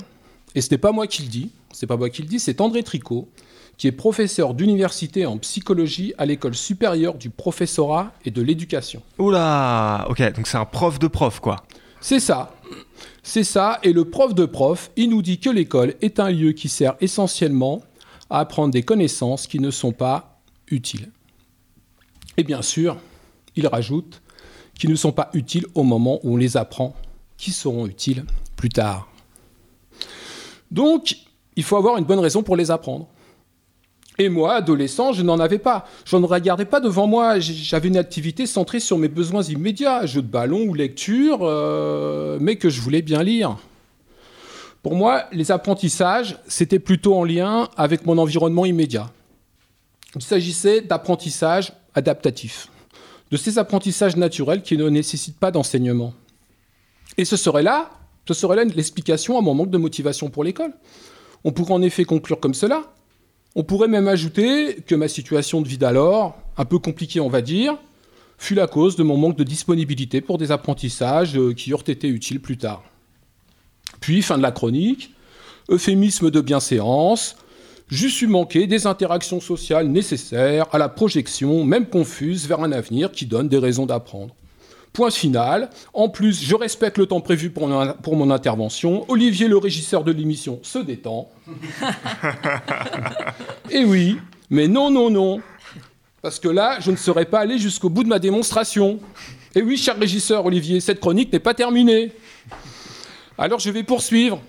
et 0.55 0.61
ce 0.61 0.69
n'est 0.71 0.78
pas 0.78 0.91
moi 0.91 1.07
qui 1.07 1.24
le 1.24 1.28
dis, 1.28 1.49
c'est 1.74 1.88
pas 1.88 1.97
moi 1.97 2.09
qui 2.09 2.21
le 2.21 2.28
dis, 2.28 2.39
c'est 2.39 2.61
André 2.61 2.84
Tricot, 2.84 3.28
qui 3.78 3.88
est 3.88 3.91
professeur 3.91 4.53
d'université 4.53 5.26
en 5.26 5.38
psychologie 5.38 6.13
à 6.17 6.26
l'école 6.26 6.55
supérieure 6.55 7.15
du 7.15 7.30
professorat 7.30 8.13
et 8.26 8.32
de 8.32 8.41
l'éducation. 8.41 9.01
Oula 9.17 10.05
Ok, 10.09 10.21
donc 10.34 10.47
c'est 10.47 10.57
un 10.57 10.65
prof 10.65 10.99
de 10.99 11.07
prof, 11.07 11.39
quoi. 11.39 11.57
C'est 11.99 12.19
ça. 12.19 12.53
C'est 13.24 13.43
ça. 13.43 13.80
Et 13.84 13.93
le 13.93 14.05
prof 14.05 14.36
de 14.36 14.45
prof, 14.45 14.91
il 14.95 15.09
nous 15.09 15.21
dit 15.21 15.39
que 15.39 15.49
l'école 15.49 15.95
est 16.01 16.19
un 16.19 16.30
lieu 16.30 16.51
qui 16.51 16.69
sert 16.69 16.95
essentiellement 17.01 17.82
à 18.30 18.39
apprendre 18.39 18.71
des 18.71 18.84
connaissances 18.84 19.47
qui 19.47 19.59
ne 19.59 19.71
sont 19.71 19.93
pas 19.93 20.41
utiles. 20.67 21.09
Et 22.38 22.43
bien 22.43 22.61
sûr, 22.61 22.97
il 23.55 23.67
rajoute 23.67 24.21
qui 24.78 24.88
ne 24.88 24.95
sont 24.95 25.11
pas 25.11 25.30
utiles 25.34 25.65
au 25.76 25.84
moment 25.84 26.19
où 26.24 26.34
on 26.34 26.38
les 26.38 26.57
apprend, 26.57 26.95
qui 27.38 27.51
seront 27.51 27.86
utiles 27.86 28.26
plus 28.55 28.69
tard. 28.69 29.07
Donc, 30.71 31.17
il 31.55 31.63
faut 31.63 31.78
avoir 31.78 31.97
une 31.97 32.05
bonne 32.05 32.19
raison 32.19 32.41
pour 32.41 32.55
les 32.55 32.71
apprendre. 32.71 33.07
Et 34.20 34.30
moi, 34.30 34.53
adolescent, 34.53 35.11
je 35.11 35.24
n'en 35.24 35.39
avais 35.39 35.57
pas. 35.57 35.88
Je 36.05 36.18
ne 36.18 36.26
regardais 36.26 36.66
pas 36.66 36.80
devant 36.80 37.07
moi. 37.07 37.39
J'avais 37.39 37.88
une 37.88 37.97
activité 37.97 38.45
centrée 38.45 38.80
sur 38.80 38.97
mes 38.97 39.07
besoins 39.07 39.41
immédiats, 39.43 40.05
jeu 40.05 40.22
de 40.22 40.28
ballon 40.28 40.61
ou 40.68 40.74
lecture, 40.74 41.39
euh, 41.41 42.38
mais 42.39 42.57
que 42.57 42.70
je 42.70 42.80
voulais 42.80 43.01
bien 43.01 43.24
lire. 43.24 43.57
Pour 44.84 44.95
moi, 44.95 45.24
les 45.32 45.51
apprentissages, 45.51 46.38
c'était 46.47 46.80
plutôt 46.80 47.16
en 47.16 47.24
lien 47.24 47.70
avec 47.78 48.05
mon 48.05 48.18
environnement 48.18 48.66
immédiat. 48.66 49.09
Il 50.16 50.22
s'agissait 50.22 50.82
d'apprentissage 50.82 51.74
adaptatif, 51.95 52.68
de 53.32 53.38
ces 53.38 53.57
apprentissages 53.57 54.16
naturels 54.16 54.61
qui 54.61 54.78
ne 54.78 54.89
nécessitent 54.89 55.39
pas 55.39 55.51
d'enseignement. 55.51 56.14
Et 57.18 57.26
ce 57.26 57.38
serait 57.38 57.64
là, 57.64 57.89
ce 58.28 58.34
serait 58.34 58.55
là 58.55 58.64
l'explication 58.64 59.38
à 59.38 59.41
mon 59.41 59.53
manque 59.53 59.70
de 59.70 59.78
motivation 59.78 60.30
pour 60.30 60.43
l'école. 60.43 60.74
On 61.43 61.51
pourrait 61.51 61.74
en 61.74 61.82
effet 61.82 62.05
conclure 62.05 62.39
comme 62.39 62.53
cela. 62.53 62.84
On 63.56 63.64
pourrait 63.64 63.88
même 63.88 64.08
ajouter 64.08 64.78
que 64.88 64.95
ma 64.95 65.08
situation 65.08 65.62
de 65.62 65.68
vie 65.68 65.78
d'alors, 65.78 66.38
un 66.58 66.66
peu 66.66 66.80
compliquée 66.80 67.20
on 67.20 67.30
va 67.30 67.41
dire, 67.41 67.78
fut 68.38 68.56
la 68.56 68.68
cause 68.68 68.95
de 68.95 69.04
mon 69.04 69.16
manque 69.16 69.38
de 69.38 69.43
disponibilité 69.43 70.22
pour 70.22 70.38
des 70.38 70.51
apprentissages 70.51 71.38
euh, 71.38 71.54
qui 71.54 71.70
eurent 71.70 71.84
été 71.88 72.08
utiles 72.08 72.41
plus 72.41 72.58
tard. 72.58 72.84
Puis, 73.99 74.22
fin 74.22 74.38
de 74.38 74.43
la 74.43 74.51
chronique, 74.51 75.14
euphémisme 75.70 76.30
de 76.30 76.41
bienséance, 76.41 77.38
j'eus 77.89 78.10
su 78.10 78.28
manquer 78.28 78.68
des 78.68 78.86
interactions 78.88 79.39
sociales 79.39 79.88
nécessaires 79.88 80.66
à 80.74 80.78
la 80.78 80.89
projection, 80.89 81.64
même 81.64 81.88
confuse, 81.88 82.47
vers 82.47 82.62
un 82.62 82.72
avenir 82.72 83.12
qui 83.12 83.26
donne 83.26 83.47
des 83.47 83.60
raisons 83.60 83.86
d'apprendre. 83.86 84.36
Point 84.93 85.09
final. 85.09 85.71
En 85.93 86.07
plus, 86.07 86.43
je 86.43 86.55
respecte 86.55 86.99
le 86.99 87.07
temps 87.07 87.19
prévu 87.19 87.49
pour 87.49 87.67
mon, 87.67 87.93
pour 87.93 88.15
mon 88.15 88.29
intervention. 88.29 89.09
Olivier, 89.09 89.47
le 89.47 89.57
régisseur 89.57 90.03
de 90.03 90.11
l'émission, 90.11 90.59
se 90.61 90.77
détend. 90.77 91.29
Et 93.71 93.83
oui, 93.83 94.19
mais 94.51 94.67
non, 94.67 94.91
non, 94.91 95.09
non. 95.09 95.41
Parce 96.21 96.39
que 96.39 96.47
là, 96.47 96.77
je 96.79 96.91
ne 96.91 96.95
serais 96.95 97.25
pas 97.25 97.39
allé 97.39 97.57
jusqu'au 97.57 97.89
bout 97.89 98.03
de 98.03 98.07
ma 98.07 98.19
démonstration. 98.19 98.99
Et 99.55 99.61
oui, 99.61 99.77
cher 99.77 99.97
régisseur 99.97 100.45
Olivier, 100.45 100.79
cette 100.79 100.99
chronique 100.99 101.33
n'est 101.33 101.39
pas 101.39 101.53
terminée. 101.53 102.11
Alors 103.37 103.59
je 103.59 103.71
vais 103.71 103.83
poursuivre. 103.83 104.41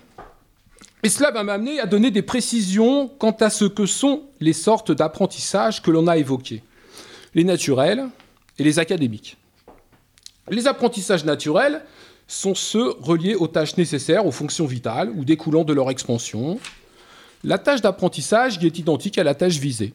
Et 1.03 1.09
cela 1.09 1.31
va 1.31 1.43
m'amener 1.43 1.81
à 1.81 1.87
donner 1.87 2.11
des 2.11 2.23
précisions 2.23 3.09
quant 3.09 3.37
à 3.41 3.51
ce 3.51 3.65
que 3.65 3.87
sont 3.87 4.23
les 4.41 4.53
sortes 4.53 4.93
d'apprentissage 4.93 5.83
que 5.83 5.91
l'on 5.91 6.07
a 6.07 6.17
évoqués. 6.17 6.63
Les 7.35 7.45
naturels 7.45 8.09
et 8.59 8.65
les 8.65 8.79
académiques. 8.79 9.37
Les 10.49 10.67
apprentissages 10.67 11.25
naturels 11.25 11.83
sont 12.27 12.55
ceux 12.55 12.91
reliés 13.01 13.35
aux 13.35 13.49
tâches 13.49 13.77
nécessaires 13.77 14.27
aux 14.27 14.33
fonctions 14.33 14.67
vitales 14.67 15.11
ou 15.11 15.25
découlant 15.25 15.65
de 15.65 15.73
leur 15.73 15.91
expansion. 15.91 16.59
La 17.43 17.59
tâche 17.59 17.81
d'apprentissage 17.81 18.63
est 18.65 18.79
identique 18.79 19.19
à 19.19 19.25
la 19.25 19.35
tâche 19.35 19.59
visée. 19.59 19.95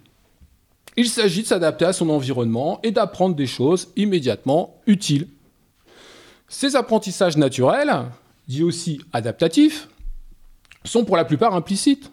Il 0.97 1.07
s'agit 1.07 1.43
de 1.43 1.47
s'adapter 1.47 1.85
à 1.85 1.93
son 1.93 2.09
environnement 2.09 2.79
et 2.83 2.91
d'apprendre 2.91 3.35
des 3.35 3.47
choses 3.47 3.89
immédiatement 3.95 4.75
utiles. 4.85 5.27
Ces 6.47 6.75
apprentissages 6.75 7.37
naturels, 7.37 8.05
dits 8.47 8.63
aussi 8.63 9.01
adaptatifs, 9.13 9.87
sont 10.83 11.05
pour 11.05 11.15
la 11.15 11.25
plupart 11.25 11.53
implicites. 11.53 12.11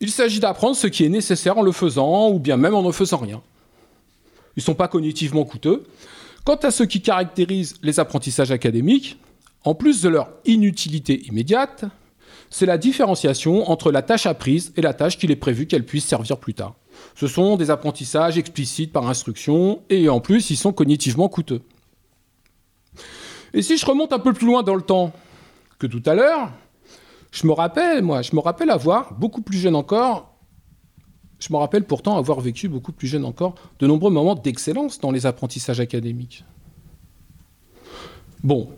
Il 0.00 0.10
s'agit 0.10 0.40
d'apprendre 0.40 0.76
ce 0.76 0.86
qui 0.86 1.04
est 1.04 1.10
nécessaire 1.10 1.58
en 1.58 1.62
le 1.62 1.72
faisant 1.72 2.30
ou 2.30 2.38
bien 2.38 2.56
même 2.56 2.74
en 2.74 2.82
ne 2.82 2.92
faisant 2.92 3.18
rien. 3.18 3.42
Ils 4.56 4.60
ne 4.60 4.64
sont 4.64 4.74
pas 4.74 4.88
cognitivement 4.88 5.44
coûteux. 5.44 5.84
Quant 6.44 6.56
à 6.56 6.70
ce 6.70 6.82
qui 6.82 7.02
caractérise 7.02 7.76
les 7.82 8.00
apprentissages 8.00 8.50
académiques, 8.50 9.18
en 9.64 9.74
plus 9.74 10.00
de 10.00 10.08
leur 10.08 10.30
inutilité 10.46 11.22
immédiate, 11.26 11.84
c'est 12.48 12.66
la 12.66 12.78
différenciation 12.78 13.70
entre 13.70 13.92
la 13.92 14.02
tâche 14.02 14.26
apprise 14.26 14.72
et 14.76 14.80
la 14.80 14.94
tâche 14.94 15.18
qu'il 15.18 15.30
est 15.30 15.36
prévu 15.36 15.66
qu'elle 15.66 15.84
puisse 15.84 16.04
servir 16.04 16.38
plus 16.38 16.54
tard. 16.54 16.74
Ce 17.14 17.26
sont 17.26 17.56
des 17.56 17.70
apprentissages 17.70 18.38
explicites 18.38 18.92
par 18.92 19.08
instruction 19.08 19.82
et 19.90 20.08
en 20.08 20.20
plus 20.20 20.50
ils 20.50 20.56
sont 20.56 20.72
cognitivement 20.72 21.28
coûteux. 21.28 21.62
Et 23.52 23.62
si 23.62 23.76
je 23.76 23.86
remonte 23.86 24.12
un 24.12 24.18
peu 24.18 24.32
plus 24.32 24.46
loin 24.46 24.62
dans 24.62 24.74
le 24.74 24.82
temps 24.82 25.12
que 25.78 25.86
tout 25.86 26.02
à 26.06 26.14
l'heure, 26.14 26.50
je 27.32 27.46
me 27.46 27.52
rappelle, 27.52 28.02
moi, 28.02 28.22
je 28.22 28.34
me 28.34 28.40
rappelle 28.40 28.70
avoir, 28.70 29.14
beaucoup 29.14 29.42
plus 29.42 29.58
jeune 29.58 29.76
encore, 29.76 30.29
je 31.40 31.52
me 31.52 31.58
rappelle 31.58 31.84
pourtant 31.84 32.16
avoir 32.16 32.40
vécu 32.40 32.68
beaucoup 32.68 32.92
plus 32.92 33.08
jeune 33.08 33.24
encore, 33.24 33.54
de 33.78 33.86
nombreux 33.86 34.10
moments 34.10 34.34
d'excellence 34.34 35.00
dans 35.00 35.10
les 35.10 35.26
apprentissages 35.26 35.80
académiques. 35.80 36.44
Bon, 38.44 38.68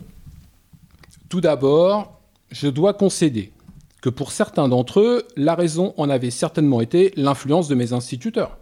tout 1.29 1.41
d'abord, 1.41 2.21
je 2.51 2.69
dois 2.69 2.95
concéder 2.95 3.53
que 4.01 4.09
pour 4.09 4.33
certains 4.33 4.69
d'entre 4.69 5.01
eux, 5.01 5.27
la 5.37 5.55
raison 5.55 5.95
en 5.97 6.11
avait 6.11 6.31
certainement 6.31 6.81
été 6.81 7.13
l'influence 7.17 7.69
de 7.69 7.75
mes 7.75 7.93
instituteurs. 7.93 8.59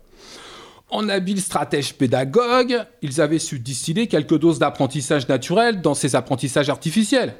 En 0.90 1.08
habiles 1.08 1.40
stratèges 1.40 1.94
pédagogues, 1.94 2.84
ils 3.00 3.20
avaient 3.20 3.38
su 3.38 3.60
distiller 3.60 4.08
quelques 4.08 4.38
doses 4.38 4.58
d'apprentissage 4.58 5.28
naturel 5.28 5.80
dans 5.80 5.94
ces 5.94 6.16
apprentissages 6.16 6.68
artificiels. 6.68 7.34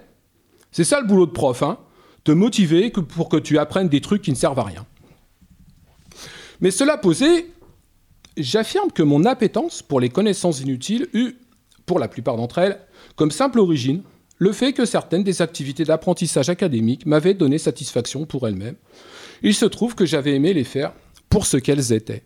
C'est 0.71 0.85
ça 0.85 1.01
le 1.01 1.07
boulot 1.07 1.27
de 1.27 1.33
prof, 1.33 1.63
hein 1.63 1.79
te 2.25 2.33
motiver 2.33 2.91
pour 2.91 3.29
que 3.29 3.37
tu 3.37 3.59
apprennes 3.59 3.89
des 3.89 4.01
trucs 4.01 4.23
qui 4.23 4.31
ne 4.31 4.37
servent 4.37 4.59
à 4.59 4.65
rien. 4.65 4.87
Mais 6.61 6.71
cela 6.71 6.97
posé, 6.97 7.53
j'affirme 8.37 8.91
que 8.91 9.03
mon 9.03 9.25
appétence 9.25 9.83
pour 9.83 10.01
les 10.01 10.09
connaissances 10.09 10.61
inutiles 10.61 11.09
eut, 11.15 11.37
pour 11.87 11.99
la 11.99 12.09
plupart 12.09 12.37
d'entre 12.37 12.59
elles, 12.59 12.79
comme 13.17 13.31
simple 13.31 13.59
origine 13.59 14.03
le 14.41 14.53
fait 14.53 14.73
que 14.73 14.87
certaines 14.87 15.23
des 15.23 15.43
activités 15.43 15.85
d'apprentissage 15.85 16.49
académique 16.49 17.05
m'avaient 17.05 17.35
donné 17.35 17.59
satisfaction 17.59 18.25
pour 18.25 18.49
elles-mêmes. 18.49 18.77
Il 19.43 19.55
se 19.55 19.67
trouve 19.67 19.95
que 19.95 20.07
j'avais 20.07 20.35
aimé 20.35 20.55
les 20.55 20.65
faire 20.65 20.95
pour 21.29 21.45
ce 21.45 21.59
qu'elles 21.59 21.93
étaient. 21.93 22.25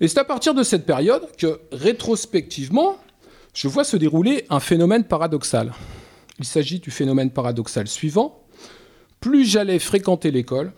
Et 0.00 0.08
c'est 0.08 0.18
à 0.18 0.24
partir 0.24 0.52
de 0.52 0.62
cette 0.62 0.84
période 0.84 1.26
que, 1.38 1.60
rétrospectivement, 1.72 2.98
je 3.54 3.66
vois 3.66 3.84
se 3.84 3.96
dérouler 3.96 4.44
un 4.50 4.60
phénomène 4.60 5.04
paradoxal. 5.04 5.72
Il 6.38 6.44
s'agit 6.44 6.80
du 6.80 6.90
phénomène 6.90 7.30
paradoxal 7.30 7.88
suivant. 7.88 8.44
Plus 9.20 9.46
j'allais 9.46 9.78
fréquenter 9.78 10.30
l'école, 10.30 10.72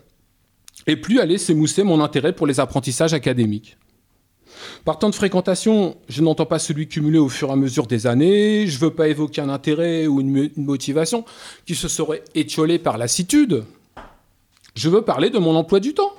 et 0.87 0.95
plus 0.95 1.19
allait 1.19 1.37
s'émousser 1.37 1.83
mon 1.83 2.01
intérêt 2.01 2.33
pour 2.33 2.47
les 2.47 2.59
apprentissages 2.59 3.13
académiques. 3.13 3.77
Par 4.85 4.99
temps 4.99 5.09
de 5.09 5.15
fréquentation, 5.15 5.97
je 6.09 6.21
n'entends 6.21 6.45
pas 6.45 6.59
celui 6.59 6.87
cumulé 6.87 7.17
au 7.17 7.29
fur 7.29 7.49
et 7.49 7.53
à 7.53 7.55
mesure 7.55 7.87
des 7.87 8.07
années, 8.07 8.67
je 8.67 8.75
ne 8.75 8.81
veux 8.81 8.93
pas 8.93 9.07
évoquer 9.07 9.41
un 9.41 9.49
intérêt 9.49 10.07
ou 10.07 10.19
une, 10.19 10.51
motivation 10.57 11.25
qui 11.65 11.75
se 11.75 11.87
serait 11.87 12.23
étiolé 12.35 12.79
par 12.79 12.97
lassitude. 12.97 13.63
Je 14.75 14.89
veux 14.89 15.01
parler 15.01 15.29
de 15.29 15.39
mon 15.39 15.55
emploi 15.55 15.79
du 15.79 15.93
temps. 15.93 16.13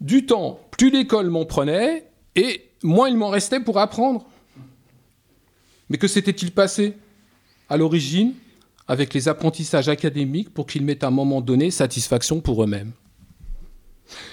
Du 0.00 0.26
temps, 0.26 0.60
plus 0.70 0.90
l'école 0.90 1.30
m'en 1.30 1.44
prenait, 1.44 2.04
et 2.34 2.62
moins 2.82 3.08
il 3.08 3.16
m'en 3.16 3.28
restait 3.28 3.60
pour 3.60 3.78
apprendre. 3.78 4.26
Mais 5.88 5.98
que 5.98 6.08
s'était-il 6.08 6.50
passé 6.50 6.94
à 7.68 7.76
l'origine 7.76 8.34
avec 8.88 9.14
les 9.14 9.28
apprentissages 9.28 9.88
académiques 9.88 10.52
pour 10.52 10.66
qu'ils 10.66 10.84
m'aient 10.84 11.04
à 11.04 11.08
un 11.08 11.12
moment 11.12 11.40
donné 11.40 11.70
satisfaction 11.70 12.40
pour 12.40 12.62
eux-mêmes? 12.64 12.92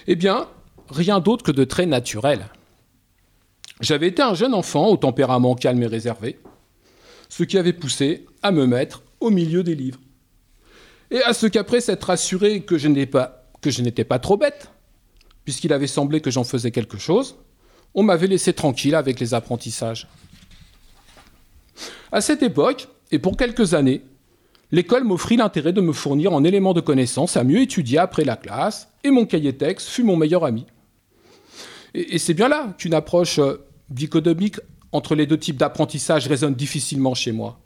Eh 0.08 0.16
bien, 0.16 0.48
rien 0.90 1.20
d'autre 1.20 1.44
que 1.44 1.52
de 1.52 1.64
très 1.64 1.86
naturel. 1.86 2.48
J'avais 3.80 4.08
été 4.08 4.22
un 4.22 4.34
jeune 4.34 4.54
enfant 4.54 4.88
au 4.88 4.98
tempérament 4.98 5.56
calme 5.56 5.82
et 5.84 5.88
réservé, 5.88 6.40
ce 7.30 7.44
qui 7.44 7.58
avait 7.58 7.74
poussé 7.74 8.26
à 8.44 8.52
me 8.52 8.68
mettre 8.68 9.04
au 9.20 9.30
milieu 9.30 9.64
des 9.64 9.76
livres. 9.76 10.00
Et 11.10 11.22
à 11.24 11.34
ce 11.34 11.48
qu'après 11.48 11.82
s'être 11.82 12.10
assuré 12.10 12.62
que 12.62 12.78
je 12.78 12.88
n'étais 12.88 14.04
pas 14.04 14.20
trop 14.20 14.38
bête, 14.38 14.72
puisqu'il 15.44 15.74
avait 15.74 15.88
semblé 15.88 16.22
que 16.22 16.32
j'en 16.32 16.44
faisais 16.44 16.72
quelque 16.72 16.98
chose, 16.98 17.36
on 17.94 18.04
m'avait 18.04 18.28
laissé 18.28 18.54
tranquille 18.54 18.96
avec 18.96 19.20
les 19.20 19.34
apprentissages. 19.34 20.08
À 22.12 22.22
cette 22.22 22.44
époque, 22.44 22.88
et 23.12 23.20
pour 23.20 23.36
quelques 23.36 23.74
années, 23.74 24.04
l'école 24.72 25.04
m'offrit 25.04 25.38
l'intérêt 25.38 25.74
de 25.74 25.82
me 25.82 25.94
fournir 25.94 26.34
en 26.34 26.44
éléments 26.44 26.74
de 26.74 26.82
connaissance 26.82 27.38
à 27.38 27.44
mieux 27.44 27.62
étudier 27.62 27.98
après 27.98 28.24
la 28.24 28.36
classe, 28.36 28.90
et 29.04 29.12
mon 29.12 29.26
cahier 29.26 29.54
texte 29.54 29.88
fut 29.88 30.04
mon 30.04 30.16
meilleur 30.16 30.46
ami. 30.46 30.66
Et, 31.94 32.18
c'est 32.18 32.34
bien 32.34 32.48
là 32.48 32.74
qu'une 32.78 32.94
approche 32.94 33.40
euh, 33.40 33.58
dichotomique 33.90 34.58
entre 34.92 35.16
les 35.16 35.26
deux 35.26 35.38
types 35.38 35.58
d'apprentissage 35.58 36.28
résonne 36.28 36.56
difficilement 36.56 37.14
chez 37.14 37.32
moi. 37.32 37.60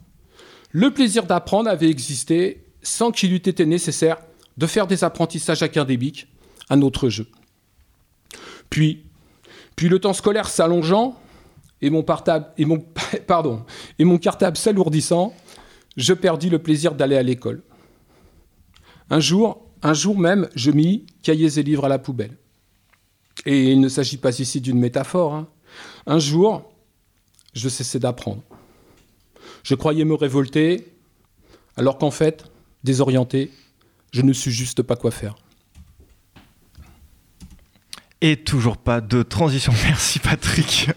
Le 0.72 0.92
plaisir 0.92 1.26
d'apprendre 1.26 1.70
avait 1.70 1.88
existé 1.88 2.64
sans 2.82 3.10
qu'il 3.10 3.32
eût 3.32 3.36
été 3.36 3.66
nécessaire 3.66 4.18
de 4.56 4.66
faire 4.66 4.86
des 4.86 5.04
apprentissages 5.04 5.62
académiques 5.62 6.28
un 6.70 6.82
autre 6.82 7.08
jeu. 7.08 7.26
Puis, 8.70 9.04
le 9.80 9.98
temps 9.98 10.12
scolaire 10.12 10.48
s'allongeant, 10.48 11.16
et 11.82 11.90
mon, 11.90 12.04
et 13.98 14.04
mon 14.04 14.18
cartable 14.18 14.56
s'alourdissant, 14.56 15.34
je 15.96 16.12
perdis 16.12 16.50
le 16.50 16.58
plaisir 16.58 16.94
d'aller 16.94 17.16
à 17.16 17.22
l'école. 17.22 17.62
Un 19.10 19.20
jour, 19.20 19.66
un 19.82 19.94
jour 19.94 20.18
même, 20.18 20.48
je 20.54 20.70
mis 20.70 21.06
cahiers 21.22 21.58
et 21.58 21.62
livres 21.62 21.84
à 21.84 21.88
la 21.88 21.98
poubelle. 21.98 22.36
Et 23.44 23.72
il 23.72 23.80
ne 23.80 23.88
s'agit 23.88 24.16
pas 24.16 24.38
ici 24.38 24.60
d'une 24.60 24.78
métaphore. 24.78 25.34
Hein. 25.34 25.48
Un 26.06 26.18
jour, 26.18 26.70
je 27.54 27.68
cessais 27.68 27.98
d'apprendre. 27.98 28.42
Je 29.62 29.74
croyais 29.74 30.04
me 30.04 30.14
révolter, 30.14 30.92
alors 31.76 31.98
qu'en 31.98 32.10
fait, 32.10 32.44
désorienté, 32.84 33.50
je 34.12 34.22
ne 34.22 34.32
suis 34.32 34.50
juste 34.50 34.82
pas 34.82 34.96
quoi 34.96 35.10
faire. 35.10 35.36
Et 38.20 38.36
toujours 38.36 38.76
pas 38.78 39.00
de 39.00 39.22
transition. 39.22 39.72
Merci 39.84 40.18
Patrick. 40.18 40.90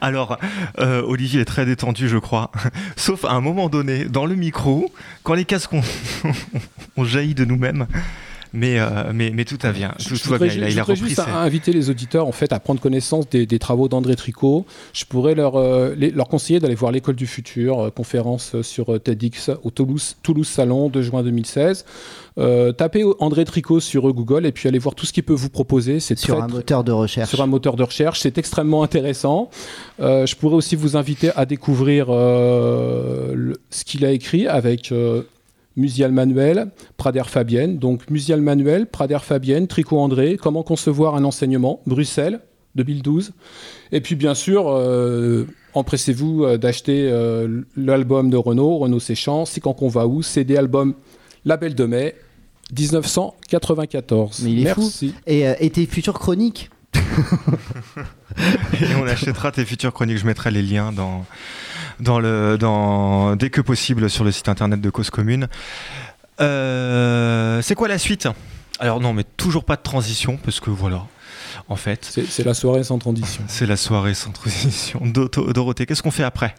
Alors, 0.00 0.38
euh, 0.78 1.02
Olivier 1.02 1.40
est 1.40 1.44
très 1.44 1.66
détendu, 1.66 2.08
je 2.08 2.18
crois. 2.18 2.50
Sauf 2.96 3.24
à 3.24 3.32
un 3.32 3.40
moment 3.40 3.68
donné, 3.68 4.04
dans 4.04 4.26
le 4.26 4.34
micro, 4.34 4.92
quand 5.22 5.34
les 5.34 5.44
casques 5.44 5.72
ont, 5.72 5.82
ont 6.96 7.04
jailli 7.04 7.34
de 7.34 7.44
nous-mêmes. 7.44 7.86
Mais, 8.52 8.78
euh, 8.78 9.12
mais, 9.14 9.30
mais, 9.30 9.44
tout, 9.44 9.58
va 9.60 9.72
bien. 9.72 9.92
Tout, 9.98 10.14
je, 10.14 10.28
va 10.28 10.38
bien. 10.38 10.48
Il, 10.48 10.64
a, 10.64 10.70
il 10.70 10.78
a 10.78 10.82
repris 10.82 11.08
juste 11.08 11.20
inviter 11.20 11.72
les 11.72 11.90
auditeurs 11.90 12.26
en 12.26 12.32
fait, 12.32 12.52
à 12.52 12.60
prendre 12.60 12.80
connaissance 12.80 13.28
des, 13.28 13.46
des 13.46 13.58
travaux 13.58 13.88
d'André 13.88 14.16
Tricot. 14.16 14.64
Je 14.92 15.04
pourrais 15.04 15.34
leur, 15.34 15.56
euh, 15.56 15.94
leur 15.96 16.28
conseiller 16.28 16.60
d'aller 16.60 16.74
voir 16.74 16.92
l'École 16.92 17.16
du 17.16 17.26
Futur, 17.26 17.80
euh, 17.80 17.90
conférence 17.90 18.60
sur 18.62 19.00
TEDx 19.00 19.50
au 19.62 19.70
Toulouse, 19.70 20.16
Toulouse 20.22 20.48
Salon 20.48 20.88
de 20.88 21.02
juin 21.02 21.22
2016. 21.22 21.84
tapez 22.76 23.04
André 23.18 23.44
Tricot 23.44 23.80
sur 23.80 24.12
Google 24.12 24.46
et 24.46 24.52
puis 24.52 24.68
allez 24.68 24.78
voir 24.78 24.94
tout 24.94 25.06
ce 25.06 25.12
qu'il 25.12 25.24
peut 25.24 25.34
vous 25.34 25.50
proposer. 25.50 26.00
C'est 26.00 26.18
sur 26.18 26.42
un 26.42 26.48
moteur 26.48 26.84
de 26.84 26.92
recherche. 26.92 27.28
Sur 27.28 27.42
un 27.42 27.46
moteur 27.46 27.76
de 27.76 27.82
recherche, 27.82 28.20
c'est 28.20 28.38
extrêmement 28.38 28.82
intéressant. 28.82 29.50
je 29.98 30.34
pourrais 30.36 30.56
aussi 30.56 30.76
vous 30.76 30.96
inviter 30.96 31.30
à 31.36 31.46
découvrir 31.46 32.06
le, 32.08 33.54
ce 33.70 33.84
qu'il 33.84 34.04
a 34.04 34.12
écrit 34.12 34.46
avec 34.46 34.92
Musial 35.78 36.12
Manuel, 36.12 36.70
Prader 36.96 37.22
Fabienne. 37.26 37.78
Donc 37.78 38.10
Musial 38.10 38.42
Manuel, 38.42 38.86
Prader 38.86 39.20
Fabienne, 39.22 39.66
Tricot 39.66 39.98
André, 39.98 40.36
Comment 40.36 40.62
concevoir 40.62 41.14
un 41.14 41.24
enseignement, 41.24 41.80
Bruxelles, 41.86 42.40
2012. 42.74 43.32
Et 43.92 44.00
puis 44.00 44.14
bien 44.14 44.34
sûr, 44.34 44.68
euh, 44.68 45.46
empressez-vous 45.74 46.44
euh, 46.44 46.58
d'acheter 46.58 47.08
euh, 47.10 47.62
l'album 47.76 48.28
de 48.28 48.36
Renault, 48.36 48.78
Renault 48.78 49.00
Séchant, 49.00 49.44
C'est 49.46 49.60
quand 49.60 49.72
qu'on 49.72 49.88
va 49.88 50.06
où, 50.06 50.22
CD 50.22 50.56
album 50.56 50.94
Label 51.44 51.74
de 51.74 51.84
mai, 51.84 52.14
1994. 52.76 54.40
Mais 54.42 54.52
il 54.52 54.60
est 54.60 54.64
Merci. 54.64 55.10
Fou. 55.10 55.20
Et, 55.26 55.44
et 55.60 55.70
tes 55.70 55.86
futures 55.86 56.18
chroniques 56.18 56.70
et 58.80 58.94
on 59.00 59.06
achètera 59.06 59.52
tes 59.52 59.64
futures 59.64 59.92
chroniques. 59.92 60.18
Je 60.18 60.26
mettrai 60.26 60.50
les 60.50 60.62
liens 60.62 60.92
dans, 60.92 61.24
dans 62.00 62.20
le, 62.20 62.56
dans, 62.58 63.36
dès 63.36 63.50
que 63.50 63.60
possible 63.60 64.10
sur 64.10 64.24
le 64.24 64.32
site 64.32 64.48
internet 64.48 64.80
de 64.80 64.90
Cause 64.90 65.10
Commune. 65.10 65.48
Euh, 66.40 67.60
c'est 67.62 67.74
quoi 67.74 67.88
la 67.88 67.98
suite? 67.98 68.28
Alors 68.78 69.00
non, 69.00 69.12
mais 69.12 69.24
toujours 69.24 69.64
pas 69.64 69.76
de 69.76 69.82
transition, 69.82 70.36
parce 70.36 70.60
que 70.60 70.70
voilà, 70.70 71.06
en 71.68 71.76
fait... 71.76 72.20
C'est 72.28 72.44
la 72.44 72.54
soirée 72.54 72.84
sans 72.84 72.98
transition. 72.98 73.42
C'est 73.48 73.66
la 73.66 73.76
soirée 73.76 74.14
sans 74.14 74.30
transition. 74.30 75.02
Dorothée, 75.52 75.86
qu'est-ce 75.86 76.02
qu'on 76.02 76.12
fait 76.12 76.22
après? 76.22 76.54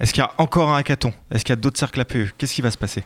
Est-ce 0.00 0.12
qu'il 0.12 0.22
y 0.22 0.26
a 0.26 0.32
encore 0.38 0.70
un 0.70 0.78
hackathon? 0.78 1.12
Est-ce 1.30 1.44
qu'il 1.44 1.52
y 1.52 1.58
a 1.58 1.60
d'autres 1.60 1.78
cercles 1.78 2.00
APE 2.00 2.32
Qu'est-ce 2.38 2.54
qui 2.54 2.62
va 2.62 2.70
se 2.70 2.78
passer? 2.78 3.04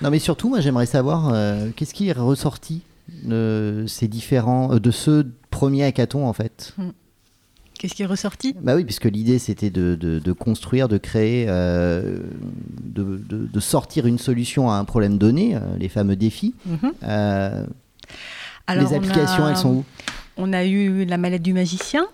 Non 0.00 0.10
mais 0.10 0.20
surtout, 0.20 0.48
moi 0.48 0.60
j'aimerais 0.60 0.86
savoir, 0.86 1.30
euh, 1.32 1.70
qu'est-ce 1.74 1.92
qui 1.92 2.08
est 2.08 2.12
ressorti 2.12 2.82
de 3.24 3.84
ces 3.88 4.06
différents, 4.06 4.74
euh, 4.74 4.78
de 4.78 4.92
ce 4.92 5.26
premier 5.50 5.84
hackathon 5.84 6.26
en 6.26 6.32
fait? 6.32 6.74
Qu'est-ce 7.78 7.94
qui 7.94 8.02
est 8.02 8.06
ressorti? 8.06 8.54
Bah 8.60 8.74
oui, 8.74 8.84
puisque 8.84 9.04
l'idée 9.04 9.38
c'était 9.38 9.70
de, 9.70 9.94
de- 9.94 10.18
de 10.18 10.32
construire, 10.32 10.88
de 10.88 10.98
créer, 10.98 11.46
euh, 11.48 12.18
de, 12.82 13.60
sortir 13.60 14.06
une 14.06 14.18
solution 14.18 14.70
à 14.70 14.74
un 14.74 14.84
problème 14.84 15.16
donné, 15.18 15.54
euh, 15.54 15.60
les 15.78 15.88
fameux 15.88 16.16
défis. 16.16 16.54
Mhm. 16.66 16.92
Euh, 17.04 17.64
Alors, 18.66 18.84
les 18.90 18.94
on 18.94 18.98
applications, 18.98 19.44
a- 19.44 19.50
elles 19.50 19.56
sont 19.56 19.70
où? 19.74 19.84
On 20.36 20.52
a 20.52 20.64
eu 20.64 21.04
la 21.04 21.18
mallette 21.18 21.42
du 21.42 21.52
magicien. 21.52 22.06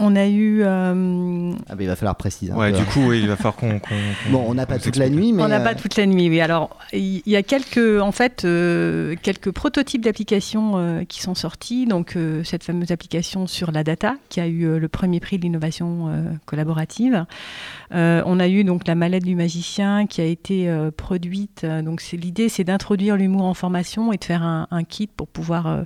On 0.00 0.14
a 0.14 0.26
eu. 0.26 0.60
euh, 0.62 1.52
Ah 1.68 1.74
bah, 1.74 1.82
il 1.82 1.88
va 1.88 1.96
falloir 1.96 2.14
préciser. 2.14 2.52
un 2.52 2.56
Ouais, 2.56 2.70
peu, 2.70 2.78
du 2.78 2.84
coup, 2.84 3.00
oui, 3.08 3.20
il 3.20 3.26
va 3.28 3.34
falloir 3.36 3.56
qu'on. 3.56 3.80
Bon, 4.30 4.44
on 4.46 4.54
n'a 4.54 4.64
pas 4.66 4.78
toute 4.78 4.94
la 4.96 5.08
nuit, 5.08 5.32
mais 5.32 5.42
on 5.42 5.48
n'a 5.48 5.60
euh, 5.60 5.64
pas 5.64 5.74
toute 5.74 5.96
la 5.96 6.06
nuit, 6.06 6.28
oui. 6.28 6.40
Alors, 6.40 6.76
il 6.92 7.22
y 7.26 7.34
a 7.34 7.42
quelques, 7.42 8.00
en 8.00 8.12
fait, 8.12 8.44
euh, 8.44 9.16
quelques 9.22 9.50
prototypes 9.50 10.04
d'applications 10.04 10.74
euh, 10.78 11.02
qui 11.04 11.20
sont 11.20 11.34
sortis. 11.34 11.86
Donc, 11.86 12.14
euh, 12.14 12.44
cette 12.44 12.62
fameuse 12.62 12.92
application 12.92 13.46
sur 13.48 13.72
la 13.72 13.82
data, 13.82 14.14
qui 14.28 14.40
a 14.40 14.46
eu 14.46 14.64
euh, 14.66 14.78
le 14.78 14.88
premier 14.88 15.18
prix 15.18 15.36
de 15.38 15.42
l'innovation 15.42 16.06
euh, 16.08 16.22
collaborative. 16.46 17.24
Euh, 17.92 18.22
on 18.26 18.38
a 18.40 18.48
eu 18.48 18.64
donc 18.64 18.86
la 18.86 18.94
mallette 18.94 19.24
du 19.24 19.34
magicien 19.34 20.06
qui 20.06 20.20
a 20.20 20.24
été 20.24 20.68
euh, 20.68 20.90
produite. 20.90 21.62
Euh, 21.64 21.82
Donc, 21.82 22.02
l'idée, 22.12 22.48
c'est 22.48 22.64
d'introduire 22.64 23.16
l'humour 23.16 23.44
en 23.44 23.54
formation 23.54 24.12
et 24.12 24.16
de 24.18 24.24
faire 24.24 24.42
un, 24.42 24.66
un 24.70 24.84
kit 24.84 25.06
pour 25.08 25.26
pouvoir 25.28 25.66
euh, 25.66 25.82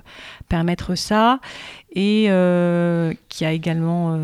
permettre 0.49 0.95
ça, 0.95 1.39
et 1.95 2.23
qui 3.29 3.45
a 3.45 3.51
également 3.51 4.17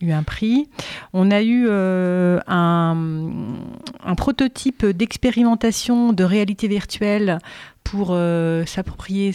eu 0.00 0.10
un 0.12 0.22
prix. 0.22 0.68
On 1.12 1.30
a 1.30 1.42
eu 1.42 1.66
euh, 1.68 2.40
un, 2.46 2.96
un 4.04 4.14
prototype 4.14 4.84
d'expérimentation 4.86 6.12
de 6.12 6.24
réalité 6.24 6.68
virtuelle 6.68 7.38
pour 7.84 8.08
euh, 8.10 8.64
s'approprier 8.66 9.34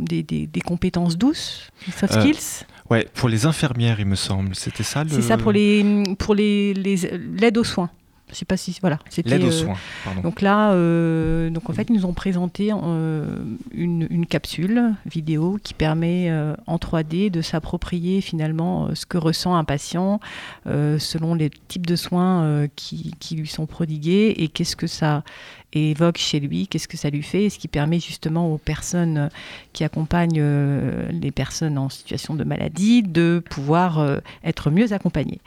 des, 0.00 0.22
des- 0.22 0.46
des 0.46 0.60
compétences 0.60 1.16
douces, 1.18 1.70
soft 1.90 2.14
Euh, 2.16 2.20
skills. 2.20 2.66
Ouais, 2.90 3.06
pour 3.14 3.28
les 3.28 3.44
infirmières, 3.46 4.00
il 4.00 4.06
me 4.06 4.14
semble. 4.16 4.54
C'était 4.54 4.82
ça 4.82 5.04
le. 5.04 5.10
C'est 5.10 5.22
ça 5.22 5.36
pour 5.36 5.52
les 5.52 6.04
pour 6.18 6.34
les 6.34 6.72
les- 6.74 7.18
l'aide 7.36 7.58
aux 7.58 7.64
soins. 7.64 7.90
Je 8.30 8.34
sais 8.34 8.44
pas 8.44 8.58
si 8.58 8.76
voilà. 8.82 8.98
c'était, 9.08 9.30
L'aide 9.30 9.44
aux 9.44 9.46
euh, 9.46 9.50
soins, 9.52 9.76
pardon. 10.04 10.20
donc 10.20 10.42
là, 10.42 10.72
euh, 10.72 11.48
donc 11.48 11.70
en 11.70 11.72
fait, 11.72 11.86
ils 11.88 11.94
nous 11.94 12.04
ont 12.04 12.12
présenté 12.12 12.70
euh, 12.74 13.24
une, 13.72 14.06
une 14.10 14.26
capsule 14.26 14.92
vidéo 15.06 15.58
qui 15.64 15.72
permet 15.72 16.28
euh, 16.28 16.54
en 16.66 16.76
3D 16.76 17.30
de 17.30 17.40
s'approprier 17.40 18.20
finalement 18.20 18.88
euh, 18.88 18.94
ce 18.94 19.06
que 19.06 19.16
ressent 19.16 19.54
un 19.56 19.64
patient 19.64 20.20
euh, 20.66 20.98
selon 20.98 21.34
les 21.34 21.48
types 21.68 21.86
de 21.86 21.96
soins 21.96 22.42
euh, 22.42 22.68
qui, 22.76 23.14
qui 23.18 23.34
lui 23.36 23.48
sont 23.48 23.64
prodigués 23.64 24.34
et 24.36 24.48
qu'est-ce 24.48 24.76
que 24.76 24.86
ça 24.86 25.24
évoque 25.72 26.16
chez 26.18 26.40
lui, 26.40 26.66
qu'est-ce 26.66 26.88
que 26.88 26.96
ça 26.96 27.10
lui 27.10 27.22
fait, 27.22 27.44
et 27.44 27.50
ce 27.50 27.58
qui 27.58 27.68
permet 27.68 28.00
justement 28.00 28.52
aux 28.52 28.58
personnes 28.58 29.28
qui 29.72 29.84
accompagnent 29.84 30.38
euh, 30.40 31.08
les 31.12 31.30
personnes 31.30 31.76
en 31.78 31.88
situation 31.88 32.34
de 32.34 32.44
maladie 32.44 33.02
de 33.02 33.42
pouvoir 33.50 33.98
euh, 33.98 34.18
être 34.44 34.70
mieux 34.70 34.92
accompagnées. 34.92 35.40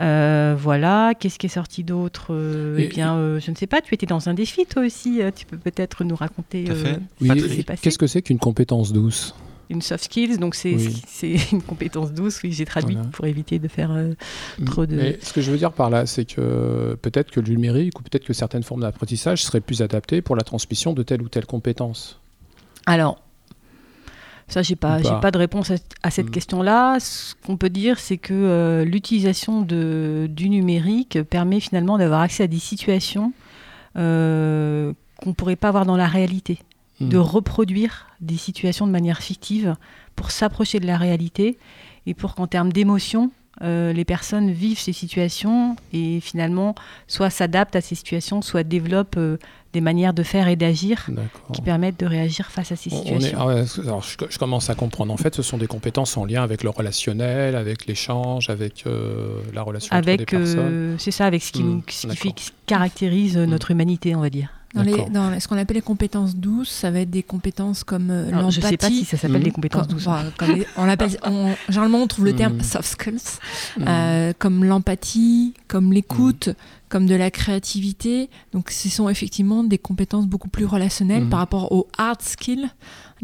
Euh, 0.00 0.54
voilà, 0.58 1.14
qu'est-ce 1.18 1.38
qui 1.38 1.46
est 1.46 1.48
sorti 1.48 1.82
d'autre 1.84 2.32
Eh 2.78 2.84
Et- 2.84 2.88
bien, 2.88 3.16
euh, 3.16 3.40
je 3.40 3.50
ne 3.50 3.56
sais 3.56 3.66
pas, 3.66 3.80
tu 3.80 3.94
étais 3.94 4.06
dans 4.06 4.28
un 4.28 4.34
défi 4.34 4.64
toi 4.66 4.84
aussi, 4.84 5.20
tu 5.34 5.44
peux 5.46 5.58
peut-être 5.58 6.04
nous 6.04 6.16
raconter 6.16 6.66
euh, 6.68 6.96
Oui, 7.20 7.28
ce 7.28 7.34
qui 7.46 7.56
s'est 7.56 7.62
passé. 7.64 7.80
Qu'est-ce 7.82 7.98
que 7.98 8.06
c'est 8.06 8.22
qu'une 8.22 8.38
compétence 8.38 8.92
douce? 8.92 9.34
Une 9.70 9.80
soft 9.82 10.04
skills, 10.04 10.38
donc 10.38 10.54
c'est 10.54 10.74
Oui. 10.74 11.02
une 11.52 11.62
compétence 11.62 12.12
douce, 12.12 12.40
oui, 12.42 12.52
j'ai 12.52 12.64
traduit 12.66 12.94
Voilà. 12.96 13.10
pour 13.10 13.24
éviter 13.26 13.58
de 13.58 13.68
faire... 13.68 13.90
euh, 13.92 14.14
Trop 14.66 14.84
de- 14.86 14.94
Mais 14.96 15.18
ce 15.22 15.32
que 15.32 15.40
je 15.40 15.50
veux 15.50 15.56
dire 15.58 15.72
par 15.72 15.88
là, 15.90 16.04
c'est 16.06 16.24
que 16.26 16.96
peut-être 17.00 17.30
que 17.30 17.40
le 17.40 17.48
numérique 17.48 17.98
ou 17.98 18.02
peut-être 18.02 18.24
que 18.24 18.32
certaines 18.34 18.62
formes 18.62 18.82
d'apprentissage 18.82 19.42
seraient 19.42 19.60
plus 19.62 19.80
adaptées 19.82 20.20
pour 20.22 20.36
la 20.36 20.42
transmission 20.42 20.92
de 20.92 21.02
telle 21.02 21.22
ou 21.22 21.28
telle 21.28 21.46
compétence. 21.46 22.20
Alors, 22.86 23.20
ça, 24.48 24.60
j'ai 24.60 24.76
pas, 24.76 25.00
pas. 25.00 25.20
pas 25.20 25.30
de 25.30 25.38
réponse 25.38 25.70
à, 25.70 25.76
à 26.02 26.10
cette 26.10 26.26
Mm. 26.26 26.30
question-là. 26.30 27.00
Ce 27.00 27.34
qu'on 27.46 27.56
peut 27.56 27.70
dire, 27.70 27.98
c'est 27.98 28.18
que 28.18 28.34
euh, 28.34 28.84
l'utilisation 28.84 29.62
du 29.62 30.48
numérique 30.50 31.22
permet 31.22 31.60
finalement 31.60 31.96
d'avoir 31.96 32.20
accès 32.20 32.42
à 32.42 32.46
des 32.46 32.58
situations 32.58 33.32
euh, 33.96 34.92
qu'on 35.16 35.30
ne 35.30 35.34
pourrait 35.34 35.56
pas 35.56 35.68
avoir 35.68 35.86
dans 35.86 35.96
la 35.96 36.06
réalité, 36.08 36.58
Mm. 37.00 37.08
de 37.08 37.18
reproduire 37.18 38.06
des 38.20 38.36
situations 38.36 38.86
de 38.86 38.92
manière 38.92 39.18
fictive 39.18 39.74
pour 40.14 40.30
s'approcher 40.30 40.78
de 40.78 40.86
la 40.86 40.96
réalité 40.96 41.58
et 42.06 42.14
pour 42.14 42.34
qu'en 42.36 42.46
termes 42.46 42.72
d'émotion, 42.72 43.32
euh, 43.62 43.92
les 43.92 44.04
personnes 44.04 44.50
vivent 44.52 44.78
ces 44.80 44.92
situations 44.92 45.76
et 45.92 46.20
finalement 46.20 46.74
soit 47.08 47.30
s'adaptent 47.30 47.76
à 47.76 47.80
ces 47.80 47.94
situations, 47.96 48.42
soit 48.42 48.62
développent 48.64 49.16
euh, 49.16 49.38
des 49.72 49.80
manières 49.80 50.14
de 50.14 50.22
faire 50.22 50.46
et 50.46 50.54
d'agir 50.54 51.06
qui 51.52 51.62
permettent 51.62 51.98
de 51.98 52.06
réagir 52.06 52.46
face 52.50 52.70
à 52.70 52.76
ces 52.76 52.92
On- 52.92 52.96
on 52.96 53.00
est- 53.00 53.04
situations. 53.20 53.38
ah 53.40 53.82
alors, 53.82 54.02
je, 54.02 54.16
je 54.30 54.38
commence 54.38 54.70
à 54.70 54.76
comprendre. 54.76 55.12
En 55.12 55.16
fait, 55.16 55.34
ce 55.34 55.42
sont 55.42 55.58
des 55.58 55.66
compétences 55.66 56.16
en 56.16 56.24
lien 56.24 56.42
avec 56.44 56.62
le 56.62 56.70
relationnel, 56.70 57.56
avec 57.56 57.86
l'échange, 57.86 58.50
avec 58.50 58.84
euh, 58.86 59.40
la 59.52 59.62
relation 59.62 59.96
entre 59.96 60.04
des 60.06 60.12
avec 60.12 60.30
personnes. 60.30 60.96
c'est 60.98 61.10
ça 61.10 61.26
avec 61.26 61.42
ce 61.42 61.50
qui, 61.50 61.62
Hmm, 61.64 61.82
ce 61.88 62.06
qui 62.06 62.16
fait- 62.16 62.52
caractérise 62.66 63.36
notre 63.36 63.70
humanité 63.72 64.14
on 64.14 64.20
va 64.20 64.30
dire 64.30 64.48
Dans, 64.74 64.82
les- 64.82 64.90
D'accord. 64.92 65.10
dans 65.10 65.40
ce 65.40 65.46
qu'on 65.46 65.56
appelle 65.56 65.76
les 65.76 65.82
compétences 65.82 66.34
douces, 66.34 66.68
ça 66.70 66.90
va 66.90 67.00
être 67.00 67.10
des 67.10 67.22
compétences 67.22 67.84
comme 67.84 68.10
euh, 68.10 68.28
Alors, 68.32 68.50
je 68.50 68.56
sais 68.60 68.62
pas 68.62 68.70
l'empathie. 68.88 68.98
si 69.00 69.04
ça 69.04 69.16
s'appelle 69.16 69.40
Hmm. 69.40 69.44
des 69.44 69.50
compétences 69.52 69.86
Comme- 69.86 69.96
douces 69.96 70.06
enfin, 70.08 70.24
les- 70.52 70.66
on 70.76 70.84
l'appelle- 70.84 71.16
on- 71.24 71.54
généralement, 71.68 71.98
on 71.98 72.06
trouve 72.08 72.24
le 72.24 72.34
terme 72.34 72.54
Mm. 72.56 72.62
soft 72.62 72.84
skills, 72.88 73.38
Mm. 73.78 73.84
euh, 73.86 74.32
comme 74.38 74.64
l'empathie, 74.64 75.54
comme 75.68 75.92
l'écoute, 75.92 76.48
comme 76.88 77.06
de 77.06 77.14
la 77.14 77.30
créativité. 77.30 78.30
Donc, 78.52 78.70
ce 78.70 78.88
sont 78.88 79.08
effectivement 79.08 79.62
des 79.64 79.78
compétences 79.78 80.26
beaucoup 80.26 80.48
plus 80.48 80.64
relationnelles 80.64 81.28
par 81.28 81.38
rapport 81.40 81.70
aux 81.72 81.86
hard 81.98 82.20
skills, 82.22 82.68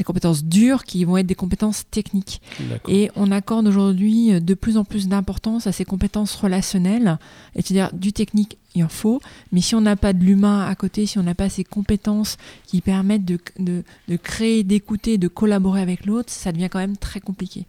les 0.01 0.05
compétences 0.05 0.44
dures 0.44 0.85
qui 0.85 1.05
vont 1.05 1.18
être 1.18 1.27
des 1.27 1.35
compétences 1.35 1.85
techniques. 1.90 2.40
Et 2.89 3.10
on 3.16 3.31
accorde 3.31 3.68
aujourd'hui 3.68 4.32
euh, 4.32 4.40
de 4.40 4.55
plus 4.55 4.78
en 4.78 4.85
plus 4.85 5.09
d'importance 5.09 5.66
à 5.66 5.72
ces 5.72 5.85
compétences 5.85 6.35
relationnelles, 6.35 7.18
c'est-à-dire 7.55 7.90
du 7.93 8.14
technique, 8.14 8.56
il 8.74 8.82
en 8.82 8.89
faut, 8.89 9.20
mais 9.52 9.60
si 9.60 9.74
on 9.74 9.82
n'a 9.82 9.97
pas 9.97 10.14
de 10.14 10.24
l'humain 10.24 10.66
à 10.66 10.74
côté, 10.74 11.05
si 11.05 11.18
on 11.18 11.22
n'a 11.22 11.35
pas 11.35 11.51
ces 11.51 11.64
compétences 11.64 12.39
qui 12.66 12.81
permettent 12.81 13.27
de, 13.27 13.39
de, 13.59 13.85
de 14.09 14.16
créer, 14.16 14.64
d'écouter, 14.64 15.18
de 15.18 15.28
collaborer 15.28 15.82
avec 15.82 16.06
l'autre, 16.06 16.32
ça 16.32 16.51
devient 16.51 16.70
quand 16.70 16.78
même 16.78 16.97
très 16.97 17.20
compliqué. 17.20 17.66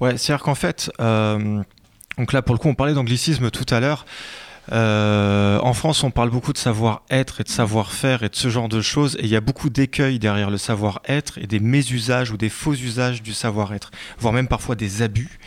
Ouais, 0.00 0.18
c'est-à-dire 0.18 0.44
qu'en 0.44 0.54
fait, 0.54 0.90
euh, 1.00 1.62
donc 2.18 2.34
là 2.34 2.42
pour 2.42 2.54
le 2.54 2.58
coup, 2.58 2.68
on 2.68 2.74
parlait 2.74 2.94
d'anglicisme 2.94 3.50
tout 3.50 3.66
à 3.70 3.80
l'heure. 3.80 4.04
Euh, 4.72 5.58
en 5.62 5.72
France, 5.72 6.02
on 6.04 6.10
parle 6.10 6.30
beaucoup 6.30 6.52
de 6.52 6.58
savoir-être 6.58 7.40
et 7.40 7.44
de 7.44 7.48
savoir-faire 7.48 8.22
et 8.22 8.28
de 8.28 8.36
ce 8.36 8.48
genre 8.48 8.68
de 8.68 8.80
choses, 8.80 9.16
et 9.16 9.24
il 9.24 9.28
y 9.28 9.36
a 9.36 9.40
beaucoup 9.40 9.70
d'écueils 9.70 10.18
derrière 10.18 10.50
le 10.50 10.58
savoir-être 10.58 11.38
et 11.38 11.46
des 11.46 11.60
mésusages 11.60 12.30
ou 12.30 12.36
des 12.36 12.48
faux 12.48 12.74
usages 12.74 13.22
du 13.22 13.32
savoir-être, 13.32 13.90
voire 14.18 14.34
même 14.34 14.48
parfois 14.48 14.74
des 14.74 15.02
abus. 15.02 15.38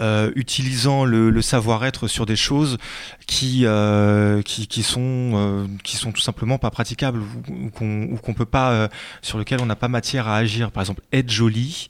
euh, 0.00 0.30
utilisant 0.36 1.04
le, 1.04 1.42
savoir-être 1.42 2.06
sur 2.06 2.24
des 2.24 2.36
choses 2.36 2.78
qui, 3.26 3.62
euh, 3.64 4.42
qui, 4.42 4.84
sont, 4.84 5.66
tout 5.82 6.20
simplement 6.20 6.56
pas 6.56 6.70
praticables 6.70 7.20
ou, 7.20 8.18
sur 9.22 9.38
lequel 9.38 9.60
on 9.60 9.66
n'a 9.66 9.74
pas 9.74 9.88
matière 9.88 10.28
à 10.28 10.36
agir. 10.36 10.70
Par 10.70 10.84
exemple, 10.84 11.02
être 11.12 11.30
joli, 11.30 11.88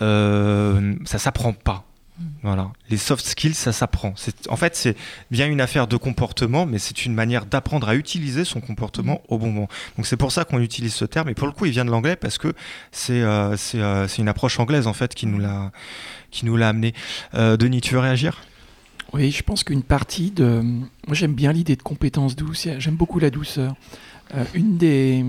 ça 0.00 1.18
s'apprend 1.18 1.52
pas. 1.52 1.84
Voilà. 2.42 2.70
Les 2.90 2.98
soft 2.98 3.24
skills, 3.24 3.54
ça 3.54 3.72
s'apprend. 3.72 4.12
C'est- 4.16 4.48
En 4.48 4.56
fait, 4.56 4.76
c'est 4.76 4.96
bien 5.30 5.46
une 5.48 5.60
affaire 5.60 5.86
de 5.86 5.96
comportement, 5.96 6.66
mais 6.66 6.78
c'est 6.78 7.04
une 7.06 7.14
manière 7.14 7.46
d'apprendre 7.46 7.88
à 7.88 7.94
utiliser 7.94 8.44
son 8.44 8.60
comportement 8.60 9.22
au 9.28 9.38
bon 9.38 9.50
moment. 9.50 9.68
Donc 9.96 10.06
c'est 10.06 10.16
pour 10.18 10.30
ça 10.30 10.44
qu'on 10.44 10.60
utilise 10.60 10.94
ce 10.94 11.04
terme. 11.04 11.30
Et 11.30 11.34
pour 11.34 11.46
le 11.46 11.52
coup, 11.52 11.64
il 11.66 11.72
vient 11.72 11.84
de 11.84 11.90
l'anglais 11.90 12.16
parce 12.16 12.38
que 12.38 12.52
c'est 12.92 13.22
euh, 13.22 13.56
c'est 13.56 13.80
euh, 13.80 14.06
une 14.18 14.28
approche 14.28 14.58
anglaise 14.60 14.86
en 14.86 14.92
fait 14.92 15.14
qui 15.14 15.26
nous 15.26 15.38
l'a 15.38 15.72
qui 16.30 16.44
nous 16.44 16.56
l'a 16.56 16.68
amené. 16.68 16.94
Euh, 17.34 17.56
Denis, 17.56 17.80
tu 17.80 17.94
veux 17.94 18.00
réagir? 18.00 18.42
Oui, 19.14 19.30
je 19.30 19.42
pense 19.42 19.64
qu'une 19.64 19.82
partie 19.82 20.30
de. 20.30 20.60
Moi, 20.62 21.14
j'aime 21.14 21.34
bien 21.34 21.52
l'idée 21.52 21.76
de 21.76 21.82
compétences 21.82 22.36
douces. 22.36 22.68
J'aime 22.78 22.96
beaucoup 22.96 23.18
la 23.18 23.30
douceur. 23.30 23.74
Euh, 24.34 24.44
une, 24.54 24.78
des, 24.78 25.24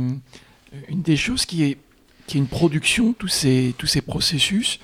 une 0.87 1.01
des 1.01 1.17
choses 1.17 1.45
qui 1.45 1.63
est, 1.63 1.77
qui 2.25 2.37
est 2.37 2.39
une 2.39 2.47
production, 2.47 3.11
tous 3.13 3.27
ces, 3.27 3.75
tous 3.77 3.87
ces 3.87 3.99
processus, 4.01 4.79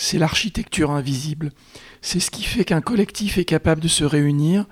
c'est 0.00 0.18
l'architecture 0.18 0.90
invisible. 0.90 1.52
C'est 2.00 2.20
ce 2.20 2.30
qui 2.30 2.42
fait 2.42 2.64
qu'un 2.64 2.80
collectif 2.80 3.36
est 3.36 3.44
capable 3.44 3.82
de 3.82 3.88
se 3.88 4.02
réunir 4.02 4.64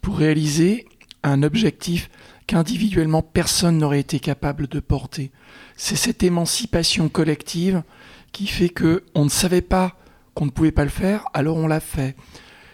pour 0.00 0.16
réaliser 0.16 0.86
un 1.24 1.42
objectif 1.42 2.08
qu'individuellement 2.46 3.20
personne 3.20 3.78
n'aurait 3.78 3.98
été 3.98 4.20
capable 4.20 4.68
de 4.68 4.78
porter. 4.78 5.32
C'est 5.76 5.96
cette 5.96 6.22
émancipation 6.22 7.08
collective 7.08 7.82
qui 8.30 8.46
fait 8.46 8.68
que 8.68 9.02
on 9.16 9.24
ne 9.24 9.28
savait 9.28 9.60
pas 9.60 9.96
qu'on 10.34 10.46
ne 10.46 10.50
pouvait 10.50 10.70
pas 10.70 10.84
le 10.84 10.90
faire, 10.90 11.24
alors 11.34 11.56
on 11.56 11.66
l'a 11.66 11.80
fait. 11.80 12.14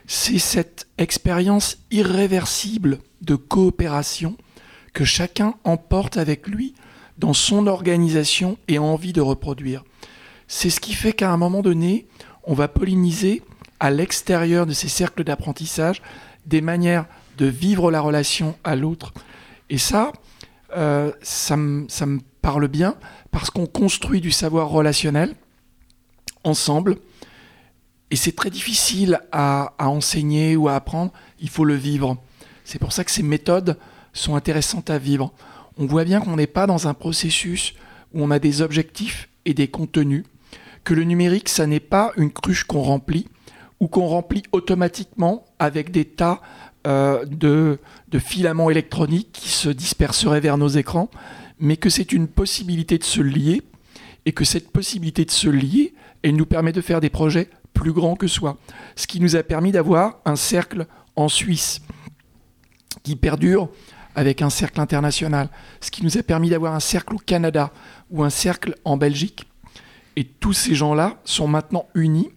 C'est 0.07 0.39
cette 0.39 0.89
expérience 0.99 1.79
irréversible 1.91 2.99
de 3.23 3.37
coopération 3.37 4.37
que 4.93 5.07
chacun 5.07 5.55
emporte 5.65 6.19
avec 6.19 6.47
lui 6.47 6.75
dans 7.17 7.33
son 7.33 7.67
organisation 7.67 8.59
et 8.69 8.79
envie 8.79 9.15
de 9.15 9.23
reproduire. 9.23 9.83
C'est 10.55 10.69
ce 10.69 10.81
qui 10.81 10.93
fait 10.93 11.15
qu'à 11.15 11.33
un 11.33 11.39
moment 11.39 11.63
donné, 11.63 12.07
on 12.45 12.53
va 12.53 12.69
polliniser 12.69 13.43
à 13.81 13.91
l'extérieur 13.91 14.67
de 14.67 14.75
ces 14.75 14.87
cercles 14.87 15.25
d'apprentissage 15.25 16.03
des 16.45 16.61
manières 16.61 17.07
de 17.39 17.47
vivre 17.47 17.91
la 17.91 18.03
relation 18.03 18.55
à 18.63 18.77
l'autre. 18.77 19.15
Et 19.71 19.79
ça, 19.79 20.13
euh, 20.77 21.11
ça, 21.23 21.57
me, 21.57 22.21
parle 22.43 22.69
bien 22.69 22.97
parce 23.31 23.49
qu'on 23.49 23.65
construit 23.65 24.21
du 24.21 24.31
savoir 24.31 24.69
relationnel, 24.69 25.35
ensemble. 26.45 26.99
Et 28.11 28.17
c'est 28.17 28.37
très 28.37 28.51
difficile 28.51 29.21
à 29.33 29.73
enseigner 29.79 30.55
ou 30.55 30.69
à 30.69 30.75
apprendre, 30.75 31.15
il 31.41 31.49
faut 31.49 31.65
le 31.65 31.77
vivre. 31.77 32.19
C'est 32.65 32.79
pour 32.79 32.93
ça 32.93 33.05
que 33.05 33.11
ces 33.11 33.23
méthodes 33.23 33.79
sont 34.13 34.37
intéressantes 34.37 34.91
à 34.91 34.99
vivre. 34.99 35.33
On 35.79 35.87
voit 35.87 36.05
bien 36.05 36.21
qu'on 36.21 36.37
n'est 36.37 36.47
pas 36.47 36.67
dans 36.67 36.89
un 36.89 36.95
processus 36.95 37.73
où 38.13 38.23
on 38.23 38.31
a 38.31 38.39
des 38.39 38.61
objectifs 38.61 39.31
et 39.47 39.55
des 39.55 39.69
contenus, 39.69 40.25
que 40.85 40.95
le 40.95 41.05
numérique, 41.05 41.49
ça 41.49 41.67
n'est 41.67 41.81
pas 41.81 42.13
une 42.17 42.33
cruche 42.33 42.65
qu'on 42.65 42.83
remplit 42.83 43.29
ou 43.81 43.89
qu'on 43.89 44.07
remplit 44.07 44.43
automatiquement 44.53 45.45
avec 45.59 45.91
des 45.91 46.05
tas 46.05 46.41
euh, 46.87 47.25
de, 47.25 47.79
de 48.09 48.19
filaments 48.19 48.71
électroniques 48.71 49.31
qui 49.33 49.49
se 49.49 49.69
disperseraient 49.69 50.41
vers 50.41 50.59
nos 50.59 50.69
écrans, 50.69 51.11
mais 51.59 51.77
que 51.77 51.91
c'est 51.91 52.13
une 52.13 52.29
possibilité 52.29 52.99
de 52.99 53.05
se 53.05 53.21
lier 53.21 53.63
et 54.27 54.33
que 54.33 54.45
cette 54.45 54.71
possibilité 54.71 55.25
de 55.25 55.31
se 55.31 55.49
lier, 55.49 55.95
elle 56.23 56.37
nous 56.37 56.47
permet 56.47 56.73
de 56.73 56.81
faire 56.81 57.01
des 57.01 57.11
projets 57.11 57.49
plus 57.73 57.93
grands 57.93 58.17
que 58.17 58.27
soi. 58.27 58.59
Ce 58.97 59.07
qui 59.07 59.21
nous 59.21 59.37
a 59.37 59.43
permis 59.43 59.73
d'avoir 59.73 60.21
un 60.25 60.37
cercle 60.37 60.87
en 61.17 61.29
Suisse 61.29 61.81
qui 63.03 63.17
perdure 63.17 63.69
avec 64.15 64.43
un 64.43 64.51
cercle 64.51 64.81
international, 64.81 65.49
ce 65.81 65.91
qui 65.91 66.05
nous 66.05 66.19
a 66.19 66.23
permis 66.23 66.51
d'avoir 66.51 66.75
un 66.75 66.81
cercle 66.81 67.15
au 67.15 67.19
Canada 67.19 67.73
ou 68.11 68.23
un 68.23 68.31
cercle 68.31 68.77
en 68.85 68.97
Belgique. 68.97 69.47
Et 70.17 70.25
tous 70.25 70.53
ces 70.53 70.75
gens-là 70.75 71.17
sont 71.25 71.49
maintenant 71.49 71.87
unis, 71.95 72.31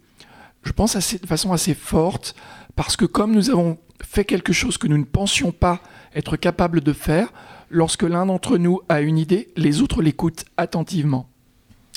je 0.62 0.72
pense 0.72 0.96
assez- 0.96 1.18
de 1.18 1.26
façon 1.26 1.52
assez 1.52 1.74
forte, 1.74 2.34
parce 2.74 2.96
que 2.96 3.04
comme 3.04 3.32
nous 3.32 3.50
avons 3.50 3.78
fait 4.02 4.24
quelque 4.24 4.52
chose 4.52 4.78
que 4.78 4.86
nous 4.86 4.98
ne 4.98 5.04
pensions 5.04 5.52
pas 5.52 5.80
être 6.14 6.36
capables 6.36 6.80
de 6.80 6.92
faire, 6.92 7.28
lorsque 7.70 8.02
l'un 8.02 8.26
d'entre 8.26 8.58
nous 8.58 8.80
a 8.88 9.00
une 9.00 9.18
idée, 9.18 9.48
les 9.56 9.82
autres 9.82 10.02
l'écoutent 10.02 10.44
attentivement. 10.56 11.28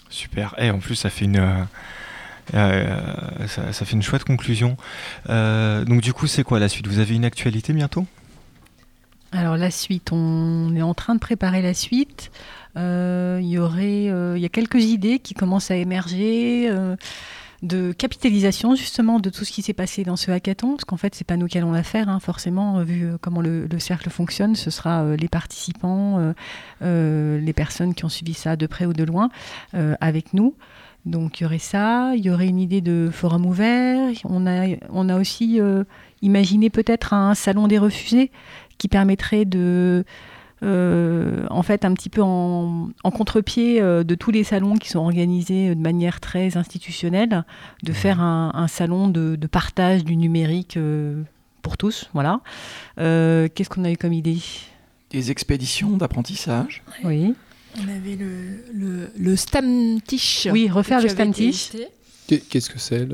Super. 0.09 0.55
Et 0.57 0.71
en 0.71 0.79
plus, 0.79 0.95
ça 0.95 1.09
fait 1.09 1.25
une, 1.25 1.37
euh, 1.37 1.63
euh, 2.55 3.47
ça, 3.47 3.71
ça 3.73 3.85
fait 3.85 3.93
une 3.93 4.01
chouette 4.01 4.23
conclusion. 4.23 4.75
Euh, 5.29 5.85
donc 5.85 6.01
du 6.01 6.13
coup, 6.13 6.27
c'est 6.27 6.43
quoi 6.43 6.59
la 6.59 6.67
suite? 6.69 6.87
Vous 6.87 6.99
avez 6.99 7.15
une 7.15 7.25
actualité 7.25 7.73
bientôt? 7.73 8.05
Alors 9.31 9.57
la 9.57 9.69
suite, 9.69 10.11
on 10.11 10.75
est 10.75 10.81
en 10.81 10.95
train 10.95 11.13
de 11.13 11.19
préparer 11.19 11.61
la 11.61 11.75
suite. 11.75 12.31
Euh, 12.77 13.39
Il 13.41 13.49
y 13.49 13.57
aurait, 13.57 14.09
euh, 14.09 14.37
il 14.37 14.41
y 14.41 14.45
a 14.45 14.49
quelques 14.49 14.83
idées 14.83 15.19
qui 15.19 15.33
commencent 15.33 15.71
à 15.71 15.75
émerger 15.75 16.69
euh, 16.69 16.95
de 17.61 17.91
capitalisation 17.91 18.75
justement 18.75 19.19
de 19.19 19.29
tout 19.29 19.43
ce 19.43 19.51
qui 19.51 19.61
s'est 19.61 19.73
passé 19.73 20.03
dans 20.03 20.15
ce 20.15 20.31
hackathon, 20.31 20.71
parce 20.71 20.85
qu'en 20.85 20.97
fait 20.97 21.13
c'est 21.15 21.25
pas 21.25 21.35
nous 21.35 21.47
qui 21.47 21.57
allons 21.57 21.71
la 21.71 21.83
faire, 21.83 22.07
hein, 22.07 22.19
forcément 22.19 22.81
vu 22.83 23.09
comment 23.21 23.41
le, 23.41 23.65
le 23.65 23.79
cercle 23.79 24.09
fonctionne, 24.09 24.55
ce 24.55 24.69
sera 24.69 25.15
les 25.17 25.27
participants, 25.27 26.33
les 26.81 27.53
personnes 27.53 27.93
qui 27.95 28.05
ont 28.05 28.09
suivi 28.09 28.33
ça 28.33 28.55
de 28.55 28.65
près 28.65 28.85
ou 28.85 28.93
de 28.93 29.03
loin 29.03 29.29
avec 29.73 30.33
nous. 30.33 30.55
Donc 31.05 31.39
il 31.39 31.43
y 31.43 31.45
aurait 31.45 31.59
ça, 31.59 32.13
il 32.15 32.23
y 32.23 32.29
aurait 32.29 32.47
une 32.47 32.59
idée 32.59 32.79
de 32.79 33.09
forum 33.11 33.45
ouvert. 33.45 34.09
On 34.23 34.47
a, 34.47 34.67
on 34.89 35.09
a 35.09 35.19
aussi 35.19 35.59
imaginé 36.21 36.69
peut-être 36.69 37.13
un 37.13 37.35
salon 37.35 37.67
des 37.67 37.77
refusés 37.77 38.31
qui 38.77 38.87
permettrait 38.87 39.43
de, 39.43 40.05
euh, 40.63 41.45
en 41.49 41.63
fait, 41.63 41.85
un 41.85 41.93
petit 41.93 42.09
peu 42.09 42.21
en, 42.21 42.89
en 43.03 43.11
contre-pied 43.11 43.81
euh, 43.81 44.03
de 44.03 44.15
tous 44.15 44.31
les 44.31 44.43
salons 44.43 44.75
qui 44.75 44.89
sont 44.89 44.99
organisés 44.99 45.73
de 45.73 45.79
manière 45.79 46.19
très 46.19 46.57
institutionnelle, 46.57 47.43
de 47.83 47.93
faire 47.93 48.19
un, 48.19 48.51
un 48.53 48.67
salon 48.67 49.07
de, 49.07 49.35
de 49.35 49.47
partage 49.47 50.03
du 50.03 50.15
numérique 50.15 50.77
euh, 50.77 51.21
pour 51.61 51.77
tous. 51.77 52.09
Voilà. 52.13 52.41
Euh, 52.99 53.47
Qu'est-ce 53.53 53.69
qu'on 53.69 53.85
a 53.85 53.91
eu 53.91 53.97
comme 53.97 54.13
idée? 54.13 54.39
Des 55.11 55.31
expéditions 55.31 55.97
d'apprentissage. 55.97 56.83
Oui. 57.03 57.33
On 57.77 57.83
avait 57.83 58.15
le, 58.15 58.63
le, 58.73 59.11
le 59.17 59.35
Stamtisch. 59.35 60.47
Oui, 60.51 60.69
refaire 60.69 61.01
le 61.01 61.07
Stamtisch. 61.09 61.71
Qu'est-ce 62.37 62.69
que 62.69 62.77
c'est. 62.77 63.07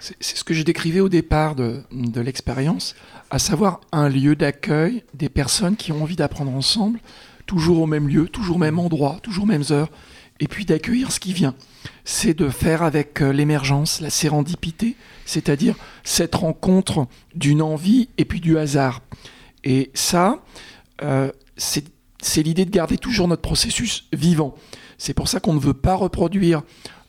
C'est 0.00 0.36
ce 0.36 0.42
que 0.42 0.52
je 0.52 0.64
décrivais 0.64 0.98
au 0.98 1.08
départ 1.08 1.54
de, 1.54 1.84
l'expérience, 2.20 2.96
à 3.30 3.38
savoir 3.38 3.80
un 3.92 4.08
lieu 4.08 4.34
d'accueil 4.34 5.04
des 5.14 5.28
personnes 5.28 5.76
qui 5.76 5.92
ont 5.92 6.02
envie 6.02 6.16
d'apprendre 6.16 6.50
ensemble, 6.50 6.98
toujours 7.46 7.80
au 7.80 7.86
même 7.86 8.08
lieu, 8.08 8.28
toujours 8.28 8.56
au 8.56 8.58
même 8.58 8.80
endroit, 8.80 9.18
toujours 9.22 9.44
aux 9.44 9.48
mêmes 9.48 9.64
heures, 9.70 9.90
et 10.40 10.48
puis 10.48 10.64
d'accueillir 10.64 11.12
ce 11.12 11.20
qui 11.20 11.32
vient. 11.32 11.54
C'est 12.04 12.34
de 12.34 12.48
faire 12.48 12.82
avec 12.82 13.22
euh, 13.22 13.32
l'émergence, 13.32 14.00
la 14.00 14.10
sérendipité, 14.10 14.96
c'est-à-dire 15.24 15.76
cette 16.04 16.34
rencontre 16.34 17.06
d'une 17.34 17.62
envie 17.62 18.08
et 18.18 18.24
puis 18.24 18.40
du 18.40 18.58
hasard. 18.58 19.02
Et 19.64 19.90
ça, 19.94 20.42
euh, 21.02 21.30
c'est 21.56 22.42
l'idée 22.42 22.64
de 22.64 22.70
garder 22.70 22.98
toujours 22.98 23.28
notre 23.28 23.42
processus 23.42 24.06
vivant. 24.12 24.54
C'est 24.96 25.14
pour 25.14 25.28
ça 25.28 25.38
qu'on 25.38 25.54
ne 25.54 25.60
veut 25.60 25.74
pas 25.74 25.94
reproduire 25.94 26.62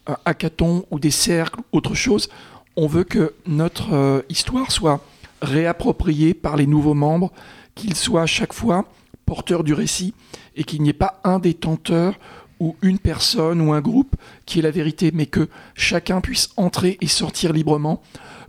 un 0.08 0.18
hackathon 0.26 0.86
ou 0.92 1.00
des 1.00 1.12
cercles, 1.12 1.62
autre 1.72 1.96
chose. 1.96 2.30
On 2.76 2.88
veut 2.88 3.04
que 3.04 3.34
notre 3.46 3.94
euh, 3.94 4.22
histoire 4.30 4.72
soit 4.72 5.02
réappropriée 5.42 6.34
par 6.34 6.56
les 6.56 6.68
nouveaux 6.68 6.94
membres, 6.94 7.32
qu'ils 7.76 7.96
soient 7.96 8.24
à 8.24 8.28
chaque 8.28 8.54
fois 8.54 8.86
porteurs 9.26 9.64
du 9.64 9.74
récit 9.74 10.14
et 10.56 10.64
qu'il 10.64 10.82
n'y 10.82 10.90
ait 10.90 10.94
pas 10.94 11.20
un 11.24 11.40
détenteur 11.40 12.20
ou 12.60 12.76
une 12.82 13.00
personne 13.00 13.62
ou 13.62 13.74
un 13.74 13.82
groupe 13.82 14.16
qui 14.46 14.60
est 14.60 14.64
la 14.64 14.72
vérité, 14.72 15.12
mais 15.14 15.28
que 15.28 15.48
chacun 15.76 16.20
puisse 16.20 16.50
entrer 16.58 16.98
et 17.00 17.08
sortir 17.08 17.54
librement, 17.54 18.02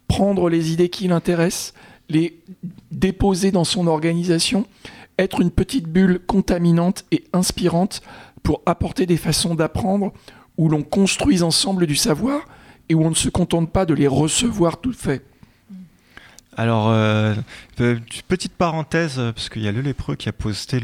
prendre 0.09 0.49
les 0.49 0.73
idées 0.73 0.89
qui 0.89 1.07
l'intéressent, 1.07 1.75
les 2.09 2.41
déposer 2.91 3.53
dans 3.53 3.65
son 3.65 3.87
organisation, 3.87 4.67
être 5.19 5.41
une 5.41 5.51
petite 5.51 5.87
bulle 5.87 6.21
contaminante 6.27 7.05
et 7.13 7.25
inspirante 7.33 8.03
pour 8.43 8.63
apporter 8.67 9.07
des 9.07 9.17
façons 9.17 9.55
d'apprendre 9.55 10.13
où 10.61 10.69
l'on 10.69 10.83
construise 10.83 11.43
ensemble 11.43 11.87
du 11.87 11.97
savoir 11.97 12.43
et 12.89 12.95
où 12.95 13.03
on 13.05 13.11
ne 13.11 13.15
se 13.15 13.29
contente 13.31 13.73
pas 13.73 13.87
de 13.87 13.95
les 13.95 14.07
recevoir 14.07 14.81
tout 14.81 14.93
fait. 14.93 15.25
Alors, 16.57 16.89
euh, 16.91 17.35
pe- 17.77 17.99
petite 18.29 18.53
parenthèse, 18.53 19.19
euh, 19.19 19.33
parce 19.33 19.49
qu'il 19.49 19.63
y 19.63 19.69
a 19.69 19.73
le 19.73 19.81
lépreux 19.81 20.17
qui 20.17 20.29
a 20.29 20.33
posté 20.33 20.79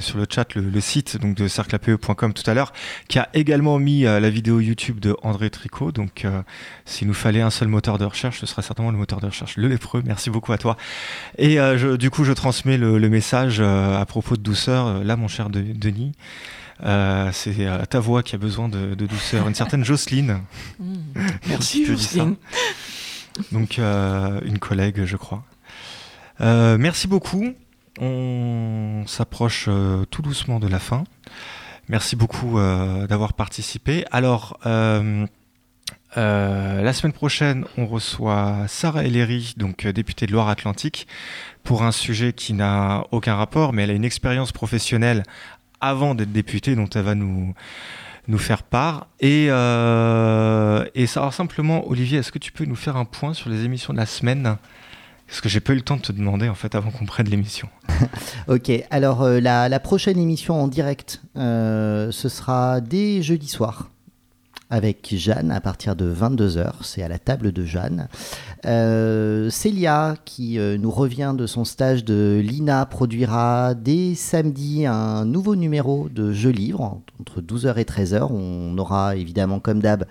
sur 0.00 0.18
le 0.18 0.26
chat 0.28 0.54
le, 0.56 0.80
site 0.80 1.18
donc 1.20 1.36
de 1.36 1.46
cercleape.com 1.46 2.32
tout 2.32 2.50
à 2.50 2.54
l'heure, 2.54 2.72
qui 3.06 3.18
a 3.18 3.28
également 3.34 3.78
mis 3.78 4.06
euh, 4.06 4.18
la 4.18 4.30
vidéo 4.30 4.58
YouTube 4.60 4.98
de 4.98 5.14
André 5.22 5.50
Tricot. 5.50 5.92
Donc, 5.92 6.24
euh, 6.24 6.42
s'il 6.86 7.06
nous 7.06 7.14
fallait 7.14 7.42
un 7.42 7.50
seul 7.50 7.68
moteur 7.68 7.98
de 7.98 8.06
recherche, 8.06 8.40
ce 8.40 8.46
sera 8.46 8.62
certainement 8.62 8.90
le 8.90 8.98
moteur 8.98 9.20
de 9.20 9.26
recherche 9.26 9.56
Le 9.56 9.68
lépreux. 9.68 10.02
Merci 10.04 10.30
beaucoup 10.30 10.52
à 10.52 10.58
toi. 10.58 10.76
Et 11.38 11.60
euh, 11.60 11.96
du 11.98 12.10
coup, 12.10 12.24
je 12.24 12.32
transmets 12.32 12.78
le, 12.78 12.98
message 13.10 13.58
euh, 13.60 14.00
à 14.00 14.06
propos 14.06 14.36
de 14.36 14.42
douceur. 14.42 14.86
Euh, 14.86 15.04
Là, 15.04 15.14
mon 15.16 15.28
cher 15.28 15.50
De- 15.50 15.60
Denis, 15.60 16.12
euh, 16.84 17.30
c'est 17.32 17.66
euh, 17.66 17.84
ta 17.84 18.00
voix 18.00 18.22
qui 18.22 18.34
a 18.34 18.38
besoin 18.38 18.68
de, 18.68 18.94
de 18.94 19.06
douceur. 19.06 19.46
Une 19.48 19.54
certaine 19.54 19.84
Jocelyne. 19.84 20.40
Mm. 20.78 20.94
Merci. 21.48 21.84
Jocelyne. 21.84 22.36
Donc, 23.52 23.78
euh, 23.78 24.40
une 24.44 24.58
collègue, 24.58 25.04
je 25.04 25.16
crois. 25.16 25.44
Euh, 26.40 26.78
merci 26.78 27.06
beaucoup. 27.06 27.54
On 28.00 29.04
s'approche 29.06 29.68
tout 30.10 30.22
doucement 30.22 30.58
de 30.58 30.66
la 30.66 30.78
fin. 30.78 31.04
Merci 31.88 32.16
beaucoup 32.16 32.58
d'avoir 32.58 33.34
participé. 33.34 34.04
Alors, 34.10 34.58
euh, 36.16 36.82
la 36.82 36.92
semaine 36.92 37.12
prochaine, 37.12 37.64
on 37.76 37.86
reçoit 37.86 38.64
Sarah 38.66 39.04
Ellery, 39.04 39.54
donc 39.56 39.86
députée 39.86 40.26
de 40.26 40.32
Loire-Atlantique, 40.32 41.06
pour 41.62 41.82
un 41.82 41.92
sujet 41.92 42.32
qui 42.32 42.52
n'a 42.52 43.04
aucun 43.12 43.36
rapport, 43.36 43.72
mais 43.72 43.84
elle 43.84 43.90
a 43.90 43.94
une 43.94 44.04
expérience 44.04 44.50
professionnelle 44.50 45.22
avant 45.80 46.14
d'être 46.14 46.32
députée 46.32 46.74
dont 46.74 46.88
elle 46.88 47.02
va 47.02 47.14
nous, 47.14 47.54
nous 48.28 48.38
faire 48.38 48.62
part. 48.62 49.06
Et, 49.20 49.46
euh, 49.50 50.84
et 50.94 51.06
alors 51.16 51.34
simplement, 51.34 51.88
Olivier, 51.88 52.18
est-ce 52.18 52.32
que 52.32 52.38
tu 52.38 52.52
peux 52.52 52.64
nous 52.64 52.76
faire 52.76 52.96
un 52.96 53.04
point 53.04 53.34
sur 53.34 53.50
les 53.50 53.64
émissions 53.64 53.92
de 53.92 53.98
la 53.98 54.06
semaine? 54.06 54.56
Parce 55.26 55.40
que 55.40 55.48
j'ai 55.48 55.60
pas 55.60 55.72
eu 55.72 55.76
le 55.76 55.82
temps 55.82 55.96
de 55.96 56.02
te 56.02 56.12
demander 56.12 56.48
en 56.48 56.54
fait 56.54 56.74
avant 56.74 56.90
qu'on 56.90 57.06
prenne 57.06 57.28
l'émission. 57.28 57.68
Ok, 58.48 58.72
alors 58.90 59.22
euh, 59.22 59.38
la, 59.38 59.68
la 59.68 59.78
prochaine 59.78 60.18
émission 60.18 60.60
en 60.60 60.66
direct, 60.66 61.20
euh, 61.36 62.10
ce 62.10 62.28
sera 62.28 62.80
dès 62.80 63.22
jeudi 63.22 63.46
soir 63.46 63.90
avec 64.70 65.14
Jeanne 65.16 65.50
à 65.50 65.60
partir 65.60 65.96
de 65.96 66.12
22h. 66.12 66.72
C'est 66.82 67.02
à 67.02 67.08
la 67.08 67.18
table 67.18 67.52
de 67.52 67.64
Jeanne. 67.64 68.08
Euh, 68.66 69.50
Célia, 69.50 70.16
qui 70.24 70.58
euh, 70.58 70.78
nous 70.78 70.90
revient 70.90 71.34
de 71.36 71.46
son 71.46 71.64
stage 71.64 72.04
de 72.04 72.40
l'INA, 72.44 72.86
produira 72.86 73.74
dès 73.74 74.14
samedi 74.14 74.86
un 74.86 75.24
nouveau 75.24 75.56
numéro 75.56 76.08
de 76.08 76.32
Jeux 76.32 76.50
Livres 76.50 77.00
entre 77.20 77.40
12h 77.40 77.78
et 77.78 77.84
13h. 77.84 78.28
On 78.30 78.76
aura 78.78 79.16
évidemment, 79.16 79.60
comme 79.60 79.80
d'hab, 79.80 80.04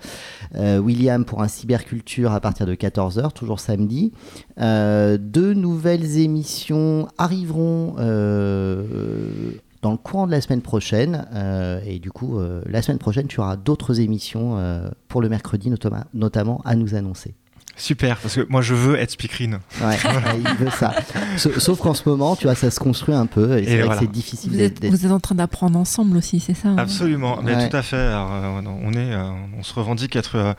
euh, 0.54 0.78
William 0.78 1.24
pour 1.24 1.42
un 1.42 1.48
cyberculture 1.48 2.32
à 2.32 2.40
partir 2.40 2.66
de 2.66 2.74
14h, 2.74 3.32
toujours 3.32 3.60
samedi. 3.60 4.12
Euh, 4.60 5.18
deux 5.18 5.54
nouvelles 5.54 6.18
émissions 6.18 7.08
arriveront 7.18 7.96
euh, 7.98 9.52
dans 9.82 9.92
le 9.92 9.96
courant 9.96 10.26
de 10.26 10.32
la 10.32 10.40
semaine 10.40 10.62
prochaine. 10.62 11.26
euh, 11.32 11.80
et 11.86 11.98
du 11.98 12.10
coup, 12.10 12.38
euh, 12.38 12.62
la 12.66 12.82
semaine 12.82 12.98
prochaine, 12.98 13.26
tu 13.28 13.40
auras 13.40 13.56
d'autres 13.56 14.00
émissions 14.00 14.58
euh, 14.58 14.88
pour 15.08 15.22
le 15.22 15.28
mercredi, 15.28 15.72
notamment 16.14 16.60
à 16.64 16.74
nous 16.74 16.94
annoncer. 16.94 17.34
Super, 17.76 18.18
parce 18.18 18.34
que 18.34 18.46
moi 18.50 18.60
je 18.60 18.74
veux 18.74 18.96
être 18.96 19.12
speakerine. 19.12 19.60
Ouais, 19.82 19.96
il 20.36 20.56
veut 20.58 20.70
ça. 20.70 20.92
Sa- 21.38 21.58
Sauf 21.58 21.78
qu'en 21.80 21.94
ce 21.94 22.06
moment, 22.06 22.36
tu 22.36 22.44
vois, 22.44 22.54
ça 22.54 22.70
se 22.70 22.78
construit 22.78 23.14
un 23.14 23.24
peu. 23.24 23.56
Et 23.58 23.64
c'est 23.64 23.70
Et 23.70 23.76
vrai 23.76 23.84
voilà. 23.86 24.00
que 24.00 24.06
c'est 24.06 24.12
difficile 24.12 24.50
Vous 24.50 24.56
d'être- 24.58 24.84
êtes, 24.84 24.90
vous 24.90 25.06
êtes 25.06 25.12
en 25.12 25.20
train 25.20 25.34
d'apprendre 25.36 25.78
ensemble 25.78 26.16
aussi, 26.18 26.40
c'est 26.40 26.52
ça 26.52 26.68
hein? 26.68 26.76
Absolument, 26.76 27.38
mais 27.42 27.54
Ouais. 27.54 27.68
tout 27.70 27.74
à 27.76 27.80
fait. 27.80 27.96
Alors, 27.96 28.30
on 28.32 28.92
est, 28.92 29.14
on 29.58 29.62
se 29.62 29.72
revendique 29.72 30.14
être 30.16 30.54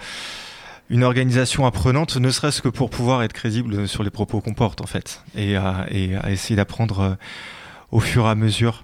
une 0.90 1.04
organisation 1.04 1.66
apprenante, 1.68 2.18
ne 2.18 2.30
serait-ce 2.32 2.62
que 2.64 2.70
pour 2.70 2.90
pouvoir 2.90 3.22
être 3.22 3.34
crédible 3.34 3.88
sur 3.88 4.02
les 4.04 4.10
propos 4.10 4.42
qu'on 4.42 4.54
porte 4.56 4.82
en 4.82 4.88
fait, 4.88 5.22
et 5.36 5.56
à, 5.56 5.86
et 5.92 6.16
à 6.16 6.32
essayer 6.32 6.56
d'apprendre 6.56 7.18
au 7.92 8.00
fur 8.00 8.26
et 8.26 8.30
à 8.30 8.36
mesure. 8.36 8.84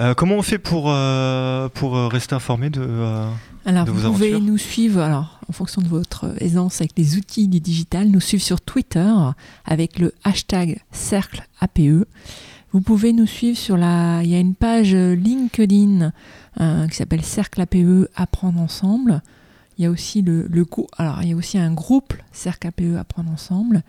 Euh, 0.00 0.14
comment 0.14 0.34
on 0.36 0.42
fait 0.42 0.58
pour, 0.58 0.86
euh, 0.88 1.68
pour 1.68 1.96
euh, 1.96 2.08
rester 2.08 2.34
informé 2.34 2.68
de... 2.70 2.80
euh, 2.80 3.30
Alors, 3.64 3.84
de 3.84 3.92
vous 3.92 4.12
pouvez 4.12 4.40
nous 4.40 4.58
suivre, 4.58 5.00
alors, 5.00 5.38
en 5.48 5.52
fonction 5.52 5.82
de 5.82 5.88
votre 5.88 6.34
aisance 6.42 6.80
avec 6.80 6.92
les 6.96 7.16
outils 7.16 7.46
du 7.48 7.60
digital, 7.60 8.08
nous 8.08 8.20
suivre 8.20 8.42
sur 8.42 8.60
Twitter 8.60 9.12
avec 9.64 9.98
le 9.98 10.12
hashtag 10.24 10.80
cercle 10.90 11.46
APE. 11.60 12.06
Vous 12.72 12.80
pouvez 12.80 13.12
nous 13.12 13.26
suivre 13.26 13.56
sur 13.56 13.76
la. 13.76 14.22
Il 14.24 14.30
y 14.30 14.34
a 14.34 14.40
une 14.40 14.56
page 14.56 14.94
LinkedIn 14.94 16.10
qui 16.58 16.96
s'appelle 16.96 17.22
Cercle 17.22 17.60
APE 17.60 18.08
Apprendre 18.16 18.60
ensemble. 18.60 19.22
Il 19.78 19.84
y 19.84 19.86
a 19.86 19.90
aussi 19.90 20.22
le, 20.22 20.46
le 20.48 20.66
alors 20.98 21.22
il 21.22 21.28
y 21.28 21.32
a 21.32 21.36
aussi 21.36 21.56
un 21.58 21.72
groupe 21.72 22.14
Cercle 22.32 22.66
APE 22.68 22.96
Apprendre 22.98 23.30
ensemble 23.30 23.82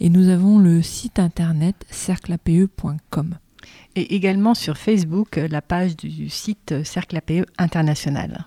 et 0.00 0.08
nous 0.08 0.28
avons 0.28 0.58
le 0.58 0.82
site 0.82 1.20
internet 1.20 1.76
cercleape.com. 1.90 3.36
Et 3.94 4.14
également 4.14 4.54
sur 4.54 4.78
Facebook, 4.78 5.36
euh, 5.38 5.48
la 5.48 5.60
page 5.60 5.96
du 5.96 6.28
site 6.28 6.82
Cercle 6.84 7.16
APE 7.16 7.46
International. 7.58 8.46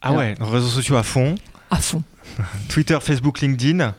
Ah 0.00 0.12
ouais, 0.12 0.34
réseaux 0.40 0.68
sociaux 0.68 0.96
à 0.96 1.02
fond, 1.02 1.34
À 1.70 1.76
fond. 1.76 2.02
Twitter, 2.68 2.96
Facebook, 3.00 3.40
LinkedIn, 3.40 3.94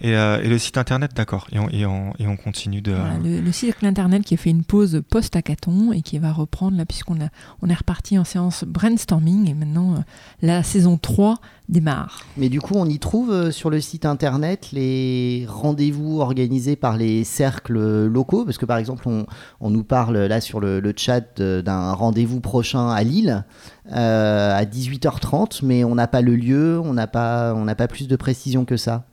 et, 0.00 0.16
euh, 0.16 0.40
et 0.42 0.48
le 0.48 0.58
site 0.58 0.78
internet, 0.78 1.12
d'accord. 1.14 1.46
Et 1.50 1.58
on, 1.58 1.68
et 1.70 1.84
on, 1.84 2.12
et 2.18 2.26
on 2.26 2.36
continue 2.36 2.80
de... 2.80 2.92
Voilà, 2.92 3.18
le, 3.18 3.40
le 3.40 3.52
site 3.52 3.82
internet 3.82 4.22
qui 4.24 4.34
a 4.34 4.36
fait 4.36 4.50
une 4.50 4.64
pause 4.64 5.02
post-hackathon 5.10 5.92
et 5.92 6.02
qui 6.02 6.18
va 6.18 6.32
reprendre 6.32 6.76
là 6.76 6.86
puisqu'on 6.86 7.20
a, 7.20 7.28
on 7.62 7.68
est 7.68 7.74
reparti 7.74 8.18
en 8.18 8.24
séance 8.24 8.64
brainstorming 8.64 9.48
et 9.48 9.54
maintenant 9.54 9.94
euh, 9.94 10.00
la 10.40 10.62
saison 10.62 10.98
3 10.98 11.38
démarre. 11.68 12.22
Mais 12.36 12.48
du 12.48 12.60
coup, 12.60 12.74
on 12.76 12.86
y 12.86 12.98
trouve 12.98 13.30
euh, 13.30 13.50
sur 13.50 13.70
le 13.70 13.80
site 13.80 14.06
internet 14.06 14.68
les 14.72 15.46
rendez-vous 15.48 16.20
organisés 16.20 16.76
par 16.76 16.96
les 16.96 17.24
cercles 17.24 18.06
locaux? 18.06 18.44
Parce 18.44 18.58
que 18.58 18.66
par 18.66 18.78
exemple, 18.78 19.08
on, 19.08 19.26
on 19.60 19.70
nous 19.70 19.84
parle 19.84 20.18
là 20.18 20.40
sur 20.40 20.60
le, 20.60 20.80
le 20.80 20.94
chat 20.96 21.40
d'un 21.40 21.92
rendez-vous 21.92 22.40
prochain 22.40 22.88
à 22.88 23.02
Lille 23.02 23.44
euh, 23.92 24.56
à 24.56 24.64
18h30, 24.64 25.60
mais 25.62 25.82
on 25.82 25.94
n'a 25.94 26.06
pas 26.06 26.20
le 26.20 26.36
lieu, 26.36 26.78
on 26.78 26.94
n'a 26.94 27.06
pas, 27.06 27.54
on 27.54 27.64
n'a 27.64 27.74
pas 27.74 27.88
plus 27.88 28.06
de 28.06 28.16
précision 28.16 28.64
que 28.64 28.76
ça. 28.76 29.04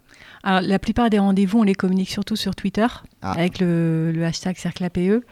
Alors, 0.45 0.61
la 0.61 0.79
plupart 0.79 1.09
des 1.09 1.19
rendez-vous, 1.19 1.59
on 1.59 1.63
les 1.63 1.75
communique 1.75 2.09
surtout 2.09 2.35
sur 2.35 2.55
Twitter 2.55 2.85
Ah. 3.21 3.31
avec 3.31 3.59
le, 3.59 4.11
le 4.13 4.23
hashtag 4.25 4.55
Cercle 4.57 4.83
APE. 4.85 5.23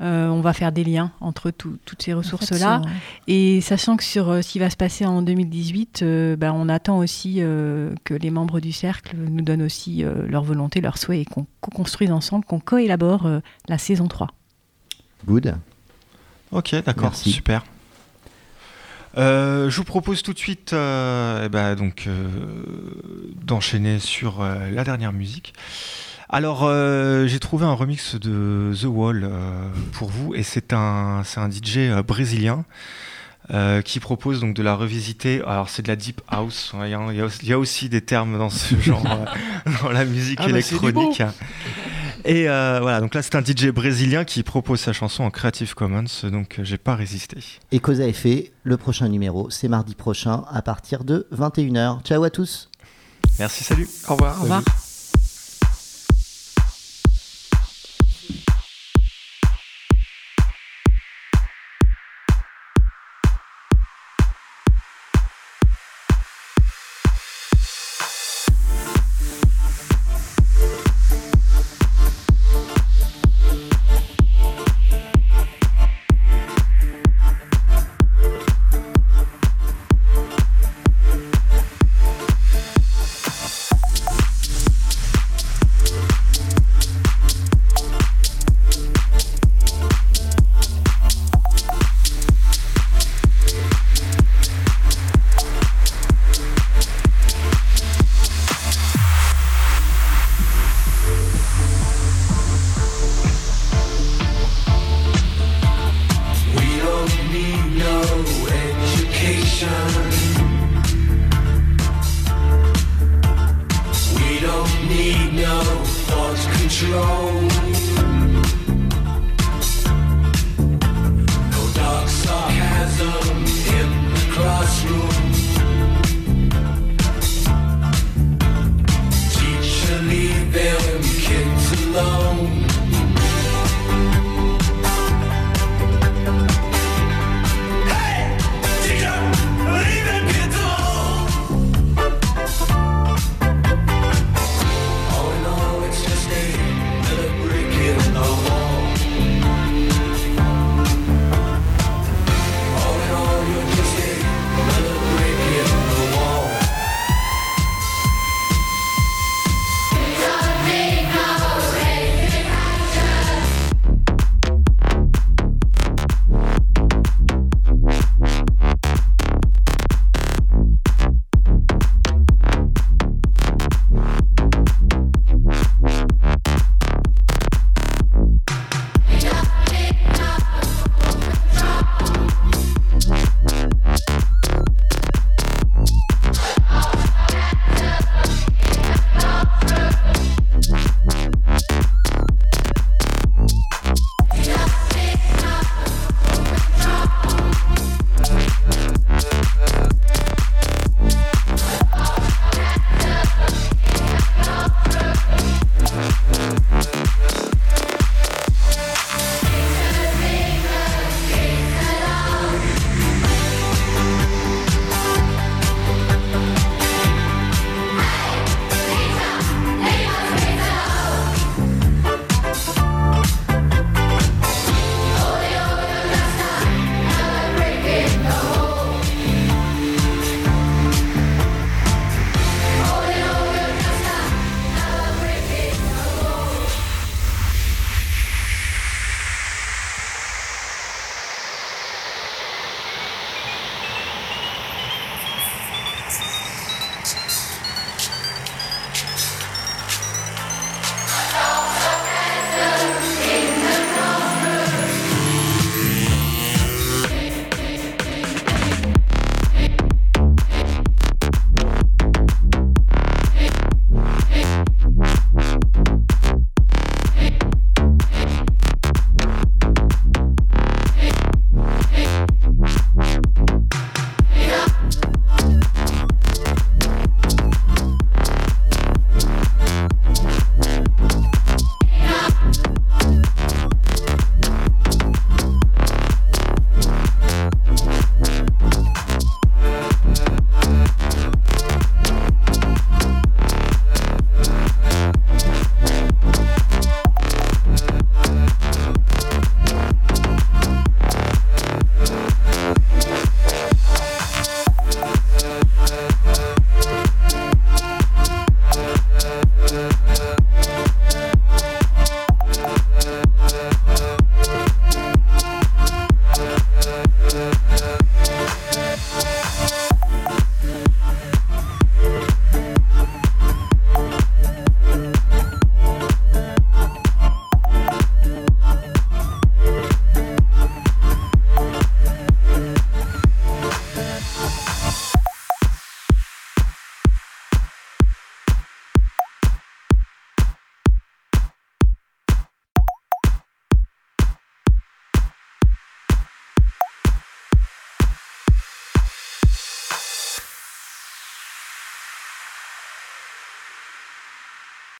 Euh, 0.00 0.26
on 0.28 0.40
va 0.40 0.52
faire 0.52 0.72
des 0.72 0.82
liens 0.82 1.12
entre 1.20 1.50
tout- 1.52 1.76
toutes 1.84 2.02
ces 2.02 2.12
ressources-là. 2.14 2.78
En 2.78 2.82
fait, 2.82 2.88
sur- 2.88 2.96
Et 3.28 3.60
sachant 3.60 3.96
que 3.96 4.02
sur 4.02 4.30
euh, 4.30 4.42
ce 4.42 4.48
qui 4.48 4.58
va 4.58 4.68
se 4.70 4.76
passer 4.76 5.04
en 5.06 5.22
2018, 5.22 6.00
euh, 6.02 6.34
ben, 6.36 6.52
on 6.56 6.68
attend 6.68 6.98
aussi 6.98 7.36
euh, 7.38 7.94
que 8.02 8.14
les 8.14 8.30
membres 8.30 8.58
du 8.58 8.72
cercle 8.72 9.14
nous 9.16 9.42
donnent 9.42 9.62
aussi 9.62 10.02
euh, 10.02 10.26
leur 10.26 10.42
volonté, 10.42 10.80
leurs 10.80 10.98
souhaits 10.98 11.20
et 11.20 11.24
qu'on 11.24 11.46
co-construise 11.60 12.10
ensemble, 12.10 12.44
qu'on 12.46 12.58
co-élabore 12.58 13.26
euh, 13.26 13.40
la 13.68 13.78
saison 13.78 14.08
3. 14.08 14.28
Good. 15.26 15.54
Ok, 16.50 16.74
d'accord, 16.84 17.14
super. 17.14 17.62
Euh, 19.18 19.68
je 19.68 19.76
vous 19.76 19.84
propose 19.84 20.22
tout 20.22 20.32
de 20.32 20.38
suite 20.38 20.72
euh, 20.72 21.42
eh 21.44 21.48
ben, 21.48 21.74
donc, 21.74 22.04
euh, 22.06 22.28
d'enchaîner 23.44 23.98
sur 23.98 24.42
la 24.42 24.84
dernière 24.84 25.12
musique. 25.12 25.52
Alors, 26.30 26.66
j'ai 27.26 27.38
trouvé 27.40 27.66
un 27.66 27.74
remix 27.74 28.14
de 28.14 28.72
The 28.80 28.84
Wall 28.84 29.28
pour 29.92 30.08
vous, 30.08 30.34
et 30.34 30.42
c'est 30.42 30.72
un, 30.72 31.22
c'est 31.24 31.40
un 31.40 31.50
DJ 31.50 31.90
brésilien 32.06 32.64
qui 33.84 34.00
propose 34.00 34.40
donc 34.40 34.54
de 34.54 34.62
la 34.62 34.74
revisiter. 34.74 35.42
Alors, 35.46 35.68
c'est 35.68 35.82
de 35.82 35.88
la 35.88 35.96
deep 35.96 36.22
house. 36.28 36.72
Il 36.82 36.88
y, 36.88 36.94
a- 36.94 37.06
il 37.42 37.48
y 37.48 37.52
a 37.52 37.58
aussi- 37.58 37.90
des 37.90 38.00
termes 38.00 38.38
dans 38.38 38.48
ce 38.48 38.74
genre, 38.80 39.04
dans 39.82 39.90
la 39.90 40.06
musique 40.06 40.38
Ah 40.40 40.44
bah, 40.44 40.50
électronique. 40.52 41.22
Et 42.24 42.48
euh, 42.48 42.78
voilà, 42.80 43.00
donc 43.00 43.14
là, 43.14 43.22
c'est 43.22 43.34
un 43.34 43.44
DJ 43.44 43.68
brésilien 43.68 44.24
qui 44.24 44.42
propose 44.42 44.80
sa 44.80 44.92
chanson 44.92 45.24
en 45.24 45.30
Creative 45.30 45.74
Commons, 45.74 46.04
donc 46.24 46.58
euh, 46.58 46.64
j'ai 46.64 46.78
pas 46.78 46.94
résisté. 46.94 47.38
Et 47.72 47.80
cause 47.80 48.00
à 48.00 48.06
effet, 48.06 48.52
le 48.62 48.76
prochain 48.76 49.08
numéro, 49.08 49.50
c'est 49.50 49.68
mardi 49.68 49.94
prochain 49.94 50.44
à 50.50 50.62
partir 50.62 51.04
de 51.04 51.26
21h. 51.34 52.02
Ciao 52.02 52.22
à 52.22 52.30
tous. 52.30 52.70
Merci, 53.38 53.64
salut. 53.64 53.88
Au 54.08 54.14
revoir. 54.14 54.38
Au 54.38 54.42
revoir. 54.42 54.62